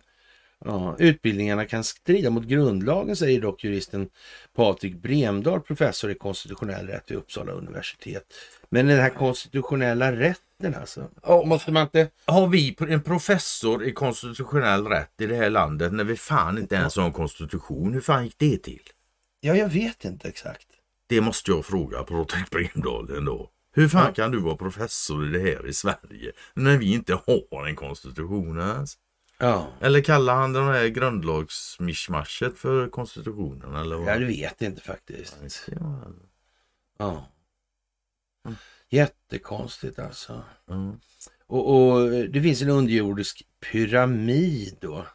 Ja, 0.65 0.97
utbildningarna 0.99 1.65
kan 1.65 1.85
strida 1.85 2.31
mot 2.31 2.45
grundlagen, 2.45 3.17
säger 3.17 3.41
dock 3.41 3.65
juristen 3.65 4.09
Patrik 4.55 4.95
Bremdahl, 4.95 5.61
professor 5.61 6.11
i 6.11 6.15
konstitutionell 6.15 6.87
rätt 6.87 7.11
vid 7.11 7.19
Uppsala 7.19 7.53
universitet. 7.53 8.25
Men 8.71 8.87
den 8.87 8.99
här 8.99 9.11
konstitutionella 9.11 10.13
rätten 10.13 10.75
alltså, 10.81 11.09
Ja, 11.23 11.45
måste 11.45 11.73
man 11.73 11.83
inte... 11.83 12.09
Har 12.25 12.47
vi 12.47 12.77
en 12.89 13.03
professor 13.03 13.85
i 13.85 13.93
konstitutionell 13.93 14.87
rätt 14.87 15.21
i 15.21 15.27
det 15.27 15.37
här 15.37 15.51
landet 15.51 15.93
när 15.93 16.05
vi 16.05 16.17
fan 16.17 16.59
inte 16.59 16.75
ens 16.75 16.97
har 16.97 17.05
en 17.05 17.13
konstitution? 17.13 17.95
Hur 17.95 18.01
fan 18.01 18.25
gick 18.25 18.39
det 18.39 18.59
till? 18.59 18.83
Ja, 19.41 19.55
jag 19.57 19.69
vet 19.69 20.05
inte 20.05 20.29
exakt. 20.29 20.67
Det 21.13 21.21
måste 21.21 21.51
jag 21.51 21.65
fråga 21.65 22.03
Patrik 22.03 22.51
Bremdahl 22.51 23.11
ändå. 23.17 23.51
Hur 23.75 23.89
fan 23.89 24.05
Ja. 24.07 24.13
kan 24.15 24.31
du 24.31 24.41
vara 24.41 24.57
professor 24.57 25.27
i 25.27 25.31
det 25.31 25.39
här 25.39 25.67
i 25.67 25.73
Sverige 25.73 26.33
när 26.55 26.79
vi 26.79 26.93
inte 26.93 27.15
har 27.27 27.67
en 27.67 27.77
konstitution 27.77 28.59
ens? 28.61 28.99
Ja, 29.39 29.67
Eller 29.81 30.01
kallar 30.01 30.35
han 30.35 30.53
den 30.53 30.65
här 30.65 30.87
grundlagsmischmaschet 30.89 32.59
för 32.59 32.89
konstitutionen 32.89 33.75
eller 33.77 33.97
vad? 33.97 34.09
jag 34.09 34.21
vet 34.27 34.63
inte 34.63 34.81
faktiskt. 34.83 35.69
Ja. 35.81 36.03
Ja. 36.99 37.27
Mm. 38.47 38.57
Jättekonstigt 38.91 39.99
alltså. 39.99 40.43
Mm. 40.71 41.01
Och, 41.47 41.91
och 41.93 42.11
det 42.11 42.43
finns 42.43 42.63
en 42.63 42.71
underjordisk 42.71 43.47
pyramid 43.61 44.77
då 44.81 45.07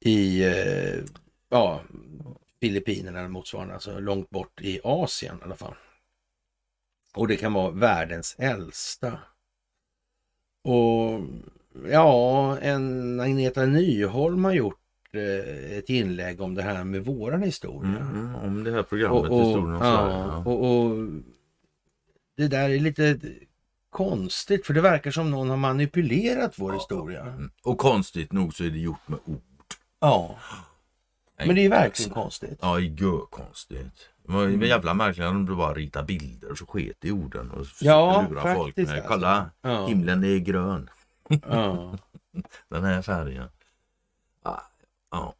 i 0.00 0.44
eh, 0.44 1.04
ja, 1.48 1.82
Filippinerna 2.62 3.18
eller 3.18 3.28
motsvarande, 3.28 3.74
alltså 3.74 3.98
långt 3.98 4.30
bort 4.30 4.60
i 4.60 4.80
Asien 4.84 5.38
i 5.40 5.44
alla 5.44 5.56
fall. 5.56 5.74
Och 7.14 7.28
det 7.28 7.36
kan 7.36 7.52
vara 7.52 7.70
världens 7.70 8.36
äldsta. 8.38 9.18
Och 10.64 11.20
ja, 11.90 12.58
en 12.58 13.20
Agneta 13.20 13.66
Nyholm 13.66 14.44
har 14.44 14.52
gjort 14.52 14.80
eh, 15.12 15.78
ett 15.78 15.90
inlägg 15.90 16.40
om 16.40 16.54
det 16.54 16.62
här 16.62 16.84
med 16.84 17.04
våran 17.04 17.42
historia. 17.42 18.00
Mm, 18.00 18.26
mm, 18.26 18.34
om 18.34 18.64
det 18.64 18.72
här 18.72 18.82
programmet, 18.82 19.22
och, 19.22 19.40
och, 19.40 19.46
historien 19.46 19.74
om 19.74 19.82
ja. 19.82 20.10
Ja. 20.10 20.50
och, 20.50 20.86
och 20.86 21.06
det 22.36 22.48
där 22.48 22.70
är 22.70 22.78
lite 22.78 23.18
konstigt 23.90 24.66
för 24.66 24.74
det 24.74 24.80
verkar 24.80 25.10
som 25.10 25.30
någon 25.30 25.50
har 25.50 25.56
manipulerat 25.56 26.58
vår 26.58 26.72
historia. 26.72 27.22
Mm. 27.22 27.50
Och 27.62 27.78
konstigt 27.78 28.32
nog 28.32 28.54
så 28.54 28.64
är 28.64 28.70
det 28.70 28.78
gjort 28.78 29.08
med 29.08 29.18
ord. 29.24 29.40
Ja, 30.00 30.38
men 31.46 31.54
det 31.54 31.60
är 31.60 31.62
ju 31.62 31.68
verkligen 31.68 32.10
konstigt. 32.12 32.58
Ja, 32.62 32.78
konstigt. 33.30 34.08
Det 34.24 34.32
var 34.32 34.42
ju 34.44 34.66
jävla 34.66 34.94
märkligt 34.94 35.26
om 35.26 35.46
du 35.46 35.56
bara 35.56 35.74
ritar 35.74 36.02
bilder 36.02 36.50
och 36.50 36.58
så 36.58 36.66
sket 36.66 37.04
i 37.04 37.10
orden 37.10 37.50
och 37.50 37.66
försökte 37.66 37.84
Ja, 37.84 38.26
lura 38.30 38.54
folk 38.54 38.76
med. 38.76 38.88
alltså. 38.90 39.08
Kolla, 39.08 39.50
Ja. 39.62 39.86
himlen 39.86 40.24
är 40.24 40.38
grön. 40.38 40.90
Ja. 41.28 41.98
Den 42.68 42.84
här 42.84 43.02
färgen. 43.02 43.48
Ja, 44.44 44.62
ja. 45.10 45.34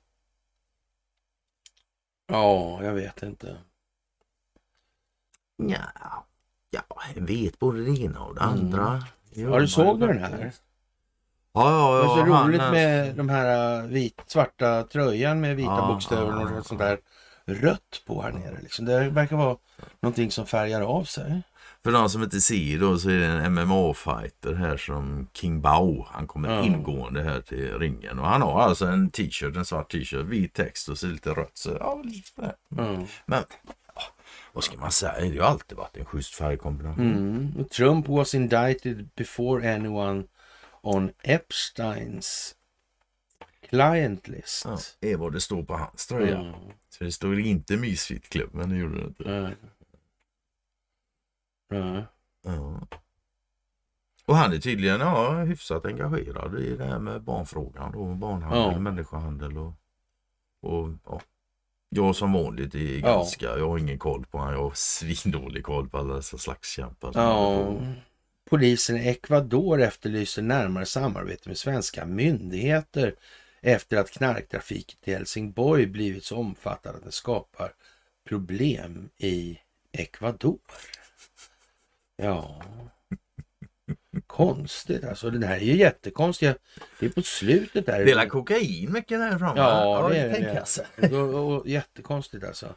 ja, 2.26 2.82
jag 2.84 2.92
vet 2.94 3.22
inte. 3.22 3.56
Ja, 5.56 5.78
ja, 6.70 6.84
jag 7.14 7.22
vet 7.22 7.58
både 7.58 7.84
det 7.84 8.00
ena 8.00 8.24
och 8.24 8.34
det 8.34 8.40
andra. 8.40 8.88
Mm. 8.88 9.02
Ja, 9.52 9.58
du 9.58 9.68
såg 9.68 10.00
den 10.00 10.18
här? 10.18 10.52
Ja, 11.54 11.70
ja, 11.70 11.96
Det 11.98 12.02
ja. 12.02 12.08
var 12.08 12.26
så 12.26 12.32
han- 12.32 12.46
roligt 12.48 12.60
med 12.70 13.14
de 13.16 13.28
här 13.28 13.78
äh, 13.82 13.86
vit, 13.86 14.20
svarta 14.26 14.82
tröjan 14.82 15.40
med 15.40 15.56
vita 15.56 15.70
Ja, 15.70 15.86
bokstäver 15.86 16.38
och 16.44 16.50
något 16.50 16.66
sånt 16.66 16.80
där 16.80 16.98
rött 17.44 18.02
på 18.06 18.22
här 18.22 18.32
nere. 18.32 18.58
Liksom. 18.62 18.84
Det 18.84 19.08
verkar 19.08 19.36
vara 19.36 19.56
någonting 20.00 20.30
som 20.30 20.46
färgar 20.46 20.80
av 20.80 21.04
sig. 21.04 21.42
För 21.84 21.92
de 21.92 22.10
som 22.10 22.22
inte 22.22 22.40
ser 22.40 22.78
då 22.80 22.98
så 22.98 23.08
är 23.10 23.18
det 23.18 23.26
en 23.26 23.54
MMA-fighter 23.54 24.54
här 24.54 24.76
som 24.76 25.28
King 25.32 25.60
Bao. 25.60 26.06
Han 26.10 26.26
kommer 26.26 26.54
Ja. 26.54 26.62
ingående 26.64 27.22
här 27.22 27.40
till 27.40 27.78
ringen 27.78 28.18
och 28.18 28.26
han 28.26 28.42
har 28.42 28.60
alltså 28.62 28.86
en 28.86 29.10
t-shirt, 29.10 29.56
en 29.56 29.64
svart 29.64 29.92
t-shirt, 29.92 30.26
vit 30.26 30.54
text 30.54 30.88
och 30.88 30.98
så 30.98 31.06
lite 31.06 31.30
rött. 31.30 31.50
Så, 31.58 31.76
ja, 31.80 32.00
lite. 32.04 32.54
Mm. 32.78 33.06
Men 33.26 33.42
vad 34.52 34.64
ska 34.64 34.76
man 34.78 34.92
säga? 34.92 35.30
Det 35.32 35.38
har 35.38 35.48
alltid 35.50 35.78
varit 35.78 35.96
en 35.96 36.04
schysst 36.04 36.34
färgkombination. 36.34 37.10
Mm. 37.12 37.64
Trump 37.68 38.08
was 38.08 38.34
indicted 38.34 39.08
before 39.16 39.74
anyone 39.74 40.24
on 40.82 41.12
Epsteins 41.22 42.54
client 43.68 44.28
list. 44.28 44.64
Ja, 44.64 44.78
det 45.00 45.12
är 45.12 45.16
vad 45.16 45.32
det 45.32 45.40
står 45.40 45.62
på 45.62 45.74
hans 45.76 46.06
tröja. 46.06 46.38
Mm. 46.38 46.54
Så 46.88 47.04
det 47.04 47.12
står 47.12 47.40
inte 47.40 47.76
Mysfit-klubben, 47.76 48.70
det 48.70 48.76
gjorde 48.76 48.98
det 49.00 49.06
inte. 49.06 49.24
Nej. 49.30 49.56
Nej. 51.70 52.04
Ja. 52.44 52.80
Och 54.26 54.36
han 54.36 54.52
är 54.52 54.58
tydligen 54.58 55.00
ja, 55.00 55.42
hyfsat 55.42 55.86
engagerad 55.86 56.60
i 56.60 56.76
det 56.76 56.84
här 56.84 56.98
med 56.98 57.22
barnfrågan 57.22 57.92
då, 57.92 58.14
barnhandel, 58.14 58.72
Ja. 58.72 58.78
människohandel 58.78 59.58
och, 59.58 59.72
och 60.60 60.88
ja. 61.06 61.20
Jag 61.88 62.16
som 62.16 62.32
vanligt 62.32 62.74
är 62.74 62.98
Ja. 62.98 63.06
ganska, 63.16 63.44
jag 63.44 63.68
har 63.68 63.78
ingen 63.78 63.98
koll 63.98 64.26
på 64.26 64.38
honom, 64.38 64.54
jag 64.54 64.62
har 64.62 64.72
svindålig 64.74 65.64
koll 65.64 65.88
på 65.88 65.98
alla 65.98 66.14
dessa 66.14 66.38
slagskämpar. 66.38 67.12
Ja. 67.14 67.76
Polisen 68.52 68.96
i 68.96 69.08
Ecuador 69.08 69.80
efterlyser 69.80 70.42
närmare 70.42 70.86
samarbete 70.86 71.48
med 71.48 71.58
svenska 71.58 72.04
myndigheter 72.04 73.14
efter 73.60 73.96
att 73.96 74.10
knarktrafiken 74.10 74.98
till 75.04 75.14
Helsingborg 75.14 75.86
blivit 75.86 76.24
så 76.24 76.36
omfattande 76.36 76.98
att 76.98 77.04
det 77.04 77.12
skapar 77.12 77.72
problem 78.28 79.08
i 79.18 79.58
Ecuador. 79.92 80.58
Ja, 82.16 82.62
konstigt 84.26 85.04
alltså. 85.04 85.30
Den 85.30 85.42
här 85.42 85.56
är 85.56 85.60
ju 85.60 85.76
jättekonstigt. 85.76 86.58
Det 87.00 87.06
är 87.06 87.10
på 87.10 87.22
slutet 87.22 87.86
där. 87.86 88.04
Delar 88.04 88.26
kokain 88.26 88.92
mycket 88.92 89.18
därifrån? 89.18 89.56
Ja, 89.56 90.08
det 90.10 90.18
är 90.18 90.66
det. 90.96 91.16
och, 91.16 91.68
jättekonstigt 91.68 92.44
alltså. 92.44 92.74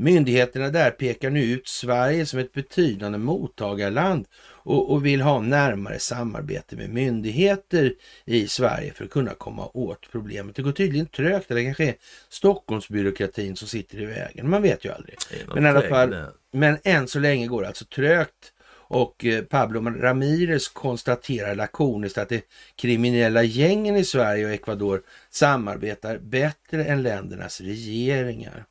Myndigheterna 0.00 0.68
där 0.68 0.90
pekar 0.90 1.30
nu 1.30 1.44
ut 1.44 1.68
Sverige 1.68 2.26
som 2.26 2.38
ett 2.38 2.52
betydande 2.52 3.18
mottagarland 3.18 4.26
och, 4.68 4.90
och 4.90 5.06
vill 5.06 5.20
ha 5.20 5.40
närmare 5.40 5.98
samarbete 5.98 6.76
med 6.76 6.90
myndigheter 6.90 7.94
i 8.24 8.48
Sverige 8.48 8.92
för 8.92 9.04
att 9.04 9.10
kunna 9.10 9.34
komma 9.34 9.70
åt 9.74 10.10
problemet. 10.12 10.56
Det 10.56 10.62
går 10.62 10.72
tydligen 10.72 11.06
trögt. 11.06 11.48
Det 11.48 11.64
kanske 11.64 11.84
är 11.84 11.94
Stockholmsbyråkratin 12.28 13.56
som 13.56 13.68
sitter 13.68 14.00
i 14.00 14.06
vägen. 14.06 14.50
Man 14.50 14.62
vet 14.62 14.84
ju 14.84 14.92
aldrig. 14.92 15.16
Men 15.54 15.64
i 15.64 15.68
alla 15.68 15.82
fall-. 15.82 16.16
Men 16.52 16.78
än 16.84 17.08
så 17.08 17.18
länge 17.18 17.46
går 17.46 17.62
det 17.62 17.68
alltså 17.68 17.84
trögt. 17.84 18.52
Och 18.70 19.24
eh, 19.24 19.42
Pablo 19.44 19.90
Ramirez 19.90 20.68
konstaterar 20.68 21.54
lakoniskt 21.54 22.18
att 22.18 22.28
de 22.28 22.42
kriminella 22.76 23.42
gängen 23.42 23.96
i 23.96 24.04
Sverige 24.04 24.46
och 24.46 24.52
Ecuador 24.52 25.02
samarbetar 25.30 26.18
bättre 26.18 26.84
än 26.84 27.02
ländernas 27.02 27.60
regeringar. 27.60 28.64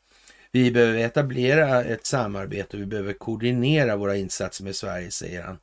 Vi 0.51 0.71
behöver 0.71 0.99
etablera 0.99 1.83
ett 1.83 2.05
samarbete 2.05 2.77
och 2.77 2.81
vi 2.81 2.85
behöver 2.85 3.13
koordinera 3.13 3.95
våra 3.95 4.15
insatser 4.15 4.63
med 4.63 4.75
Sverige, 4.75 5.11
säger 5.11 5.43
han 5.43 5.57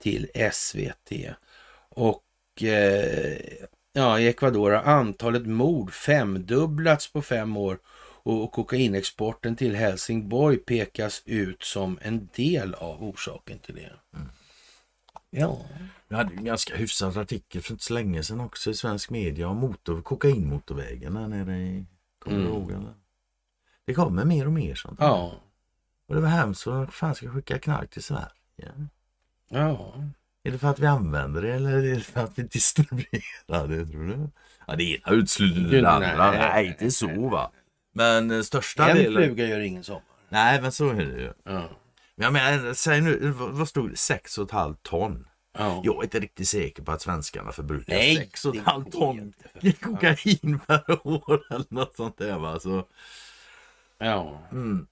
till 0.00 0.28
SVT. 0.52 1.12
Och 1.88 2.62
eh, 2.62 3.38
ja, 3.92 4.20
i 4.20 4.26
Ecuador 4.28 4.70
har 4.70 4.82
antalet 4.82 5.46
mord 5.46 5.92
femdubblats 5.92 7.12
på 7.12 7.22
fem 7.22 7.56
år 7.56 7.78
och 8.22 8.52
kokainexporten 8.52 9.56
till 9.56 9.74
Helsingborg 9.74 10.56
pekas 10.56 11.22
ut 11.24 11.62
som 11.62 11.98
en 12.02 12.28
del 12.36 12.74
av 12.74 13.02
orsaken 13.04 13.58
till 13.58 13.74
det. 13.74 13.92
Ja, 15.30 15.60
Vi 16.08 16.16
hade 16.16 16.34
en 16.34 16.44
ganska 16.44 16.76
hyfsad 16.76 17.16
artikel 17.16 17.62
för 17.62 17.72
inte 17.72 17.84
så 17.84 17.94
länge 17.94 18.22
sedan 18.22 18.40
också 18.40 18.70
i 18.70 18.74
svensk 18.74 19.10
media 19.10 19.48
om 19.48 19.56
motor, 19.56 20.02
kokainmotorvägen 20.02 21.14
där 21.14 21.28
nere 21.28 21.58
i... 21.58 21.86
Kommer 22.18 22.36
du 22.36 22.42
Mm. 22.42 22.52
ihåg 22.54 22.70
eller? 22.70 22.94
Det 23.84 23.94
kommer 23.94 24.24
mer 24.24 24.46
och 24.46 24.52
mer 24.52 24.74
sånt. 24.74 24.98
ja, 25.00 25.40
Och 26.08 26.14
det 26.14 26.20
var 26.20 26.28
hemskt 26.28 26.66
vad 26.66 26.92
fan 26.94 27.14
ska 27.14 27.30
skicka 27.30 27.58
knark 27.58 27.90
till 27.90 28.02
Sverige? 28.02 28.88
Ja. 29.50 29.94
Är 30.44 30.50
det 30.50 30.58
för 30.58 30.68
att 30.68 30.78
vi 30.78 30.86
använder 30.86 31.42
det 31.42 31.52
eller 31.52 31.72
är 31.72 31.94
det 31.94 32.00
för 32.00 32.20
att 32.20 32.38
vi 32.38 32.42
distribuerar 32.42 33.68
det 33.68 33.86
tror 33.86 34.06
du? 34.06 34.28
Ja 34.66 34.76
det 34.76 34.84
ena 34.84 35.10
utesluter 35.16 35.82
det 35.82 35.90
andra. 35.90 36.30
nej, 36.30 36.66
inte 36.66 36.90
så 36.90 37.28
va. 37.28 37.50
Men 37.94 38.30
eh, 38.30 38.42
största 38.42 38.88
En 38.90 38.96
delen... 38.96 39.22
fluga 39.24 39.46
gör 39.46 39.60
ingen 39.60 39.84
sommar. 39.84 40.02
Nej 40.28 40.62
men 40.62 40.72
så 40.72 40.88
är 40.90 40.94
det 40.94 41.20
ju. 41.20 41.32
Ja, 41.44 41.68
Men 42.14 42.24
jag 42.24 42.32
menar, 42.32 42.74
säg 42.74 43.00
nu, 43.00 43.30
vad 43.36 43.68
stod 43.68 43.88
det? 43.90 43.94
6,5 43.94 44.76
ton? 44.82 45.26
ja. 45.58 45.80
Jag 45.84 45.96
är 45.98 46.02
inte 46.02 46.20
riktigt 46.20 46.48
säker 46.48 46.82
på 46.82 46.92
att 46.92 47.02
svenskarna 47.02 47.52
förbrukar 47.52 47.94
Nej, 47.94 48.30
6,5 48.34 48.84
det 48.84 48.90
ton 48.90 49.32
kokain 49.80 50.60
per 50.66 51.06
år 51.06 51.42
eller 51.50 51.66
något 51.74 51.96
sånt 51.96 52.18
där 52.18 52.38
va. 52.38 52.60
Så, 52.60 52.84
Ja. 53.98 54.40
mm. 54.52 54.86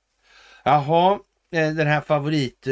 Jaha, 0.64 1.18
eh, 1.52 1.70
den 1.74 1.86
här 1.86 2.00
favorit... 2.00 2.66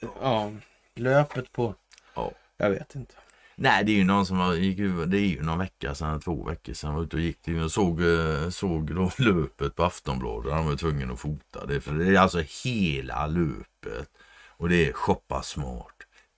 Ja, 0.00 0.52
löpet 0.94 1.52
på... 1.52 1.74
Ja. 2.14 2.32
Jag 2.56 2.70
vet 2.70 2.94
inte. 2.94 3.14
Nej 3.60 3.84
det 3.84 3.92
är 3.92 3.96
ju 3.96 4.04
någon 4.04 4.26
som 4.26 4.38
var, 4.38 4.54
gick 4.54 4.78
det 5.06 5.18
är 5.18 5.26
ju 5.26 5.42
någon 5.42 5.58
vecka 5.58 5.94
sedan, 5.94 6.20
två 6.20 6.44
veckor 6.44 6.72
sedan, 6.72 6.94
var 6.94 7.02
ute 7.02 7.16
och 7.16 7.22
gick 7.22 7.48
och 7.64 7.72
såg, 7.72 8.02
eh, 8.02 8.48
såg 8.48 8.94
då 8.94 9.10
löpet 9.18 9.74
på 9.74 9.84
Aftonbladet. 9.84 10.52
Han 10.52 10.66
var 10.66 10.76
tvungen 10.76 11.10
att 11.10 11.20
fota 11.20 11.66
det 11.66 11.80
för 11.80 11.94
det 11.94 12.16
är 12.16 12.18
alltså 12.18 12.42
hela 12.64 13.26
löpet. 13.26 14.10
Och 14.46 14.68
det 14.68 14.88
är 14.88 14.92
shoppa 14.92 15.42
smart, 15.42 15.96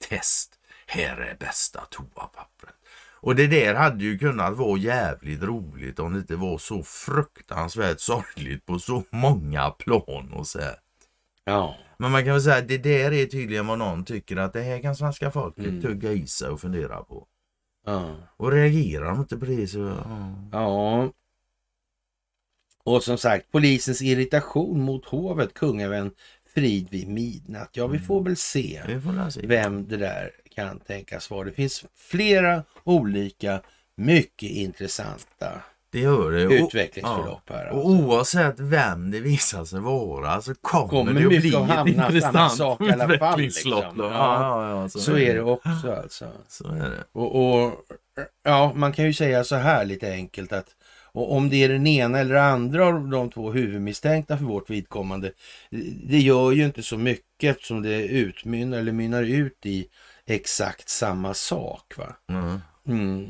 test, 0.08 0.54
här 0.86 1.16
är 1.16 1.36
bästa 1.40 1.80
toapappret. 1.90 2.74
Och 3.22 3.34
det 3.34 3.46
där 3.46 3.74
hade 3.74 4.04
ju 4.04 4.18
kunnat 4.18 4.56
vara 4.56 4.78
jävligt 4.78 5.42
roligt 5.42 5.98
om 5.98 6.12
det 6.12 6.18
inte 6.18 6.36
var 6.36 6.58
så 6.58 6.82
fruktansvärt 6.82 8.00
sorgligt 8.00 8.66
på 8.66 8.78
så 8.78 9.02
många 9.10 9.70
plan 9.70 10.32
och 10.32 10.46
här. 10.60 10.76
Ja, 11.44 11.76
Men 12.00 12.10
man 12.12 12.24
kan 12.24 12.32
väl 12.32 12.42
säga 12.42 12.56
att 12.56 12.68
det 12.68 12.78
där 12.78 13.12
är 13.12 13.26
tydligen 13.26 13.66
vad 13.66 13.78
någon 13.78 14.04
tycker 14.04 14.36
att 14.36 14.52
det 14.52 14.62
här 14.62 14.78
kan 14.82 14.96
svenska 14.96 15.30
folket 15.30 15.64
Mm. 15.66 15.82
tugga 15.82 16.12
i 16.12 16.26
sig 16.26 16.48
och 16.48 16.60
fundera 16.60 17.02
på. 17.02 17.26
ja. 17.86 18.16
Och 18.36 18.52
reagerar 18.52 19.04
de 19.04 19.20
inte 19.20 19.36
på 19.36 19.44
det 19.44 19.66
så... 19.66 19.78
Ja. 19.78 20.34
Ja. 20.52 21.12
Och 22.82 23.02
som 23.02 23.18
sagt, 23.18 23.50
polisens 23.52 24.02
irritation 24.02 24.80
mot 24.82 25.04
hovet, 25.04 25.54
kungavän 25.54 26.10
frid 26.54 26.88
vid 26.90 27.08
midnatt. 27.08 27.70
Ja, 27.72 27.86
vi 27.86 27.98
får 27.98 28.22
väl 28.24 28.36
se 28.36 29.00
får 29.04 29.30
se. 29.30 29.46
vem 29.46 29.88
det 29.88 29.96
där 29.96 30.30
kan 30.50 30.78
tänkas 30.80 31.30
vara. 31.30 31.44
Det 31.44 31.52
finns 31.52 31.84
flera 31.94 32.64
olika 32.84 33.62
mycket 33.94 34.50
intressanta 34.50 35.62
Det 35.92 35.98
gör 36.00 36.30
det. 36.30 36.42
utvecklingsförlopp 36.42 37.50
här. 37.50 37.68
Och 37.70 37.86
oavsett 37.90 38.60
vem 38.60 39.10
det 39.10 39.20
visar 39.20 39.64
sig 39.64 39.80
vara 39.80 40.40
så 40.40 40.54
kommer, 40.54 40.88
Kommer 40.88 41.12
det 41.12 41.22
att 41.22 41.28
bli 41.28 41.92
ett 41.94 41.96
intressant 41.96 42.52
sak 42.56 42.80
utvecklingslopp. 42.80 43.84
liksom. 43.84 44.04
Ja. 44.04 44.10
Ja, 44.12 44.70
ja, 44.70 44.80
ja, 44.82 44.88
Så 44.88 45.18
är 45.18 45.34
det 45.34 45.42
också 45.42 45.92
alltså. 46.02 46.24
Så 46.48 46.68
är 46.68 46.90
det. 46.90 47.04
Och, 47.12 47.62
och 47.64 47.72
ja, 48.44 48.72
man 48.74 48.92
kan 48.92 49.04
ju 49.04 49.12
säga 49.12 49.44
så 49.44 49.56
här 49.56 49.84
lite 49.84 50.12
enkelt 50.12 50.52
att 50.52 50.66
och 51.12 51.36
om 51.36 51.48
det 51.48 51.64
är 51.64 51.68
den 51.68 51.86
ena 51.86 52.18
eller 52.18 52.34
andra 52.34 52.86
av 52.86 53.08
de 53.08 53.30
två 53.30 53.52
huvudmisstänkta 53.52 54.38
för 54.38 54.44
vårt 54.44 54.70
vidkommande, 54.70 55.32
det 56.08 56.18
gör 56.18 56.52
ju 56.52 56.64
inte 56.64 56.82
så 56.82 56.96
mycket 56.98 57.50
eftersom 57.56 57.82
det 57.82 58.02
utmynnar 58.02 58.78
eller 58.78 58.92
mynnar 58.92 59.22
ut 59.22 59.66
i 59.66 59.86
exakt 60.26 60.88
samma 60.88 61.34
sak. 61.34 61.94
va? 61.96 62.16
Mm. 62.30 62.60
Mm. 62.88 63.28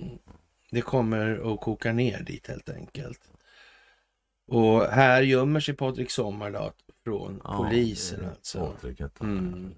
Det 0.70 0.80
kommer 0.80 1.52
att 1.54 1.60
koka 1.60 1.92
ner 1.92 2.20
dit 2.22 2.46
helt 2.46 2.68
enkelt. 2.68 3.20
Och 4.48 4.82
här 4.86 5.22
gömmer 5.22 5.60
sig 5.60 5.74
Patrik 5.74 6.10
Sommarlat 6.10 6.74
från 7.04 7.40
Ja, 7.44 7.56
polisen 7.56 8.20
det 8.20 8.28
alltså. 8.28 8.76
Han. 9.18 9.38
Mm. 9.38 9.74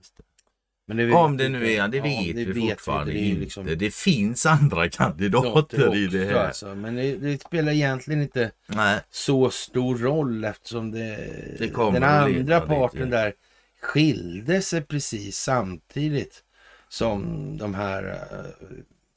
Det 0.87 1.13
Om 1.15 1.37
vet 1.37 1.39
det 1.39 1.45
vi 1.45 1.59
nu 1.59 1.73
är, 1.73 1.89
det 1.89 1.97
Ja, 1.97 2.03
vet 2.03 2.37
det 2.37 2.45
vi 2.45 2.71
fortfarande 2.71 3.13
Det, 3.13 3.19
är 3.19 3.23
ju 3.23 3.29
inte. 3.31 3.41
liksom 3.41 3.67
Det 3.79 3.95
finns 3.95 4.47
andra 4.47 4.89
kandidater 4.91 5.97
i 5.97 6.07
det 6.07 6.25
här. 6.25 6.47
Alltså. 6.47 6.75
Men 6.75 6.95
det, 6.95 7.17
det 7.17 7.43
spelar 7.43 7.73
egentligen 7.73 8.23
inte 8.23 8.51
Nej, 8.67 9.01
så 9.11 9.51
stor 9.51 9.99
roll 9.99 10.45
eftersom 10.45 10.91
det, 10.91 11.17
Det 11.59 11.67
den 11.67 12.03
andra 12.03 12.61
dit, 12.61 12.69
parten 12.69 13.01
ja. 13.11 13.17
där 13.17 13.33
skilde 13.81 14.63
sig 14.63 14.83
precis 14.83 15.39
samtidigt 15.39 16.45
som 16.89 17.23
de 17.59 17.75
här 17.75 18.05
eh, 18.33 18.67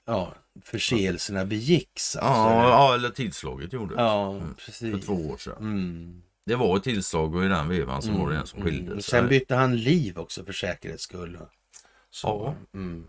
ja, 0.05 0.33
förseelserna 0.61 1.45
begicks. 1.45 2.15
Ja, 2.21 2.69
ja, 2.69 2.93
eller 2.95 3.09
tillslaget 3.09 3.73
gjorde 3.73 3.95
det. 3.95 4.01
ja 4.01 4.31
Mm. 4.35 4.53
precis. 4.55 4.91
För 4.91 4.99
två 5.01 5.13
år 5.29 5.37
sedan. 5.37 5.57
Mm. 5.57 6.21
Det 6.45 6.55
var 6.55 6.77
ett 6.77 6.83
tillslag 6.83 7.35
och 7.35 7.45
i 7.45 7.47
den 7.47 7.69
vevan 7.69 8.01
så 8.01 8.11
var 8.11 8.29
det 8.31 8.37
en 8.37 8.47
som 8.47 8.59
Mm. 8.61 8.71
skilde 8.73 8.93
Och 8.93 9.03
sig. 9.03 9.19
Sen 9.19 9.29
bytte 9.29 9.55
han 9.55 9.77
liv 9.77 10.17
också 10.17 10.45
för 10.45 10.53
säkerhets 10.53 11.03
skull. 11.03 11.39
Så, 12.09 12.27
Ja. 12.27 12.55
mm. 12.79 13.05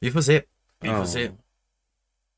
Vi 0.00 0.10
får 0.12 0.20
se. 0.20 0.42
Vi 0.80 0.88
Ja. 0.88 0.98
får 0.98 1.04
se. 1.04 1.30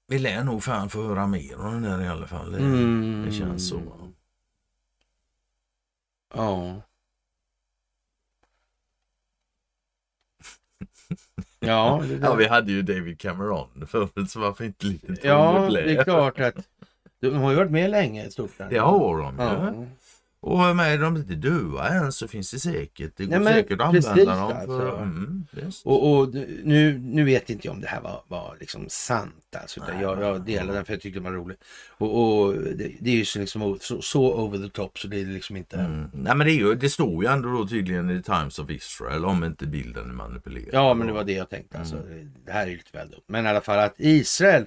Vi 0.07 0.19
lär 0.19 0.45
nog 0.45 0.63
fan 0.65 0.91
få 0.91 1.03
höra 1.09 1.27
mer 1.27 1.57
om 1.61 1.73
den 1.73 1.83
där 1.83 2.01
i 2.05 2.09
alla 2.09 2.27
fall. 2.27 2.53
Det, 2.53 2.59
Mm. 2.59 3.25
det 3.27 3.33
känns 3.33 3.69
så. 3.69 3.83
Ja. 6.35 6.83
Ja, 11.63 12.03
det, 12.09 12.19
Ja, 12.23 12.35
vi 12.35 12.47
hade 12.47 12.73
ju 12.73 12.83
David 12.83 13.21
Cameron 13.21 13.87
förut 13.87 14.31
så 14.31 14.41
varför 14.41 14.65
inte 14.65 14.87
lite 14.87 15.15
ja, 15.23 15.69
det 15.73 15.97
är 15.97 16.05
klart 16.05 16.41
att 16.41 16.55
de 17.21 17.35
har 17.35 17.51
ju 17.51 17.57
varit 17.57 17.71
med 17.71 17.91
länge 17.91 18.25
ett 18.25 18.33
stort. 18.33 18.51
Det 18.71 18.79
har 18.79 19.19
de 19.19 19.37
ju. 19.39 19.43
Ja. 19.45 19.75
Och 20.45 20.77
med 20.77 21.01
de 21.01 21.17
inte 21.17 21.35
döda 21.35 21.89
än 21.89 22.13
så 22.13 22.29
finns 22.29 22.51
det 22.51 22.59
säkert. 22.59 23.13
Det 23.17 23.27
går 23.27 23.39
Nej, 23.39 23.55
säkert 23.55 23.81
att 23.81 23.93
precis, 23.93 24.11
använda 24.11 24.35
dem 24.35 24.53
alltså. 24.53 24.79
för... 24.79 25.03
Mm, 25.03 25.47
visst. 25.51 25.87
Och, 25.87 26.19
och 26.19 26.35
nu, 26.65 26.99
nu 26.99 27.25
vet 27.25 27.51
inte 27.51 27.67
jag 27.67 27.75
om 27.75 27.81
det 27.81 27.87
här 27.87 28.01
var, 28.01 28.25
var 28.29 28.57
liksom 28.61 28.85
sant. 28.89 29.57
Alltså, 29.57 29.81
Nej, 29.89 30.03
jag, 30.03 30.23
jag 30.23 30.45
delade 30.45 30.73
den 30.73 30.85
för 30.85 30.93
jag 30.93 31.01
tyckte 31.01 31.21
det 31.21 31.25
var 31.25 31.33
roligt. 31.33 31.65
Och, 31.89 32.43
och 32.43 32.55
det, 32.55 32.93
det 33.01 33.11
är 33.11 33.15
ju 33.15 33.25
så, 33.25 33.39
liksom, 33.39 33.79
så, 33.81 34.03
så 34.03 34.35
over 34.35 34.59
the 34.59 34.69
top 34.69 34.99
så 34.99 35.09
det 35.09 35.21
är 35.21 35.25
liksom 35.25 35.57
inte... 35.57 35.77
Mm. 35.77 36.11
Nej 36.13 36.37
men 36.37 36.47
det, 36.47 36.53
är 36.53 36.59
ju, 36.59 36.75
det 36.75 36.91
står 36.91 37.25
ju 37.25 37.31
ändå 37.31 37.49
då 37.49 37.69
tydligen 37.69 38.11
i 38.11 38.23
Times 38.23 38.59
of 38.59 38.71
Israel 38.71 39.25
om 39.25 39.45
inte 39.45 39.67
bilden 39.67 40.11
är 40.11 40.15
manipulerad. 40.15 40.71
Ja, 40.73 40.95
men 40.95 41.07
det 41.07 41.13
var 41.13 41.25
det 41.25 41.33
jag 41.33 41.51
tänkte. 41.51 41.79
Alltså, 41.79 41.97
Det 42.47 42.53
här 42.53 42.67
är 42.67 42.71
ju 42.71 42.77
lite 42.77 42.97
väl 42.99 43.11
dumt. 43.11 43.25
Men 43.27 43.47
i 43.47 43.49
alla 43.49 43.61
fall 43.61 43.79
att 43.79 43.95
Israel 43.99 44.65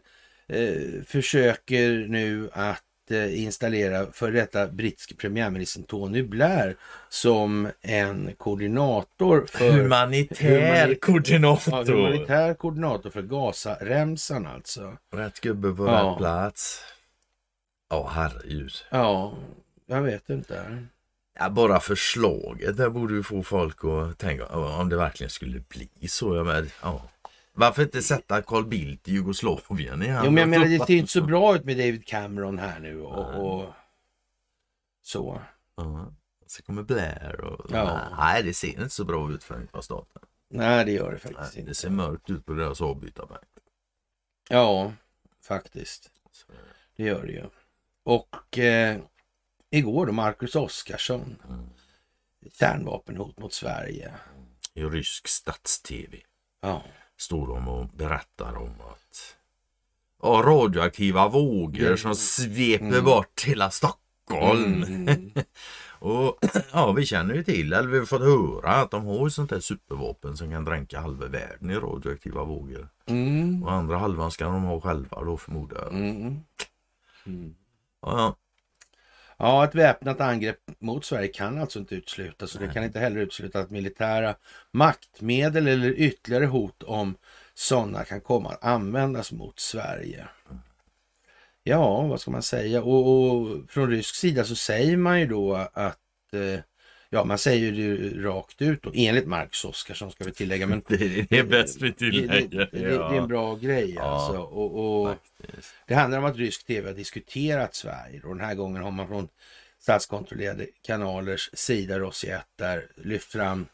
eh, 0.48 1.04
försöker 1.06 2.08
nu 2.08 2.50
att 2.54 2.85
eh, 3.12 3.44
installera 3.44 4.12
för 4.12 4.32
detta 4.32 4.68
brittiska 4.68 5.16
premiärministern 5.16 5.84
Tony 5.84 6.24
Blair 6.24 6.76
som 7.10 7.70
en 7.82 8.36
koordinator 8.38 9.46
för 9.50 9.72
Humanitär 9.72 10.86
Humanit- 10.86 11.00
koordinator. 11.00 11.74
Ja, 11.74 11.84
humanitär 11.96 12.54
koordinator 12.54 13.10
för 13.10 13.22
Gazaremsan 13.22 14.48
alltså. 14.48 14.98
Rätt 15.16 15.40
gubbe 15.42 15.74
på 15.74 15.86
Ja. 15.88 16.10
rätt 16.12 16.18
plats. 16.18 16.82
Ja, 17.90 18.10
herregud. 18.14 18.72
Ja, 18.92 19.34
jag 19.86 20.02
vet 20.02 20.30
inte. 20.30 20.86
Ja, 21.40 21.50
bara 21.50 21.80
förslaget 21.80 22.78
där 22.78 22.90
borde 22.90 23.14
ju 23.14 23.24
få 23.24 23.44
folk 23.44 23.78
att 23.86 24.18
tänka 24.18 24.46
om 24.48 24.90
det 24.90 24.98
verkligen 24.98 25.30
skulle 25.30 25.60
bli 25.60 26.08
så. 26.08 26.36
Jag 26.36 26.46
med, 26.46 26.70
ja. 26.82 27.02
Varför 27.56 27.82
inte 27.84 28.02
sätta 28.02 28.42
Carl 28.42 28.66
Bildt 28.68 29.08
i 29.08 29.12
Jugoslavien 29.12 30.02
igen? 30.04 30.22
Jo, 30.26 30.32
men 30.32 30.38
jag 30.42 30.50
menar, 30.50 30.66
det 30.66 30.86
ser 30.86 30.96
inte 30.96 31.12
så 31.12 31.22
bra 31.22 31.56
ut 31.56 31.64
med 31.66 31.78
David 31.78 32.08
Cameron 32.08 32.60
här 32.60 32.80
nu 32.80 33.02
och, 33.02 33.46
och 33.46 33.74
så. 35.02 35.42
Ja. 35.76 36.14
Så 36.48 36.64
kommer 36.64 36.84
Blair 36.84 37.42
och... 37.42 37.66
Ja. 37.72 38.00
Nej, 38.18 38.44
det 38.44 38.54
ser 38.54 38.68
inte 38.68 38.90
så 38.90 39.06
bra 39.06 39.32
ut 39.32 39.44
för 39.44 39.54
Förenta 39.54 39.82
staten. 39.82 40.22
Nej, 40.50 40.86
det 40.86 40.92
gör 40.92 41.12
det 41.12 41.20
Nej, 41.24 41.34
faktiskt 41.34 41.54
det 41.54 41.60
inte. 41.60 41.76
ser 41.76 41.90
mörkt 41.90 42.30
ut 42.30 42.46
på 42.46 42.54
deras 42.54 42.82
avbytarbänk. 42.82 43.42
Ja, 44.50 44.94
faktiskt. 45.44 46.12
Så, 46.32 46.46
Det 46.96 47.04
gör 47.04 47.26
det 47.26 47.32
ju. 47.32 47.44
Och 48.04 48.58
eh, 48.58 49.00
igår 49.70 50.06
då, 50.06 50.12
Marcus 50.12 50.56
Oskarsson. 50.56 51.36
mm. 51.50 51.70
Kärnvapenhot 52.52 53.40
mot 53.40 53.54
Sverige. 53.54 54.14
I 54.74 54.84
rysk 54.84 55.28
stats-tv 55.28 56.18
Ja, 56.62 56.84
står 57.18 57.48
de 57.48 57.68
och 57.68 57.88
berättar 57.88 58.58
om 58.58 58.70
att 58.82 59.36
ja, 60.22 60.44
radioaktiva 60.46 61.28
vågor 61.30 61.86
Mm. 61.86 61.98
som 61.98 62.16
sveper 62.16 62.86
Mm. 62.86 63.06
bort 63.06 63.44
hela 63.46 63.72
Stockholm. 63.72 64.84
Mm. 64.84 65.32
Och 66.00 66.38
ja, 66.72 66.92
vi 66.92 67.06
känner 67.06 67.36
ju 67.36 67.44
till, 67.44 67.74
eller 67.74 67.90
vi 67.90 68.00
har 68.00 68.06
fått 68.06 68.22
höra 68.22 68.76
att 68.76 68.92
de 68.92 69.06
har 69.06 69.28
ett 69.28 69.34
sånt 69.34 69.50
där 69.50 69.60
supervapen 69.60 70.38
som 70.38 70.52
kan 70.52 70.66
dränka 70.66 71.00
halva 71.00 71.28
världen 71.28 71.70
i 71.72 71.76
radioaktiva 71.76 72.44
vågor. 72.44 72.90
Mm. 73.06 73.64
Och 73.64 73.72
andra 73.72 73.98
halvan 73.98 74.32
ska 74.32 74.46
de 74.46 74.64
ha 74.64 74.82
själva 74.82 75.24
då 75.24 75.38
förmodar 75.38 75.78
jag. 75.82 75.94
Mm. 75.94 76.40
Mm. 77.26 77.56
Ja, 78.02 78.36
ja. 79.38 79.64
Ett 79.64 79.76
väpnat 79.76 80.22
angrepp 80.22 80.60
mot 80.80 81.06
Sverige 81.06 81.28
kan 81.28 81.58
alltså 81.58 81.80
inte 81.80 81.96
uteslutas. 81.96 82.56
Och 82.56 82.62
det 82.62 82.74
kan 82.74 82.84
inte 82.84 83.00
heller 83.00 83.20
utesluta 83.20 83.60
att 83.60 83.72
militära 83.72 84.36
maktmedel 84.72 85.68
eller 85.68 85.90
ytterligare 85.90 86.46
hot 86.46 86.84
om 86.84 87.16
sådana 87.54 88.04
kan 88.04 88.22
komma 88.22 88.50
att 88.50 88.64
användas 88.64 89.32
mot 89.32 89.60
Sverige. 89.60 90.28
Ja, 91.64 92.02
vad 92.02 92.22
ska 92.22 92.32
man 92.32 92.44
säga? 92.44 92.84
Och, 92.84 93.32
och 93.32 93.70
från 93.70 93.90
rysk 93.90 94.16
sida 94.16 94.44
så 94.44 94.56
säger 94.56 94.98
man 94.98 95.20
ju 95.20 95.28
då 95.28 95.54
att 95.74 96.34
eh, 96.34 96.60
Ja, 97.10 97.24
man 97.24 97.38
säger 97.38 97.72
det 97.72 97.78
ju 97.78 98.24
rakt 98.24 98.62
ut 98.62 98.84
då, 98.84 98.92
enligt 98.96 99.28
Marcus 99.28 99.66
Oskarsson 99.66 100.12
ska 100.12 100.24
vi 100.24 100.32
tillägga. 100.32 100.68
Men 100.68 100.82
Det 100.88 101.32
är 101.32 101.44
bäst 101.44 101.82
vi 101.82 101.88
det, 101.90 102.06
det, 102.06 102.12
tillägger. 102.12 102.70
det, 102.72 102.80
det 102.80 102.86
är 102.94 103.14
en 103.14 103.28
bra 103.28 103.56
grej 103.56 103.94
Ja. 103.96 104.02
alltså. 104.02 104.38
Och, 104.42 105.06
och, 105.08 105.16
det 105.88 105.96
handlar 105.96 106.20
om 106.20 106.26
att 106.26 106.38
rysk 106.38 106.66
tv 106.68 106.90
har 106.90 106.96
diskuterat 106.96 107.76
Sverige 107.76 108.22
och 108.24 108.36
den 108.36 108.46
här 108.46 108.56
gången 108.56 108.84
har 108.84 108.92
man 108.92 109.08
från 109.08 109.28
statskontrollerade 109.80 110.68
kanalers 110.82 111.50
sida, 111.54 112.00
Rossi 112.00 112.28
1 112.30 112.42
där, 112.58 112.88
lyft 112.96 113.32
fram 113.32 113.66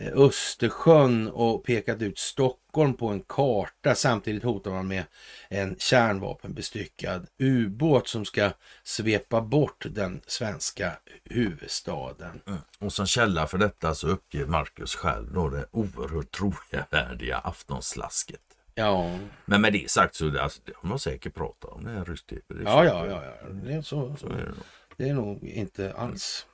Östersjön 0.00 1.28
och 1.28 1.64
pekat 1.64 2.02
ut 2.02 2.18
Stockholm 2.18 2.94
på 2.94 3.08
en 3.08 3.20
karta. 3.22 3.94
Samtidigt 3.94 4.42
hotar 4.42 4.70
man 4.70 4.88
med 4.88 5.04
en 5.48 5.76
kärnvapenbestyckad 5.78 7.26
ubåt 7.38 8.08
som 8.08 8.24
ska 8.24 8.50
svepa 8.82 9.40
bort 9.40 9.86
den 9.90 10.20
svenska 10.26 10.98
huvudstaden. 11.24 12.40
Mm. 12.46 12.58
Och 12.78 12.92
som 12.92 13.06
källa 13.06 13.46
för 13.46 13.58
detta 13.58 13.94
så 13.94 14.08
uppger 14.08 14.46
Marcus 14.46 14.94
själv 14.94 15.32
då 15.32 15.48
det 15.48 15.66
oerhört 15.70 16.30
trovärdiga 16.30 17.38
aftonslasket. 17.38 18.40
Ja, 18.74 19.18
Men 19.44 19.60
med 19.60 19.72
det 19.72 19.90
sagt 19.90 20.14
så 20.14 20.40
alltså, 20.40 20.60
det 20.64 20.72
har 20.76 20.88
man 20.88 20.98
säkert 20.98 21.34
pratat 21.34 21.70
om 21.70 21.84
det 21.84 21.90
här 21.90 22.16
tv. 22.28 22.42
Det 22.48 22.62
ja, 22.62 22.84
ja, 22.84 23.06
ja, 23.06 23.24
ja. 23.24 23.48
Det, 23.48 23.72
är 23.72 23.82
så, 23.82 24.16
Så 24.16 24.26
är 24.26 24.36
det 24.36 24.44
nog. 24.44 24.64
det 24.96 25.08
är 25.08 25.14
nog 25.14 25.44
inte 25.44 25.92
alls 25.92 26.46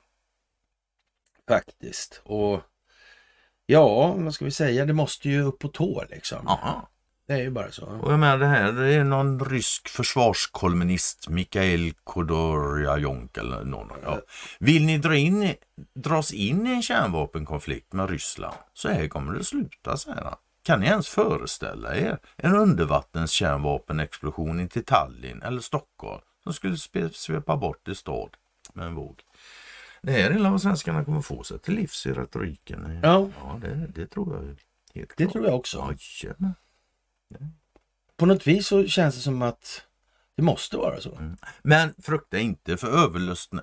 faktiskt. 1.47 2.21
Och 2.23 2.61
ja, 3.65 4.13
vad 4.13 4.33
ska 4.33 4.45
vi 4.45 4.51
säga, 4.51 4.85
det 4.85 4.93
måste 4.93 5.29
ju 5.29 5.41
upp 5.41 5.59
på 5.59 5.67
tå 5.67 6.03
liksom. 6.09 6.39
Ja. 6.45 6.89
Det 7.27 7.33
är 7.33 7.41
ju 7.41 7.49
bara 7.49 7.71
så. 7.71 7.85
Och 7.85 8.11
jag 8.11 8.19
menar 8.19 8.37
det 8.37 8.45
här, 8.45 8.71
det 8.71 8.93
är 8.93 9.03
någon 9.03 9.45
rysk 9.45 9.89
försvarskolumnist, 9.89 11.29
Mikhail 11.29 11.93
Khodoryajonk 12.03 13.37
eller 13.37 13.63
någon. 13.63 13.91
Ja. 14.03 14.19
Vill 14.59 14.85
ni 14.85 14.97
dra 14.97 15.15
in, 15.15 15.53
dras 15.95 16.33
in 16.33 16.67
i 16.67 16.71
en 16.71 16.81
kärnvapenkonflikt 16.81 17.93
med 17.93 18.09
Ryssland 18.09 18.55
så 18.73 18.89
här 18.89 19.07
kommer 19.07 19.33
det 19.33 19.43
sluta, 19.43 19.97
säger 19.97 20.23
han. 20.23 20.35
Kan 20.63 20.79
ni 20.79 20.85
ens 20.85 21.07
föreställa 21.07 21.95
er 21.95 22.17
en 22.35 22.55
undervattenskärnvapenexplosion 22.55 24.59
in 24.59 24.69
till 24.69 24.85
Tallinn 24.85 25.41
eller 25.41 25.61
Stockholm 25.61 26.21
som 26.43 26.53
skulle 26.53 26.77
svepa 27.13 27.57
bort 27.57 27.87
i 27.87 27.95
stad 27.95 28.29
med 28.73 28.87
en 28.87 28.95
våg? 28.95 29.21
Det 30.05 30.11
här 30.11 30.31
är 30.31 30.49
vad 30.49 30.61
svenskarna 30.61 31.05
kommer 31.05 31.21
få 31.21 31.43
sig 31.43 31.59
till 31.59 31.73
livs 31.75 32.05
i 32.05 32.13
retoriken. 32.13 32.99
Ja, 33.03 33.29
Ja, 33.37 33.59
det, 33.61 33.87
det 33.95 34.07
tror 34.07 34.35
jag. 34.35 34.43
Helt 34.99 35.13
det 35.17 35.23
klart. 35.23 35.31
tror 35.31 35.45
jag 35.45 35.55
också. 35.55 35.95
Jajamän. 36.23 36.53
På 38.17 38.25
något 38.25 38.47
vis 38.47 38.67
så 38.67 38.87
känns 38.87 39.15
det 39.15 39.21
som 39.21 39.41
att 39.41 39.81
Det 40.35 40.41
måste 40.43 40.77
vara 40.77 41.01
så. 41.01 41.15
Mm. 41.15 41.37
Men 41.61 41.93
frukta 42.01 42.39
inte 42.39 42.77
för 42.77 42.87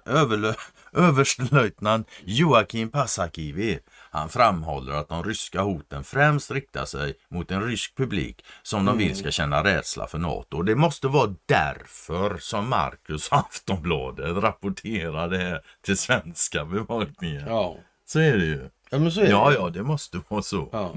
överlö, 0.07 0.53
överstelöjtnant 0.93 2.09
Joakim 2.25 2.91
Passakivi. 2.91 3.79
Han 4.15 4.29
framhåller 4.29 4.93
att 4.93 5.09
de 5.09 5.25
ryska 5.25 5.61
hoten 5.61 6.05
främst 6.05 6.51
riktar 6.51 6.85
sig 6.85 7.15
mot 7.29 7.51
en 7.51 7.63
rysk 7.63 7.97
publik 7.97 8.45
som 8.63 8.85
de 8.85 8.99
vill 8.99 9.07
mm. 9.07 9.17
ska 9.17 9.31
känna 9.31 9.65
rädsla 9.65 10.07
för 10.07 10.19
NATO. 10.19 10.57
Och 10.57 10.65
det 10.65 10.75
måste 10.75 11.09
vara 11.09 11.35
därför 11.47 12.39
som 12.39 12.69
Marcus 12.69 13.29
Aftonbladet 13.33 14.37
rapporterar 14.37 15.29
det 15.29 15.39
här 15.39 15.61
till 15.81 15.97
svenska 15.97 16.65
befolkningen. 16.65 17.47
Ja. 17.47 17.77
Så 18.05 18.19
är 18.19 18.37
det 18.37 18.45
ju. 18.45 18.71
Ja, 18.91 18.99
men 18.99 19.13
så 19.13 19.21
är 19.21 19.31
ja, 19.31 19.51
det. 19.51 19.55
ja, 19.55 19.71
det 19.71 19.83
måste 19.83 20.21
vara 20.29 20.43
så. 20.43 20.69
Ja. 20.73 20.95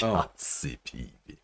Tassipivi. 0.00 1.38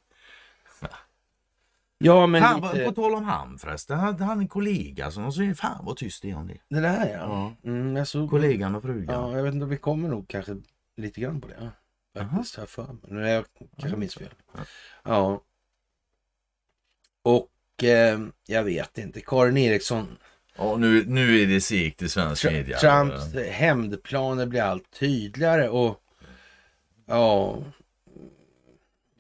Ja, 2.05 2.27
men 2.27 2.43
fan, 2.43 2.61
lite... 2.61 2.85
På 2.85 2.93
tal 2.93 3.15
om 3.15 3.25
han 3.25 3.59
förresten, 3.59 3.99
han 3.99 4.21
hade 4.21 4.41
en 4.41 4.49
kollega 4.49 5.11
som 5.11 5.33
sa 5.33 5.55
fan 5.55 5.85
vad 5.85 5.97
tyst 5.97 6.25
är 6.25 6.37
om 6.37 6.47
det. 6.47 6.59
Det 6.69 6.81
där 6.81 7.09
ja. 7.13 7.19
ja. 7.63 7.71
Mm, 7.71 7.97
jag 7.97 8.09
såg... 8.09 8.31
Kollegan 8.31 8.75
och 8.75 8.83
frugan. 8.83 9.31
Ja, 9.31 9.37
jag 9.37 9.43
vet 9.43 9.55
inte, 9.55 9.67
vi 9.67 9.77
kommer 9.77 10.09
nog 10.09 10.29
kanske 10.29 10.57
lite 10.97 11.21
grann 11.21 11.41
på 11.41 11.49
det. 11.49 11.71
Faktiskt, 12.19 12.57
har 12.57 12.67
för 12.67 12.87
mig. 12.87 13.03
Nu 13.09 13.29
är 13.29 13.35
jag 13.35 13.45
kanske 13.79 13.99
minns 13.99 14.15
fel. 14.15 14.29
Ja. 15.03 15.43
Och 17.23 17.85
eh, 17.85 18.19
jag 18.47 18.65
vet 18.65 18.99
inte, 18.99 19.21
Karin 19.21 19.57
Eriksson. 19.57 20.19
Ja, 20.57 20.77
nu, 20.77 21.05
nu 21.07 21.41
är 21.41 21.47
det 21.47 21.61
segt 21.61 22.03
i 22.03 22.09
svensk 22.09 22.43
Tr 22.43 22.51
media. 22.51 22.79
Trumps 22.79 23.35
hämndplaner 23.51 24.47
blir 24.47 24.63
allt 24.63 24.91
tydligare 24.91 25.69
och 25.69 26.01
ja, 27.07 27.59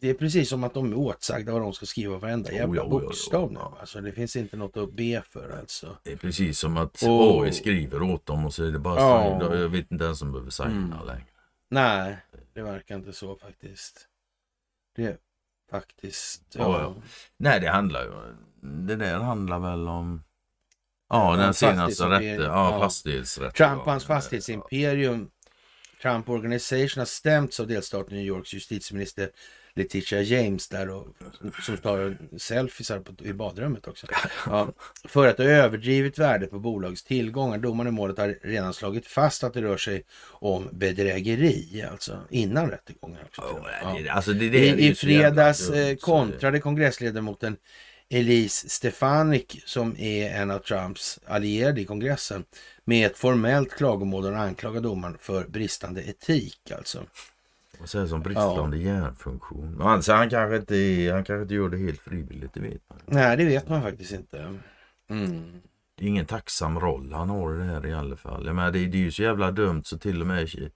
det 0.05 0.11
är 0.11 0.15
precis 0.15 0.49
som 0.49 0.65
att 0.65 0.75
de 0.75 0.93
är 0.93 0.97
åtsagda 0.97 1.53
vad 1.53 1.63
de 1.63 1.73
ska 1.73 1.87
skriva 1.87 2.19
varenda 2.19 2.53
jävla 2.53 2.83
oh, 2.83 2.89
bokstav 2.89 3.53
nu. 3.53 3.61
Alltså 3.81 4.01
det 4.01 4.13
finns 4.13 4.37
inte 4.37 4.57
något 4.57 4.77
att 4.77 4.93
be 4.93 5.23
för 5.29 5.59
alltså. 5.61 5.97
Det 6.03 6.13
är 6.13 6.17
precis 6.17 6.59
som 6.59 6.77
att 6.77 7.03
och... 7.03 7.45
AI 7.45 7.53
skriver 7.53 8.03
åt 8.03 8.27
dem 8.27 8.47
och 8.47 8.55
så 8.55 8.65
är 8.65 8.73
det 8.73 8.79
bara 8.79 9.01
ja. 9.01 9.41
så. 9.41 9.55
Jag 9.55 9.69
vet 9.69 9.91
inte 9.91 10.05
ens 10.05 10.23
om 10.23 10.33
behöver 10.33 10.51
signa 10.51 10.71
mm. 10.71 11.07
längre. 11.07 11.25
Nej, 11.71 12.17
det 12.55 12.63
verkar 12.63 12.95
inte 12.95 13.13
så 13.13 13.37
faktiskt. 13.37 14.09
Det 14.97 15.05
är 15.05 15.17
faktiskt... 15.71 16.43
Ja. 16.59 16.81
ja. 16.81 16.95
Nej, 17.37 17.61
det 17.61 17.69
handlar 17.69 18.03
ju... 18.03 18.11
Det 18.61 18.97
där 18.97 19.19
handlar 19.19 19.59
väl 19.59 19.89
om... 19.89 20.25
Ja, 21.09 21.37
den 21.37 21.55
senaste 21.55 22.05
rätten. 22.05 22.45
Ja, 22.45 22.73
ja. 22.73 22.81
fastighetsrätt. 22.81 23.55
Trump 23.55 23.81
och 23.81 23.91
hans 23.91 24.05
fastighetsimperium 24.05 25.31
Trump 26.05 26.29
Organization 26.29 27.01
har 27.01 27.07
stämts 27.07 27.61
av 27.61 27.67
delstaten 27.67 28.17
New 28.17 28.27
Yorks 28.27 28.55
justitieminister 28.55 29.31
Letitia 29.77 30.23
James 30.23 30.69
där 30.69 30.91
och, 30.91 31.07
som 31.63 31.77
tar 31.77 32.17
selfies 32.39 32.93
i 33.23 33.33
badrummet 33.33 33.89
också. 33.89 34.07
Ja, 34.47 34.73
för 35.05 35.29
att 35.29 35.39
ha 35.39 35.45
överdrivit 35.45 36.19
värdet 36.19 36.51
på 36.51 36.59
bolagets 36.59 37.03
tillgångar. 37.03 37.59
Domaren 37.59 37.89
i 37.89 37.91
målet 37.91 38.19
har 38.19 38.39
redan 38.43 38.75
slagit 38.75 39.07
fast 39.07 39.45
att 39.45 39.55
det 39.55 39.63
rör 39.63 39.77
sig 39.77 40.05
om 40.29 40.69
bedrägeri, 40.73 41.85
alltså 41.91 42.21
innan 42.31 42.71
rättegången. 42.71 43.19
Också, 43.27 43.65
ja. 43.83 44.13
alltså, 44.13 44.33
det, 44.33 44.49
det 44.49 44.59
I, 44.59 44.89
I 44.89 44.95
fredags 44.95 45.71
eh, 45.71 45.97
kontrade 45.97 46.61
kongressledamoten 46.61 47.57
Elise 48.09 48.69
Stefanik 48.69 49.63
som 49.65 49.97
är 49.99 50.31
en 50.31 50.51
av 50.51 50.59
Trumps 50.59 51.21
allierade 51.27 51.81
i 51.81 51.85
kongressen 51.85 52.45
med 52.85 53.07
ett 53.07 53.19
formellt 53.19 53.73
klagomål 53.73 54.27
och 54.27 54.39
anklagar 54.39 54.81
domaren 54.81 55.17
för 55.21 55.45
bristande 55.45 56.03
etik 56.03 56.71
alltså. 56.71 57.03
Och 57.81 57.89
sen 57.89 58.09
som 58.09 58.23
bristande 58.23 58.77
ja. 58.77 58.83
hjärnfunktion. 58.83 59.83
Alltså, 59.83 60.13
han, 60.13 60.31
kanske 60.31 60.57
inte, 60.57 61.11
han 61.13 61.25
kanske 61.25 61.43
inte 61.43 61.55
gör 61.55 61.69
det 61.69 61.79
helt 61.79 62.01
frivilligt, 62.01 62.55
det 62.55 62.61
vet 62.61 62.83
man 62.89 62.99
Nej, 63.07 63.37
det 63.37 63.45
vet 63.45 63.69
man 63.69 63.83
faktiskt 63.83 64.13
inte. 64.13 64.59
Mm. 65.09 65.61
Det 65.97 66.05
är 66.05 66.09
ingen 66.09 66.27
tacksam 66.27 66.81
roll 66.81 67.13
han 67.13 67.31
har 67.31 67.55
i 67.55 67.59
det 67.59 67.65
här 67.65 67.87
i 67.87 67.93
alla 67.93 68.17
fall. 68.17 68.47
Jag 68.47 68.57
menar, 68.57 68.71
det, 68.71 68.87
det 68.87 68.99
är 68.99 69.03
ju 69.03 69.11
så 69.11 69.23
jävla 69.23 69.51
dumt 69.51 69.83
så 69.85 69.99
till 69.99 70.21
och 70.21 70.27
med 70.27 70.71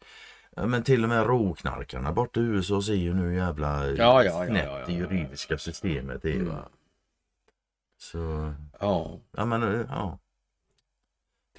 men 0.66 0.82
till 0.82 1.02
och 1.02 1.08
med 1.08 1.26
råknarkarna 1.26 2.12
borta 2.12 2.40
i 2.40 2.42
USA 2.42 2.82
ser 2.82 2.94
ju 2.94 3.14
nu 3.14 3.34
jävla 3.34 3.86
ja, 3.90 4.24
ja, 4.24 4.46
snett 4.46 4.64
ja, 4.64 4.78
ja, 4.78 4.86
det 4.86 4.92
juridiska 4.92 5.58
systemet 5.58 6.24
är. 6.24 6.34
Mm. 6.34 6.56
Så... 7.98 8.54
Ja. 8.80 9.18
Ja 9.36 9.44
men 9.44 9.86
ja. 9.88 10.18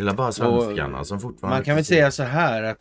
Det 0.06 0.10
är 0.10 0.14
bara 0.14 0.32
svenskarna 0.32 1.00
och, 1.00 1.08
som 1.08 1.20
fortfarande... 1.20 1.58
Man 1.58 1.66
kan 1.66 1.76
väl 1.76 1.86
säga 1.86 2.12
så 2.12 2.24
här 2.24 2.64
att 2.64 2.80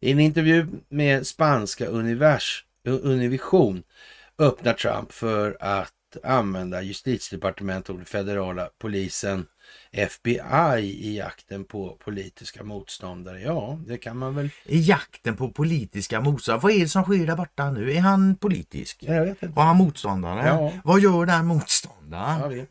i 0.00 0.12
en 0.12 0.20
intervju 0.20 0.66
med 0.88 1.26
spanska 1.26 1.86
univers, 1.86 2.64
Univision 2.84 3.82
öppnar 4.38 4.72
Trump 4.72 5.12
för 5.12 5.56
att 5.60 5.92
använda 6.24 6.82
justitiedepartementet 6.82 7.90
och 7.90 7.96
den 7.96 8.04
federala 8.04 8.68
polisen 8.78 9.46
FBI 9.92 10.80
i 10.80 11.16
jakten 11.16 11.64
på 11.64 11.96
politiska 12.04 12.64
motståndare. 12.64 13.40
Ja, 13.40 13.78
det 13.86 13.98
kan 13.98 14.16
man 14.16 14.34
väl. 14.34 14.50
I 14.64 14.80
jakten 14.80 15.36
på 15.36 15.48
politiska 15.48 16.20
motståndare. 16.20 16.62
Vad 16.62 16.72
är 16.72 16.80
det 16.80 16.88
som 16.88 17.02
sker 17.02 17.26
där 17.26 17.36
borta 17.36 17.70
nu? 17.70 17.92
Är 17.92 18.00
han 18.00 18.36
politisk? 18.36 19.02
Jag 19.02 19.24
vet 19.24 19.42
inte. 19.42 19.56
Var 19.56 19.64
han 19.64 19.76
motståndare? 19.76 20.46
Ja. 20.46 20.72
Vad 20.84 21.00
gör 21.00 21.26
den 21.26 21.46
motståndaren? 21.46 22.66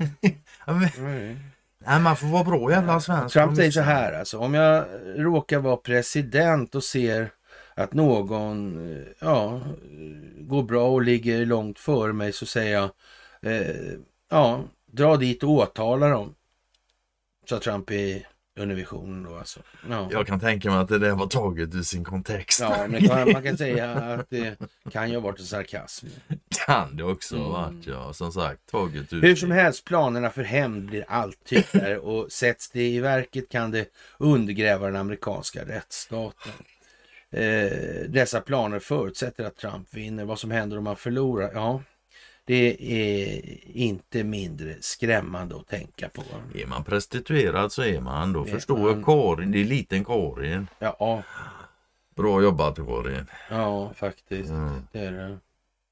Jag 0.66 0.74
vet. 0.74 0.98
mm. 0.98 1.38
Nej, 1.86 2.00
man 2.00 2.18
får 2.18 2.28
vara 2.28 2.44
bra 2.44 2.72
jävla 2.72 3.00
svensk. 3.00 3.34
Trump 3.34 3.56
säger 3.56 3.72
så 3.72 3.82
här 3.82 4.14
alltså. 4.14 4.38
Om 4.38 4.54
jag 4.54 4.86
råkar 5.16 5.60
vara 5.60 5.78
president 5.78 6.76
och 6.76 6.84
ser 6.84 7.32
att 7.76 7.94
någon 7.94 8.80
ja, 9.20 9.62
går 10.38 10.64
bra 10.64 10.90
och 10.90 11.02
ligger 11.02 11.46
långt 11.46 11.80
före 11.80 12.14
mig 12.14 12.34
så 12.34 12.46
säger 12.46 12.74
jag 12.74 12.90
eh, 13.54 14.00
ja, 14.30 14.64
dra 14.86 15.18
dit 15.18 15.44
och 15.44 15.50
åtala 15.50 16.10
dem. 16.10 16.36
Sa 17.50 17.60
Trump 17.60 17.92
i 17.92 18.26
Univision 18.60 19.24
då 19.24 19.38
alltså. 19.38 19.60
Ja. 19.90 20.10
Jag 20.12 20.28
kan 20.28 20.40
tänka 20.40 20.70
mig 20.70 20.80
att 20.80 20.88
det 20.88 21.00
där 21.00 21.12
var 21.12 21.28
taget 21.28 21.76
ur 21.76 21.82
sin 21.82 22.04
kontext. 22.04 22.60
Ja, 22.60 22.86
men 22.90 23.08
kan, 23.08 23.32
man 23.32 23.44
kan 23.44 23.58
säga 23.58 23.92
att 23.92 24.30
det 24.30 24.60
kan 24.92 25.10
ju 25.10 25.16
ha 25.16 25.22
varit 25.22 25.40
en 25.40 25.46
sarkasm. 25.46 26.08
Kan 26.66 26.96
det 26.96 27.04
också 27.04 27.38
ha 27.38 27.66
mm. 27.66 27.76
varit, 27.76 27.88
ja. 27.88 28.14
Som 28.14 28.32
sagt, 28.32 28.72
taget 28.72 29.14
ur 29.14 29.22
Hur 29.22 29.36
som 29.36 29.52
helst, 29.52 29.86
planerna 29.86 30.30
för 30.30 30.44
hämnd 30.44 30.86
blir 30.86 31.06
allt 31.08 31.44
tydligare 31.50 31.98
och 32.10 32.32
sätts 32.32 32.70
det 32.70 32.88
i 32.88 33.00
verket 33.00 33.50
kan 33.50 33.72
det 33.72 33.86
undergräva 34.18 34.86
den 34.86 34.96
amerikanska 34.96 35.66
rättsstaten. 35.66 36.54
Eh, 37.32 37.72
dessa 38.10 38.42
planer 38.42 38.80
förutsätter 38.80 39.44
att 39.44 39.58
Trump 39.58 39.94
vinner. 39.94 40.26
Vad 40.26 40.40
som 40.40 40.52
händer 40.52 40.78
om 40.78 40.84
man 40.84 40.96
förlorar? 40.96 41.52
Ja, 41.54 41.82
det 42.50 42.76
är 42.80 43.42
inte 43.78 44.24
mindre 44.24 44.76
skrämmande 44.80 45.56
att 45.56 45.68
tänka 45.68 46.10
på. 46.10 46.24
Är 46.56 46.66
man 46.66 46.84
prostituerad 46.84 47.72
så 47.72 47.82
är 47.82 48.02
man. 48.02 48.34
Då 48.34 48.46
är 48.46 48.46
förstår 48.46 48.90
jag 48.90 49.06
Karin. 49.06 49.52
Det 49.52 49.60
är 49.60 49.66
liten 49.66 50.06
Karin. 50.06 50.68
Ja. 50.80 51.24
Bra 52.16 52.42
jobbat 52.42 52.76
Karin. 52.76 53.26
Ja, 53.50 53.94
faktiskt. 53.96 54.50
Mm. 54.50 54.88
Det 54.92 55.00
är 55.00 55.12
det. 55.12 55.38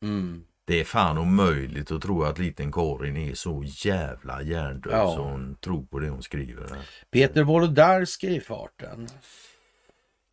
Mm. 0.01 0.43
Det 0.65 0.79
är 0.79 0.83
fan 0.83 1.17
omöjligt 1.17 1.91
att 1.91 2.01
tro 2.01 2.23
att 2.23 2.39
liten 2.39 2.71
Karin 2.71 3.17
är 3.17 3.33
så 3.33 3.63
jävla 3.65 4.41
hjärndöd 4.41 4.93
ja. 4.93 5.15
så 5.15 5.21
hon 5.21 5.55
tror 5.55 5.83
på 5.83 5.99
det 5.99 6.09
hon 6.09 6.23
skriver. 6.23 6.77
Peter 7.11 7.43
Wolodarski 7.43 8.35
i 8.35 8.39
farten. 8.41 9.07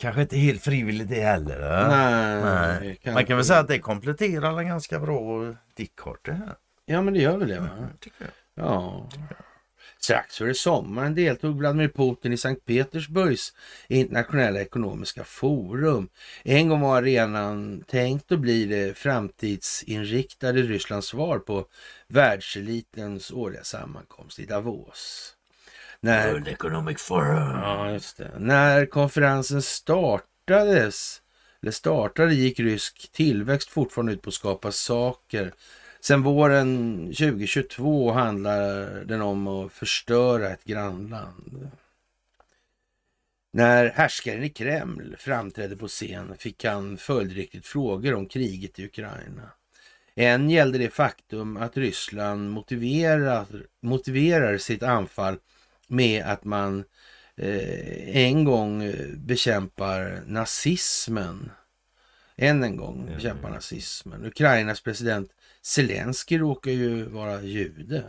Kanske 0.05 0.23
inte 0.23 0.37
helt 0.37 0.63
frivilligt 0.63 1.09
det 1.09 1.21
heller. 1.21 1.89
Nej, 1.89 2.81
Nej. 2.81 2.97
Kan 2.97 3.15
Man 3.15 3.27
kan 3.27 3.37
väl 3.37 3.45
säga 3.45 3.59
att 3.59 3.69
det 3.69 3.79
kompletterar 3.79 4.59
en 4.59 4.69
ganska 4.69 4.99
bra 4.99 5.55
dickkort 5.77 6.27
det 6.27 6.33
här. 6.33 6.55
Ja 6.87 7.03
men 7.03 7.15
det 7.15 7.21
gör 7.21 7.37
väl 7.37 7.49
det 7.49 7.61
va? 7.61 7.69
Mm, 7.79 7.91
tycker 8.01 8.31
jag. 8.55 8.65
Ja. 8.65 9.09
Strax 9.99 10.39
före 10.39 10.55
sommaren 10.55 11.15
deltog 11.15 11.59
Vladimir 11.59 11.89
Putin 11.89 12.33
i 12.33 12.37
Sankt 12.37 12.65
Petersburgs 12.65 13.53
internationella 13.89 14.61
ekonomiska 14.61 15.25
forum. 15.25 16.09
En 16.43 16.69
gång 16.69 16.81
var 16.81 16.97
arenan 16.97 17.85
tänkt 17.89 18.33
att 18.33 18.41
bli 18.41 18.65
det 18.65 18.99
framtidsinriktade 18.99 20.63
Rysslands 20.63 21.07
svar 21.07 21.39
på 21.39 21.67
världselitens 22.09 23.33
årliga 23.33 23.65
sammankomst 23.65 24.39
i 24.39 24.47
Davos. 24.47 25.35
När, 26.05 26.33
World 26.33 26.49
Economic 26.49 27.03
Forum. 27.03 27.51
Ja, 27.51 27.91
just 27.91 28.17
det. 28.17 28.31
När 28.39 28.87
konferensen 28.87 29.63
startades, 29.63 31.23
eller 31.63 31.73
startade, 31.73 32.35
gick 32.35 32.61
rysk 32.61 33.13
tillväxt 33.13 33.71
fortfarande 33.71 34.13
ut 34.13 34.23
på 34.23 34.29
att 34.29 34.35
skapa 34.35 34.73
saker. 34.73 35.53
Sen 36.01 36.23
våren 36.23 36.99
2022 37.07 38.13
handlar 38.13 39.05
den 39.05 39.23
om 39.23 39.47
att 39.47 39.73
förstöra 39.73 40.49
ett 40.49 40.65
grannland. 40.65 41.71
När 43.53 43.91
härskaren 43.91 44.45
i 44.45 44.49
Kreml 44.49 45.17
framträdde 45.19 45.77
på 45.77 45.89
scen 45.89 46.35
fick 46.39 46.65
han 46.65 46.97
följdriktigt 46.97 47.67
frågor 47.67 48.15
om 48.15 48.27
kriget 48.27 48.79
i 48.79 48.85
Ukraina. 48.85 49.51
En 50.15 50.51
gällde 50.51 50.79
det 50.79 50.91
faktum 50.91 51.57
att 51.57 51.77
Ryssland 51.77 52.51
motiverar, 52.51 53.47
motiverar 53.81 54.59
sitt 54.59 54.83
anfall 54.83 55.39
med 55.95 56.25
att 56.25 56.45
man 56.45 56.85
eh, 57.37 58.17
en 58.17 58.45
gång 58.45 58.83
eh, 58.83 59.07
bekämpar 59.17 60.23
nazismen. 60.27 61.51
Än 62.37 62.63
en 62.63 62.77
gång 62.77 63.07
bekämpar 63.07 63.51
nazismen. 63.51 64.27
Ukrainas 64.27 64.81
president 64.81 65.31
Zelensky 65.63 66.39
råkar 66.39 66.71
ju 66.71 67.05
vara 67.05 67.43
jude. 67.43 68.05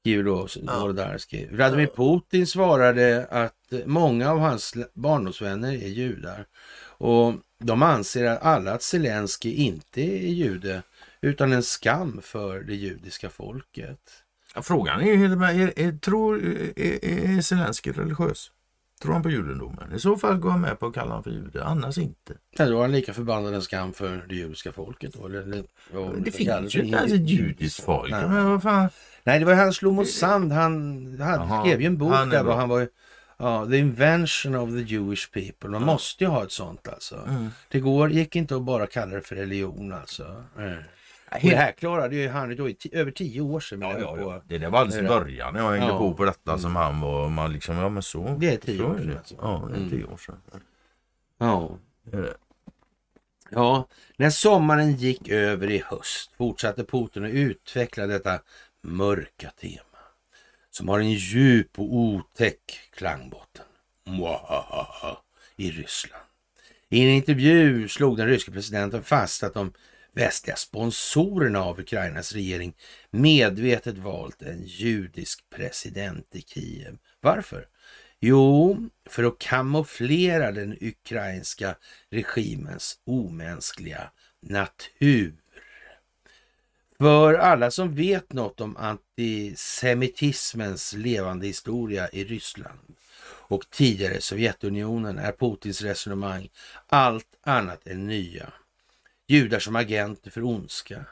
Skriver 0.00 0.22
då 0.22 0.48
Wolodarski. 0.62 1.48
Vladimir 1.50 1.86
Putin 1.86 2.46
svarade 2.46 3.26
att 3.30 3.72
många 3.84 4.30
av 4.30 4.38
hans 4.38 4.74
barndomsvänner 4.94 5.72
är 5.72 5.88
judar. 5.88 6.46
Och 6.82 7.34
de 7.58 7.82
anser 7.82 8.24
att 8.24 8.42
alla 8.42 8.72
att 8.72 8.82
Zelensky 8.82 9.52
inte 9.52 10.00
är 10.00 10.28
jude 10.28 10.82
utan 11.20 11.52
en 11.52 11.62
skam 11.62 12.20
för 12.22 12.60
det 12.60 12.74
judiska 12.74 13.30
folket. 13.30 14.24
Ja, 14.54 14.62
frågan 14.62 15.00
är 15.00 15.04
ju, 15.04 15.24
är, 15.24 15.78
är, 15.78 15.98
tror, 15.98 16.44
är, 16.76 17.04
är 17.04 17.40
Zelenskyj 17.40 17.92
religiös? 17.92 18.50
Tror 19.02 19.12
han 19.12 19.22
på 19.22 19.30
judendomen? 19.30 19.92
I 19.94 19.98
så 19.98 20.16
fall 20.16 20.36
går 20.36 20.50
han 20.50 20.60
med 20.60 20.78
på 20.78 20.86
att 20.86 20.94
kalla 20.94 21.10
honom 21.10 21.24
för 21.24 21.30
jude, 21.30 21.64
annars 21.64 21.98
inte. 21.98 22.34
Då 22.56 22.62
är 22.62 22.80
han 22.80 22.92
lika 22.92 23.12
förbannad 23.12 23.54
en 23.54 23.62
skam 23.62 23.92
för 23.92 24.26
det 24.28 24.34
judiska 24.34 24.72
folket. 24.72 25.12
Då, 25.14 25.26
eller, 25.26 25.42
eller, 25.42 25.64
ja, 25.92 26.12
det 26.18 26.30
finns 26.30 26.74
ju 26.76 26.82
inte 26.82 26.96
ens 26.96 27.12
ett 27.12 27.28
judiskt 27.28 27.84
folk. 27.84 28.10
Nej. 28.10 28.28
Men 28.28 28.50
vad 28.50 28.62
fan? 28.62 28.88
Nej, 29.24 29.38
det 29.38 29.44
var 29.44 29.54
han 29.54 29.72
Shlomo 29.72 30.04
Sand. 30.04 30.52
Han, 30.52 31.20
han 31.20 31.62
skrev 31.62 31.80
ju 31.80 31.86
en 31.86 31.98
bok 31.98 32.12
där 32.30 32.42
var 32.42 32.56
han 32.56 32.68
var 32.68 32.88
Ja, 33.42 33.66
the 33.70 33.78
invention 33.78 34.54
of 34.54 34.70
the 34.70 34.82
Jewish 34.82 35.30
people. 35.32 35.70
Man 35.70 35.80
ja. 35.80 35.86
måste 35.86 36.24
ju 36.24 36.30
ha 36.30 36.44
ett 36.44 36.52
sånt 36.52 36.88
alltså. 36.88 37.16
Mm. 37.28 37.48
Det 37.68 37.80
går, 37.80 38.10
gick 38.10 38.36
inte 38.36 38.56
att 38.56 38.62
bara 38.62 38.86
kalla 38.86 39.14
det 39.14 39.22
för 39.22 39.36
religion 39.36 39.92
alltså. 39.92 40.44
Mm. 40.58 40.82
Det 41.42 41.56
här 41.56 41.72
klarade 41.72 42.16
ju 42.16 42.28
han 42.28 42.56
då 42.56 42.68
i 42.68 42.76
över 42.92 43.10
tio 43.10 43.40
år 43.40 43.60
sedan. 43.60 43.80
Ja, 43.80 43.98
ja, 43.98 44.16
ja. 44.18 44.42
Det 44.46 44.58
där 44.58 44.70
var 44.70 44.78
alldeles 44.78 45.04
i 45.04 45.08
början 45.08 45.54
när 45.54 45.60
jag 45.60 45.70
hängde 45.70 45.86
ja. 45.86 45.98
på 45.98 46.14
på 46.14 46.24
detta 46.24 46.58
som 46.58 46.76
han 46.76 47.00
var. 47.00 47.28
Man 47.28 47.52
liksom, 47.52 47.76
ja 47.76 47.88
men 47.88 48.02
så. 48.02 48.36
Det 48.40 48.54
är 48.54 48.56
tio 48.56 48.84
år 48.84 48.98
sedan 48.98 49.16
alltså. 49.16 49.34
Ja, 49.40 49.68
det 49.72 49.84
är 49.84 49.90
tio 49.90 50.04
år 50.04 50.16
sedan. 50.16 50.40
Ja. 51.38 51.78
Ja, 53.50 53.88
när 54.16 54.30
sommaren 54.30 54.92
gick 54.96 55.28
över 55.28 55.70
i 55.70 55.82
höst 55.86 56.30
fortsatte 56.38 56.84
Putin 56.84 57.24
att 57.24 57.30
utveckla 57.30 58.06
detta 58.06 58.40
mörka 58.82 59.50
tema 59.50 59.98
som 60.70 60.88
har 60.88 61.00
en 61.00 61.12
djup 61.12 61.78
och 61.78 61.94
otäck 61.94 62.80
klangbotten. 62.90 63.64
Mwahaha, 64.04 65.18
I 65.56 65.70
Ryssland. 65.70 66.24
I 66.88 67.02
en 67.02 67.08
intervju 67.08 67.88
slog 67.88 68.16
den 68.16 68.26
ryske 68.26 68.50
presidenten 68.50 69.02
fast 69.02 69.42
att 69.42 69.54
de 69.54 69.72
västliga 70.12 70.56
sponsorerna 70.56 71.64
av 71.64 71.80
Ukrainas 71.80 72.32
regering 72.32 72.74
medvetet 73.10 73.98
valt 73.98 74.42
en 74.42 74.62
judisk 74.64 75.50
president 75.50 76.26
i 76.32 76.40
Kiev. 76.40 76.98
Varför? 77.20 77.66
Jo, 78.20 78.88
för 79.06 79.24
att 79.24 79.38
kamouflera 79.38 80.52
den 80.52 80.76
ukrainska 80.80 81.74
regimens 82.10 82.98
omänskliga 83.06 84.10
natur. 84.40 85.34
För 86.98 87.34
alla 87.34 87.70
som 87.70 87.94
vet 87.94 88.32
något 88.32 88.60
om 88.60 88.76
antisemitismens 88.76 90.92
levande 90.92 91.46
historia 91.46 92.08
i 92.08 92.24
Ryssland 92.24 92.94
och 93.50 93.70
tidigare 93.70 94.20
Sovjetunionen 94.20 95.18
är 95.18 95.32
Putins 95.32 95.82
resonemang 95.82 96.48
allt 96.86 97.26
annat 97.42 97.86
än 97.86 98.06
nya. 98.06 98.52
Judar 99.30 99.58
som 99.58 99.76
agenter 99.76 100.30
för 100.30 100.44
ondska, 100.44 101.04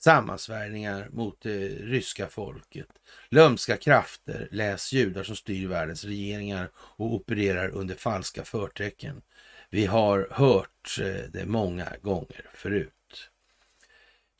sammansvärjningar 0.00 1.08
mot 1.12 1.40
det 1.42 1.68
ryska 1.68 2.28
folket, 2.28 2.88
lömska 3.28 3.76
krafter, 3.76 4.48
läs 4.50 4.92
judar 4.92 5.22
som 5.22 5.36
styr 5.36 5.68
världens 5.68 6.04
regeringar 6.04 6.70
och 6.74 7.14
opererar 7.14 7.68
under 7.68 7.94
falska 7.94 8.44
förtecken. 8.44 9.22
Vi 9.70 9.86
har 9.86 10.28
hört 10.30 10.98
eh, 11.00 11.30
det 11.32 11.46
många 11.46 11.92
gånger 12.02 12.50
förut. 12.54 13.30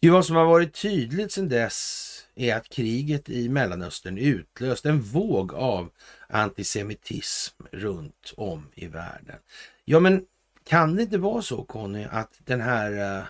Det 0.01 0.11
vad 0.11 0.27
som 0.27 0.37
har 0.37 0.47
varit 0.47 0.75
tydligt 0.75 1.33
sedan 1.33 1.49
dess 1.49 2.27
är 2.35 2.57
att 2.57 2.69
kriget 2.69 3.29
i 3.29 3.49
Mellanöstern 3.49 4.19
utlöst 4.19 4.87
en 4.87 5.01
våg 5.01 5.55
av 5.55 5.91
antisemitism 6.29 7.63
runt 7.73 8.35
om 8.37 8.71
i 8.75 8.87
världen. 8.87 9.39
Ja, 9.85 10.01
men 10.01 10.27
kan 10.65 10.97
det 10.97 11.03
inte 11.03 11.19
vara 11.19 11.43
så 11.43 11.65
Conny 11.65 12.05
att 12.11 12.33
den 12.45 12.61
här 12.61 13.19
äh, 13.19 13.25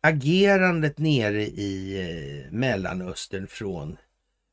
agerandet 0.00 0.98
nere 0.98 1.42
i 1.42 2.00
äh, 2.46 2.52
Mellanöstern 2.52 3.46
från, 3.46 3.96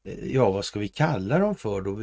äh, 0.03 0.34
ja 0.34 0.51
vad 0.51 0.65
ska 0.65 0.80
vi 0.80 0.88
kalla 0.88 1.39
dem 1.39 1.55
för 1.55 1.81
då? 1.81 1.99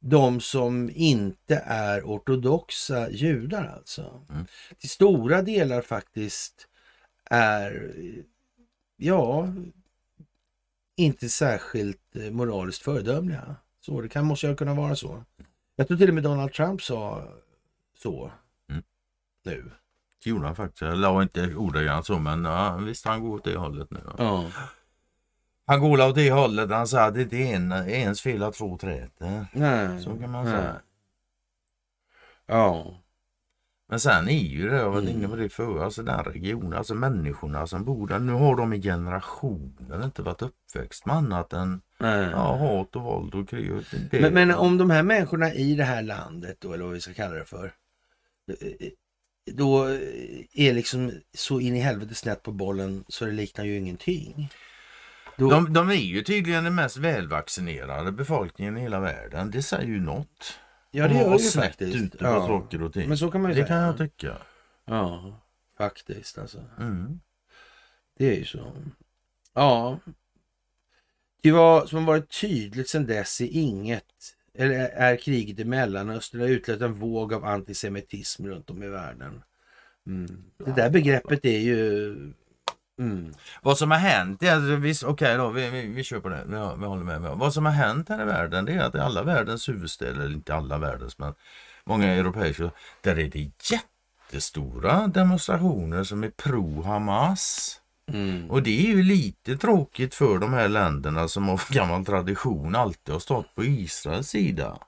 De 0.00 0.40
som 0.40 0.90
inte 0.94 1.62
är 1.66 2.02
ortodoxa 2.02 3.10
judar 3.10 3.66
alltså. 3.66 4.26
Mm. 4.30 4.46
Till 4.78 4.90
stora 4.90 5.42
delar 5.42 5.82
faktiskt 5.82 6.68
är, 7.30 7.92
ja, 8.96 9.54
inte 10.96 11.28
särskilt 11.28 12.14
moraliskt 12.30 12.82
föredömliga. 12.82 13.56
Så 13.80 14.00
det 14.00 14.08
kan, 14.08 14.24
måste 14.24 14.46
ju 14.46 14.56
kunna 14.56 14.74
vara 14.74 14.96
så. 14.96 15.24
Jag 15.76 15.88
tror 15.88 15.98
till 15.98 16.08
och 16.08 16.14
med 16.14 16.24
Donald 16.24 16.52
Trump 16.52 16.82
sa 16.82 17.28
så 18.04 18.32
mm. 18.70 18.82
nu. 19.44 19.70
Det 20.24 20.30
gjorde 20.30 20.46
han 20.46 20.56
faktiskt. 20.56 20.82
Jag 20.82 20.98
la 20.98 21.22
inte 21.22 21.54
ordagrant 21.54 22.06
så 22.06 22.18
men 22.18 22.44
ja, 22.44 22.76
visst 22.76 23.06
han 23.06 23.22
går 23.22 23.34
åt 23.34 23.44
det 23.44 23.56
hållet 23.56 23.90
nu. 23.90 24.00
Ja. 24.18 24.44
Han 25.66 25.80
går 25.80 26.08
åt 26.08 26.14
det 26.14 26.30
hållet. 26.30 26.70
Han 26.70 26.88
sa 26.88 27.04
att 27.04 27.14
det 27.14 27.22
inte 27.22 27.36
är 27.36 27.56
en, 27.56 27.72
ens 27.72 28.20
fel 28.20 28.42
att 28.42 28.54
två 28.54 28.78
träter. 28.78 29.46
Nej. 29.52 30.02
Så 30.02 30.18
kan 30.18 30.30
man 30.30 30.46
säga. 30.46 30.80
Ja. 32.46 32.94
Men 33.88 34.00
sen 34.00 34.28
är 34.28 34.38
ju 34.38 34.68
det, 34.68 34.76
jag 34.76 34.90
var 34.90 35.08
inne 35.08 35.28
på 35.28 35.36
det 35.36 35.48
förut, 35.48 35.82
alltså 35.82 36.02
den 36.02 36.24
regionen, 36.24 36.78
alltså 36.78 36.94
människorna 36.94 37.66
som 37.66 37.84
bor 37.84 38.08
där. 38.08 38.18
Nu 38.18 38.32
har 38.32 38.56
de 38.56 38.72
i 38.72 38.82
generationer 38.82 40.04
inte 40.04 40.22
varit 40.22 40.42
uppväxt 40.42 41.06
med 41.06 41.16
annat 41.16 41.52
än 41.52 41.80
ja, 41.98 42.56
hat 42.56 42.96
och 42.96 43.02
våld 43.02 43.34
och 43.34 43.48
krig. 43.48 43.72
Men, 44.12 44.34
men, 44.34 44.54
om 44.54 44.78
de 44.78 44.90
här 44.90 45.02
människorna 45.02 45.52
i 45.52 45.74
det 45.74 45.84
här 45.84 46.02
landet 46.02 46.56
då, 46.60 46.72
eller 46.72 46.84
vad 46.84 46.92
vi 46.92 47.00
ska 47.00 47.14
kalla 47.14 47.34
det 47.34 47.44
för. 47.44 47.72
Då 49.52 49.84
är 50.52 50.72
liksom 50.72 51.12
så 51.34 51.60
in 51.60 51.76
i 51.76 51.80
helvete 51.80 52.14
snett 52.14 52.42
på 52.42 52.52
bollen 52.52 53.04
så 53.08 53.24
det 53.24 53.32
liknar 53.32 53.64
ju 53.64 53.76
ingenting. 53.76 54.50
Då... 55.36 55.50
De, 55.50 55.72
de 55.72 55.90
är 55.90 55.94
ju 55.94 56.22
tydligen 56.22 56.64
den 56.64 56.74
mest 56.74 56.96
välvaccinerade 56.96 58.12
befolkningen 58.12 58.76
i 58.76 58.80
hela 58.80 59.00
världen. 59.00 59.50
Det 59.50 59.62
säger 59.62 59.86
ju 59.86 60.00
något. 60.00 60.58
Ja 60.90 61.08
det 61.08 61.14
gör 61.14 61.30
det 61.30 61.42
ju 61.42 61.50
faktiskt. 61.50 61.96
Ute 61.96 62.18
på 62.18 62.24
ja. 62.24 62.46
saker 62.46 62.82
och 62.82 62.92
ting. 62.92 63.08
Men 63.08 63.18
så 63.18 63.30
kan 63.30 63.42
man 63.42 63.50
ju 63.50 63.54
det 63.54 63.66
säga. 63.66 63.78
kan 63.78 63.86
jag 63.86 63.98
tycka. 63.98 64.36
Ja, 64.84 65.40
faktiskt 65.78 66.38
alltså. 66.38 66.64
Mm. 66.78 67.20
Det 68.18 68.32
är 68.32 68.36
ju 68.36 68.44
så. 68.44 68.72
Ja. 69.54 69.98
Det 71.42 71.52
vad 71.52 71.88
som 71.88 71.98
har 71.98 72.06
varit 72.06 72.40
tydligt 72.40 72.88
sedan 72.88 73.06
dess 73.06 73.40
är 73.40 73.48
inget, 73.50 74.04
eller 74.58 74.88
är 74.88 75.16
kriget 75.16 75.58
i 75.58 75.64
Mellanöstern 75.64 76.40
har 76.40 76.48
utlöst 76.48 76.82
en 76.82 76.94
våg 76.94 77.32
av 77.32 77.44
antisemitism 77.44 78.46
runt 78.46 78.70
om 78.70 78.82
i 78.82 78.88
världen. 78.88 79.42
Mm. 80.06 80.44
Det 80.58 80.72
där 80.72 80.90
begreppet 80.90 81.44
är 81.44 81.58
ju 81.58 82.14
Mm. 82.98 83.34
Vad 83.62 83.78
som 83.78 83.90
har 83.90 83.98
hänt, 83.98 84.42
okej 84.42 85.06
okay 85.06 85.36
då, 85.36 85.48
vi, 85.48 85.70
vi, 85.70 85.86
vi 85.86 86.04
kör 86.04 86.20
på 86.20 86.28
det, 86.28 86.44
vi, 86.46 86.54
vi 86.54 86.86
håller 86.86 87.04
med. 87.04 87.20
Vad 87.20 87.54
som 87.54 87.66
har 87.66 87.72
hänt 87.72 88.08
här 88.08 88.22
i 88.22 88.24
världen 88.24 88.64
det 88.64 88.72
är 88.72 88.80
att 88.80 88.94
i 88.94 88.98
alla 88.98 89.22
världens 89.22 89.68
huvudstäder, 89.68 90.20
eller 90.20 90.34
inte 90.34 90.54
alla 90.54 90.78
världens 90.78 91.18
men 91.18 91.34
många 91.84 92.06
europeiska, 92.06 92.70
där 93.00 93.18
är 93.18 93.28
det 93.28 93.50
jättestora 94.30 95.06
demonstrationer 95.06 96.04
som 96.04 96.24
är 96.24 96.30
pro-Hamas. 96.30 97.76
Mm. 98.12 98.50
Och 98.50 98.62
det 98.62 98.86
är 98.86 98.86
ju 98.86 99.02
lite 99.02 99.56
tråkigt 99.56 100.14
för 100.14 100.38
de 100.38 100.52
här 100.52 100.68
länderna 100.68 101.28
som 101.28 101.48
av 101.48 101.62
gammal 101.70 102.04
tradition 102.04 102.74
alltid 102.74 103.12
har 103.12 103.20
stått 103.20 103.54
på 103.54 103.64
Israels 103.64 104.28
sida. 104.28 104.78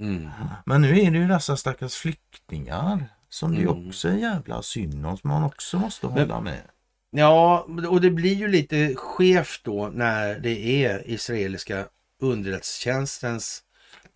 Mm. 0.00 0.28
Men 0.66 0.80
nu 0.80 1.00
är 1.00 1.10
det 1.10 1.18
ju 1.18 1.28
dessa 1.28 1.56
stackars 1.56 1.94
flyktingar 1.94 3.08
som 3.28 3.50
mm. 3.50 3.62
det 3.62 3.68
också 3.68 4.08
är 4.08 4.16
jävla 4.16 4.62
synd 4.62 5.06
om 5.06 5.16
som 5.16 5.30
man 5.30 5.42
också 5.42 5.78
måste 5.78 6.06
hålla 6.06 6.40
med. 6.40 6.62
Ja, 7.10 7.66
och 7.88 8.00
det 8.00 8.10
blir 8.10 8.34
ju 8.34 8.48
lite 8.48 8.94
skevt 8.96 9.60
då 9.64 9.88
när 9.94 10.38
det 10.38 10.84
är 10.84 11.10
israeliska 11.10 11.84
underrättelsetjänstens 12.20 13.62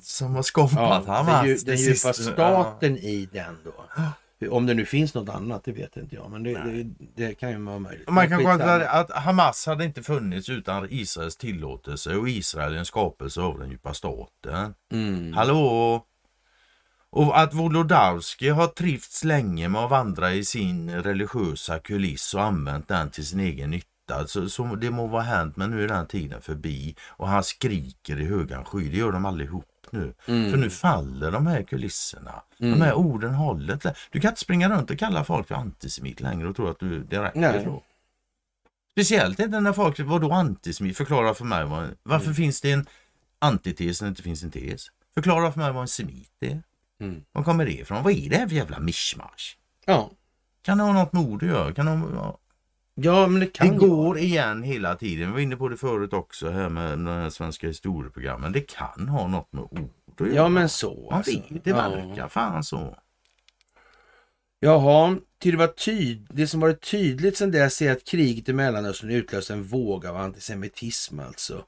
som 0.02 0.34
har 0.34 0.42
skapat 0.42 0.76
ja, 0.76 1.04
Hamas. 1.06 1.44
Den, 1.44 1.58
den 1.64 1.76
djupa 1.76 2.12
staten 2.12 2.94
ja. 2.94 3.08
i 3.08 3.28
den 3.32 3.58
då. 3.64 3.84
Om 4.48 4.66
det 4.66 4.74
nu 4.74 4.84
finns 4.84 5.14
något 5.14 5.28
annat, 5.28 5.64
det 5.64 5.72
vet 5.72 5.96
inte 5.96 6.14
jag. 6.14 6.30
Men 6.30 6.42
det, 6.42 6.52
det, 6.52 6.94
det 7.16 7.34
kan 7.34 7.50
ju 7.50 7.58
vara 7.58 7.78
möjligt. 7.78 8.08
Man 8.08 8.28
kan 8.28 8.44
konstatera 8.44 8.90
att 8.90 9.10
Hamas 9.10 9.66
hade 9.66 9.84
inte 9.84 10.02
funnits 10.02 10.48
utan 10.48 10.86
Israels 10.90 11.36
tillåtelse 11.36 12.16
och 12.16 12.28
Israel 12.28 12.74
är 12.74 12.78
en 12.78 12.84
skapelse 12.84 13.40
av 13.40 13.58
den 13.58 13.70
djupa 13.70 13.94
staten. 13.94 14.74
Mm. 14.92 15.32
Hallå! 15.32 16.06
Och 17.12 17.40
att 17.40 17.54
Wolodarski 17.54 18.48
har 18.48 18.66
trivts 18.66 19.24
länge 19.24 19.68
med 19.68 19.80
att 19.80 19.90
vandra 19.90 20.32
i 20.32 20.44
sin 20.44 21.02
religiösa 21.02 21.78
kuliss 21.78 22.34
och 22.34 22.42
använt 22.42 22.88
den 22.88 23.10
till 23.10 23.26
sin 23.26 23.40
egen 23.40 23.70
nytta. 23.70 24.26
Så, 24.26 24.48
så 24.48 24.64
det 24.64 24.90
må 24.90 25.06
vara 25.06 25.22
hänt 25.22 25.56
men 25.56 25.70
nu 25.70 25.84
är 25.84 25.88
den 25.88 26.06
tiden 26.06 26.42
förbi 26.42 26.96
och 27.08 27.28
han 27.28 27.44
skriker 27.44 28.20
i 28.20 28.24
högan 28.24 28.64
sky. 28.64 28.90
Det 28.90 28.96
gör 28.96 29.12
de 29.12 29.24
allihopa. 29.24 29.69
Nu. 29.92 30.14
Mm. 30.26 30.50
För 30.50 30.58
nu 30.58 30.70
faller 30.70 31.30
de 31.30 31.46
här 31.46 31.62
kulisserna. 31.62 32.42
De 32.58 32.80
här 32.80 32.94
orden 32.94 33.34
håller 33.34 33.74
inte. 33.74 33.94
Du 34.10 34.20
kan 34.20 34.28
inte 34.28 34.40
springa 34.40 34.68
runt 34.70 34.90
och 34.90 34.98
kalla 34.98 35.24
folk 35.24 35.48
för 35.48 35.54
antisemit 35.54 36.20
längre 36.20 36.48
och 36.48 36.56
tro 36.56 36.68
att 36.68 36.78
du, 36.78 37.04
det 37.04 37.22
räcker 37.22 37.40
Nej. 37.40 37.64
så. 37.64 37.82
Speciellt 38.92 39.38
inte 39.40 39.60
när 39.60 39.72
folk, 39.72 40.00
vad 40.00 40.20
då 40.20 40.32
antisemit? 40.32 40.96
Förklara 40.96 41.34
för 41.34 41.44
mig 41.44 41.64
vad, 41.64 41.88
varför 42.02 42.24
Mm. 42.26 42.34
finns 42.34 42.60
det 42.60 42.72
en 42.72 42.86
antites 43.38 44.00
när 44.00 44.06
det 44.06 44.10
inte 44.10 44.22
finns 44.22 44.42
en 44.42 44.50
tes? 44.50 44.86
Förklara 45.14 45.52
för 45.52 45.60
mig 45.60 45.72
vad 45.72 45.82
en 45.82 45.88
semit 45.88 46.32
är. 46.40 46.62
Mm. 47.00 47.24
Var 47.32 47.42
kommer 47.42 47.64
det 47.66 47.72
ifrån? 47.72 48.02
Vad 48.02 48.12
är 48.12 48.30
det 48.30 48.36
här 48.36 48.48
för 48.48 48.56
jävla 48.56 48.78
mischmasch? 48.80 49.58
Ja. 49.86 50.10
Kan 50.62 50.78
det 50.78 50.84
ha 50.84 50.92
något 50.92 51.12
med 51.12 51.22
ord 51.22 51.42
att 51.42 51.48
göra? 51.48 51.72
Kan 51.72 51.86
det, 51.86 51.92
ha- 51.92 52.38
ja, 53.02 53.26
men 53.26 53.40
det 53.40 53.46
kan 53.46 53.66
det 53.66 53.72
ju 53.72 53.78
går 53.78 54.18
igen 54.18 54.62
hela 54.62 54.94
tiden. 54.94 55.26
Vi 55.28 55.32
var 55.32 55.40
inne 55.40 55.56
på 55.56 55.68
det 55.68 55.76
förut 55.76 56.12
också 56.12 56.50
här 56.50 56.68
med 56.68 56.90
de 56.90 57.06
här 57.06 57.30
svenska 57.30 57.66
historieprogrammen. 57.66 58.52
Det 58.52 58.60
kan 58.60 59.08
ha 59.08 59.26
något 59.26 59.52
med 59.52 59.62
ord 59.62 59.90
att 60.20 60.26
göra. 60.26 60.36
Ja, 60.36 60.48
men 60.48 60.68
så. 60.68 61.06
Man 61.10 61.16
alltså. 61.18 61.32
vet, 61.32 61.64
det 61.64 61.70
Ja. 61.70 61.76
verkar 61.76 62.28
fan 62.28 62.64
så. 62.64 62.96
Jaha, 64.62 65.16
till 65.38 65.50
det, 65.52 65.58
var 65.58 65.66
tyd 65.66 66.26
det 66.30 66.46
som 66.46 66.60
varit 66.60 66.90
tydligt 66.90 67.36
sedan 67.36 67.50
dess 67.50 67.82
är 67.82 67.92
att 67.92 68.04
kriget 68.04 68.48
i 68.48 68.52
Mellanöstern 68.52 69.10
utlöst 69.10 69.50
en 69.50 69.62
våg 69.62 70.06
av 70.06 70.16
antisemitism 70.16 71.20
alltså. 71.20 71.64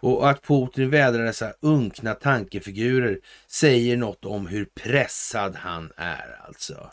Och 0.00 0.30
att 0.30 0.42
Putin 0.42 0.90
vädrar 0.90 1.24
dessa 1.24 1.52
unkna 1.60 2.14
tankefigurer 2.14 3.18
säger 3.46 3.96
något 3.96 4.24
om 4.24 4.46
hur 4.46 4.64
pressad 4.64 5.54
han 5.56 5.92
är 5.96 6.40
alltså. 6.46 6.90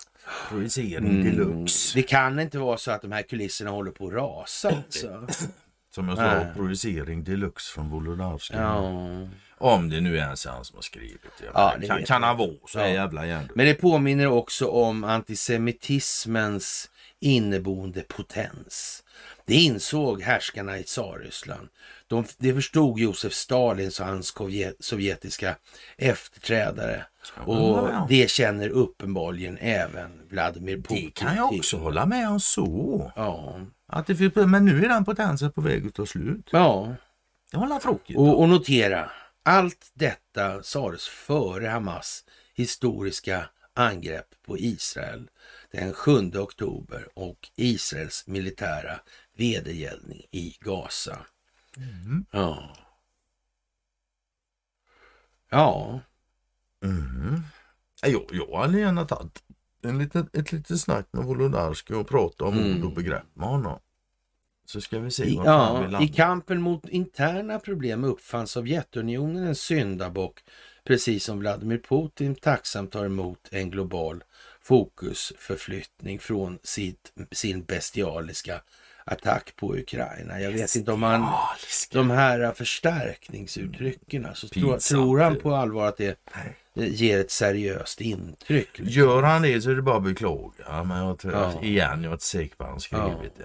Projicering 0.49 1.23
deluxe. 1.23 1.91
Det 1.99 2.03
kan 2.03 2.39
inte 2.39 2.57
vara 2.59 2.77
så 2.77 2.91
att 2.91 3.01
de 3.01 3.11
här 3.11 3.21
kulisserna 3.21 3.69
håller 3.71 3.91
på 3.91 4.07
att 4.07 4.13
rasa 4.13 4.69
alltså. 4.69 5.27
Som 5.95 6.07
jag 6.09 6.17
sa, 6.17 6.23
Nej. 6.23 6.45
projicering 6.55 7.23
deluxe 7.23 7.73
från 7.73 7.89
Wolodarski. 7.89 8.53
Ja. 8.57 9.27
Om 9.57 9.89
det 9.89 10.01
nu 10.01 10.17
är 10.17 10.21
ens 10.21 10.45
han 10.45 10.65
som 10.65 10.75
har 10.75 10.81
skrivit 10.81 11.21
det. 11.39 11.45
Ja, 11.53 11.75
det 11.81 11.87
kan, 11.87 12.03
kan 12.03 12.23
han 12.23 12.37
vara 12.37 12.49
så 12.67 12.79
Ja. 12.79 12.87
jävla 12.87 13.25
hjärndöd? 13.25 13.51
Men 13.55 13.65
det 13.65 13.73
påminner 13.73 14.27
också 14.27 14.67
om 14.67 15.03
antisemitismens 15.03 16.89
inneboende 17.19 18.01
potens. 18.01 19.03
Det 19.45 19.55
insåg 19.55 20.21
härskarna 20.21 20.77
i 20.77 20.83
Tsarryssland. 20.83 21.67
De, 22.09 22.25
det 22.37 22.53
förstod 22.53 22.99
Josef 22.99 23.33
Stalins 23.33 23.99
och 23.99 24.05
hans 24.05 24.33
sovjetiska 24.79 25.55
efterträdare. 25.97 27.05
Och 27.45 27.89
det 28.09 28.29
känner 28.29 28.69
uppenbarligen 28.69 29.57
även 29.57 30.27
Vladimir 30.29 30.77
Putin 30.77 31.05
Det 31.05 31.11
kan 31.11 31.35
jag 31.35 31.53
också 31.53 31.77
hålla 31.77 32.05
med 32.05 32.29
om 32.29 32.39
så. 32.39 33.11
Ja, 33.15 33.59
Att 33.87 34.07
det, 34.07 34.35
men 34.35 34.65
nu 34.65 34.85
är 34.85 34.89
den 34.89 35.05
potensen 35.05 35.51
på 35.51 35.61
väg 35.61 35.87
att 35.87 35.93
ta 35.93 36.05
slut. 36.05 36.49
ja. 36.51 36.95
Det 37.51 37.57
var 37.57 37.79
tråkigt. 37.79 38.17
Och, 38.17 38.41
och 38.41 38.49
notera, 38.49 39.11
allt 39.43 39.91
detta 39.93 40.63
sades 40.63 41.07
före 41.07 41.67
Hamas 41.67 42.23
historiska 42.53 43.49
angrepp 43.73 44.27
på 44.45 44.57
Israel 44.57 45.29
den 45.71 45.93
7 45.93 46.31
oktober 46.35 47.07
och 47.13 47.49
Israels 47.55 48.27
militära 48.27 48.99
vedergällning 49.37 50.25
i 50.31 50.57
Gaza. 50.61 51.17
Ja. 52.31 52.75
Ja. 55.49 55.99
Mhm. 56.83 57.41
Jag, 58.01 58.25
jag 58.31 58.57
hade 58.57 58.79
gärna 58.79 59.05
tagit 59.05 59.43
en 59.83 59.97
liten, 59.97 60.29
ett 60.33 60.51
litet 60.51 60.81
snack 60.81 61.07
med 61.11 61.25
Wolodarski 61.25 61.93
och 61.93 62.07
pratat 62.07 62.41
om 62.41 62.57
Mm. 62.57 62.77
ord 62.77 62.85
och 62.85 62.93
begrepp 62.93 63.35
med 63.35 63.47
honom. 63.47 63.79
Så 64.65 64.81
ska 64.81 64.99
vi 64.99 65.11
se 65.11 65.23
vi 65.23 65.35
Ja. 65.35 66.01
I 66.01 66.07
kampen 66.07 66.61
mot 66.61 66.89
interna 66.89 67.59
problem 67.59 68.03
uppfann 68.03 68.47
Sovjetunionen 68.47 69.47
en 69.47 69.55
syndabock 69.55 70.39
precis 70.83 71.23
som 71.23 71.39
Vladimir 71.39 71.77
Putin 71.89 72.35
tacksamt 72.35 72.91
tar 72.91 73.05
emot 73.05 73.47
en 73.51 73.69
global 73.69 74.23
fokusförflyttning 74.61 76.19
från 76.19 76.59
sitt, 76.63 77.13
sin 77.31 77.63
bestialiska 77.63 78.61
attack 79.11 79.55
på 79.55 79.75
Ukraina. 79.75 80.39
Jag 80.41 80.51
vet 80.51 80.75
inte 80.75 80.91
om 80.91 81.03
han, 81.03 81.27
de 81.91 82.09
här 82.09 82.51
förstärkningsuttrycken, 82.51 84.27
så 84.33 84.47
tror, 84.47 84.61
Pinsamt. 84.61 84.81
tror 84.81 85.19
han 85.19 85.35
på 85.39 85.55
allvar 85.55 85.87
att 85.87 85.97
det 85.97 86.19
ger 86.73 87.19
ett 87.19 87.31
seriöst 87.31 88.01
intryck? 88.01 88.79
Gör 88.79 89.23
han 89.23 89.41
det 89.41 89.61
så 89.61 89.69
är 89.71 89.75
det 89.75 89.81
bara 89.81 89.97
att 89.97 90.03
beklaga. 90.03 90.83
Men 90.83 90.97
jag 91.05 91.19
tror, 91.19 91.33
Ja. 91.33 91.61
igen, 91.61 92.03
jag 92.03 92.09
är 92.09 92.13
inte 92.13 92.25
säker 92.25 92.55
på 92.55 92.63
att 92.63 92.69
han 92.69 92.79
skrivit 92.79 93.35
det. 93.37 93.43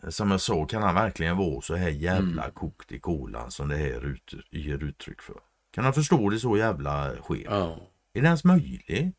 Ens. 0.00 0.16
Som 0.16 0.30
jag 0.30 0.40
sa, 0.40 0.64
kan 0.66 0.82
han 0.82 0.94
verkligen 0.94 1.36
vara 1.36 1.60
så 1.60 1.74
här 1.74 1.88
jävla 1.88 2.42
Mm. 2.42 2.54
kokt 2.54 2.92
i 2.92 2.98
kolan 2.98 3.50
som 3.50 3.68
det 3.68 3.76
här 3.76 4.06
ut, 4.06 4.34
ger 4.50 4.82
uttryck 4.84 5.22
för? 5.22 5.36
Kan 5.74 5.84
han 5.84 5.94
förstå 5.94 6.30
det 6.30 6.38
så 6.38 6.56
jävla 6.56 7.10
skevt? 7.22 7.46
Ja, 7.50 7.76
Är 8.14 8.20
det 8.20 8.26
ens 8.26 8.44
möjligt? 8.44 9.16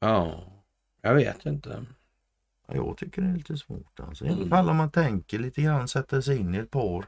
ja, 0.00 0.44
jag 1.02 1.14
vet 1.14 1.46
inte. 1.46 1.84
Ja, 2.74 2.76
jag 2.86 2.96
tycker 2.96 3.22
det 3.22 3.28
är 3.28 3.34
lite 3.36 3.56
svårt. 3.56 4.00
Alltså. 4.00 4.24
I 4.24 4.28
alla 4.28 4.36
Mm. 4.36 4.48
fall 4.50 4.68
om 4.70 4.76
man 4.76 4.90
tänker 4.90 5.38
lite 5.38 5.62
grann, 5.62 5.88
sätter 5.88 6.20
sig 6.20 6.36
in 6.38 6.54
i 6.54 6.58
ett 6.58 6.70
par 6.70 7.04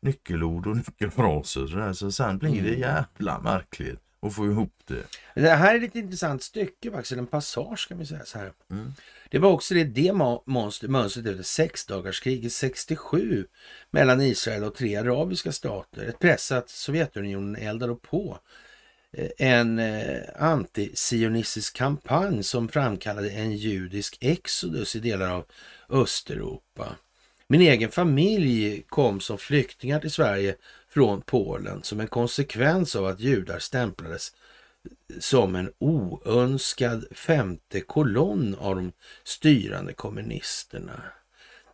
nyckelord 0.00 0.66
och 0.66 0.76
nyckelfraser. 0.86 1.66
Så, 1.66 1.76
där, 1.76 1.92
så 1.92 2.12
sen 2.12 2.38
blir 2.38 2.62
det 2.62 2.68
Mm. 2.68 2.80
jävla 2.80 3.40
märkligt 3.40 4.00
att 4.20 4.34
få 4.34 4.46
ihop 4.46 4.74
det. 4.84 5.02
Det 5.34 5.50
här 5.50 5.74
är 5.74 5.84
ett 5.84 5.94
intressant 5.96 6.42
stycke 6.42 6.90
faktiskt, 6.90 7.12
en 7.12 7.26
passage 7.26 7.88
kan 7.88 7.98
vi 7.98 8.06
säga 8.06 8.24
så 8.24 8.38
här. 8.38 8.52
Mm. 8.70 8.92
Det 9.30 9.38
var 9.38 9.50
också 9.50 9.74
det, 9.74 9.84
det 9.84 10.12
mönstret 10.46 11.26
efter 11.26 11.42
sexdagarskriget 11.42 12.52
67 12.52 13.46
mellan 13.90 14.20
Israel 14.20 14.64
och 14.64 14.74
tre 14.74 14.96
arabiska 14.96 15.52
stater. 15.52 16.06
Ett 16.08 16.18
pressat 16.18 16.70
Sovjetunionen 16.70 17.56
eldade 17.56 17.94
på 17.94 18.38
Eh, 19.16 19.30
en 19.38 19.78
eh, 19.78 20.22
antisionistisk 20.36 21.76
kampanj 21.76 22.42
som 22.42 22.68
framkallade 22.68 23.30
en 23.30 23.56
judisk 23.56 24.18
exodus 24.20 24.96
i 24.96 25.00
delar 25.00 25.30
av 25.30 25.44
Östeuropa. 25.88 26.96
Min 27.46 27.60
egen 27.60 27.90
familj 27.90 28.82
kom 28.82 29.20
som 29.20 29.38
flyktingar 29.38 30.00
till 30.00 30.10
Sverige 30.10 30.56
från 30.88 31.20
Polen 31.20 31.82
som 31.82 32.00
en 32.00 32.08
konsekvens 32.08 32.96
av 32.96 33.06
att 33.06 33.20
judar 33.20 33.58
stämplades 33.58 34.32
som 35.18 35.54
en 35.54 35.72
oönskad 35.78 37.04
femte 37.10 37.80
kolonn 37.80 38.54
av 38.54 38.76
de 38.76 38.92
styrande 39.24 39.92
kommunisterna. 39.92 41.02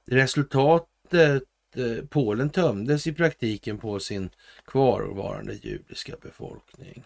Resultatet, 0.07 1.43
eh, 1.77 2.05
Polen 2.09 2.51
tömdes 2.51 3.07
i 3.07 3.13
praktiken 3.13 3.79
på 3.79 4.01
sin 4.01 4.31
kvarvarande 4.65 5.55
judiska 5.55 6.15
befolkning. 6.23 7.05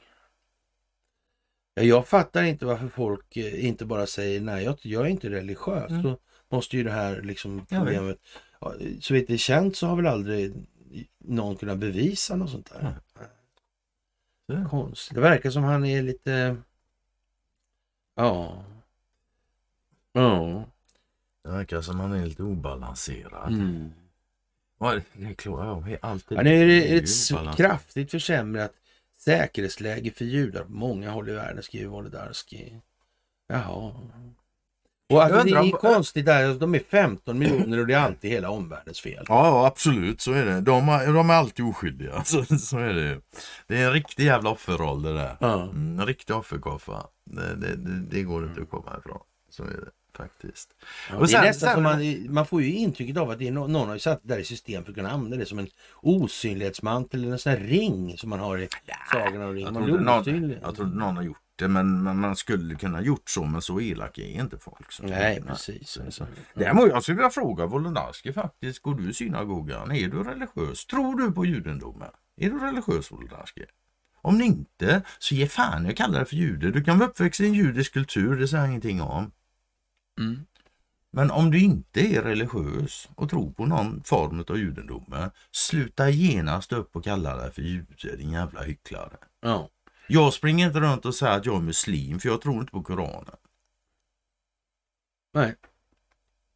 Ja, 1.78 1.82
jag 1.82 2.08
fattar 2.08 2.42
inte 2.42 2.66
varför 2.66 2.88
folk 2.88 3.36
eh, 3.36 3.66
inte 3.66 3.84
bara 3.84 4.06
säger 4.06 4.40
nej, 4.40 4.64
jag, 4.64 4.78
jag 4.82 5.06
är 5.06 5.10
inte 5.10 5.30
religiös. 5.30 5.90
Mm. 5.90 6.02
Då 6.02 6.18
måste 6.48 6.76
ju 6.76 6.84
det 6.84 6.90
här 6.90 7.22
liksom 7.22 7.66
problemet... 7.66 8.18
Ja, 8.60 8.74
så 9.00 9.14
vitt 9.14 9.26
det 9.26 9.34
är 9.34 9.38
känt 9.38 9.76
så 9.76 9.86
har 9.86 9.96
väl 9.96 10.06
aldrig 10.06 10.54
någon 11.18 11.56
kunnat 11.56 11.78
bevisa 11.78 12.36
något 12.36 12.50
sånt 12.50 12.72
där. 12.72 12.98
Så. 14.46 14.68
Konstigt. 14.70 15.14
Det 15.14 15.20
verkar 15.20 15.50
som 15.50 15.64
han 15.64 15.84
är 15.84 16.02
lite... 16.02 16.56
Ja. 18.14 18.64
Ja. 20.12 20.64
Det 21.42 21.50
verkar 21.50 21.80
som 21.80 22.00
han 22.00 22.12
är 22.12 22.26
lite 22.26 22.42
obalanserad. 22.42 23.52
Mm. 23.52 23.92
Ja, 24.78 25.00
det 25.12 25.26
är 25.26 25.34
klart, 25.34 25.86
ja, 25.88 25.96
allt 26.00 26.26
Ja, 26.28 26.42
nu 26.42 26.62
är 26.62 26.66
det 26.66 26.96
ett 26.96 27.56
kraftigt 27.56 28.10
försämrat 28.10 28.72
säkerhetsläge 29.18 30.10
för 30.10 30.24
judar 30.24 30.64
på 30.64 30.72
många 30.72 31.10
håll 31.10 31.28
i 31.28 31.32
världen, 31.32 31.62
skriver 31.62 31.86
Wolodarski. 31.90 32.80
Jaha. 33.48 33.92
Och 35.08 35.22
alltså, 35.22 35.42
det 35.44 35.50
är 35.50 35.60
om- 35.60 35.70
konstigt 35.72 36.26
där, 36.26 36.54
de 36.54 36.74
är 36.74 36.78
15 36.78 37.38
miljoner 37.38 37.78
och 37.80 37.86
det 37.86 37.94
är 37.94 37.98
alltid 37.98 38.30
hela 38.30 38.50
omvärldens 38.50 39.00
fel. 39.00 39.24
Ja, 39.28 39.66
absolut, 39.66 40.20
så 40.20 40.32
är 40.32 40.44
det. 40.46 40.60
De, 40.60 40.88
är- 40.88 41.12
de 41.12 41.30
är 41.30 41.34
alltid 41.34 41.64
oskyldiga. 41.64 42.24
Så, 42.24 42.44
så 42.44 42.78
är 42.78 42.94
det. 42.94 43.20
Det 43.66 43.76
är 43.78 43.86
en 43.86 43.92
riktig 43.92 44.24
jävla 44.24 44.50
offerroll 44.50 45.02
det 45.02 45.12
där. 45.14 45.36
Ja. 45.40 45.62
Mm, 45.62 46.00
en 46.00 46.06
riktig 46.06 46.36
offerkoffa. 46.36 47.06
Det, 47.30 47.54
det, 47.54 47.76
det, 47.76 48.00
det 48.10 48.22
går 48.22 48.44
inte 48.44 48.62
att 48.62 48.70
komma 48.70 48.96
ifrån. 48.98 49.20
Så 49.50 49.62
är 49.62 49.66
det 49.70 49.90
faktiskt. 50.16 50.70
Ja, 51.10 51.16
Och 51.16 51.26
det 51.26 51.32
är 51.32 51.36
sen- 51.36 51.44
nästan 51.44 51.74
sen- 51.74 51.82
man, 51.82 52.34
man 52.34 52.46
får 52.46 52.62
ju 52.62 52.72
intrycket 52.72 53.16
av 53.16 53.30
att 53.30 53.38
det 53.38 53.48
är 53.48 53.52
no, 53.52 53.66
någon 53.66 53.88
har 53.88 53.98
satt 53.98 54.20
det 54.22 54.28
där 54.34 54.38
i 54.40 54.44
system 54.44 54.84
för 54.84 54.90
att 54.90 54.96
kunna 54.96 55.10
använda 55.10 55.36
det 55.36 55.46
som 55.46 55.58
en 55.58 55.68
osynlighetsmantel 56.02 57.22
eller 57.22 57.32
en 57.32 57.38
sån 57.38 57.52
här 57.52 57.60
ring 57.60 58.18
som 58.18 58.30
man 58.30 58.40
har 58.40 58.58
i 58.58 58.68
Sagan 59.12 59.42
om 59.42 59.54
ringen. 59.54 59.74
Jag 59.74 59.84
trodde, 59.86 60.02
någon, 60.04 60.50
jag 60.62 60.74
trodde 60.76 60.96
någon 60.98 61.16
har 61.16 61.22
gjort 61.22 61.38
det, 61.56 61.68
men, 61.68 62.02
men 62.02 62.18
man 62.18 62.36
skulle 62.36 62.74
kunna 62.74 63.00
gjort 63.02 63.28
så. 63.30 63.44
Men 63.44 63.62
så 63.62 63.80
elak 63.80 64.18
är 64.18 64.22
inte 64.40 64.58
folk. 64.58 64.92
Så. 64.92 65.02
Nej, 65.02 65.42
precis. 65.46 65.88
så- 65.90 66.10
Så, 66.10 66.26
Däremot, 66.54 66.88
jag 66.88 67.02
skulle 67.02 67.16
vilja 67.16 67.30
fråga 67.30 67.66
Wolodarski 67.66 68.32
faktiskt. 68.32 68.82
Går 68.82 68.94
du 68.94 69.10
i 69.10 69.14
synagogan? 69.14 69.90
Är 69.92 70.08
du 70.08 70.22
religiös? 70.22 70.86
Tror 70.86 71.16
du 71.20 71.32
på 71.32 71.46
judendomen? 71.46 72.10
Är 72.40 72.50
du 72.50 72.58
religiös 72.58 73.12
Wolodarski? 73.12 73.64
Om 74.22 74.38
ni 74.38 74.44
inte, 74.44 75.02
så 75.18 75.34
ge 75.34 75.46
fan 75.46 75.84
jag 75.86 75.96
kallar 75.96 76.18
det 76.20 76.26
för 76.26 76.36
jude. 76.36 76.70
Du 76.70 76.84
kan 76.84 76.98
vara 76.98 77.08
uppväxt 77.08 77.40
i 77.40 77.46
en 77.46 77.54
judisk 77.54 77.92
kultur, 77.92 78.36
det 78.36 78.48
säger 78.48 78.62
jag 78.62 78.68
ingenting 78.70 79.02
om. 79.02 79.30
Mm. 80.18 80.46
Men 81.10 81.30
om 81.30 81.50
du 81.50 81.60
inte 81.60 82.00
är 82.00 82.22
religiös 82.22 83.08
och 83.14 83.30
tror 83.30 83.50
på 83.50 83.66
någon 83.66 84.02
form 84.02 84.44
av 84.48 84.58
judendomen, 84.58 85.30
sluta 85.50 86.10
genast 86.10 86.72
upp 86.72 86.96
och 86.96 87.04
kalla 87.04 87.36
dig 87.36 87.52
för 87.52 87.62
jude, 87.62 88.16
din 88.16 88.30
jävla 88.32 88.62
hycklare. 88.62 89.16
Ja. 89.40 89.68
Jag 90.08 90.32
springer 90.32 90.66
inte 90.66 90.80
runt 90.80 91.04
och 91.04 91.14
säger 91.14 91.36
att 91.36 91.46
jag 91.46 91.56
är 91.56 91.60
muslim 91.60 92.18
för 92.18 92.28
jag 92.28 92.40
tror 92.40 92.60
inte 92.60 92.72
på 92.72 92.82
Koranen. 92.82 93.36
Nej. 95.34 95.54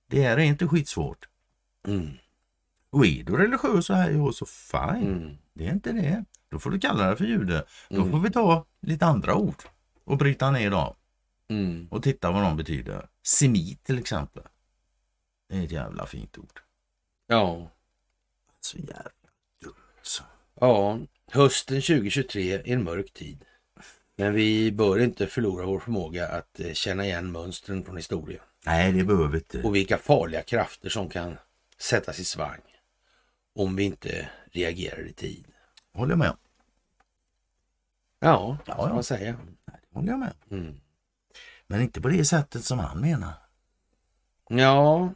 Det 0.06 0.22
här 0.22 0.36
är 0.36 0.42
inte 0.44 0.68
skitsvårt. 0.68 1.28
Mm. 1.86 2.08
Och 2.90 3.06
är 3.06 3.24
du 3.24 3.36
religiös 3.36 3.86
så 3.86 3.94
här 3.94 4.10
jag 4.10 4.34
så 4.34 4.46
fine. 4.46 5.12
Mm. 5.16 5.36
Det 5.54 5.66
är 5.66 5.72
inte 5.72 5.92
det. 5.92 6.24
Då 6.48 6.58
får 6.58 6.70
du 6.70 6.80
kalla 6.80 7.10
det 7.10 7.16
för 7.16 7.24
jude. 7.24 7.64
Då 7.88 7.96
Mm. 7.96 8.10
får 8.10 8.18
vi 8.20 8.30
ta 8.30 8.66
lite 8.80 9.06
andra 9.06 9.34
ord 9.34 9.62
och 10.04 10.16
bryta 10.18 10.50
ner 10.50 10.70
dem 10.70 10.94
Mm. 11.48 11.88
och 11.90 12.02
titta 12.02 12.30
vad 12.30 12.42
de 12.42 12.56
betyder. 12.56 13.08
Semit 13.22 13.84
till 13.84 13.98
exempel. 13.98 14.42
Det 15.48 15.56
är 15.56 15.64
ett 15.64 15.70
jävla 15.72 16.06
fint 16.06 16.38
ord. 16.38 16.60
Ja. 17.26 17.70
Så 18.60 18.78
jävla 18.78 19.10
dumt. 19.62 19.74
så. 20.02 20.22
ja, 20.60 20.98
hösten 21.26 21.76
2023 21.82 22.52
är 22.52 22.68
en 22.68 22.84
mörk 22.84 23.12
tid. 23.12 23.44
Men 24.16 24.34
vi 24.34 24.72
bör 24.72 24.98
inte 24.98 25.26
förlora 25.26 25.66
vår 25.66 25.80
förmåga 25.80 26.28
att 26.28 26.60
eh, 26.60 26.72
känna 26.72 27.04
igen 27.04 27.32
mönstren 27.32 27.84
från 27.84 27.96
historien. 27.96 28.42
Nej, 28.66 28.92
det 28.92 29.04
behöver 29.04 29.28
vi 29.28 29.38
inte. 29.38 29.62
Och 29.62 29.74
vilka 29.74 29.98
farliga 29.98 30.42
krafter 30.42 30.88
som 30.88 31.08
kan 31.08 31.36
sättas 31.78 32.18
i 32.18 32.24
svang 32.24 32.60
om 33.54 33.76
vi 33.76 33.82
inte 33.82 34.28
reagerar 34.52 35.06
i 35.08 35.12
tid. 35.12 35.44
Håller 35.92 36.12
jag 36.12 36.18
med. 36.18 36.36
Ja, 38.18 38.58
Ja, 38.66 38.74
vad 38.78 38.90
ja. 38.90 38.94
man 38.94 39.04
säga. 39.04 39.32
Det 39.66 39.94
håller 39.94 40.08
jag 40.08 40.18
med. 40.18 40.34
Mm. 40.50 40.80
Men 41.70 41.82
inte 41.82 42.00
på 42.00 42.08
det 42.08 42.24
sättet 42.24 42.64
som 42.64 42.78
han 42.78 43.00
menar. 43.00 43.32
Ja, 44.48 45.12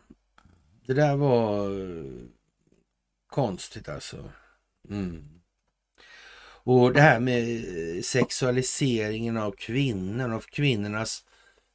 det 0.86 0.94
där 0.94 1.16
var 1.16 1.70
eh, 1.70 2.12
konstigt 3.26 3.89
alltså. 3.89 4.31
Mm. 4.90 5.40
Och 6.66 6.93
det 6.93 7.01
här 7.01 7.20
med 7.20 7.64
sexualiseringen 8.05 9.36
av 9.36 9.51
kvinnor 9.52 10.32
och 10.32 10.47
kvinnornas 10.47 11.24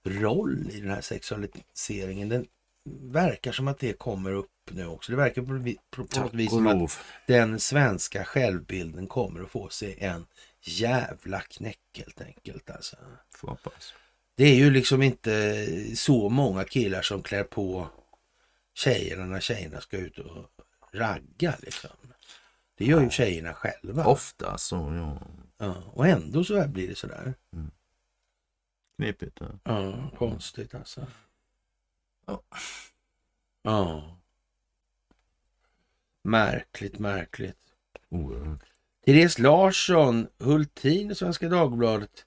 roll 0.06 0.69
i 0.72 0.80
den 0.81 0.89
här 0.91 1.01
sexualiseringen. 1.01 2.30
Den 2.30 2.45
verkar 3.01 3.51
som 3.51 3.68
att 3.68 3.80
det 3.80 3.93
kommer 3.93 4.31
upp 4.31 4.51
nu 4.72 4.85
också. 4.88 5.11
Det 5.11 5.15
verkar 5.18 5.41
på, 5.41 5.53
vi- 5.53 5.77
på 5.89 6.06
på 6.06 6.19
något 6.22 6.34
vis 6.34 6.49
som 6.49 6.68
att 6.68 6.99
den 7.27 7.60
svenska 7.60 8.23
självbilden 8.26 9.07
kommer 9.07 9.41
att 9.43 9.49
få 9.51 9.69
sig 9.69 9.97
en 9.99 10.26
jävla 10.61 11.39
knäck 11.39 11.80
helt 11.93 12.22
enkelt. 12.22 12.69
Alltså. 12.69 12.95
Får 13.35 13.47
hoppas. 13.47 13.93
Det 14.40 14.45
är 14.45 14.56
ju 14.56 14.72
liksom 14.72 15.02
inte 15.02 15.66
så 15.95 16.30
många 16.30 16.64
killar 16.64 17.02
som 17.02 17.24
klär 17.24 17.44
på 17.44 17.88
tjejerna 18.74 19.26
när 19.26 19.40
tjejerna 19.40 19.82
ska 19.82 19.98
ut 19.98 20.20
och 20.20 20.52
ragga. 20.91 21.56
Liksom. 21.61 21.90
Det 22.76 22.86
gör 22.86 23.02
ju 23.02 23.10
tjejerna 23.10 23.53
själva. 23.53 24.06
Ofta 24.06 24.57
så, 24.57 24.76
ja. 24.76 25.28
Ja, 25.57 25.84
och 25.94 26.07
ändå 26.07 26.44
så 26.44 26.57
här 26.57 26.68
blir 26.68 26.88
det 26.88 26.95
sådär. 26.95 27.34
Knepigt. 28.95 29.38
Ja. 29.40 29.60
Ja, 29.64 30.11
konstigt 30.18 30.76
alltså. 30.76 31.07
Ja. 32.26 32.44
Ja. 33.61 34.18
Märkligt, 36.24 36.99
märkligt. 36.99 37.61
Oerhört. 38.10 38.64
Therese 39.06 39.40
Larsson, 39.40 40.28
Hultin 40.38 41.11
i 41.11 41.16
Svenska 41.16 41.49
Dagbladet. 41.49 42.26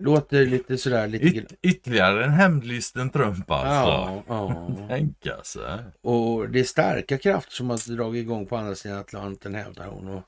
Låter 0.00 0.46
lite 0.46 0.78
sådär 0.78 1.06
lite... 1.06 1.24
Yt- 1.26 1.54
ytterligare 1.62 2.24
en 2.24 2.30
hämndlysten 2.30 3.10
Trump 3.10 3.50
alltså. 3.50 3.90
ja, 3.90 4.22
ja. 4.78 4.88
Tänka 4.88 5.42
sig. 5.42 5.78
Och 6.00 6.48
det 6.50 6.60
är 6.60 6.64
starka 6.64 7.18
krafter 7.18 7.52
som 7.52 7.70
har 7.70 7.96
dragit 7.96 8.22
igång 8.22 8.46
på 8.46 8.56
andra 8.56 8.74
sidan 8.74 8.98
Atlanten 8.98 9.54
hävdar 9.54 9.86
hon. 9.86 10.08
Och, 10.08 10.22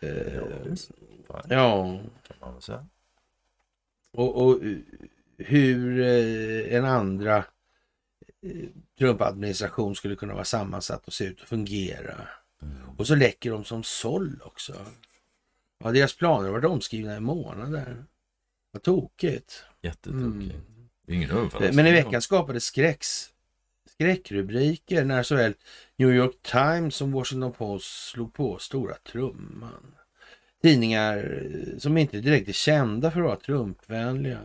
Ja, 0.00 0.08
eh, 0.08 0.42
visst. 0.64 0.90
Ja, 1.48 2.00
säga. 2.60 2.86
och, 4.12 4.46
och 4.46 4.58
hur 5.38 6.00
eh, 6.00 6.76
en 6.76 6.84
andra 6.84 7.36
eh, 7.36 8.68
Trump-administration 8.98 9.94
skulle 9.94 10.16
kunna 10.16 10.34
vara 10.34 10.44
sammansatt 10.44 11.06
och 11.06 11.12
se 11.12 11.24
ut 11.24 11.40
och 11.42 11.48
fungera. 11.48 12.14
Mm. 12.62 12.76
Och 12.98 13.06
så 13.06 13.14
läcker 13.14 13.50
de 13.50 13.64
som 13.64 13.82
såll 13.82 14.40
också. 14.44 14.74
Ja, 15.84 15.90
deras 15.90 16.16
planer 16.16 16.44
har 16.44 16.52
varit 16.52 16.64
omskrivna 16.64 17.16
i 17.16 17.20
månader. 17.20 18.04
Vad 18.72 18.82
tokigt. 18.82 19.64
Jättetokigt. 19.82 20.54
Mm. 20.54 20.88
Det 21.06 21.14
ingen. 21.14 21.50
Men 21.72 21.86
i 21.86 21.92
veckan 21.92 22.22
skapades 22.22 22.64
skräcks, 22.64 23.28
skräckrubriker 23.90 25.04
när 25.04 25.22
såväl 25.22 25.54
New 25.96 26.14
York 26.14 26.42
Times 26.42 26.94
som 26.94 27.12
Washington 27.12 27.52
Post 27.52 28.08
slog 28.10 28.34
på 28.34 28.58
stora 28.58 28.94
trumman. 28.94 29.94
Tidningar 30.62 31.42
eh, 31.72 31.78
som 31.78 31.96
inte 31.96 32.20
direkt 32.20 32.48
är 32.48 32.52
kända 32.52 33.10
för 33.10 33.20
att 33.20 33.26
vara 33.26 33.36
Trumpvänliga. 33.36 34.40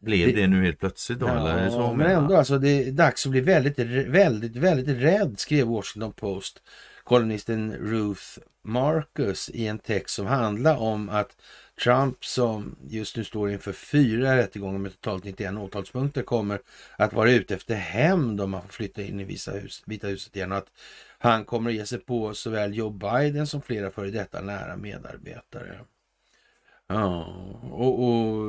Blev 0.00 0.36
det 0.36 0.46
nu 0.46 0.64
helt 0.64 0.78
plötsligt 0.78 1.18
då? 1.18 1.26
eller? 1.26 1.58
Är 1.58 1.64
det 1.64 1.70
så 1.70 1.76
Ja, 1.76 1.92
men 1.92 2.10
ändå 2.10 2.36
alltså 2.36 2.58
det 2.58 2.88
är 2.88 2.92
dags 2.92 3.26
att 3.26 3.30
bli 3.30 3.40
väldigt, 3.40 3.78
väldigt, 3.78 4.56
väldigt 4.56 4.96
rädd 4.96 5.38
skrev 5.38 5.66
Washington 5.66 6.12
Post 6.12 6.62
kolumnisten 7.06 7.72
Ruth 7.72 8.38
Marcus 8.64 9.50
i 9.50 9.66
en 9.66 9.78
text 9.78 10.14
som 10.14 10.26
handlar 10.26 10.76
om 10.76 11.08
att 11.08 11.36
Trump 11.82 12.24
som 12.24 12.76
just 12.88 13.16
nu 13.16 13.24
står 13.24 13.50
inför 13.50 13.72
fyra 13.72 14.36
rättegångar 14.36 14.78
med 14.78 15.00
totalt 15.00 15.24
91 15.24 15.54
åtalspunkter 15.54 16.22
kommer 16.22 16.60
att 16.96 17.12
vara 17.12 17.30
ute 17.30 17.54
efter 17.54 17.74
hämnd 17.74 18.40
om 18.40 18.54
han 18.54 18.62
får 18.62 18.68
flytta 18.68 19.02
in 19.02 19.20
i 19.20 19.24
Vita, 19.24 19.50
hus, 19.50 19.82
Vita 19.86 20.06
huset 20.06 20.36
igen 20.36 20.52
och 20.52 20.58
att 20.58 20.68
han 21.18 21.44
kommer 21.44 21.70
att 21.70 21.76
ge 21.76 21.86
sig 21.86 21.98
på 21.98 22.34
såväl 22.34 22.76
Joe 22.76 22.90
Biden 22.90 23.46
som 23.46 23.62
flera 23.62 23.90
före 23.90 24.10
detta 24.10 24.40
nära 24.40 24.76
medarbetare. 24.76 25.80
Ja, 26.88 27.24
och, 27.70 28.04
och 28.04 28.44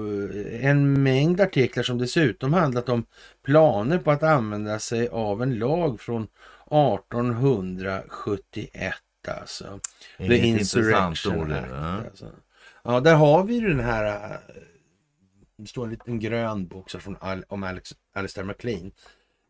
en 0.51 1.03
mängd 1.03 1.41
artiklar 1.41 1.83
som 1.83 1.97
dessutom 1.97 2.53
handlat 2.53 2.89
om 2.89 3.05
planer 3.43 3.97
på 3.97 4.11
att 4.11 4.23
använda 4.23 4.79
sig 4.79 5.07
av 5.07 5.43
en 5.43 5.59
lag 5.59 6.01
från 6.01 6.27
1871 6.71 8.95
alltså. 9.27 9.79
Är 10.17 10.27
The 10.27 10.37
Insurrection 10.37 11.51
Act. 11.51 11.73
Alltså. 11.73 12.31
Ja, 12.87 12.99
där 12.99 13.15
har 13.15 13.43
vi 13.43 13.59
den 13.59 13.79
här, 13.79 14.31
äh, 14.31 14.37
det 15.57 15.67
står 15.67 15.83
en 15.83 15.89
liten 15.89 16.19
grön 16.19 16.67
bok 16.67 16.89
så 16.89 16.99
från 16.99 17.17
Al, 17.19 17.45
om 17.47 17.63
Alex, 17.63 17.91
Alistair 18.13 18.43
MacLean. 18.43 18.91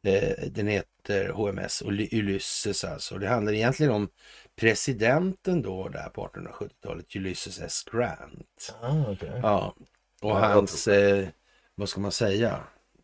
Eh, 0.04 0.48
den 0.52 0.68
heter 0.68 1.30
HMS 1.30 1.82
och 1.82 1.92
Ulysses 1.92 2.84
alltså. 2.84 3.18
Det 3.18 3.28
handlar 3.28 3.54
egentligen 3.54 3.92
om 3.92 4.10
presidenten 4.56 5.62
då 5.62 5.88
där 5.90 6.10
på 6.10 6.28
1870-talet, 6.28 7.16
Ulysses 7.16 7.60
S. 7.62 7.84
Grant. 7.92 8.76
Ah, 8.82 9.12
okej. 9.12 9.40
Ja, 9.44 9.76
och 10.22 10.30
Ja, 10.30 10.40
hans, 10.40 10.88
eh, 10.88 11.28
vad 11.76 11.90
ska 11.90 12.02
man 12.02 12.12
säga, 12.12 12.60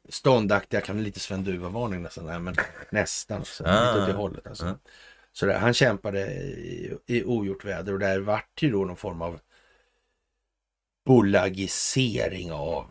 ståndaktiga, 0.10 0.82
kan 0.82 1.04
lite 1.04 1.20
Sven 1.20 1.44
Duva-varning 1.44 2.02
nästan, 2.02 2.26
där, 2.26 2.40
men 2.40 2.56
nästan, 2.90 3.38
alltså, 3.38 3.64
Ah. 3.68 3.86
lite 3.92 4.02
åt 4.02 4.08
det 4.08 4.14
hållet. 4.14 4.48
Alltså. 4.48 4.66
Ja. 4.66 4.78
Så 5.32 5.46
där, 5.46 5.60
han 5.60 5.74
kämpade 5.74 6.20
i, 6.34 6.98
i 7.06 7.24
ogjort 7.24 7.66
väder 7.66 7.94
och 7.94 8.00
där 8.00 8.20
vart 8.20 8.62
ju 8.64 8.72
då 8.72 8.86
någon 8.86 8.98
form 8.98 9.22
av 9.22 9.40
bolagisering 11.06 12.52
av... 12.52 12.86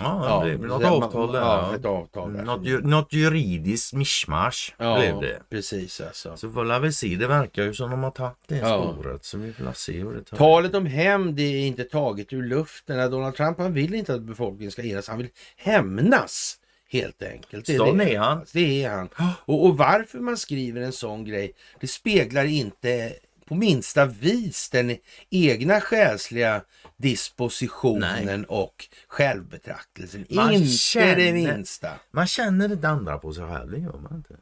Ja, 0.00 0.42
det 0.44 0.58
blev 0.58 0.68
något 0.70 0.84
avtal 0.84 1.32
där. 1.32 1.40
Ja, 1.40 1.74
ett 1.74 1.84
avtal 1.84 2.32
där. 2.32 2.42
Något, 2.42 2.66
ju- 2.66 2.80
något 2.82 3.12
juridiskt 3.12 3.92
mischmasch 3.92 4.74
ja, 4.78 4.98
blev 4.98 5.20
det. 5.20 5.42
precis 5.50 6.00
alltså. 6.00 6.36
Så 6.36 6.50
får 6.50 6.80
vi 6.80 6.92
se. 6.92 7.16
Det 7.16 7.26
verkar 7.26 7.62
ju 7.62 7.74
som 7.74 7.90
de 7.90 8.02
har 8.02 8.10
tagit 8.10 8.36
det 8.46 8.56
Ja. 8.56 8.92
spåret. 8.94 9.24
Så 9.24 9.38
vi 9.38 9.52
får 9.52 9.72
se 9.72 9.92
hur 9.92 10.14
det 10.14 10.24
tar. 10.24 10.36
Talet 10.36 10.74
om 10.74 10.86
hämnd 10.86 11.40
är 11.40 11.56
inte 11.66 11.84
taget 11.84 12.32
ur 12.32 12.42
luften. 12.42 13.10
Donald 13.10 13.34
Trump 13.36 13.58
han 13.58 13.72
vill 13.72 13.94
inte 13.94 14.14
att 14.14 14.22
befolkningen 14.22 14.72
ska 14.72 14.82
enas. 14.82 15.08
Han 15.08 15.18
vill 15.18 15.28
hämnas 15.56 16.56
helt 16.90 17.22
enkelt. 17.22 17.66
Det 17.66 17.76
Sån 17.76 17.98
det. 17.98 18.14
är 18.14 18.18
han. 18.18 18.44
Det 18.52 18.84
är 18.84 18.90
han. 18.90 19.08
Och, 19.44 19.64
och 19.66 19.76
varför 19.76 20.18
man 20.18 20.36
skriver 20.36 20.80
en 20.80 20.92
sån 20.92 21.24
grej, 21.24 21.52
det 21.80 21.86
speglar 21.86 22.44
inte 22.44 23.12
på 23.48 23.54
minsta 23.54 24.04
vis 24.06 24.70
den 24.70 24.96
egna 25.30 25.80
själsliga 25.80 26.62
dispositionen 26.98 28.44
och 28.44 28.88
självbetraktelsen. 29.08 30.26
Man 30.30 30.52
inte 30.52 30.68
känner- 30.68 31.16
det 31.16 31.32
minsta. 31.32 31.90
Man 32.10 32.26
känner 32.26 32.72
inte 32.72 32.88
andra 32.88 33.18
på 33.18 33.32
sig 33.34 33.44
själv, 33.48 33.70
det 33.70 33.78
gör 33.78 33.98
man 33.98 34.14
inte. 34.16 34.36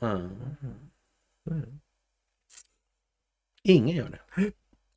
Mm. 0.00 0.30
Mm. 1.50 1.78
Ingen 3.62 3.96
gör 3.96 4.08
det. 4.08 4.50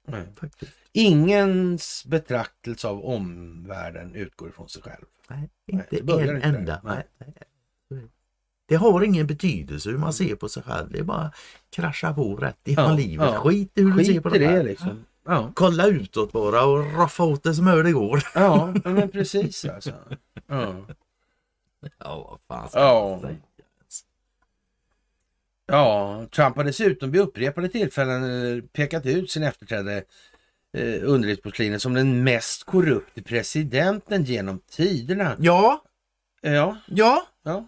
Nej. 0.07 0.25
Faktiskt. 0.39 0.71
Ingens 0.91 2.05
betraktelse 2.05 2.87
av 2.87 3.05
omvärlden 3.05 4.15
utgår 4.15 4.49
ifrån 4.49 4.69
sig 4.69 4.81
själv. 4.81 5.05
Nej, 5.29 5.39
Nej, 5.39 5.49
inte 5.65 5.95
det 5.95 6.03
börjar 6.03 6.27
en 6.27 6.35
inte 6.35 6.47
enda. 6.47 6.81
Nej. 6.83 7.07
Nej. 7.17 7.33
Nej. 7.89 8.07
Det 8.67 8.75
har 8.75 9.01
ingen 9.03 9.27
betydelse 9.27 9.89
hur 9.89 9.97
man 9.97 10.13
ser 10.13 10.35
på 10.35 10.49
sig 10.49 10.63
själv. 10.63 10.91
Det 10.91 10.99
är 10.99 11.03
bara 11.03 11.31
krascha 11.69 12.13
på 12.13 12.35
rätt 12.35 12.57
genom 12.63 12.85
Ja, 12.85 12.95
livet. 12.97 13.27
ja. 13.33 13.39
Skit 13.39 13.71
i 13.77 13.81
hur 13.81 13.91
du 13.91 14.05
ser 14.05 14.13
Skit 14.13 14.23
på 14.23 14.35
i 14.35 14.39
det 14.39 14.47
själv. 14.47 14.65
liksom. 14.65 15.05
Ja, 15.25 15.51
Kolla 15.55 15.87
utåt 15.87 16.31
bara 16.31 16.65
och 16.65 16.93
roffa 16.93 17.23
åt 17.23 17.43
det 17.43 17.53
som 17.53 17.67
hör 17.67 17.83
det 17.83 17.91
går. 17.91 18.23
ja 18.35 18.73
men 18.83 19.09
precis 19.09 19.65
alltså. 19.65 19.93
Ja. 20.47 20.75
Ja, 21.99 22.39
vad 22.47 22.59
fan 22.59 22.69
ska 22.69 22.79
Ja. 22.79 23.09
man 23.11 23.21
säga? 23.21 23.37
ja, 25.67 26.25
Trump 26.31 26.55
har 26.55 26.63
dessutom 26.63 27.11
vid 27.11 27.21
upprepade 27.21 27.69
tillfällen 27.69 28.23
eh, 28.57 28.63
pekat 28.63 29.05
ut 29.05 29.31
sin 29.31 29.43
efterträdare 29.43 30.03
eh, 30.73 30.99
underlivsporslinet 31.03 31.81
som 31.81 31.93
den 31.93 32.23
mest 32.23 32.63
korrupte 32.63 33.21
presidenten 33.23 34.23
genom 34.23 34.59
tiderna. 34.59 35.35
Ja, 35.39 35.83
Ja, 36.41 36.77
ja, 36.87 37.27
ja. 37.43 37.67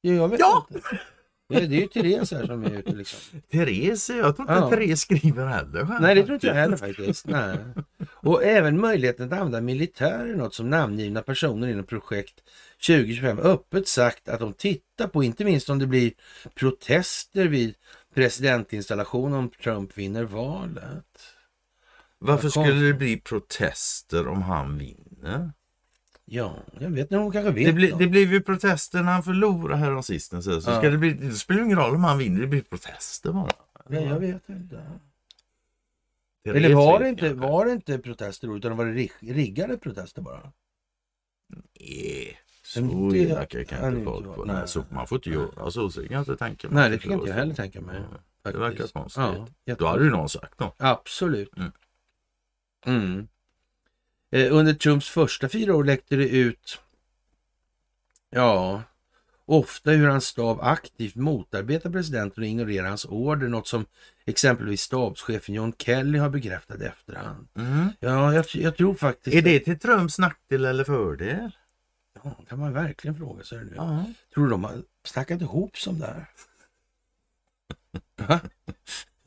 Ja, 0.00 0.12
jag 0.12 0.28
vet 0.28 0.40
Ja. 0.40 0.66
inte. 0.70 0.88
Det 1.52 1.76
är 1.76 1.80
ju 1.80 1.86
Therese 1.86 2.32
här 2.32 2.46
som 2.46 2.64
är 2.64 2.70
ute 2.70 2.90
liksom. 2.92 3.40
Therese, 3.52 4.10
jag 4.10 4.36
tror 4.36 4.50
inte 4.50 4.52
Ja. 4.52 4.70
Therese 4.70 5.00
skriver 5.00 5.46
heller 5.46 5.86
själv. 5.86 6.00
Nej, 6.00 6.14
det 6.14 6.22
tror 6.22 6.34
inte 6.34 6.46
jag 6.46 6.54
heller 6.54 6.76
faktiskt. 6.76 7.26
Nej. 7.26 7.58
Och 8.10 8.44
även 8.44 8.80
möjligheten 8.80 9.26
att 9.26 9.32
använda 9.32 9.60
militär 9.60 10.26
är 10.26 10.36
något 10.36 10.54
som 10.54 10.70
namngivna 10.70 11.22
personer 11.22 11.68
inom 11.68 11.84
projekt 11.84 12.34
2025 12.86 13.38
öppet 13.38 13.88
sagt 13.88 14.28
att 14.28 14.40
de 14.40 14.52
tittar 14.52 15.06
på, 15.08 15.24
inte 15.24 15.44
minst 15.44 15.70
om 15.70 15.78
det 15.78 15.86
blir 15.86 16.12
protester 16.54 17.46
vid 17.46 17.74
presidentinstallation 18.14 19.34
om 19.34 19.50
Trump 19.50 19.98
vinner 19.98 20.24
valet. 20.24 21.04
Varför 22.18 22.48
skulle 22.48 22.86
det 22.86 22.94
bli 22.94 23.16
protester 23.16 24.28
om 24.28 24.42
han 24.42 24.78
vinner? 24.78 25.52
Ja, 26.34 26.56
jag 26.80 26.90
vet 26.90 27.00
inte, 27.00 27.16
hon 27.16 27.32
kanske 27.32 27.50
vet. 27.50 27.66
Det, 27.66 27.72
blir, 27.72 27.90
något. 27.90 27.98
det 27.98 28.06
blev 28.06 28.32
ju 28.32 28.40
protester 28.40 29.02
när 29.02 29.12
han 29.12 29.22
förlorade 29.22 29.76
här 29.76 29.90
rasisten. 29.90 30.42
Så, 30.42 30.60
så 30.60 30.70
Ja. 30.70 30.78
ska 30.78 30.90
det, 30.90 30.98
bli, 30.98 31.12
det 31.12 31.30
spelar 31.32 31.62
ingen 31.62 31.78
roll 31.78 31.94
om 31.94 32.04
han 32.04 32.18
vinner, 32.18 32.40
det 32.40 32.46
blir 32.46 32.62
protester 32.62 33.32
bara. 33.32 33.50
Ja, 33.88 34.00
jag 34.00 34.20
vet 34.20 34.48
inte. 34.48 34.82
Therese 36.44 36.56
Eller 36.56 36.74
var 36.74 37.00
det, 37.00 37.08
inte, 37.08 37.34
var 37.34 37.64
det 37.66 37.72
inte 37.72 37.98
protester 37.98 38.48
då, 38.48 38.56
utan 38.56 38.76
var 38.76 38.86
det 38.86 38.92
rig- 38.92 39.12
riggade 39.34 39.76
protester 39.76 40.22
bara? 40.22 40.52
Nej, 41.80 42.38
så 42.64 43.14
elaka 43.14 43.64
kan 43.64 43.92
inte 43.92 44.04
folk 44.04 44.26
vara. 44.26 44.52
Nej. 44.52 44.68
Så 44.68 44.84
man 44.90 45.06
får 45.06 45.16
inte 45.18 45.30
göra 45.30 45.70
så. 45.70 45.90
Så 45.90 46.02
kan 46.02 46.12
jag 46.12 46.20
inte 46.20 46.36
tänka 46.36 46.68
mig. 46.68 46.74
Nej, 46.74 46.90
det 46.90 46.98
kan 46.98 47.12
inte 47.12 47.28
jag 47.28 47.34
heller 47.34 47.54
tänka 47.54 47.80
mig. 47.80 48.00
Det 48.42 48.58
verkar 48.58 48.86
konstigt. 48.86 49.22
Ja, 49.64 49.74
Då 49.74 49.86
hade 49.86 50.04
ju 50.04 50.10
någon 50.10 50.28
sagt 50.28 50.60
något. 50.60 50.74
Absolut. 50.78 51.56
Mm. 51.56 51.72
Mm. 52.86 53.28
Eh, 54.32 54.54
under 54.56 54.74
Trumps 54.74 55.08
första 55.08 55.48
fyra 55.48 55.76
år 55.76 55.84
läckte 55.84 56.16
det 56.16 56.28
ut, 56.28 56.78
ja, 58.30 58.82
ofta 59.44 59.90
hur 59.90 60.08
hans 60.08 60.26
stab 60.26 60.60
aktivt 60.60 61.14
motarbetar 61.14 61.90
presidenten 61.90 62.42
och 62.42 62.48
ignorerar 62.48 62.88
hans 62.88 63.04
order, 63.04 63.48
något 63.48 63.68
som 63.68 63.86
exempelvis 64.24 64.80
stabschefen 64.80 65.54
John 65.54 65.72
Kelly 65.78 66.18
har 66.18 66.30
bekräftat 66.30 66.80
efterhand. 66.80 67.48
Mm. 67.54 67.88
Ja, 68.00 68.34
jag, 68.34 68.46
jag 68.52 68.76
tror 68.76 68.94
faktiskt... 68.94 69.36
Är 69.36 69.42
det 69.42 69.60
till 69.60 69.78
Trumps 69.78 70.18
nackdel 70.18 70.64
eller 70.64 70.84
fördel? 70.84 71.50
Ja, 72.22 72.36
kan 72.48 72.58
man 72.58 72.72
verkligen 72.72 73.16
fråga 73.16 73.44
sig 73.44 73.64
nu. 73.64 73.72
Ja. 73.76 74.04
Tror 74.34 74.44
du 74.44 74.50
de 74.50 74.64
har 74.64 74.82
snackat 75.04 75.40
ihop 75.40 75.76
som 75.76 75.98
där? 75.98 76.26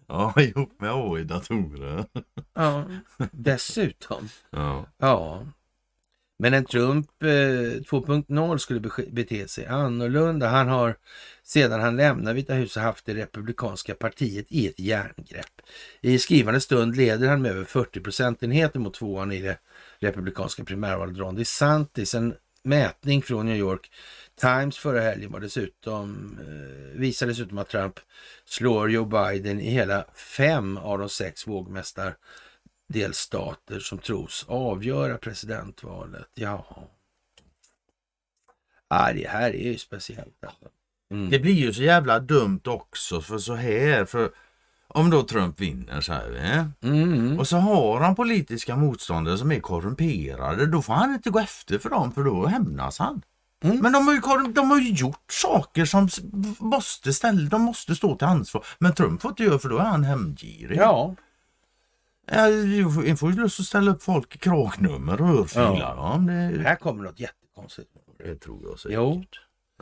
Ja, 0.07 0.33
ihop 0.41 0.81
med 0.81 0.91
AI-datorer. 0.91 2.05
Ja, 2.53 2.85
dessutom. 3.31 4.29
Ja. 4.49 4.85
Ja. 4.97 5.47
Men 6.39 6.53
en 6.53 6.65
Trump 6.65 7.23
eh, 7.23 7.27
2.0 7.27 8.57
skulle 8.57 8.79
beske- 8.79 9.11
bete 9.13 9.47
sig 9.47 9.65
annorlunda. 9.65 10.47
Han 10.47 10.67
har 10.67 10.97
sedan 11.43 11.81
han 11.81 11.95
lämnade 11.95 12.33
Vita 12.35 12.53
huset 12.53 12.83
haft 12.83 13.05
det 13.05 13.13
republikanska 13.15 13.95
partiet 13.95 14.45
i 14.49 14.67
ett 14.67 14.79
järngrepp. 14.79 15.61
I 16.01 16.19
skrivande 16.19 16.59
stund 16.61 16.95
leder 16.95 17.27
han 17.27 17.41
med 17.41 17.51
över 17.51 17.63
40 17.63 17.99
procentenheter 17.99 18.79
mot 18.79 18.93
tvåan 18.93 19.31
i 19.31 19.41
det 19.41 19.57
republikanska 19.99 20.63
primärvalet 20.63 21.17
Ron 21.17 21.35
DeSantis. 21.35 22.15
En 22.15 22.35
mätning 22.63 23.21
från 23.21 23.45
New 23.45 23.55
York 23.57 23.91
Times 24.41 24.77
förra 24.77 25.01
helgen 25.01 25.31
var 25.31 25.39
dessutom, 25.39 26.39
eh, 26.41 26.99
visar 26.99 27.27
dessutom 27.27 27.57
att 27.57 27.69
Trump 27.69 27.99
slår 28.45 28.91
Joe 28.91 29.05
Biden 29.05 29.59
i 29.59 29.69
hela 29.69 30.05
fem 30.13 30.77
av 30.77 30.99
de 30.99 31.09
sex 31.09 31.47
vågmästar 31.47 32.15
delstater 32.87 33.79
som 33.79 33.97
tros 33.97 34.45
avgöra 34.47 35.17
presidentvalet. 35.17 36.29
Ja. 36.33 36.87
Ah, 38.87 39.13
det 39.13 39.27
här 39.27 39.49
är 39.49 39.71
ju 39.71 39.77
speciellt. 39.77 40.43
Alltså. 40.43 40.65
Mm. 41.11 41.29
Det 41.29 41.39
blir 41.39 41.53
ju 41.53 41.73
så 41.73 41.83
jävla 41.83 42.19
dumt 42.19 42.61
också 42.65 43.21
för 43.21 43.37
så 43.37 43.55
här. 43.55 44.05
För 44.05 44.31
om 44.87 45.09
då 45.09 45.23
Trump 45.23 45.61
vinner 45.61 46.01
så 46.01 46.13
här. 46.13 46.35
Eh? 46.35 46.89
Mm. 46.89 47.39
Och 47.39 47.47
så 47.47 47.57
har 47.57 48.01
han 48.01 48.15
politiska 48.15 48.75
motståndare 48.75 49.37
som 49.37 49.51
är 49.51 49.59
korrumperade. 49.59 50.65
Då 50.65 50.81
får 50.81 50.93
han 50.93 51.13
inte 51.13 51.29
gå 51.29 51.39
efter 51.39 51.77
för 51.77 51.89
dem 51.89 52.11
för 52.11 52.23
då 52.23 52.45
hämnas 52.45 52.99
han. 52.99 53.21
Mm. 53.65 53.77
Men 53.81 53.91
de 53.91 54.07
har, 54.07 54.13
ju, 54.45 54.51
de 54.53 54.71
har 54.71 54.79
ju 54.79 54.89
gjort 54.91 55.31
saker 55.31 55.85
som 55.85 56.09
måste 56.59 57.13
ställa, 57.13 57.49
de 57.49 57.61
måste 57.61 57.95
stå 57.95 58.15
till 58.15 58.27
ansvar. 58.27 58.65
Men 58.79 58.93
Trump 58.93 59.21
får 59.21 59.31
inte 59.31 59.43
göra 59.43 59.59
för 59.59 59.69
då 59.69 59.77
är 59.77 59.83
han 59.83 60.03
hämndgirig. 60.03 60.77
Ja, 60.77 61.15
Ja, 62.31 62.47
En 63.05 63.17
får 63.17 63.31
ju 63.31 63.37
lust 63.37 63.59
att 63.59 63.65
ställa 63.65 63.91
upp 63.91 64.03
folk 64.03 64.35
i 64.35 64.37
kråknummer 64.39 65.21
och 65.21 65.27
örfila 65.39 65.77
Ja. 65.79 65.95
dem. 65.95 66.25
Det, 66.25 66.63
här 66.63 66.75
kommer 66.75 67.03
något 67.03 67.19
jättekonstigt. 67.19 67.89
det 68.17 68.35
tror 68.35 68.59
jag 68.69 68.79
säkert. 68.79 68.95
Jo. 68.95 69.23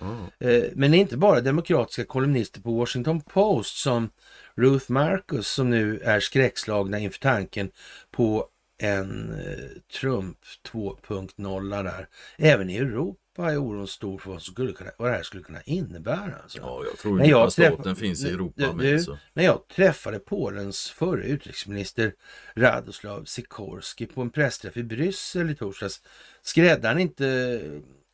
Ja. 0.02 0.48
Eh, 0.48 0.64
Men 0.76 0.92
det 0.92 0.98
är 0.98 1.00
inte 1.00 1.18
bara 1.18 1.42
demokratiska 1.42 2.06
kolumnister 2.06 2.62
på 2.62 2.78
Washington 2.78 3.22
Post 3.22 3.78
som 3.78 4.10
Ruth 4.56 4.92
Marcus 4.92 5.48
som 5.48 5.70
nu 5.70 6.00
är 6.00 6.20
skräckslagna 6.20 7.00
inför 7.00 7.20
tanken 7.20 7.72
på 8.12 8.46
en 8.82 9.34
eh, 9.34 9.82
Trump 10.00 10.38
2.0 10.72 11.84
där. 11.84 12.08
Även 12.38 12.70
i 12.70 12.78
Europa 12.78 13.20
är 13.38 13.58
oron 13.58 13.88
stor 13.88 14.18
för 14.18 14.32
vad, 14.32 14.42
skulle 14.42 14.74
kunna, 14.74 14.92
vad 14.98 15.10
det 15.12 15.16
här 15.16 15.24
skulle 15.24 15.44
kunna 15.44 15.62
innebära. 15.62 16.36
Alltså. 16.44 16.58
ja, 16.58 16.84
jag 16.90 16.98
tror 16.98 17.20
inte 17.20 17.30
jag 17.32 17.42
att 17.48 17.54
staten 17.54 17.96
finns 17.96 18.26
i 18.26 18.30
Europa 18.30 18.54
Du- 18.62 18.74
med. 18.74 18.86
du-. 18.86 19.18
När 19.34 19.44
jag 19.44 19.68
träffade 19.68 20.20
Polens 20.20 20.90
förre 20.90 21.24
utrikesminister 21.24 22.14
Radoslav 22.56 23.24
Sikorski 23.26 24.06
på 24.06 24.22
en 24.22 24.30
pressträff 24.30 24.78
i 24.78 24.84
Bryssel 24.84 25.50
i 25.50 25.56
torsdags 25.56 26.02
skrädde 26.42 26.88
han 26.88 27.00
inte 27.00 27.62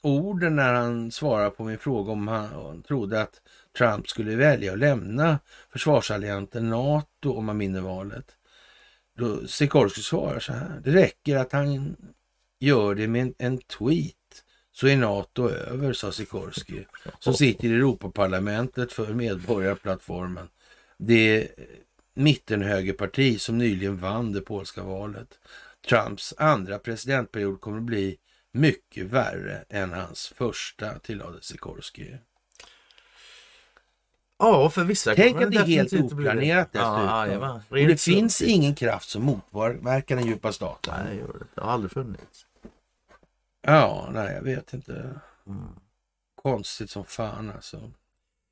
orden 0.02 0.56
när 0.56 0.74
han 0.74 1.12
svarade 1.12 1.50
på 1.50 1.64
min 1.64 1.78
fråga 1.78 2.12
om 2.12 2.28
han 2.28 2.84
trodde 2.84 3.22
att 3.22 3.42
Trump 3.78 4.10
skulle 4.10 4.36
välja 4.36 4.72
att 4.74 4.80
lämna 4.80 5.40
försvarsalliansen 5.72 6.70
NATO 6.70 7.34
om 7.34 7.48
han 7.48 7.58
vinner 7.60 7.82
valet. 7.82 8.26
Då 9.18 9.48
Sikorski 9.48 10.02
svarar 10.02 10.40
så 10.40 10.54
här. 10.54 10.82
Det 10.84 10.92
räcker 10.92 11.38
att 11.38 11.52
han 11.52 11.96
gör 12.60 12.96
det 12.96 13.08
med 13.08 13.34
en 13.38 13.58
tweet 13.58 14.16
så 14.80 14.88
är 14.88 14.98
NATO 14.98 15.50
över, 15.50 15.94
sa 15.94 16.12
Sikorski 16.12 16.86
som 17.20 17.34
sitter 17.34 17.68
i 17.68 17.74
Europaparlamentet 17.74 18.94
för 18.94 19.14
medborgarplattformen. 19.14 20.48
Det 20.98 21.48
mittenhögerparti 22.14 23.42
som 23.42 23.58
nyligen 23.58 23.98
vann 23.98 24.32
det 24.34 24.42
polska 24.42 24.84
valet. 24.84 25.40
Trumps 25.90 26.34
andra 26.38 26.80
presidentperiod 26.80 27.62
kommer 27.62 27.78
att 27.78 27.84
bli 27.84 28.18
mycket 28.52 29.06
värre 29.06 29.66
än 29.70 29.94
hans 29.94 30.34
första, 30.38 31.00
tillade 31.00 31.42
Sikorski. 31.42 32.18
Ja, 34.38 34.70
för 34.70 34.84
vissa 34.84 35.16
Tänk 35.16 35.42
att 35.42 35.52
det 35.52 35.58
är 35.58 35.66
helt 35.66 35.94
oplanerat 35.94 36.70
Ja, 36.72 36.80
dessutom. 36.80 37.06
jajamän. 37.06 37.62
Och 37.70 37.76
det 37.76 37.88
Rent 37.88 38.02
finns 38.02 38.42
ingen 38.42 38.76
kraft 38.76 39.10
som 39.10 39.24
motverkar 39.24 40.16
den 40.16 40.26
djupa 40.28 40.54
staten. 40.54 40.94
Nej, 41.06 41.18
det. 41.18 41.46
det 41.56 41.62
har 41.62 41.72
aldrig 41.72 41.92
funnits. 41.92 42.46
Ja, 43.72 44.10
nej, 44.14 44.34
jag 44.34 44.42
vet 44.42 44.74
inte. 44.74 45.20
Mm. 45.48 45.68
Konstigt 46.44 46.90
som 46.90 47.06
fan 47.06 47.52
alltså. 47.56 47.92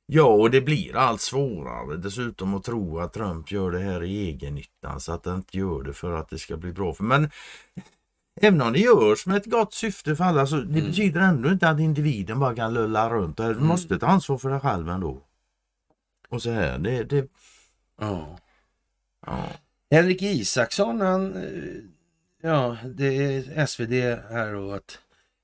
Ja, 0.06 0.24
och 0.24 0.50
det 0.50 0.60
blir 0.60 0.96
allt 0.96 1.20
svårare 1.20 1.96
dessutom 1.96 2.54
att 2.54 2.64
tro 2.64 2.98
att 2.98 3.12
Trump 3.12 3.52
gör 3.52 3.70
det 3.70 3.78
här 3.78 4.02
i 4.04 4.26
egennyttan 4.28 5.00
så 5.00 5.12
att 5.12 5.26
han 5.26 5.36
inte 5.36 5.58
gör 5.58 5.82
det 5.82 5.92
för 5.92 6.12
att 6.12 6.28
det 6.28 6.38
ska 6.38 6.56
bli 6.56 6.72
bra. 6.72 6.96
Men 6.98 7.30
även 8.40 8.62
om 8.62 8.72
det 8.72 8.78
görs 8.78 9.26
med 9.26 9.36
ett 9.36 9.46
gott 9.46 9.74
syfte 9.74 10.16
för 10.16 10.24
alla 10.24 10.46
så 10.46 10.56
det 10.56 10.78
Mm. 10.78 10.86
betyder 10.90 11.20
ändå 11.20 11.48
inte 11.50 11.68
att 11.68 11.80
individen 11.80 12.38
bara 12.40 12.54
kan 12.54 12.74
lulla 12.74 13.10
runt. 13.10 13.36
Du 13.36 13.44
Mm. 13.44 13.66
måste 13.66 13.98
ta 13.98 14.06
ansvar 14.06 14.38
för 14.38 14.50
dig 14.50 14.60
själv 14.60 14.88
ändå. 14.88 15.22
Och 16.28 16.42
så 16.42 16.50
här, 16.50 16.78
det... 16.78 17.04
det 17.04 17.28
Ja. 18.00 18.38
ja. 19.26 19.44
Henrik 19.90 20.22
Isaksson, 20.22 21.00
han, 21.00 21.34
eh, 21.36 21.82
ja, 22.42 22.76
det 22.84 23.06
är 23.06 23.66
SvD 23.66 23.92
här 24.30 24.54
och 24.54 24.74
att 24.76 24.98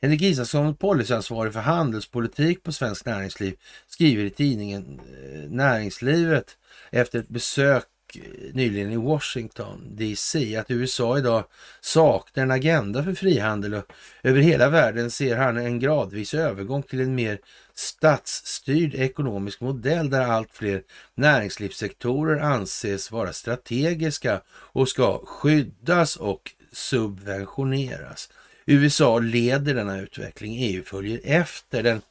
Henrik 0.05 0.23
Isaksson, 0.23 0.77
policyansvarig 0.77 1.53
för 1.53 1.61
handelspolitik 1.61 2.63
på 2.63 2.73
Svensk 2.73 3.07
Näringsliv, 3.07 3.55
skriver 3.87 4.25
i 4.25 4.31
tidningen 4.31 5.01
eh, 5.01 5.51
Näringslivet 5.51 6.57
efter 6.91 7.19
ett 7.19 7.29
besök 7.29 7.85
eh, 8.15 8.23
nyligen 8.55 8.93
i 8.93 8.97
Washington 8.97 9.97
DC 9.97 10.57
att 10.57 10.71
USA 10.71 11.19
idag 11.19 11.45
saknar 11.81 12.43
en 12.43 12.51
agenda 12.51 13.05
för 13.05 13.15
frihandel 13.15 13.75
och 13.75 13.85
över 14.23 14.41
hela 14.41 14.69
världen 14.69 15.11
ser 15.11 15.37
han 15.37 15.57
en 15.57 15.79
gradvis 15.79 16.35
övergång 16.35 16.83
till 16.83 17.01
en 17.01 17.15
mer 17.15 17.39
statsstyrd 17.75 18.95
ekonomisk 18.95 19.61
modell 19.61 20.11
där 20.11 20.27
allt 20.27 20.51
fler 20.53 20.83
näringslivssektorer 21.15 22.41
anses 22.41 23.11
vara 23.11 23.33
strategiska 23.33 24.41
och 24.49 24.89
ska 24.89 25.19
skyddas 25.27 26.17
och 26.17 26.51
subventioneras. 26.73 28.29
USA 28.67 29.19
leder 29.19 29.75
denna 29.75 30.01
utveckling, 30.01 30.57
EU 30.59 30.83
följer 30.83 31.21
efter. 31.25 31.83
Den 31.83 32.03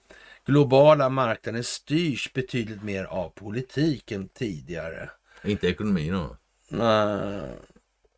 globala 0.45 1.09
marknaden 1.09 1.63
styrs 1.63 2.33
betydligt 2.33 2.83
mer 2.83 3.03
av 3.03 3.29
politik 3.29 4.11
än 4.11 4.27
tidigare. 4.27 5.09
Inte 5.43 5.67
ekonomin 5.67 6.13
då. 6.13 6.37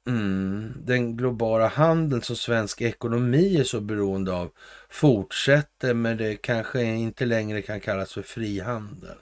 Mm, 0.08 0.74
den 0.78 1.18
globala 1.18 1.68
handeln 1.68 2.22
som 2.22 2.36
svensk 2.36 2.82
ekonomi 2.82 3.58
är 3.58 3.64
så 3.64 3.82
beroende 3.82 4.34
av 4.34 4.52
fortsätter 4.90 5.94
men 5.94 6.18
det 6.18 6.36
kanske 6.36 6.84
inte 6.84 7.26
längre 7.26 7.62
kan 7.62 7.80
kallas 7.80 8.14
för 8.14 8.22
frihandel. 8.22 9.18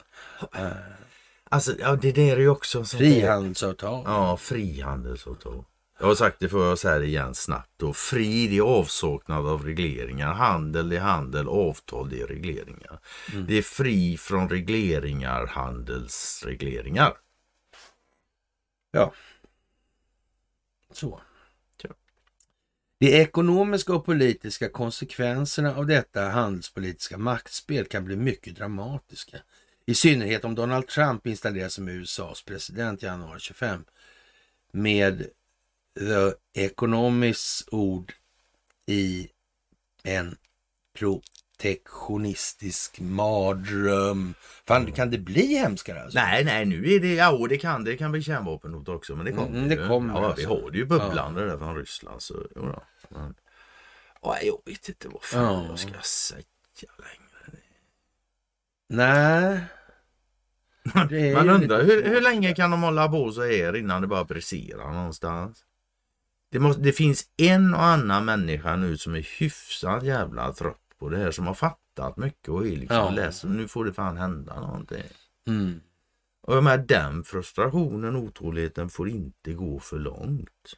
Alltså, 1.44 1.73
ja, 1.80 1.95
det 1.95 2.11
där 2.11 2.35
är 2.35 2.40
ju 2.40 2.49
också... 2.49 2.84
Frihandelsavtal. 2.84 4.03
Ja, 4.06 4.38
frihandelsavtal. 4.38 5.64
Jag 6.03 6.07
har 6.07 6.15
sagt 6.15 6.39
det 6.39 6.51
jag 6.51 6.80
säga 6.80 6.99
det 6.99 7.05
igen 7.05 7.35
snabbt. 7.35 7.71
Då. 7.77 7.93
Fri 7.93 8.47
det 8.47 8.57
är 8.57 8.61
avsaknad 8.61 9.47
av 9.47 9.65
regleringar. 9.65 10.34
Handel 10.34 10.91
är 10.91 10.99
handel. 10.99 11.47
Avtal 11.47 12.09
det 12.09 12.21
är 12.21 12.27
regleringar. 12.27 12.99
Det 13.47 13.57
är 13.57 13.61
fri 13.61 14.17
från 14.17 14.49
regleringar, 14.49 15.47
handelsregleringar. 15.47 17.13
Ja. 18.91 19.13
Så. 20.91 21.21
Ja. 21.84 21.89
De 22.99 23.21
ekonomiska 23.21 23.95
och 23.95 24.05
politiska 24.05 24.69
konsekvenserna 24.69 25.75
av 25.75 25.85
detta 25.85 26.30
handelspolitiska 26.30 27.17
maktspel 27.17 27.85
kan 27.85 28.05
bli 28.05 28.15
mycket 28.15 28.55
dramatiska. 28.55 29.38
I 29.85 29.95
synnerhet 29.95 30.45
om 30.45 30.55
Donald 30.55 30.88
Trump 30.88 31.27
installeras 31.27 31.73
som 31.73 31.88
USAs 31.88 32.45
president 32.45 33.03
i 33.03 33.05
januari 33.05 33.39
25 33.39 33.85
med 34.71 35.30
The 35.99 36.34
Economists 36.64 37.64
ord 37.72 38.14
i 38.88 39.30
en 40.03 40.38
protektionistisk 40.98 42.99
mardröm. 42.99 44.34
Fan, 44.68 44.91
kan 44.91 45.10
det 45.10 45.18
bli 45.18 45.56
hemskare? 45.57 46.03
Alltså? 46.03 46.20
Nej, 46.20 46.44
nej, 46.44 46.65
nu 46.65 46.94
är 46.94 46.99
det, 46.99 47.14
ja 47.14 47.45
det 47.49 47.57
kan 47.57 47.84
det 47.84 47.98
kan 47.98 48.11
bli 48.11 48.22
kärnvapenhot 48.22 48.90
också, 48.90 49.15
men 49.15 49.26
det 49.26 49.32
kommer 49.32 49.57
Mm, 49.57 49.70
det 49.70 49.76
ju. 49.76 49.88
kommer 49.88 50.14
ja, 50.14 50.20
vi 50.20 50.26
alltså. 50.26 50.48
har 50.49 50.72
det 50.72 50.78
ju 50.78 50.86
bubblande 50.86 51.45
där 51.45 51.57
från 51.57 51.76
Ryssland. 51.78 52.22
Så, 52.22 52.48
jo. 52.56 52.76
Men, 53.10 53.36
ja, 54.22 54.38
jag 54.41 54.61
vet 54.65 54.90
inte 54.90 55.07
vad 55.07 55.24
fan 55.24 55.44
Ja. 55.44 55.65
jag 55.70 55.80
ska 55.80 56.02
säga 56.02 56.44
längre. 56.98 57.60
Nej. 58.90 59.64
Man 61.34 61.49
undrar 61.49 61.84
lite 61.84 61.94
hur, 61.94 62.03
hur 62.03 62.22
länge 62.22 62.53
kan 62.56 62.72
de 62.72 62.84
hålla 62.84 63.07
på 63.07 63.32
så 63.32 63.41
här 63.44 63.76
innan 63.76 64.02
det 64.02 64.07
bara 64.07 64.24
briserar 64.24 64.91
någonstans? 64.94 65.64
Det, 66.53 66.59
måste, 66.59 66.81
det 66.81 66.91
finns 66.91 67.25
en 67.38 67.73
och 67.73 67.84
annan 67.84 68.25
människa 68.25 68.75
nu 68.75 68.97
som 68.97 69.15
är 69.15 69.27
hyfsat 69.39 70.03
jävla 70.03 70.53
trött 70.53 70.77
på 70.99 71.09
det 71.09 71.17
här 71.17 71.31
som 71.31 71.47
har 71.47 71.53
fattat 71.53 72.17
mycket 72.17 72.49
och 72.49 72.67
är 72.67 72.71
liksom 72.71 72.97
Ja. 72.97 73.09
läst. 73.09 73.43
Nu 73.43 73.67
får 73.67 73.85
det 73.85 73.93
fan 73.93 74.17
hända 74.17 74.59
någonting. 74.59 75.03
Mm. 75.47 75.80
Och 76.47 76.63
med 76.63 76.80
den 76.88 77.23
frustrationen 77.23 78.15
och 78.15 78.23
otåligheten 78.23 78.89
får 78.89 79.09
inte 79.09 79.53
gå 79.53 79.80
för 79.80 79.99
långt. 79.99 80.73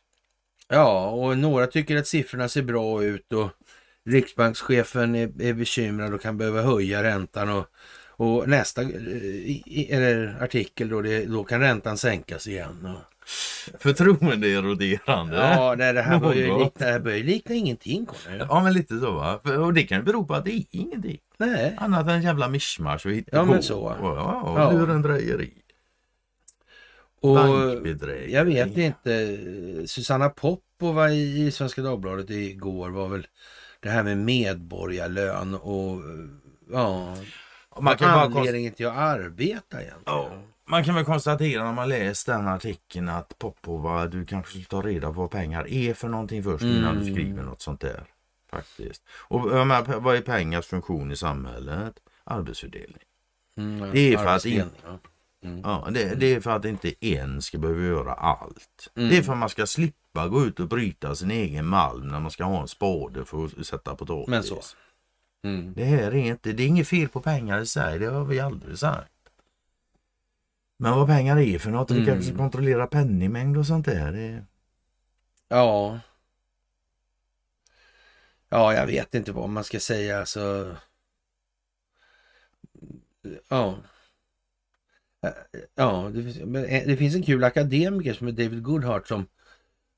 Ja, 0.68 1.10
och 1.10 1.38
några 1.38 1.68
tycker 1.68 1.98
att 1.98 2.08
siffrorna 2.08 2.50
ser 2.50 2.64
bra 2.64 3.04
ut 3.04 3.34
och 3.34 3.50
Riksbankschefen 4.06 5.16
är, 5.16 5.42
är 5.42 5.54
bekymrad 5.54 6.14
och 6.14 6.22
kan 6.22 6.38
behöva 6.38 6.62
höja 6.62 7.04
räntan 7.04 7.50
och, 7.50 7.66
och 8.08 8.50
nästa 8.50 8.82
eh, 8.82 8.90
eller 9.90 10.44
artikel 10.44 10.90
då, 10.90 11.02
det, 11.02 11.26
då 11.26 11.44
kan 11.44 11.60
räntan 11.62 11.98
sänkas 11.98 12.48
igen. 12.48 12.86
Och, 12.86 13.15
Förtroendeeroderande. 13.80 15.38
ja, 15.38 15.76
nej, 15.78 15.94
det 15.94 16.02
här 16.02 16.20
börjar 16.20 16.36
ju 16.48 16.58
likna, 16.60 16.86
det 16.86 16.92
här 16.92 17.00
börjar 17.00 17.18
ju 17.18 17.24
likna 17.24 17.56
ingenting. 17.56 18.06
Conny. 18.06 18.38
Ja 18.50 18.64
men 18.64 18.74
lite 18.74 19.00
så 19.00 19.12
va. 19.12 19.36
Och 19.60 19.74
det 19.74 19.84
kan 19.84 19.98
ju 19.98 20.04
bero 20.04 20.26
på 20.26 20.34
att 20.34 20.46
det 20.46 20.52
är 20.52 20.64
ingenting. 20.72 21.18
Nej, 21.38 21.76
Annat 21.78 22.08
än 22.08 22.22
jävla 22.22 22.48
mischmasch 22.48 23.06
och 23.06 23.12
Ja, 23.32 23.46
men 23.46 23.64
så. 23.64 23.96
Ja, 24.02 24.42
och 24.42 24.60
Ja. 24.60 24.72
lurendrejeri. 24.72 25.54
och 27.22 27.36
Bankbedrägeri. 27.36 28.34
jag 28.34 28.46
vet 28.46 28.78
inte. 28.78 29.38
Susanna 29.88 30.30
Popova 30.30 31.10
i, 31.12 31.52
Svenska 31.52 31.82
Dagbladet 31.82 32.30
igår 32.30 32.90
var 32.90 33.08
väl 33.08 33.28
det 33.80 33.90
här 33.90 34.04
med 34.04 34.18
medborgarlön 34.18 35.56
och 35.56 36.02
ja, 36.72 37.16
Man 37.80 37.98
kan, 37.98 38.14
bara 38.14 38.24
konst- 38.26 38.38
anledningen 38.38 38.74
till 38.74 38.88
att 38.88 38.98
arbeta 38.98 39.78
egentligen. 39.82 40.04
ja, 40.06 40.30
man 40.68 40.84
kan 40.84 40.96
väl 40.96 41.06
konstatera 41.06 41.64
när 41.64 41.74
man 41.74 41.90
läst 41.90 42.26
den 42.26 42.48
artikeln 42.48 43.10
att 43.10 43.40
Popova, 43.40 44.08
du 44.08 44.26
kanske 44.26 44.60
ska 44.60 44.70
ta 44.70 44.88
reda 44.88 45.08
på 45.08 45.14
vad 45.14 45.32
pengar 45.32 45.68
är 45.68 45.94
för 45.94 46.08
någonting 46.08 46.44
först 46.44 46.64
innan 46.64 46.96
du 46.96 47.02
Mm. 47.02 47.14
skriver 47.14 47.44
något 47.44 47.62
sånt 47.62 47.80
där. 47.82 48.04
Faktiskt. 48.52 49.04
Och 49.28 49.46
menar, 49.46 50.00
vad 50.00 50.16
är 50.16 50.22
pengars 50.22 50.66
funktion 50.66 51.12
i 51.12 51.16
samhället? 51.16 51.94
Arbetsfördelning. 52.24 53.02
Mm, 53.58 53.92
Det 53.92 54.00
är 54.14 54.18
för 54.18 54.24
att 54.26 54.30
arbetsdelning, 54.30 54.70
ja. 54.84 55.00
Ja, 55.64 55.88
det, 55.92 56.16
det 56.16 56.36
är 56.36 56.40
för 56.40 56.52
att 56.52 56.66
inte 56.66 57.06
en 57.06 57.42
ska 57.42 57.58
behöva 57.58 57.82
göra 57.84 58.14
allt. 58.14 58.92
Mm. 58.96 59.10
Det 59.10 59.18
är 59.18 59.22
för 59.22 59.32
att 59.34 59.38
man 59.38 59.50
ska 59.50 59.66
slippa 59.66 60.28
gå 60.28 60.46
ut 60.46 60.60
och 60.60 60.68
bryta 60.68 61.16
sin 61.16 61.32
egen 61.32 61.66
malm 61.66 62.08
när 62.08 62.20
man 62.20 62.32
ska 62.32 62.44
ha 62.44 62.62
en 62.62 62.68
spade 62.68 63.26
för 63.26 63.46
att 63.46 63.66
sätta 63.68 63.96
potatis. 63.96 64.28
Men 64.28 64.44
så. 64.44 64.62
Mm. 65.44 65.74
Det 65.74 65.84
här 65.84 66.12
är 66.12 66.16
inte, 66.16 66.52
det 66.52 66.64
är 66.64 66.68
inget 66.68 66.88
fel 66.88 67.08
på 67.08 67.22
pengar 67.22 67.60
i 67.62 67.66
sig, 67.66 68.00
det 68.00 68.06
har 68.08 68.26
vi 68.26 68.40
aldrig 68.40 68.80
sagt. 68.80 69.12
Men 70.78 70.92
vad 70.96 71.08
pengar 71.08 71.40
är 71.40 71.60
för 71.60 71.72
något, 71.72 71.92
vi 71.92 71.96
Mm. 71.96 72.06
kanske 72.06 72.30
ska 72.30 72.38
kontrollera 72.38 72.88
penningmängd 72.88 73.58
och 73.58 73.68
sånt 73.68 73.86
där. 73.86 74.12
Det... 74.12 74.46
Ja. 75.48 76.00
Ja, 78.50 78.74
jag 78.74 78.88
vet 78.88 79.16
inte 79.16 79.32
vad 79.32 79.50
man 79.50 79.64
ska 79.64 79.80
säga. 79.80 80.20
Alltså... 80.20 80.76
Ja. 83.48 83.78
Ja, 85.76 86.12
det 86.14 86.24
finns, 86.24 87.00
finns 87.00 87.16
en 87.16 87.24
kul 87.24 87.44
akademiker 87.44 88.14
som 88.14 88.28
är 88.28 88.32
David 88.32 88.64
Goodhart 88.64 89.08
som 89.08 89.28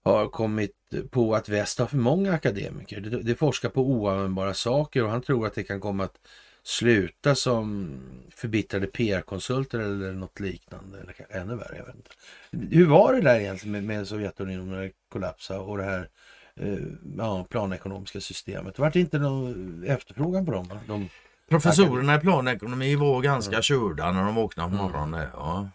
har 0.03 0.29
kommit 0.29 0.71
på 1.11 1.35
att 1.35 1.49
väst 1.49 1.79
har 1.79 1.85
för 1.85 1.97
många 1.97 2.33
akademiker. 2.33 3.01
Det 3.01 3.35
forskar 3.35 3.69
på 3.69 3.81
oanvändbara 3.81 4.53
saker 4.53 5.03
och 5.03 5.09
han 5.09 5.21
tror 5.21 5.47
att 5.47 5.53
det 5.53 5.63
kan 5.63 5.79
komma 5.79 6.03
att 6.03 6.19
sluta 6.67 7.35
som 7.35 7.99
förbittrade 8.35 8.87
PR-konsulter 8.87 9.79
eller 9.79 10.13
något 10.13 10.39
liknande. 10.39 10.99
Eller 10.99 11.15
ännu 11.29 11.55
värre, 11.55 11.77
jag 11.77 11.85
vet 11.85 11.95
inte. 11.95 12.75
Hur 12.75 12.87
var 12.87 13.13
det 13.13 13.21
där 13.21 13.39
egentligen 13.39 13.71
med, 13.71 13.83
med 13.83 14.07
Sovjetunionen 14.07 14.69
när 14.69 14.81
det 14.81 14.91
kollapsade 15.11 15.59
och 15.59 15.77
det 15.77 15.83
här 15.83 16.09
eh, 16.55 16.77
ja, 17.17 17.45
planekonomiska 17.49 18.21
systemet? 18.21 18.75
Det 18.75 18.81
vart 18.81 18.95
inte 18.95 19.19
någon 19.19 19.83
efterfrågan 19.83 20.45
på 20.45 20.51
dem? 20.51 20.69
De, 20.87 21.09
Professorerna 21.49 22.15
i 22.15 22.19
planekonomi 22.19 22.95
var 22.95 23.21
ganska 23.21 23.61
körda 23.61 24.11
när 24.11 24.23
de 24.23 24.35
vaknade 24.35 24.69
på 24.69 24.83
morgonen. 24.83 25.27
Ja. 25.33 25.69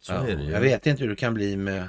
Så 0.00 0.12
ja, 0.12 0.26
är 0.26 0.36
det 0.36 0.42
ju. 0.42 0.50
Jag 0.50 0.60
vet 0.60 0.86
inte 0.86 1.02
hur 1.02 1.10
det 1.10 1.16
kan 1.16 1.34
bli 1.34 1.56
med 1.56 1.88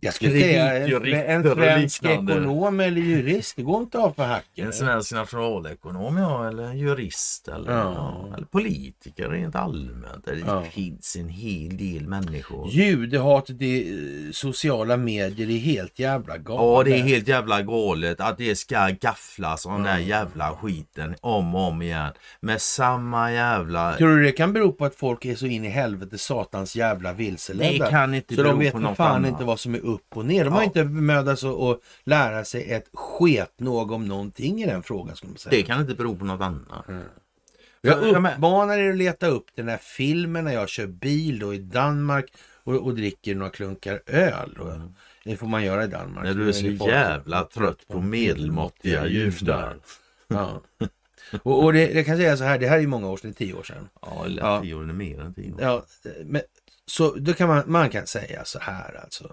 jag 0.00 0.14
skulle 0.14 0.30
säga 0.40 0.88
en, 1.26 1.42
svensk 1.42 2.04
ekonom 2.04 2.80
eller 2.80 3.00
jurist. 3.00 3.56
Det 3.56 3.62
går 3.62 3.80
inte 3.82 3.98
av 3.98 4.12
för 4.12 4.24
hacken. 4.24 4.66
En 4.66 4.72
svensk 4.72 5.12
nationalekonom 5.12 6.16
ja, 6.16 6.48
eller 6.48 6.72
jurist 6.72 7.48
eller, 7.48 7.72
Ja. 7.72 7.92
ja. 8.30 8.36
eller 8.36 8.46
politiker 8.46 9.28
rent 9.28 9.56
allmänt. 9.56 10.24
Det 10.24 10.38
Ja. 10.46 10.62
finns 10.62 11.16
en 11.16 11.28
hel 11.28 11.76
del 11.76 12.06
människor. 12.08 12.68
Judehatet 12.70 13.62
i 13.62 13.88
eh, 13.90 14.32
sociala 14.32 14.96
medier 14.96 15.50
är 15.50 15.58
helt 15.58 15.98
jävla 15.98 16.36
galet. 16.38 16.88
Ja, 16.88 16.94
det 16.96 17.00
är 17.00 17.04
helt 17.04 17.28
jävla 17.28 17.62
galet 17.62 18.20
att 18.20 18.38
det 18.38 18.58
ska 18.58 18.88
gafflas 19.00 19.66
om 19.66 19.72
den 19.74 19.82
där 19.82 19.98
jävla 19.98 20.52
skiten 20.56 21.14
om 21.20 21.54
och 21.54 21.60
om 21.60 21.82
igen. 21.82 22.12
Med 22.40 22.60
samma 22.62 23.32
jävla... 23.32 23.92
Tror 23.92 24.16
du 24.16 24.22
det 24.22 24.32
kan 24.32 24.52
bero 24.52 24.72
på 24.72 24.84
att 24.84 24.94
folk 24.94 25.24
är 25.24 25.34
så 25.34 25.46
in 25.46 25.64
i 25.64 25.68
helvete 25.68 26.18
satans 26.18 26.76
jävla 26.76 27.12
vilseledda? 27.12 27.84
Det 27.84 27.90
kan 27.90 28.14
inte 28.14 28.34
så 28.34 28.42
de 28.42 28.58
vet 28.58 28.72
på 28.72 28.94
fan 28.94 29.16
annat. 29.16 29.30
inte 29.30 29.44
vad 29.44 29.60
som 29.60 29.74
är 29.74 29.87
upp 29.88 30.16
och 30.16 30.26
ner. 30.26 30.44
De 30.44 30.52
har 30.52 30.60
Ja. 30.60 30.64
inte 30.64 30.84
bemödat 30.84 31.38
sig 31.38 31.50
att 31.50 31.80
lära 32.04 32.44
sig 32.44 32.70
ett 32.72 32.88
sketnog 32.92 33.92
om 33.92 34.08
någonting 34.08 34.62
i 34.62 34.66
den 34.66 34.82
frågan. 34.82 35.16
Skulle 35.16 35.30
man 35.30 35.38
säga. 35.38 35.50
Det 35.50 35.62
kan 35.62 35.80
inte 35.80 35.94
bero 35.94 36.16
på 36.16 36.24
något 36.24 36.40
annat. 36.40 36.84
Jag 37.80 38.08
Ja, 38.08 38.20
men- 38.20 38.32
uppmanar 38.34 38.78
er 38.78 38.90
att 38.90 38.96
leta 38.96 39.26
upp 39.26 39.46
den 39.54 39.68
här 39.68 39.78
filmen 39.78 40.44
när 40.44 40.52
jag 40.52 40.68
kör 40.68 40.86
bil 40.86 41.38
då 41.38 41.54
i 41.54 41.58
Danmark 41.58 42.32
och, 42.64 42.74
och 42.74 42.94
dricker 42.94 43.34
några 43.34 43.50
klunkar 43.50 44.00
öl. 44.06 44.54
Då. 44.56 44.80
Det 45.24 45.36
får 45.36 45.46
man 45.46 45.64
göra 45.64 45.84
i 45.84 45.86
Danmark. 45.86 46.24
När 46.24 46.34
du 46.34 46.48
är 46.48 46.52
så 46.52 46.66
jävla 46.66 47.44
trött 47.44 47.88
på 47.88 48.00
medelmåttiga 48.00 49.06
judar. 49.06 49.76
Ja. 50.28 50.62
Och, 51.42 51.64
och 51.64 51.72
det, 51.72 51.86
det 51.86 52.04
kan 52.04 52.16
säga 52.16 52.36
så 52.36 52.44
här, 52.44 52.58
det 52.58 52.66
här 52.68 52.78
är 52.78 52.86
många 52.86 53.08
år 53.08 53.16
sedan, 53.16 53.32
tio 53.34 53.54
år 53.54 53.62
sedan. 53.62 53.88
Ja, 54.02 54.24
eller 54.24 54.42
Ja. 54.42 54.60
tio 54.62 54.74
år 54.74 54.82
eller 54.82 54.92
mer 54.92 55.20
än 55.20 55.34
tio 55.34 55.52
år. 55.52 55.58
Ja, 55.62 55.84
men, 56.24 56.42
så 56.86 57.14
då 57.14 57.32
kan 57.32 57.48
man, 57.48 57.62
man 57.66 57.90
kan 57.90 58.06
säga 58.06 58.44
så 58.44 58.58
här 58.58 59.00
alltså. 59.04 59.32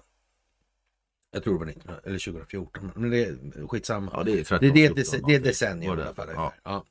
Jag 1.36 1.44
tror 1.44 1.54
det 1.54 1.60
var 1.60 1.66
19, 1.66 1.92
eller 2.04 2.20
2014, 2.20 2.92
men 2.96 3.10
det 3.10 3.26
är 3.26 3.68
skitsamma. 3.68 4.12
Ja, 4.14 4.24
det 4.24 4.32
är 4.32 4.44
13, 4.44 4.58
det, 4.68 4.74
det, 4.74 4.86
är 4.86 4.90
ett 4.90 5.10
14 5.10 5.20
dece- 5.20 5.24
det 5.28 5.36
är 5.36 5.40
decennium 5.40 6.00
i 6.00 6.02
alla 6.02 6.14
fall. 6.14 6.28
Ja, 6.36 6.54
Ja. 6.64 6.86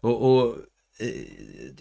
Och, 0.00 0.30
och 0.32 0.56
eh, 0.98 1.08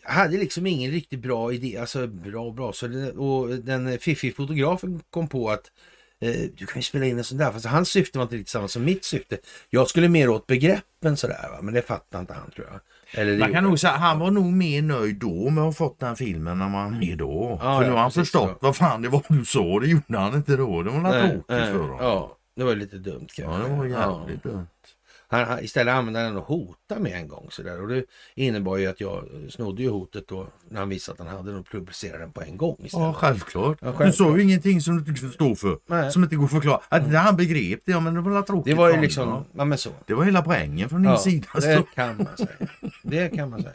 hade 0.04 0.38
liksom 0.38 0.68
ingen 0.68 0.92
riktigt 0.92 1.20
bra 1.20 1.54
idé, 1.54 1.78
alltså 1.78 2.08
bra 2.08 2.52
bra. 2.52 2.74
Så 2.74 2.88
det, 2.88 3.12
och 3.12 3.50
den 3.50 4.00
fiffig 4.00 4.36
fotografen 4.36 5.02
kom 5.10 5.28
på 5.28 5.50
att 5.50 5.72
eh, 6.20 6.42
du 6.58 6.66
kan 6.66 6.76
ju 6.80 6.82
spela 6.82 7.06
in 7.06 7.18
en 7.18 7.24
sån 7.24 7.38
där. 7.38 7.52
Fast 7.52 7.66
hans 7.66 7.90
syfte 7.90 8.18
var 8.18 8.24
inte 8.24 8.36
riktigt 8.36 8.50
samma 8.50 8.68
som 8.68 8.84
mitt 8.86 9.04
syfte. 9.04 9.38
Jag 9.70 9.90
skulle 9.90 10.10
mer 10.10 10.30
åt 10.30 10.48
begreppen 10.48 11.18
sådär 11.18 11.50
va. 11.52 11.62
Men 11.62 11.74
det 11.74 11.82
fattar 11.82 12.20
inte 12.20 12.34
han 12.34 12.52
tror 12.52 12.68
jag. 12.72 12.80
Eller 13.18 13.38
Man 13.40 13.54
kan 13.54 13.64
nog 13.64 13.80
säga 13.80 13.94
han 13.94 14.20
var 14.20 14.32
nog 14.32 14.46
mer 14.54 14.82
nöjd 14.82 15.16
då 15.20 15.50
med 15.50 15.62
att 15.62 15.66
ha 15.66 15.72
fått 15.88 16.00
den 16.00 16.16
filmen 16.16 16.62
än 16.62 16.74
han 16.74 17.04
är 17.04 17.16
då. 17.16 17.60
Ja, 17.62 17.78
för 17.78 17.84
ja, 17.84 17.90
nu 17.90 17.90
har 17.96 18.02
han 18.02 18.12
förstått 18.12 18.58
vad 18.62 18.76
fan 18.76 19.02
det 19.02 19.10
var 19.10 19.22
du 19.30 19.46
sa. 19.46 19.80
Det 19.80 19.88
gjorde 19.88 20.18
han 20.18 20.36
inte 20.36 20.56
då. 20.58 20.84
Det 20.84 20.90
var 20.90 21.02
väl 21.12 21.30
tråkigt 21.30 21.46
för 21.48 21.80
honom. 21.80 21.98
Ja, 22.00 22.38
det 22.56 22.64
var 22.64 22.76
lite 22.76 22.96
dumt 22.98 23.28
Ja, 23.38 23.46
kanske. 23.46 23.70
det 23.70 23.76
var 23.78 23.86
Ja. 23.86 24.20
jävligt 24.22 24.44
dumt. 24.44 24.68
Han, 25.28 25.60
istället 25.64 25.94
använde 25.94 26.20
han 26.20 26.38
att 26.38 26.44
hota 26.44 27.00
med 27.00 27.12
en 27.12 27.28
gång 27.28 27.48
sådär. 27.52 27.82
Och 27.82 27.88
det 27.88 28.04
innebar 28.36 28.78
ju 28.78 28.88
att 28.88 29.02
jag 29.02 29.24
snodde 29.50 29.82
ju 29.84 29.90
hotet 29.90 30.28
då 30.28 30.48
när 30.70 30.80
han 30.80 30.90
visade 30.90 31.22
att 31.24 31.28
han 31.28 31.38
hade 31.38 31.58
och 31.58 31.68
publicerade 31.70 32.20
den 32.20 32.32
på 32.32 32.42
en 32.42 32.58
gång 32.58 32.76
Ja, 32.80 32.86
istället. 32.86 33.16
självklart. 33.16 33.78
Ja, 33.82 33.88
självklart. 33.88 34.08
Du 34.08 34.14
sa 34.14 34.38
ju 34.38 34.44
ingenting 34.44 34.82
som 34.82 34.94
du 34.94 35.00
inte 35.12 35.20
kunde 35.22 35.34
stå 35.36 35.56
för. 35.56 35.78
Nej. 35.88 36.12
Som 36.12 36.24
inte 36.24 36.36
går 36.36 36.46
att 36.46 36.52
förklara. 36.52 36.82
Att 36.90 37.12
det 37.12 37.18
han 37.18 37.36
begrep 37.36 37.80
det, 37.86 37.92
ja 37.92 38.00
men 38.00 38.14
det 38.14 38.22
var 38.22 38.32
väl 38.32 38.44
tråkigt 38.44 38.66
Det 38.66 38.74
var 38.78 38.92
ju 38.94 39.02
liksom, 39.02 39.28
honom. 39.28 39.46
ja 39.58 39.66
men 39.66 39.78
så. 39.78 39.90
Det 40.06 40.14
var 40.14 40.24
hela 40.24 40.42
poängen 40.42 40.90
från 40.90 41.02
din 41.02 41.12
Ja, 41.12 41.18
sida. 41.18 41.48
det 41.56 41.62
Så. 41.78 41.84
kan 41.96 42.18
man 42.18 42.38
säga. 42.38 42.70
Det 43.04 43.30
kan 43.36 43.50
man 43.50 43.62
säga. 43.62 43.74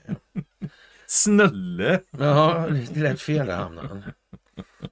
Snälle! 1.06 2.00
Ja, 2.18 2.66
lite 2.70 2.98
lätt 2.98 3.20
fel 3.20 3.46
där 3.46 3.56
hamnade 3.56 3.88
han. 3.88 4.02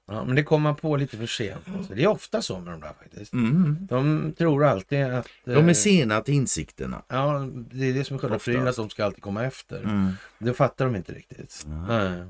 Ja, 0.07 0.25
men 0.25 0.37
det 0.37 0.43
kom 0.43 0.63
man 0.63 0.77
på 0.77 0.97
lite 0.97 1.17
för 1.17 1.27
sent. 1.27 1.65
Så 1.89 1.95
det 1.95 2.03
är 2.03 2.07
ofta 2.07 2.43
så 2.43 2.59
med 2.59 2.73
de 2.73 2.81
där 2.81 2.93
faktiskt. 3.03 3.33
Mm. 3.33 3.77
De 3.91 4.33
tror 4.39 4.65
alltid 4.65 5.05
att... 5.05 5.29
De 5.45 5.53
är 5.53 5.69
eh, 5.69 5.75
sena 5.75 6.21
till 6.21 6.35
insikterna. 6.35 7.03
Ja, 7.09 7.49
det 7.73 7.85
är 7.85 7.95
det 7.95 8.05
som 8.05 8.17
är 8.17 8.21
själva 8.21 8.39
prylen, 8.39 8.69
att 8.69 8.77
de 8.77 8.91
ska 8.91 9.05
alltid 9.05 9.23
komma 9.23 9.45
efter. 9.45 9.83
Mm. 9.83 10.13
Det 10.39 10.55
fattar 10.55 10.85
de 10.85 10.97
inte 10.97 11.13
riktigt. 11.13 11.67
Nej. 11.67 12.25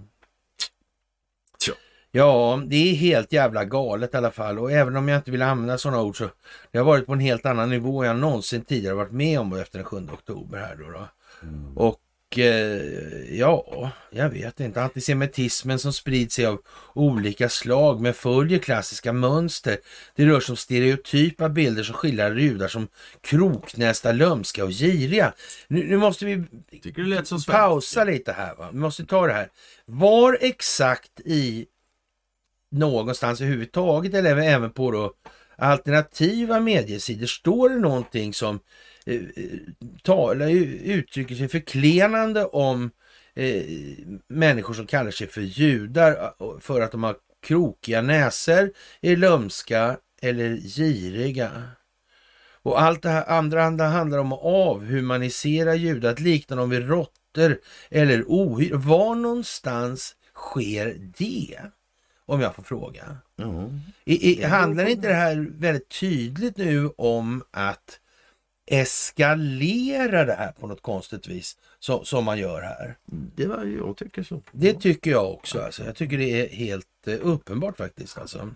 Ja, 2.10 2.62
det 2.66 2.76
är 2.76 2.94
helt 2.94 3.32
jävla 3.32 3.64
galet 3.64 4.14
i 4.14 4.16
alla 4.16 4.30
fall. 4.30 4.59
Och 4.59 4.72
även 4.72 4.97
om 4.97 5.09
jag 5.09 5.18
inte 5.18 5.30
vill 5.30 5.43
använda 5.43 5.78
sådana 5.78 6.02
ord 6.02 6.18
så 6.18 6.28
det 6.70 6.78
har 6.78 6.85
varit 6.85 7.06
på 7.06 7.12
en 7.12 7.20
helt 7.20 7.47
annan 7.47 7.70
nivå 7.70 8.02
än 8.02 8.09
jag 8.09 8.18
någonsin 8.18 8.64
tidigare 8.64 8.94
varit 8.94 9.12
med 9.12 9.40
om 9.40 9.52
efter 9.52 9.78
den 9.78 9.86
7 9.86 9.97
oktober 9.97 10.59
här 10.59 10.76
då. 10.76 10.90
då. 10.90 11.09
Och 11.74 11.93
eh, 11.93 12.07
ja, 13.30 13.90
jag 14.10 14.28
vet 14.30 14.60
inte. 14.60 14.82
Antisemitismen 14.82 15.78
som 15.78 15.92
sprids 15.92 16.34
sig 16.34 16.46
av 16.46 16.62
olika 16.94 17.48
slag 17.48 18.00
men 18.00 18.14
följer 18.14 18.59
klassiska 18.59 19.12
mönster. 19.12 19.78
Det 20.14 20.26
rör 20.26 20.40
sig 20.40 20.52
om 20.52 20.56
stereotypa 20.56 21.48
bilder 21.48 21.82
som 21.82 21.94
skildrar 21.94 22.36
judar 22.36 22.68
som 22.68 22.88
kroknästa, 23.20 24.12
lömska 24.12 24.64
och 24.64 24.70
giriga. 24.70 25.32
Nu, 25.68 25.84
nu 25.88 25.96
måste 25.96 26.24
vi 26.24 26.44
pausa 27.46 28.05
lite 28.05 28.32
här. 28.32 28.55
Va? 28.56 28.68
Vi 28.72 28.78
måste 28.78 29.05
ta 29.06 29.26
det 29.26 29.32
här. 29.32 29.48
Var 29.86 30.38
exakt 30.40 31.20
i 31.24 31.66
någonstans 32.70 33.40
överhuvudtaget 33.40 34.14
eller 34.14 34.30
även- 34.30 34.44
även 34.44 34.70
på 34.70 34.90
då 34.90 35.12
alternativa 35.56 36.60
mediesidor 36.60 37.26
står 37.26 37.68
det 37.68 37.78
någonting 37.78 38.34
som 38.34 38.60
talar, 40.02 40.48
uttrycker 40.85 41.35
sig 41.35 41.48
förklenande 41.48 42.44
om 42.44 42.90
eh, 43.35 43.62
människor 44.28 44.74
som 44.74 44.86
kallar 44.86 45.10
sig 45.10 45.26
för 45.26 45.40
judar 45.40 46.32
eh, 46.40 46.59
för 46.60 46.80
att 46.80 46.93
de 46.93 47.02
har 47.02 47.16
krokiga 47.43 48.02
näsor, 48.02 48.72
är 49.01 49.16
lömska 49.16 49.98
eller 50.22 50.56
giriga. 50.56 51.51
Och 52.62 52.80
allt 52.82 53.02
det 53.02 53.09
här 53.09 53.28
andra 53.28 53.64
andra 53.64 53.86
handlar 53.86 54.18
om 54.18 54.32
att 54.32 54.43
avhumanisera 54.43 55.74
judar, 55.74 56.10
att 56.10 56.20
likna 56.20 56.56
dem 56.56 56.70
vid 56.70 56.89
råttor 56.89 57.59
eller 57.90 58.24
ohyr. 58.26 58.74
Var 58.74 59.14
någonstans 59.14 60.16
sker 60.35 60.97
det? 61.18 61.60
Om 62.26 62.40
jag 62.40 62.55
får 62.55 62.62
fråga. 62.62 63.16
Ja. 63.36 63.70
I, 64.05 64.32
i, 64.32 64.44
handlar 64.44 64.86
inte 64.86 65.09
det 65.09 65.14
här 65.14 65.48
väldigt 65.51 65.89
tydligt 65.89 66.56
nu 66.56 66.89
om 66.97 67.43
att 67.51 68.01
eskalera 68.70 70.24
det 70.24 70.35
här 70.35 70.53
på 70.53 70.66
något 70.66 70.82
konstigt 70.82 71.27
vis 71.27 71.57
så, 71.78 72.05
som 72.05 72.24
man 72.24 72.39
gör 72.39 72.62
här? 72.62 72.97
Det 73.07 73.47
var, 73.47 73.65
jag 73.65 73.97
tycker 73.97 74.23
så. 74.23 74.43
Det 74.53 74.74
tycker 74.74 75.11
jag 75.11 75.32
också. 75.32 75.61
Alltså. 75.61 75.85
Jag 75.85 75.97
tycker 75.97 76.19
det 76.19 76.43
är 76.43 76.49
helt 76.49 76.86
eh, 77.07 77.19
uppenbart 77.23 77.77
faktiskt. 77.77 78.19
Alltså. 78.19 78.51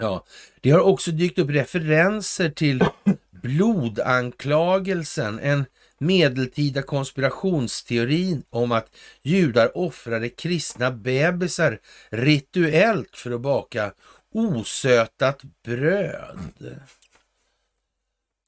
Ja, 0.00 0.24
det 0.60 0.70
har 0.70 0.80
också 0.80 1.10
dykt 1.10 1.38
upp 1.38 1.50
referenser 1.50 2.50
till 2.50 2.84
blodanklagelsen, 3.30 5.38
en 5.38 5.64
medeltida 5.98 6.82
konspirationsteori 6.82 8.42
om 8.50 8.72
att 8.72 8.96
judar 9.22 9.78
offrade 9.78 10.28
kristna 10.28 10.90
bebisar 10.90 11.78
rituellt 12.10 13.16
för 13.16 13.30
att 13.30 13.40
baka 13.40 13.92
osötat 14.32 15.42
bröd. 15.64 16.38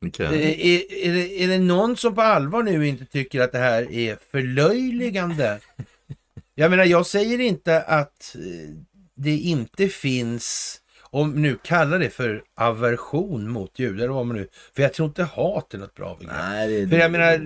Okej. 0.07 0.27
Eh, 0.27 0.67
Är, 0.67 0.93
är, 1.09 1.13
det, 1.13 1.43
är 1.43 1.49
det 1.49 1.59
någon 1.59 1.97
som 1.97 2.15
på 2.15 2.23
allvar 2.23 2.63
nu 2.63 2.89
inte 2.89 3.05
tycker 3.05 3.41
att 3.41 3.53
det 3.53 3.59
här 3.59 3.93
är 3.93 4.19
förlöjligande? 4.31 5.61
Jag 6.59 6.71
menar, 6.71 6.85
jag 6.85 7.07
säger 7.07 7.41
inte 7.41 7.83
att 7.83 8.37
eh, 8.37 8.75
det 9.17 9.37
inte 9.37 9.89
finns, 9.89 10.77
om 11.03 11.43
nu 11.43 11.59
kallar 11.63 11.99
det 11.99 12.11
för 12.11 12.43
aversion 12.55 13.51
mot 13.51 13.79
judar, 13.79 14.09
vad 14.09 14.27
man 14.27 14.37
nu, 14.37 14.49
för 14.75 14.83
jag 14.83 14.93
tror 14.93 15.09
inte 15.09 15.25
hat 15.25 15.75
är 15.75 15.79
något 15.79 15.95
bra 15.95 16.17
begrepp. 16.21 16.37
Nej, 16.37 16.81
det, 16.81 16.89
För 16.89 16.97
jag 16.97 17.11
menar, 17.11 17.39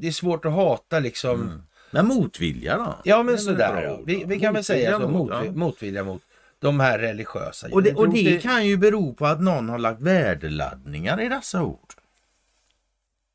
det 0.00 0.08
är 0.08 0.12
svårt 0.12 0.44
att 0.44 0.52
hata 0.52 0.98
liksom. 0.98 1.42
Mm. 1.42 1.62
Men 1.90 2.06
motvilja 2.06 2.76
då? 2.76 2.96
Ja 3.04 3.22
men 3.22 3.34
är 3.34 3.38
sådär. 3.38 3.98
Vi, 4.06 4.24
vi 4.26 4.40
kan 4.40 4.54
väl 4.54 4.64
säga 4.64 5.00
så, 5.00 5.08
mot, 5.08 5.30
ja. 5.30 5.52
motvilja 5.52 6.04
mot 6.04 6.22
de 6.58 6.80
här 6.80 6.98
religiösa. 6.98 7.68
Och 7.72 7.82
det, 7.82 7.94
och 7.94 8.08
det 8.08 8.42
kan 8.42 8.66
ju 8.66 8.76
bero 8.76 9.14
på 9.14 9.26
att 9.26 9.40
någon 9.40 9.68
har 9.68 9.78
lagt 9.78 10.00
värdeladdningar 10.00 11.20
i 11.20 11.28
dessa 11.28 11.62
ord. 11.62 11.85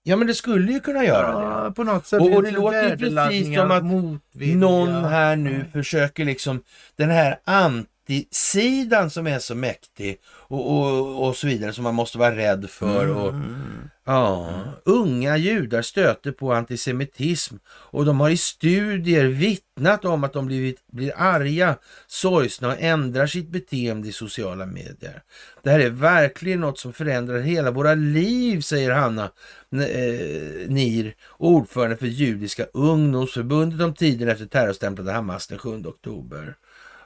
Ja 0.03 0.15
men 0.15 0.27
det 0.27 0.33
skulle 0.33 0.71
ju 0.71 0.79
kunna 0.79 1.05
göra 1.05 1.27
det. 1.39 1.45
Ja, 1.65 1.71
på 1.75 1.83
något 1.83 2.05
sätt. 2.07 2.21
Och- 2.21 2.31
och 2.35 2.43
det 2.43 2.49
det 2.51 2.55
låter 2.57 2.83
ju 2.83 2.97
precis 2.97 3.55
som 3.57 3.71
att 3.71 3.85
motvilja. 3.85 4.55
Någon 4.55 5.03
här 5.05 5.35
nu 5.35 5.65
försöker 5.73 6.25
liksom 6.25 6.63
den 6.95 7.09
här 7.09 7.39
antisidan 7.45 9.09
som 9.09 9.27
är 9.27 9.39
så 9.39 9.55
mäktig 9.55 10.17
och, 10.25 10.71
och, 10.77 11.27
och 11.27 11.35
så 11.35 11.47
vidare 11.47 11.73
som 11.73 11.83
man 11.83 11.95
måste 11.95 12.17
vara 12.17 12.35
rädd 12.35 12.69
för. 12.69 13.07
Och, 13.07 13.29
Mm. 13.29 13.80
Ja, 14.11 14.49
unga 14.85 15.37
judar 15.37 15.81
stöter 15.81 16.31
på 16.31 16.53
antisemitism 16.53 17.55
och 17.67 18.05
de 18.05 18.19
har 18.19 18.29
i 18.29 18.37
studier 18.37 19.25
vittnat 19.25 20.05
om 20.05 20.23
att 20.23 20.33
de 20.33 20.45
blivit, 20.45 20.87
blir 20.87 21.13
arga, 21.17 21.75
sorgsna 22.07 22.67
och 22.67 22.75
ändrar 22.79 23.27
sitt 23.27 23.49
beteende 23.49 24.07
i 24.07 24.11
sociala 24.11 24.65
medier. 24.65 25.21
Det 25.63 25.69
här 25.69 25.79
är 25.79 25.89
verkligen 25.89 26.59
något 26.59 26.79
som 26.79 26.93
förändrar 26.93 27.39
hela 27.39 27.71
våra 27.71 27.93
liv, 27.93 28.61
säger 28.61 28.91
Hanna 28.91 29.23
eh, 29.71 30.69
Nir, 30.69 31.15
ordförande 31.37 31.97
för 31.97 32.07
Judiska 32.07 32.65
ungdomsförbundet 32.73 33.81
om 33.81 33.93
tiden 33.93 34.29
efter 34.29 34.45
terrorstämplade 34.45 35.11
Hamas 35.11 35.47
den 35.47 35.59
7 35.59 35.69
oktober. 35.85 36.55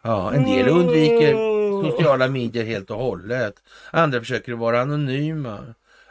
Ja, 0.02 0.34
en 0.34 0.44
del 0.44 0.68
undviker 0.68 1.56
sociala 1.92 2.28
medier 2.28 2.66
helt 2.66 2.92
och 2.92 2.98
hållet. 2.98 3.54
Andra 3.92 4.20
försöker 4.20 4.54
vara 4.54 4.82
anonyma. 4.82 5.60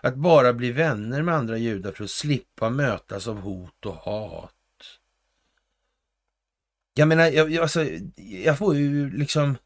Att 0.05 0.15
bara 0.17 0.53
bli 0.53 0.73
vänner 0.73 1.23
med 1.23 1.35
andra 1.35 1.59
judar 1.59 1.93
för 1.93 2.05
att 2.05 2.11
slippa 2.11 2.71
mötas 2.71 3.29
av 3.29 3.41
hot 3.41 3.87
och 3.87 3.95
hat. 3.95 4.51
Jag 6.95 7.09
menar, 7.09 7.25
jag, 7.25 7.51
jag, 7.51 7.63
alltså, 7.63 7.87
jag 8.17 8.59
får 8.59 8.77
ju 8.77 9.11
liksom 9.11 9.57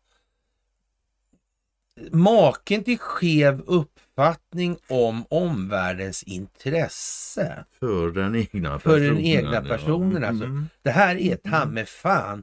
maken 2.11 2.85
till 2.85 2.99
skev 2.99 3.61
uppfattning 3.61 4.79
om 4.89 5.25
omvärldens 5.31 6.23
intresse 6.23 7.65
För 7.81 8.11
den 8.11 8.37
egna 8.37 8.79
för 8.79 9.01
den 9.01 9.09
personen, 9.09 9.25
egna 9.25 9.55
ja. 9.55 9.61
personen. 9.63 10.25
Alltså. 10.25 10.45
Mm. 10.45 10.69
Det 10.83 10.91
här 10.91 11.17
är 11.17 11.37
ta 11.37 11.67
med 11.67 11.89
fan 11.89 12.43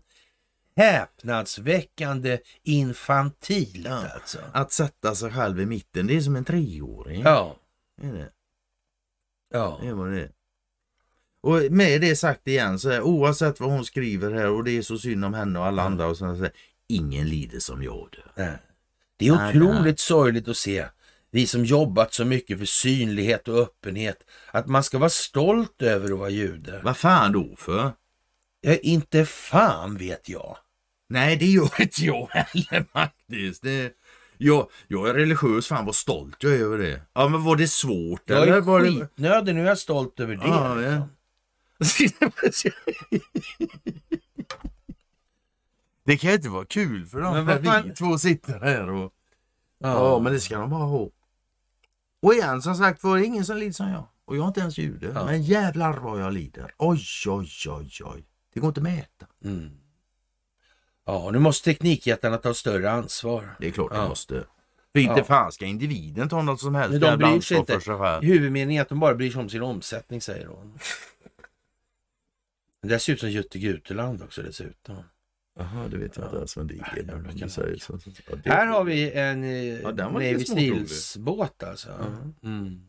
häpnadsväckande 0.76 2.40
infantilt 2.64 3.86
Ja. 3.86 4.04
alltså. 4.14 4.38
Att 4.52 4.72
sätta 4.72 5.16
sig 5.16 5.32
själv 5.32 5.62
i 5.62 5.66
mitten, 5.66 6.08
det 6.08 6.16
är 6.16 6.22
som 6.22 6.36
en 6.36 6.46
treåring. 6.46 7.22
Ja, 7.22 7.56
är 8.02 8.14
det. 8.14 8.30
ja. 9.54 9.80
Det 9.84 9.94
var 9.94 10.10
det. 10.10 10.32
Och 11.42 11.72
med 11.72 12.02
det 12.02 12.16
sagt 12.16 12.48
igen, 12.48 12.80
så 12.80 12.90
här, 12.90 13.02
oavsett 13.02 13.60
vad 13.60 13.70
hon 13.72 13.86
skriver 13.86 14.32
här 14.32 14.50
och 14.50 14.64
det 14.64 14.72
är 14.78 14.82
så 14.82 14.98
synd 14.98 15.26
om 15.26 15.34
henne 15.34 15.60
och 15.60 15.66
alla 15.66 15.84
andra 15.84 16.08
och 16.08 16.18
så, 16.18 16.36
så 16.36 16.42
här, 16.42 16.52
ingen 16.88 17.30
lider 17.30 17.60
som 17.60 17.84
jag. 17.84 18.16
Nej. 18.36 18.58
Det 19.18 19.28
är 19.28 19.36
Nej, 19.36 19.50
otroligt 19.50 19.84
nej. 19.84 19.98
sorgligt 19.98 20.48
att 20.48 20.58
se. 20.58 20.86
Vi 21.32 21.48
som 21.48 21.66
jobbat 21.66 22.14
så 22.14 22.26
mycket 22.26 22.58
för 22.60 22.66
synlighet 22.66 23.48
och 23.48 23.58
öppenhet. 23.58 24.18
Att 24.52 24.68
man 24.68 24.84
ska 24.84 24.98
vara 24.98 25.10
stolt 25.10 25.82
över 25.82 26.12
att 26.14 26.20
vara 26.20 26.30
jude. 26.30 26.82
Vad 26.84 26.98
fan 26.98 27.32
då 27.32 27.56
för? 27.58 27.92
Ja, 28.62 28.76
inte 28.76 29.26
fan 29.26 29.98
vet 29.98 30.30
jag. 30.30 30.58
Nej, 31.10 31.36
det 31.38 31.46
gör 31.46 31.82
inte 31.82 32.06
jag 32.06 32.28
heller 32.32 32.86
faktiskt. 32.94 33.64
Det, 33.64 33.94
jag, 34.38 34.70
jag 34.88 35.10
är 35.10 35.14
religiös, 35.14 35.68
fan 35.68 35.86
vad 35.86 35.96
stolt 35.96 36.44
jag 36.44 36.54
är 36.54 36.60
över 36.60 36.78
det. 36.78 37.02
Ja, 37.14 37.28
men 37.28 37.44
var 37.44 37.56
det 37.56 37.68
svårt 37.68 38.22
Jag 38.26 38.42
eller? 38.42 38.54
är 38.54 38.62
Var 38.62 38.82
det... 38.82 38.92
skitnödig, 38.92 39.56
nu 39.56 39.62
är 39.62 39.66
jag 39.66 39.78
stolt 39.78 40.20
över 40.20 40.36
det. 40.36 40.48
Ja, 40.48 40.82
ja. 40.82 41.08
liksom. 41.80 42.32
Det 46.06 46.18
kan 46.18 46.32
inte 46.32 46.50
vara 46.50 46.66
kul 46.66 47.06
för 47.06 47.22
dem 47.22 47.46
Men 47.46 47.84
vi 47.84 47.94
två 47.94 48.18
sitter 48.18 48.60
här 48.60 48.90
och... 48.90 49.14
Ja, 49.80 50.20
men 50.20 50.34
det 50.34 50.40
ska 50.40 50.58
de 50.60 50.70
bara 50.70 50.84
ha. 50.84 51.10
Och 52.22 52.34
igen 52.34 52.62
som 52.62 52.76
sagt 52.76 53.04
var 53.04 53.18
det 53.18 53.26
ingen 53.26 53.46
som 53.46 53.58
lider 53.58 53.74
som 53.74 53.90
jag. 53.90 54.04
Och 54.26 54.38
jag 54.38 54.44
är 54.44 54.48
inte 54.48 54.60
ens 54.60 54.78
jude. 54.78 55.12
Ja. 55.16 55.26
Men 55.26 55.44
jävlar 55.44 55.98
vad 55.98 56.22
jag 56.22 56.34
lider. 56.34 56.74
Oj, 56.78 57.06
oj, 57.28 57.50
oj, 57.68 57.92
oj. 58.04 58.26
Det 58.54 58.60
går 58.60 58.68
inte 58.68 58.80
att 58.80 58.84
mäta. 58.84 59.26
Mm. 59.44 59.70
Ja, 61.06 61.30
nu 61.32 61.40
måste 61.40 61.66
teknikjättarna 61.66 62.38
ta 62.38 62.54
större 62.54 62.92
ansvar. 62.92 63.56
Det 63.60 63.68
är 63.68 63.72
klart 63.72 63.92
Ja. 63.94 64.02
det 64.02 64.08
måste. 64.10 64.46
För 64.94 65.00
inte 65.00 65.14
Ja. 65.18 65.24
fan 65.24 65.52
ska 65.52 65.66
individen 65.66 66.30
ta 66.30 66.42
något 66.42 66.60
som 66.60 66.76
helst 66.76 66.92
Men 66.92 67.02
de 67.02 67.18
bryr 67.18 67.42
sig 67.42 67.58
inte. 67.58 67.80
för. 67.80 68.22
Huvudmeningen 68.22 68.80
är 68.80 68.82
att 68.82 68.90
de 68.90 69.00
bara 69.00 69.16
bryr 69.16 69.32
sig 69.32 69.42
om 69.42 69.50
sin 69.50 69.62
omsättning, 69.62 70.22
säger 70.22 70.46
hon. 70.48 70.80
Det 72.82 73.00
ser 73.00 73.14
ut 73.14 73.20
som 73.20 73.30
Jutte 73.30 73.60
Guteland 73.60 74.22
också 74.24 74.42
dessutom. 74.44 74.96
Jaha, 75.60 75.88
det 75.88 75.98
vet 75.98 76.18
jag 76.18 76.26
inte 76.26 76.38
ens 76.38 76.58
vem 76.58 76.68
det 76.68 76.74
är. 76.74 77.06
Ja, 78.44 78.52
Här 78.54 78.66
har 78.68 78.84
vi 78.84 79.12
en 79.12 79.44
eh, 79.44 79.50
Ja, 79.82 79.92
Navy. 79.92 80.40
Steels-båt 80.46 81.64
alltså. 81.64 81.90
Ja. 81.90 82.48
Mm. 82.50 82.82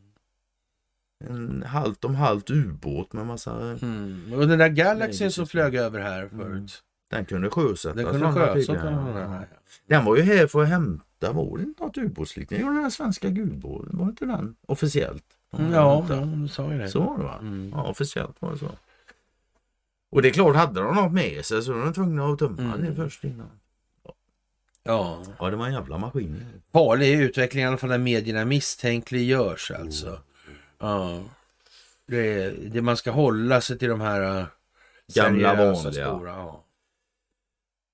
En 1.24 1.62
halt 1.62 2.04
om 2.04 2.14
halt 2.14 2.50
ubåt 2.50 3.12
med 3.12 3.26
massa... 3.26 3.60
Mm. 3.82 4.32
Och 4.34 4.48
den 4.48 4.58
där 4.58 4.68
Galaxyn 4.68 5.32
som 5.32 5.46
flög 5.46 5.74
över 5.74 6.00
här 6.00 6.22
Mm. 6.22 6.38
förut. 6.38 6.82
Den 7.08 7.24
kunde 7.24 7.50
sjösättas. 7.50 7.96
Den 7.96 8.04
kunde 8.04 8.18
sådana 8.18 8.34
sjösätta 8.54 8.72
tidigare. 8.82 9.20
den 9.20 9.30
här. 9.30 9.48
Den 9.86 10.04
var 10.04 10.16
ju 10.16 10.22
här 10.22 10.46
för 10.46 10.62
att 10.62 10.68
hämta, 10.68 11.32
var 11.32 11.58
det 11.58 11.62
inte 11.64 11.82
något 11.84 11.98
ubåtsliknande? 11.98 12.64
Jo, 12.66 12.72
den 12.72 12.82
här 12.82 12.90
svenska 12.90 13.28
gudbåten, 13.28 13.98
var 13.98 14.06
inte 14.06 14.24
den 14.24 14.56
officiellt? 14.66 15.24
Mm, 15.58 15.72
Ja, 15.72 16.06
du 16.42 16.48
sa 16.48 16.72
ju 16.72 16.78
det. 16.78 16.88
Så 16.88 17.00
var 17.00 17.18
det 17.18 17.24
va? 17.24 17.38
Mm. 17.40 17.70
Ja, 17.74 17.82
officiellt 17.84 18.36
var 18.42 18.52
det 18.52 18.58
så. 18.58 18.70
Och 20.10 20.22
det 20.22 20.28
är 20.28 20.32
klart, 20.32 20.56
hade 20.56 20.80
de 20.80 20.94
något 20.94 21.12
med 21.12 21.44
sig 21.44 21.62
så 21.62 21.72
var 21.72 21.84
de 21.84 21.92
tvungna 21.94 22.26
att 22.26 22.38
tömma 22.38 22.62
Mm. 22.74 22.84
det 22.84 22.94
först 22.94 23.24
innan. 23.24 23.50
Ja. 24.82 25.22
Ja, 25.38 25.50
det 25.50 25.56
var 25.56 25.66
en 25.66 25.72
jävla 25.72 25.98
maskin. 25.98 26.44
Farlig 26.72 27.20
utveckling 27.20 27.62
i 27.62 27.66
alla 27.66 27.76
fall 27.76 27.90
när 27.90 27.98
medierna 27.98 28.44
misstänkliggörs 28.44 29.70
alltså. 29.70 30.18
Ja. 30.78 31.20
Det, 32.06 32.50
det 32.50 32.82
man 32.82 32.96
ska 32.96 33.10
hålla 33.10 33.60
sig 33.60 33.78
till 33.78 33.88
de 33.88 34.00
här 34.00 34.38
uh, 34.40 34.46
Gamla 35.14 35.54
vanliga. 35.54 35.90
Stora, 36.16 36.30
ja. 36.30 36.62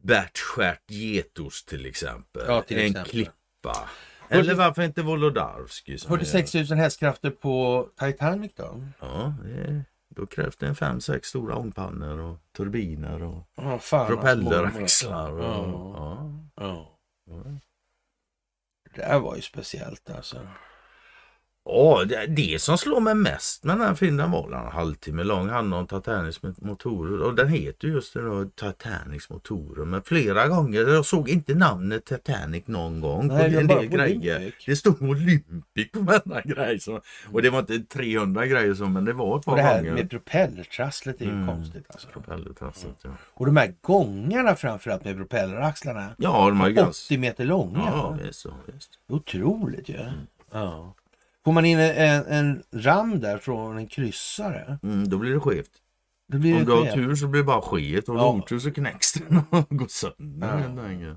Bärtskärt 0.03 0.91
getost 0.91 1.69
till 1.69 1.87
exempel. 1.87 2.43
Ja, 2.47 2.63
till 2.63 2.79
en 2.79 2.87
exempel. 2.87 3.11
klippa. 3.11 3.89
Eller 4.29 4.55
varför 4.55 4.83
inte 4.83 5.03
Wolodarski? 5.03 5.99
som 5.99 6.09
46 6.09 6.55
är- 6.55 6.65
000 6.71 6.79
hästkrafter 6.79 7.31
på 7.31 7.89
Titanic 7.99 8.53
då? 8.57 8.85
Ja, 9.01 9.35
det 9.45 9.85
då 10.15 10.27
krävs 10.27 10.57
det 10.57 10.67
en 10.67 10.75
fem, 10.77 11.01
sex 11.01 11.29
stora 11.29 11.57
ångpannor 11.57 12.19
och 12.21 12.39
turbiner 12.57 13.23
och 13.23 13.49
Ja, 13.57 13.79
fan, 13.79 14.07
propelleraxlar. 14.07 15.31
Och, 15.33 15.45
Ja. 15.45 16.45
ja. 16.57 16.99
Ja. 17.27 17.45
Det 18.95 19.03
här 19.05 19.19
var 19.21 19.37
ju 19.37 19.43
speciellt 19.43 20.11
alltså. 20.11 20.49
Ja, 21.65 22.05
det, 22.09 22.27
det 22.27 22.63
som 22.63 22.79
slår 22.79 23.01
mig 23.01 23.15
mest 23.15 23.65
med 23.65 23.77
den 23.79 23.87
här 23.87 23.95
filmen 23.95 24.31
var 24.31 24.53
en 24.53 24.73
halvtimme 24.73 25.25
lång. 25.25 25.49
Handlar 25.49 25.79
om 25.79 25.87
Titanics 25.87 26.41
motorer 26.59 27.23
och 27.23 27.35
den 27.35 27.49
heter 27.49 27.89
just 27.89 28.15
det 28.15 28.51
Titanics 28.57 29.31
motorer. 29.31 29.85
Men 29.85 30.03
flera 30.03 30.49
gånger, 30.49 30.81
jag 30.81 31.07
såg 31.07 31.29
inte 31.29 31.55
namnet 31.55 32.05
Titanic 32.05 32.67
någon 32.67 33.01
gång 33.01 33.27
Nej, 33.27 33.53
på 33.55 33.59
en 33.61 33.67
del 33.67 33.87
grejer. 33.87 34.37
Olympic. 34.37 34.65
Det 34.67 34.77
stod 34.77 35.03
Olympic 35.03 35.91
på 35.93 36.01
varenda 36.01 36.41
grej. 36.41 36.81
Så, 36.81 37.01
och 37.33 37.43
det 37.43 37.51
var 37.51 37.59
inte 37.59 37.79
300 37.81 38.47
grejer 38.47 38.75
så, 38.75 38.85
men 38.87 39.05
det 39.05 39.13
var 39.13 39.39
ett 39.39 39.45
par 39.45 39.53
Och 39.53 39.57
det 39.59 39.63
här 39.65 39.79
gånger. 39.79 39.93
med 39.95 40.11
propellertrasslet 40.11 41.21
är 41.21 41.25
ju 41.25 41.31
Mm. 41.31 41.47
konstigt 41.47 41.85
alltså. 41.89 42.09
Propellertrasslet, 42.09 42.97
ja. 43.03 43.11
Och 43.35 43.47
de 43.47 43.57
här 43.57 43.75
gångarna 43.81 44.55
framförallt 44.55 45.05
med 45.05 45.17
propelleraxlarna. 45.17 46.09
Ja, 46.19 46.49
de 46.49 46.75
ganska... 46.75 47.15
80 47.15 47.19
meter 47.19 47.45
långa. 47.45 47.79
Ja, 47.93 48.17
visst, 48.25 48.47
visst. 48.75 48.91
Otroligt 49.09 49.89
ju. 49.89 49.99
Ja. 50.53 50.95
Får 51.45 51.53
man 51.53 51.65
in 51.65 51.79
en, 51.79 52.25
en 52.27 52.63
ram 52.73 53.21
där 53.21 53.39
från 53.39 53.77
en 53.79 53.87
kryssare. 53.87 54.79
Mm, 54.83 55.09
då 55.09 55.19
blir 55.19 55.33
det 55.35 55.41
skevt. 55.41 55.71
Då 56.33 56.39
blir 56.39 56.53
Om 56.53 56.59
det 56.59 56.65
du 56.65 56.73
har 56.73 56.83
skevt. 56.83 56.95
tur 56.95 57.15
så 57.15 57.27
blir 57.29 57.41
det 57.41 57.47
bara 57.47 57.63
skit 57.63 58.09
och 58.09 58.17
Ja. 58.17 58.21
ja. 58.21 58.29
otur 58.33 58.59
så 58.59 58.71
knäcks 58.71 59.13
den 59.13 59.37
och 59.51 59.67
går 59.69 59.87
sönder. 59.89 60.75
Ja. 61.01 61.17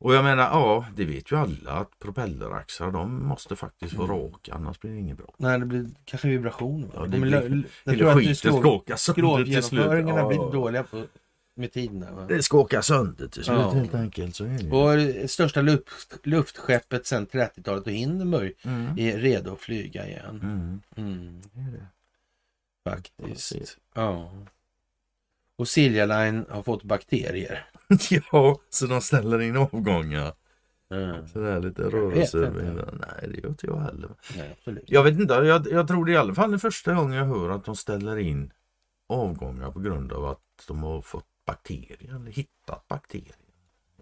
Och 0.00 0.14
jag 0.14 0.24
menar, 0.24 0.42
ja, 0.44 0.86
det 0.96 1.04
vet 1.04 1.32
ju 1.32 1.36
alla 1.36 1.72
att 1.72 1.98
propelleraxlar 1.98 2.90
de 2.90 3.26
måste 3.26 3.56
faktiskt 3.56 3.94
vara 3.94 4.08
raka 4.12 4.54
annars 4.54 4.80
blir 4.80 4.90
det 4.92 4.98
inget 4.98 5.16
bra. 5.16 5.34
Nej, 5.38 5.58
det 5.60 5.66
blir 5.66 5.86
kanske 6.04 6.28
vibrationer. 6.28 6.88
Ja, 6.94 7.00
det 7.00 7.08
De 7.08 7.16
är 7.16 7.20
blir- 7.20 7.64
jag 7.84 7.98
tror 7.98 8.08
att 8.10 8.16
det 8.16 8.20
skiten 8.20 8.60
skakar 8.60 8.96
sönder 8.96 9.44
till 9.44 9.62
slut. 9.62 9.84
Ja, 10.08 10.28
blir 10.28 10.52
dåliga 10.52 10.82
på, 10.82 11.04
med 11.56 11.72
tiden. 11.72 12.16
Va? 12.16 12.26
Det 12.26 12.42
skakar 12.42 12.80
sönder 12.80 13.28
till 13.28 13.44
slut 13.44 13.56
Ja. 13.58 13.70
helt 13.70 13.94
enkelt. 13.94 14.36
Så 14.36 14.44
är 14.44 14.58
det. 14.58 14.70
Och 14.70 14.96
det 14.96 15.30
största 15.30 15.60
luft, 15.62 16.16
luftskeppet 16.22 17.06
sedan 17.06 17.26
30-talet 17.26 17.86
och 17.86 17.92
Hindenburg 17.92 18.54
Mm. 18.62 18.98
är 18.98 19.18
redo 19.18 19.52
att 19.52 19.60
flyga 19.60 20.06
igen. 20.08 20.40
Mm. 20.42 20.80
Mm, 20.96 21.40
det 21.52 21.60
är 21.60 21.72
det. 21.72 21.86
faktiskt. 22.90 23.78
Ja. 23.94 24.32
Och 25.56 25.68
Silja 25.68 26.06
Line 26.06 26.44
har 26.48 26.62
fått 26.62 26.82
bakterier. 26.82 27.66
ja, 28.32 28.58
så 28.70 28.86
de 28.86 29.00
ställer 29.00 29.40
in 29.40 29.56
avgångar. 29.56 30.32
Mm. 30.90 31.28
Så 31.28 31.38
det 31.38 31.50
är 31.50 31.60
lite 31.60 31.82
rörelse. 31.82 32.38
Nej, 32.38 33.28
det 33.30 33.40
gör 33.40 33.48
inte 33.48 33.66
jag 33.66 33.80
heller. 33.80 34.10
Nej. 34.36 34.84
Jag 34.86 35.02
vet 35.02 35.14
inte, 35.20 35.34
jag, 35.34 35.66
jag 35.70 35.88
tror 35.88 36.04
det 36.04 36.12
är 36.12 36.14
i 36.14 36.16
alla 36.16 36.34
fall 36.34 36.52
det 36.52 36.58
första 36.58 36.94
gången 36.94 37.16
jag 37.18 37.24
hör 37.24 37.50
att 37.50 37.64
de 37.64 37.76
ställer 37.76 38.16
in 38.16 38.52
avgångar 39.08 39.70
på 39.70 39.80
grund 39.80 40.12
av 40.12 40.24
att 40.26 40.40
de 40.68 40.82
har 40.82 41.02
fått 41.02 41.26
bakterier 41.44 42.14
eller 42.16 42.30
hittat 42.30 42.88
bakterier. 42.88 43.36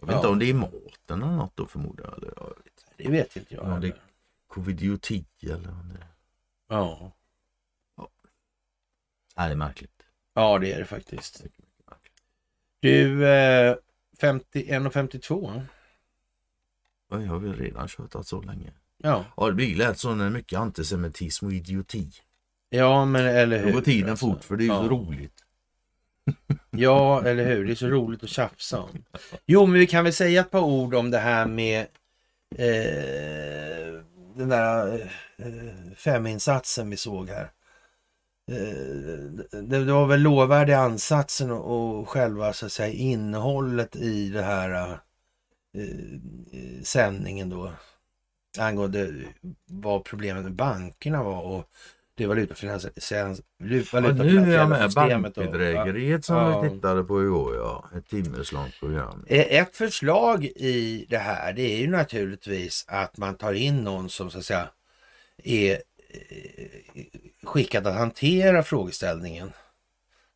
Jag 0.01 0.06
vet 0.06 0.12
Ja. 0.12 0.19
inte 0.19 0.28
om 0.28 0.39
det 0.39 0.51
är 0.51 0.55
maten 0.55 1.23
eller 1.23 1.36
något 1.36 1.56
då 1.56 1.66
förmodar 1.66 2.05
jag. 2.05 2.19
Eller, 2.19 2.32
jag 2.36 2.47
vet 2.48 2.66
inte. 2.66 2.93
Det 2.97 3.10
vet 3.10 3.36
inte 3.36 3.55
jag. 3.55 3.64
Ja, 3.64 3.69
det- 3.69 3.86
heller. 3.86 4.02
Covid-10 4.48 5.24
eller 5.43 5.69
om 5.70 5.89
det 5.94 6.06
Ja. 6.69 7.12
Nej, 9.36 9.48
det 9.48 9.52
är 9.52 9.56
märkligt. 9.56 10.02
ja, 10.35 10.59
det 10.59 10.73
är 10.73 10.78
det 10.78 10.85
faktiskt. 10.85 11.44
Du, 12.81 13.28
eh, 13.28 13.77
51,52. 14.20 15.62
Oj, 17.09 17.24
har 17.27 17.39
vi 17.39 17.52
redan 17.52 17.89
tjatat 17.89 18.27
så 18.27 18.43
länge? 18.43 18.73
Ja. 18.97 19.24
Ja, 19.36 19.47
det 19.47 19.52
blir 19.52 19.77
lätt 19.77 19.98
så 19.98 20.14
när 20.14 20.31
mycket 20.31 20.59
antisemitism 20.59 21.47
och 21.47 21.52
idioti. 21.52 22.10
ja, 22.69 23.05
men 23.05 23.27
eller 23.27 23.59
hur. 23.59 23.66
Då 23.66 23.73
går 23.73 23.81
tiden 23.85 24.10
alltså. 24.10 24.27
fort 24.27 24.44
för 24.44 24.56
det 24.56 24.62
är 24.62 24.66
ju 24.66 24.73
ja. 24.73 24.82
så 24.82 24.89
roligt. 24.89 25.41
Ja, 26.70 27.24
eller 27.24 27.44
hur. 27.44 27.65
Det 27.65 27.73
är 27.73 27.74
så 27.74 27.86
roligt 27.86 28.23
att 28.23 28.28
tjafsa 28.28 28.81
om. 28.81 29.05
Jo, 29.47 29.66
men 29.66 29.81
vi 29.81 29.86
kan 29.86 30.05
väl 30.05 30.12
säga 30.12 30.40
ett 30.40 30.51
par 30.51 30.61
ord 30.61 30.94
om 30.94 31.11
det 31.11 31.19
här 31.19 31.47
med 31.47 31.81
eh, 32.57 34.03
den 34.35 34.49
där 34.49 35.01
eh, 35.36 35.94
feminsatsen 35.97 36.90
vi 36.90 36.97
såg 36.97 37.28
här. 37.28 37.51
Eh, 38.51 39.61
det, 39.62 39.85
det 39.85 39.93
var 39.93 40.07
väl 40.07 40.20
lovvärd 40.20 40.70
i 40.70 40.73
ansatsen 40.73 41.51
och, 41.51 42.01
och 42.01 42.09
själva 42.09 42.53
så 42.53 42.66
att 42.66 42.73
säga 42.73 42.93
innehållet 42.93 43.97
i 43.97 44.28
det 44.28 44.43
här 44.43 44.70
eh, 44.70 44.93
eh 45.82 46.82
sändningen 46.82 47.51
då 47.51 47.73
angående 48.59 49.12
vad 49.66 50.05
problemet 50.05 50.43
med 50.44 50.55
bankerna 50.55 51.23
var 51.23 51.43
och 51.43 51.65
det 52.14 52.26
valutafinansiella 52.26 53.36
Ja, 53.59 54.01
nu 54.01 54.55
är 54.55 54.59
jag 54.59 54.68
med 54.68 54.90
bankbedrägeriet 54.94 56.24
som 56.24 56.36
Ja. 56.36 56.60
vi 56.60 56.70
tittade 56.70 57.05
på 57.05 57.22
igår. 57.22 57.56
Ja. 57.56 57.84
Ett 57.97 58.09
timmeslångt 58.09 58.80
program. 58.80 59.24
Ett 59.28 59.76
förslag 59.76 60.44
i 60.44 61.06
det 61.09 61.18
här 61.18 61.52
det 61.52 61.62
är 61.62 61.78
ju 61.78 61.90
naturligtvis 61.90 62.84
att 62.89 63.16
man 63.16 63.34
tar 63.34 63.52
in 63.52 63.84
någon 63.84 64.09
som 64.10 64.30
så 64.30 64.39
att 64.39 64.44
säga 64.44 64.68
är 65.44 65.72
eh, 65.72 65.78
skickad 67.43 67.86
att 67.86 67.94
hantera 67.94 68.62
frågeställningen 68.62 69.52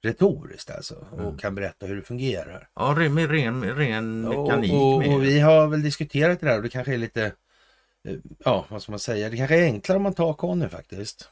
retoriskt 0.02 0.70
alltså 0.70 1.06
Mm. 1.12 1.24
och 1.26 1.40
kan 1.40 1.54
berätta 1.54 1.86
hur 1.86 1.96
det 1.96 2.02
fungerar. 2.02 2.68
Ja, 2.74 2.94
med 2.94 3.30
ren, 3.30 3.64
ren 3.76 4.20
mekanik 4.20 4.72
och, 4.72 4.92
och, 4.94 4.98
med. 4.98 5.14
och 5.14 5.22
vi 5.22 5.40
har 5.40 5.66
väl 5.66 5.82
diskuterat 5.82 6.40
det 6.40 6.46
där 6.46 6.56
och 6.56 6.62
det 6.62 6.68
kanske 6.68 6.94
är 6.94 6.98
lite, 6.98 7.24
eh, 8.08 8.14
ja 8.44 8.66
vad 8.68 8.82
ska 8.82 8.92
man 8.92 8.98
säga, 8.98 9.28
det 9.30 9.36
kanske 9.36 9.56
är 9.56 9.64
enklare 9.64 9.96
om 9.96 10.02
man 10.02 10.14
tar 10.14 10.32
Conny 10.34 10.68
faktiskt. 10.68 11.30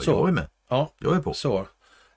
Så. 0.00 0.10
Jag 0.10 0.28
är 0.28 0.32
med. 0.32 0.46
Ja, 0.68 0.92
Jag 0.98 1.16
är 1.16 1.20
på. 1.20 1.34
så. 1.34 1.66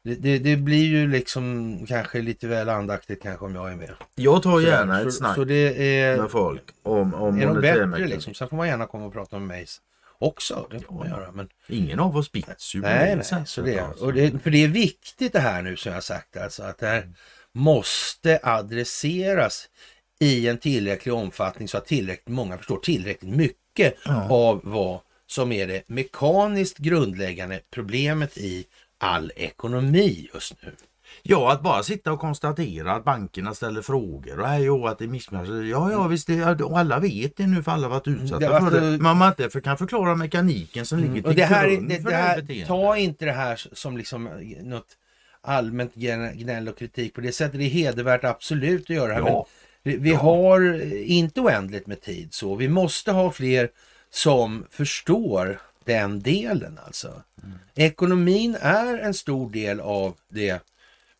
Det, 0.03 0.15
det, 0.15 0.39
det 0.39 0.57
blir 0.57 0.85
ju 0.85 1.07
liksom 1.07 1.77
kanske 1.87 2.21
lite 2.21 2.47
väl 2.47 2.69
andaktigt 2.69 3.23
kanske 3.23 3.45
om 3.45 3.55
jag 3.55 3.71
är 3.71 3.75
med. 3.75 3.91
Jag 4.15 4.43
tar 4.43 4.51
Så- 4.51 4.61
gärna 4.61 5.01
så, 5.01 5.07
ett 5.07 5.13
snack 5.13 5.35
Så 5.35 5.43
det 5.43 5.93
är, 6.01 6.17
med 6.21 6.31
folk 6.31 6.61
om, 6.83 7.13
om 7.13 7.41
är 7.41 7.47
monetär 7.47 7.85
bättre 7.87 8.07
liksom. 8.07 8.33
Sen 8.33 8.49
får 8.49 8.57
man 8.57 8.67
gärna 8.67 8.85
komma 8.85 9.05
och 9.05 9.13
prata 9.13 9.39
med 9.39 9.47
mig 9.47 9.65
också. 10.19 10.67
Det 10.71 10.79
får 10.79 10.95
man 10.95 11.07
göra. 11.09 11.31
Men, 11.31 11.49
Ingen 11.67 11.99
av 11.99 12.17
oss 12.17 12.31
bits 12.31 12.75
ju 12.75 12.81
nej, 12.81 13.15
det 13.15 13.25
nej. 13.31 13.43
Så 13.45 13.61
det, 13.61 13.79
alltså. 13.79 14.05
och 14.05 14.13
det, 14.13 14.43
för 14.43 14.49
det 14.49 14.63
är 14.63 14.67
viktigt 14.67 15.33
det 15.33 15.39
här 15.39 15.61
nu 15.61 15.75
som 15.77 15.89
jag 15.89 15.95
har 15.97 16.01
sagt. 16.01 16.37
Alltså, 16.37 16.63
att 16.63 16.77
det 16.77 16.87
här 16.87 17.09
måste 17.51 18.39
adresseras 18.43 19.69
i 20.19 20.47
en 20.47 20.57
tillräcklig 20.57 21.13
omfattning 21.13 21.67
så 21.67 21.77
att 21.77 21.85
tillräckligt 21.85 22.27
många 22.35 22.57
förstår 22.57 22.77
tillräckligt 22.77 23.35
mycket 23.35 23.93
Ja. 24.05 24.29
av 24.29 24.61
vad 24.63 24.99
som 25.27 25.51
är 25.51 25.67
det 25.67 25.83
mekaniskt 25.87 26.77
grundläggande 26.77 27.59
problemet 27.71 28.37
i 28.37 28.65
all 28.97 29.31
ekonomi 29.35 30.29
just 30.33 30.53
nu. 30.63 30.71
Ja, 31.23 31.51
att 31.51 31.61
bara 31.61 31.83
sitta 31.83 32.11
och 32.11 32.19
konstatera 32.19 32.91
att 32.93 33.03
bankerna 33.03 33.53
ställer 33.53 33.81
frågor 33.81 34.39
och 34.39 34.47
hej 34.47 34.69
och 34.69 34.89
att 34.89 34.97
det 34.99 35.05
är 35.05 35.09
missmatch. 35.09 35.49
Ja, 35.49 35.91
ja, 35.91 36.07
visst, 36.07 36.27
det, 36.27 36.63
och 36.63 36.79
alla 36.79 36.99
vet 36.99 37.37
det 37.37 37.47
nu 37.47 37.63
för 37.63 37.71
alla 37.71 37.87
varit 37.87 38.07
utsatta 38.07 38.39
Det 38.39 38.49
var 38.49 38.59
för 38.71 38.81
det. 38.81 38.97
Men 38.97 39.17
man 39.17 39.33
inte 39.39 39.61
kan 39.61 39.77
förklara 39.77 40.15
mekaniken 40.15 40.85
som 40.85 40.99
ligger 40.99 41.13
till 41.13 41.19
Mm. 41.25 41.29
Och 41.29 41.35
det 41.35 41.43
här, 41.45 41.65
är- 41.67 41.71
grund 41.75 41.89
det, 41.89 41.95
för 41.95 42.03
det 42.03 42.09
det 42.09 42.15
här 42.15 42.41
beteendet. 42.41 42.67
ta 42.67 42.97
inte 42.97 43.25
det 43.25 43.31
här 43.31 43.61
som 43.73 43.97
liksom 43.97 44.29
något 44.63 44.87
allmänt 45.41 45.95
gnä- 45.95 46.33
gnäll 46.35 46.67
och 46.69 46.77
kritik 46.77 47.13
på 47.13 47.21
det 47.21 47.31
sättet. 47.31 47.59
Det 47.59 47.65
är 47.65 47.69
hedervärt 47.69 48.23
absolut 48.23 48.81
att 48.83 48.89
göra 48.95 49.07
det 49.07 49.13
här. 49.13 49.21
Ja. 49.21 49.47
Men 49.83 49.93
vi, 49.93 49.97
vi 49.99 50.13
har 50.13 50.81
inte 50.93 51.41
oändligt 51.41 51.87
med 51.87 52.01
tid 52.01 52.33
så. 52.33 52.55
Vi 52.55 52.67
måste 52.67 53.11
ha 53.11 53.31
fler 53.31 53.69
som 54.15 54.65
förstår 54.69 55.59
den 55.83 56.19
delen 56.19 56.79
alltså. 56.85 57.23
Mm. 57.43 57.57
Ekonomin 57.75 58.57
är 58.61 58.97
en 58.97 59.13
stor 59.13 59.49
del 59.49 59.79
av 59.79 60.15
det 60.29 60.63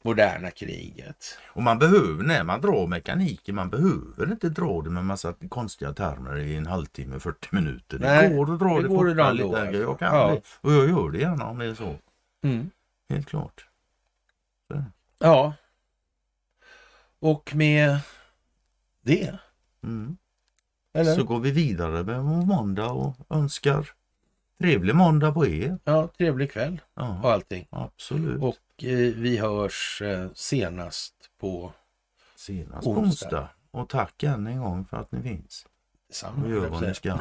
moderna 0.02 0.52
kriget. 0.52 1.38
Och 1.48 1.64
man 1.64 1.80
behöver, 1.80 2.24
när 2.24 2.44
man 2.44 2.62
drar 2.62 2.88
mekaniken, 2.88 3.56
man 3.56 3.70
behöver 3.70 4.32
inte 4.32 4.50
dra 4.50 4.82
det 4.82 4.90
med 4.90 5.06
massa 5.06 5.34
konstiga 5.50 5.94
termer 5.94 6.38
i 6.38 6.56
en 6.56 6.66
halvtimme, 6.66 7.20
40 7.20 7.48
minuter. 7.52 7.98
Det 8.00 8.08
Nej, 8.08 8.34
går 8.34 8.54
att 8.54 8.60
dra 8.60 8.76
det 8.76 8.82
det, 8.82 8.88
går 8.88 9.10
fortare 9.10 9.34
lite. 9.34 9.60
ändå, 9.60 9.80
Jag 9.80 10.00
kan 10.00 10.16
ja. 10.16 10.28
det. 10.30 10.42
Och 10.62 10.74
jag 10.74 10.90
gör 10.90 11.10
det 11.12 11.20
gärna 11.20 11.46
om 11.46 11.58
det 11.58 11.66
är 11.66 11.76
så. 11.76 11.96
Mm. 12.44 12.70
Helt 13.10 13.28
klart. 13.28 13.66
Ja. 15.20 15.54
Och 17.20 17.56
med 17.56 18.00
det, 19.02 19.38
Mm. 19.84 20.18
Eller? 20.96 21.16
Så 21.16 21.24
går 21.24 21.40
vi 21.40 21.52
vidare 21.52 22.04
med 22.04 22.24
vår 22.24 22.46
måndag 22.46 22.92
och 22.92 23.16
önskar 23.30 23.90
trevlig 24.60 24.96
måndag 24.96 25.32
på 25.32 25.48
er. 25.48 25.78
Ja, 25.84 26.08
trevlig 26.18 26.52
kväll 26.52 26.82
och 26.94 27.02
Ja, 27.04 27.32
allting. 27.34 27.68
absolut. 27.70 28.42
Och 28.42 28.84
eh, 28.84 29.14
vi 29.16 29.38
hörs 29.38 30.02
eh, 30.02 30.28
senast 30.34 31.14
på 31.40 31.72
Senast 32.36 32.84
på 32.84 32.92
onsdag. 32.92 33.02
onsdag. 33.28 33.50
Och 33.72 33.90
tack 33.90 34.24
än 34.24 34.48
en 34.48 34.60
gång 34.60 34.86
för 34.86 34.98
att 34.98 35.12
ni 35.12 35.22
finns. 35.22 35.66
samma. 36.12 36.44
Och 36.46 36.50
gör 36.52 36.68
vad 36.70 36.82
ni 36.82 36.94
ska. 36.94 37.12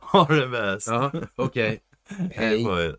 ha 0.00 0.24
det 0.26 0.48
bäst. 0.48 0.88
Ja, 0.88 1.12
okej. 1.36 1.80
Hej 2.32 2.64
på 2.64 2.80
er. 2.80 2.96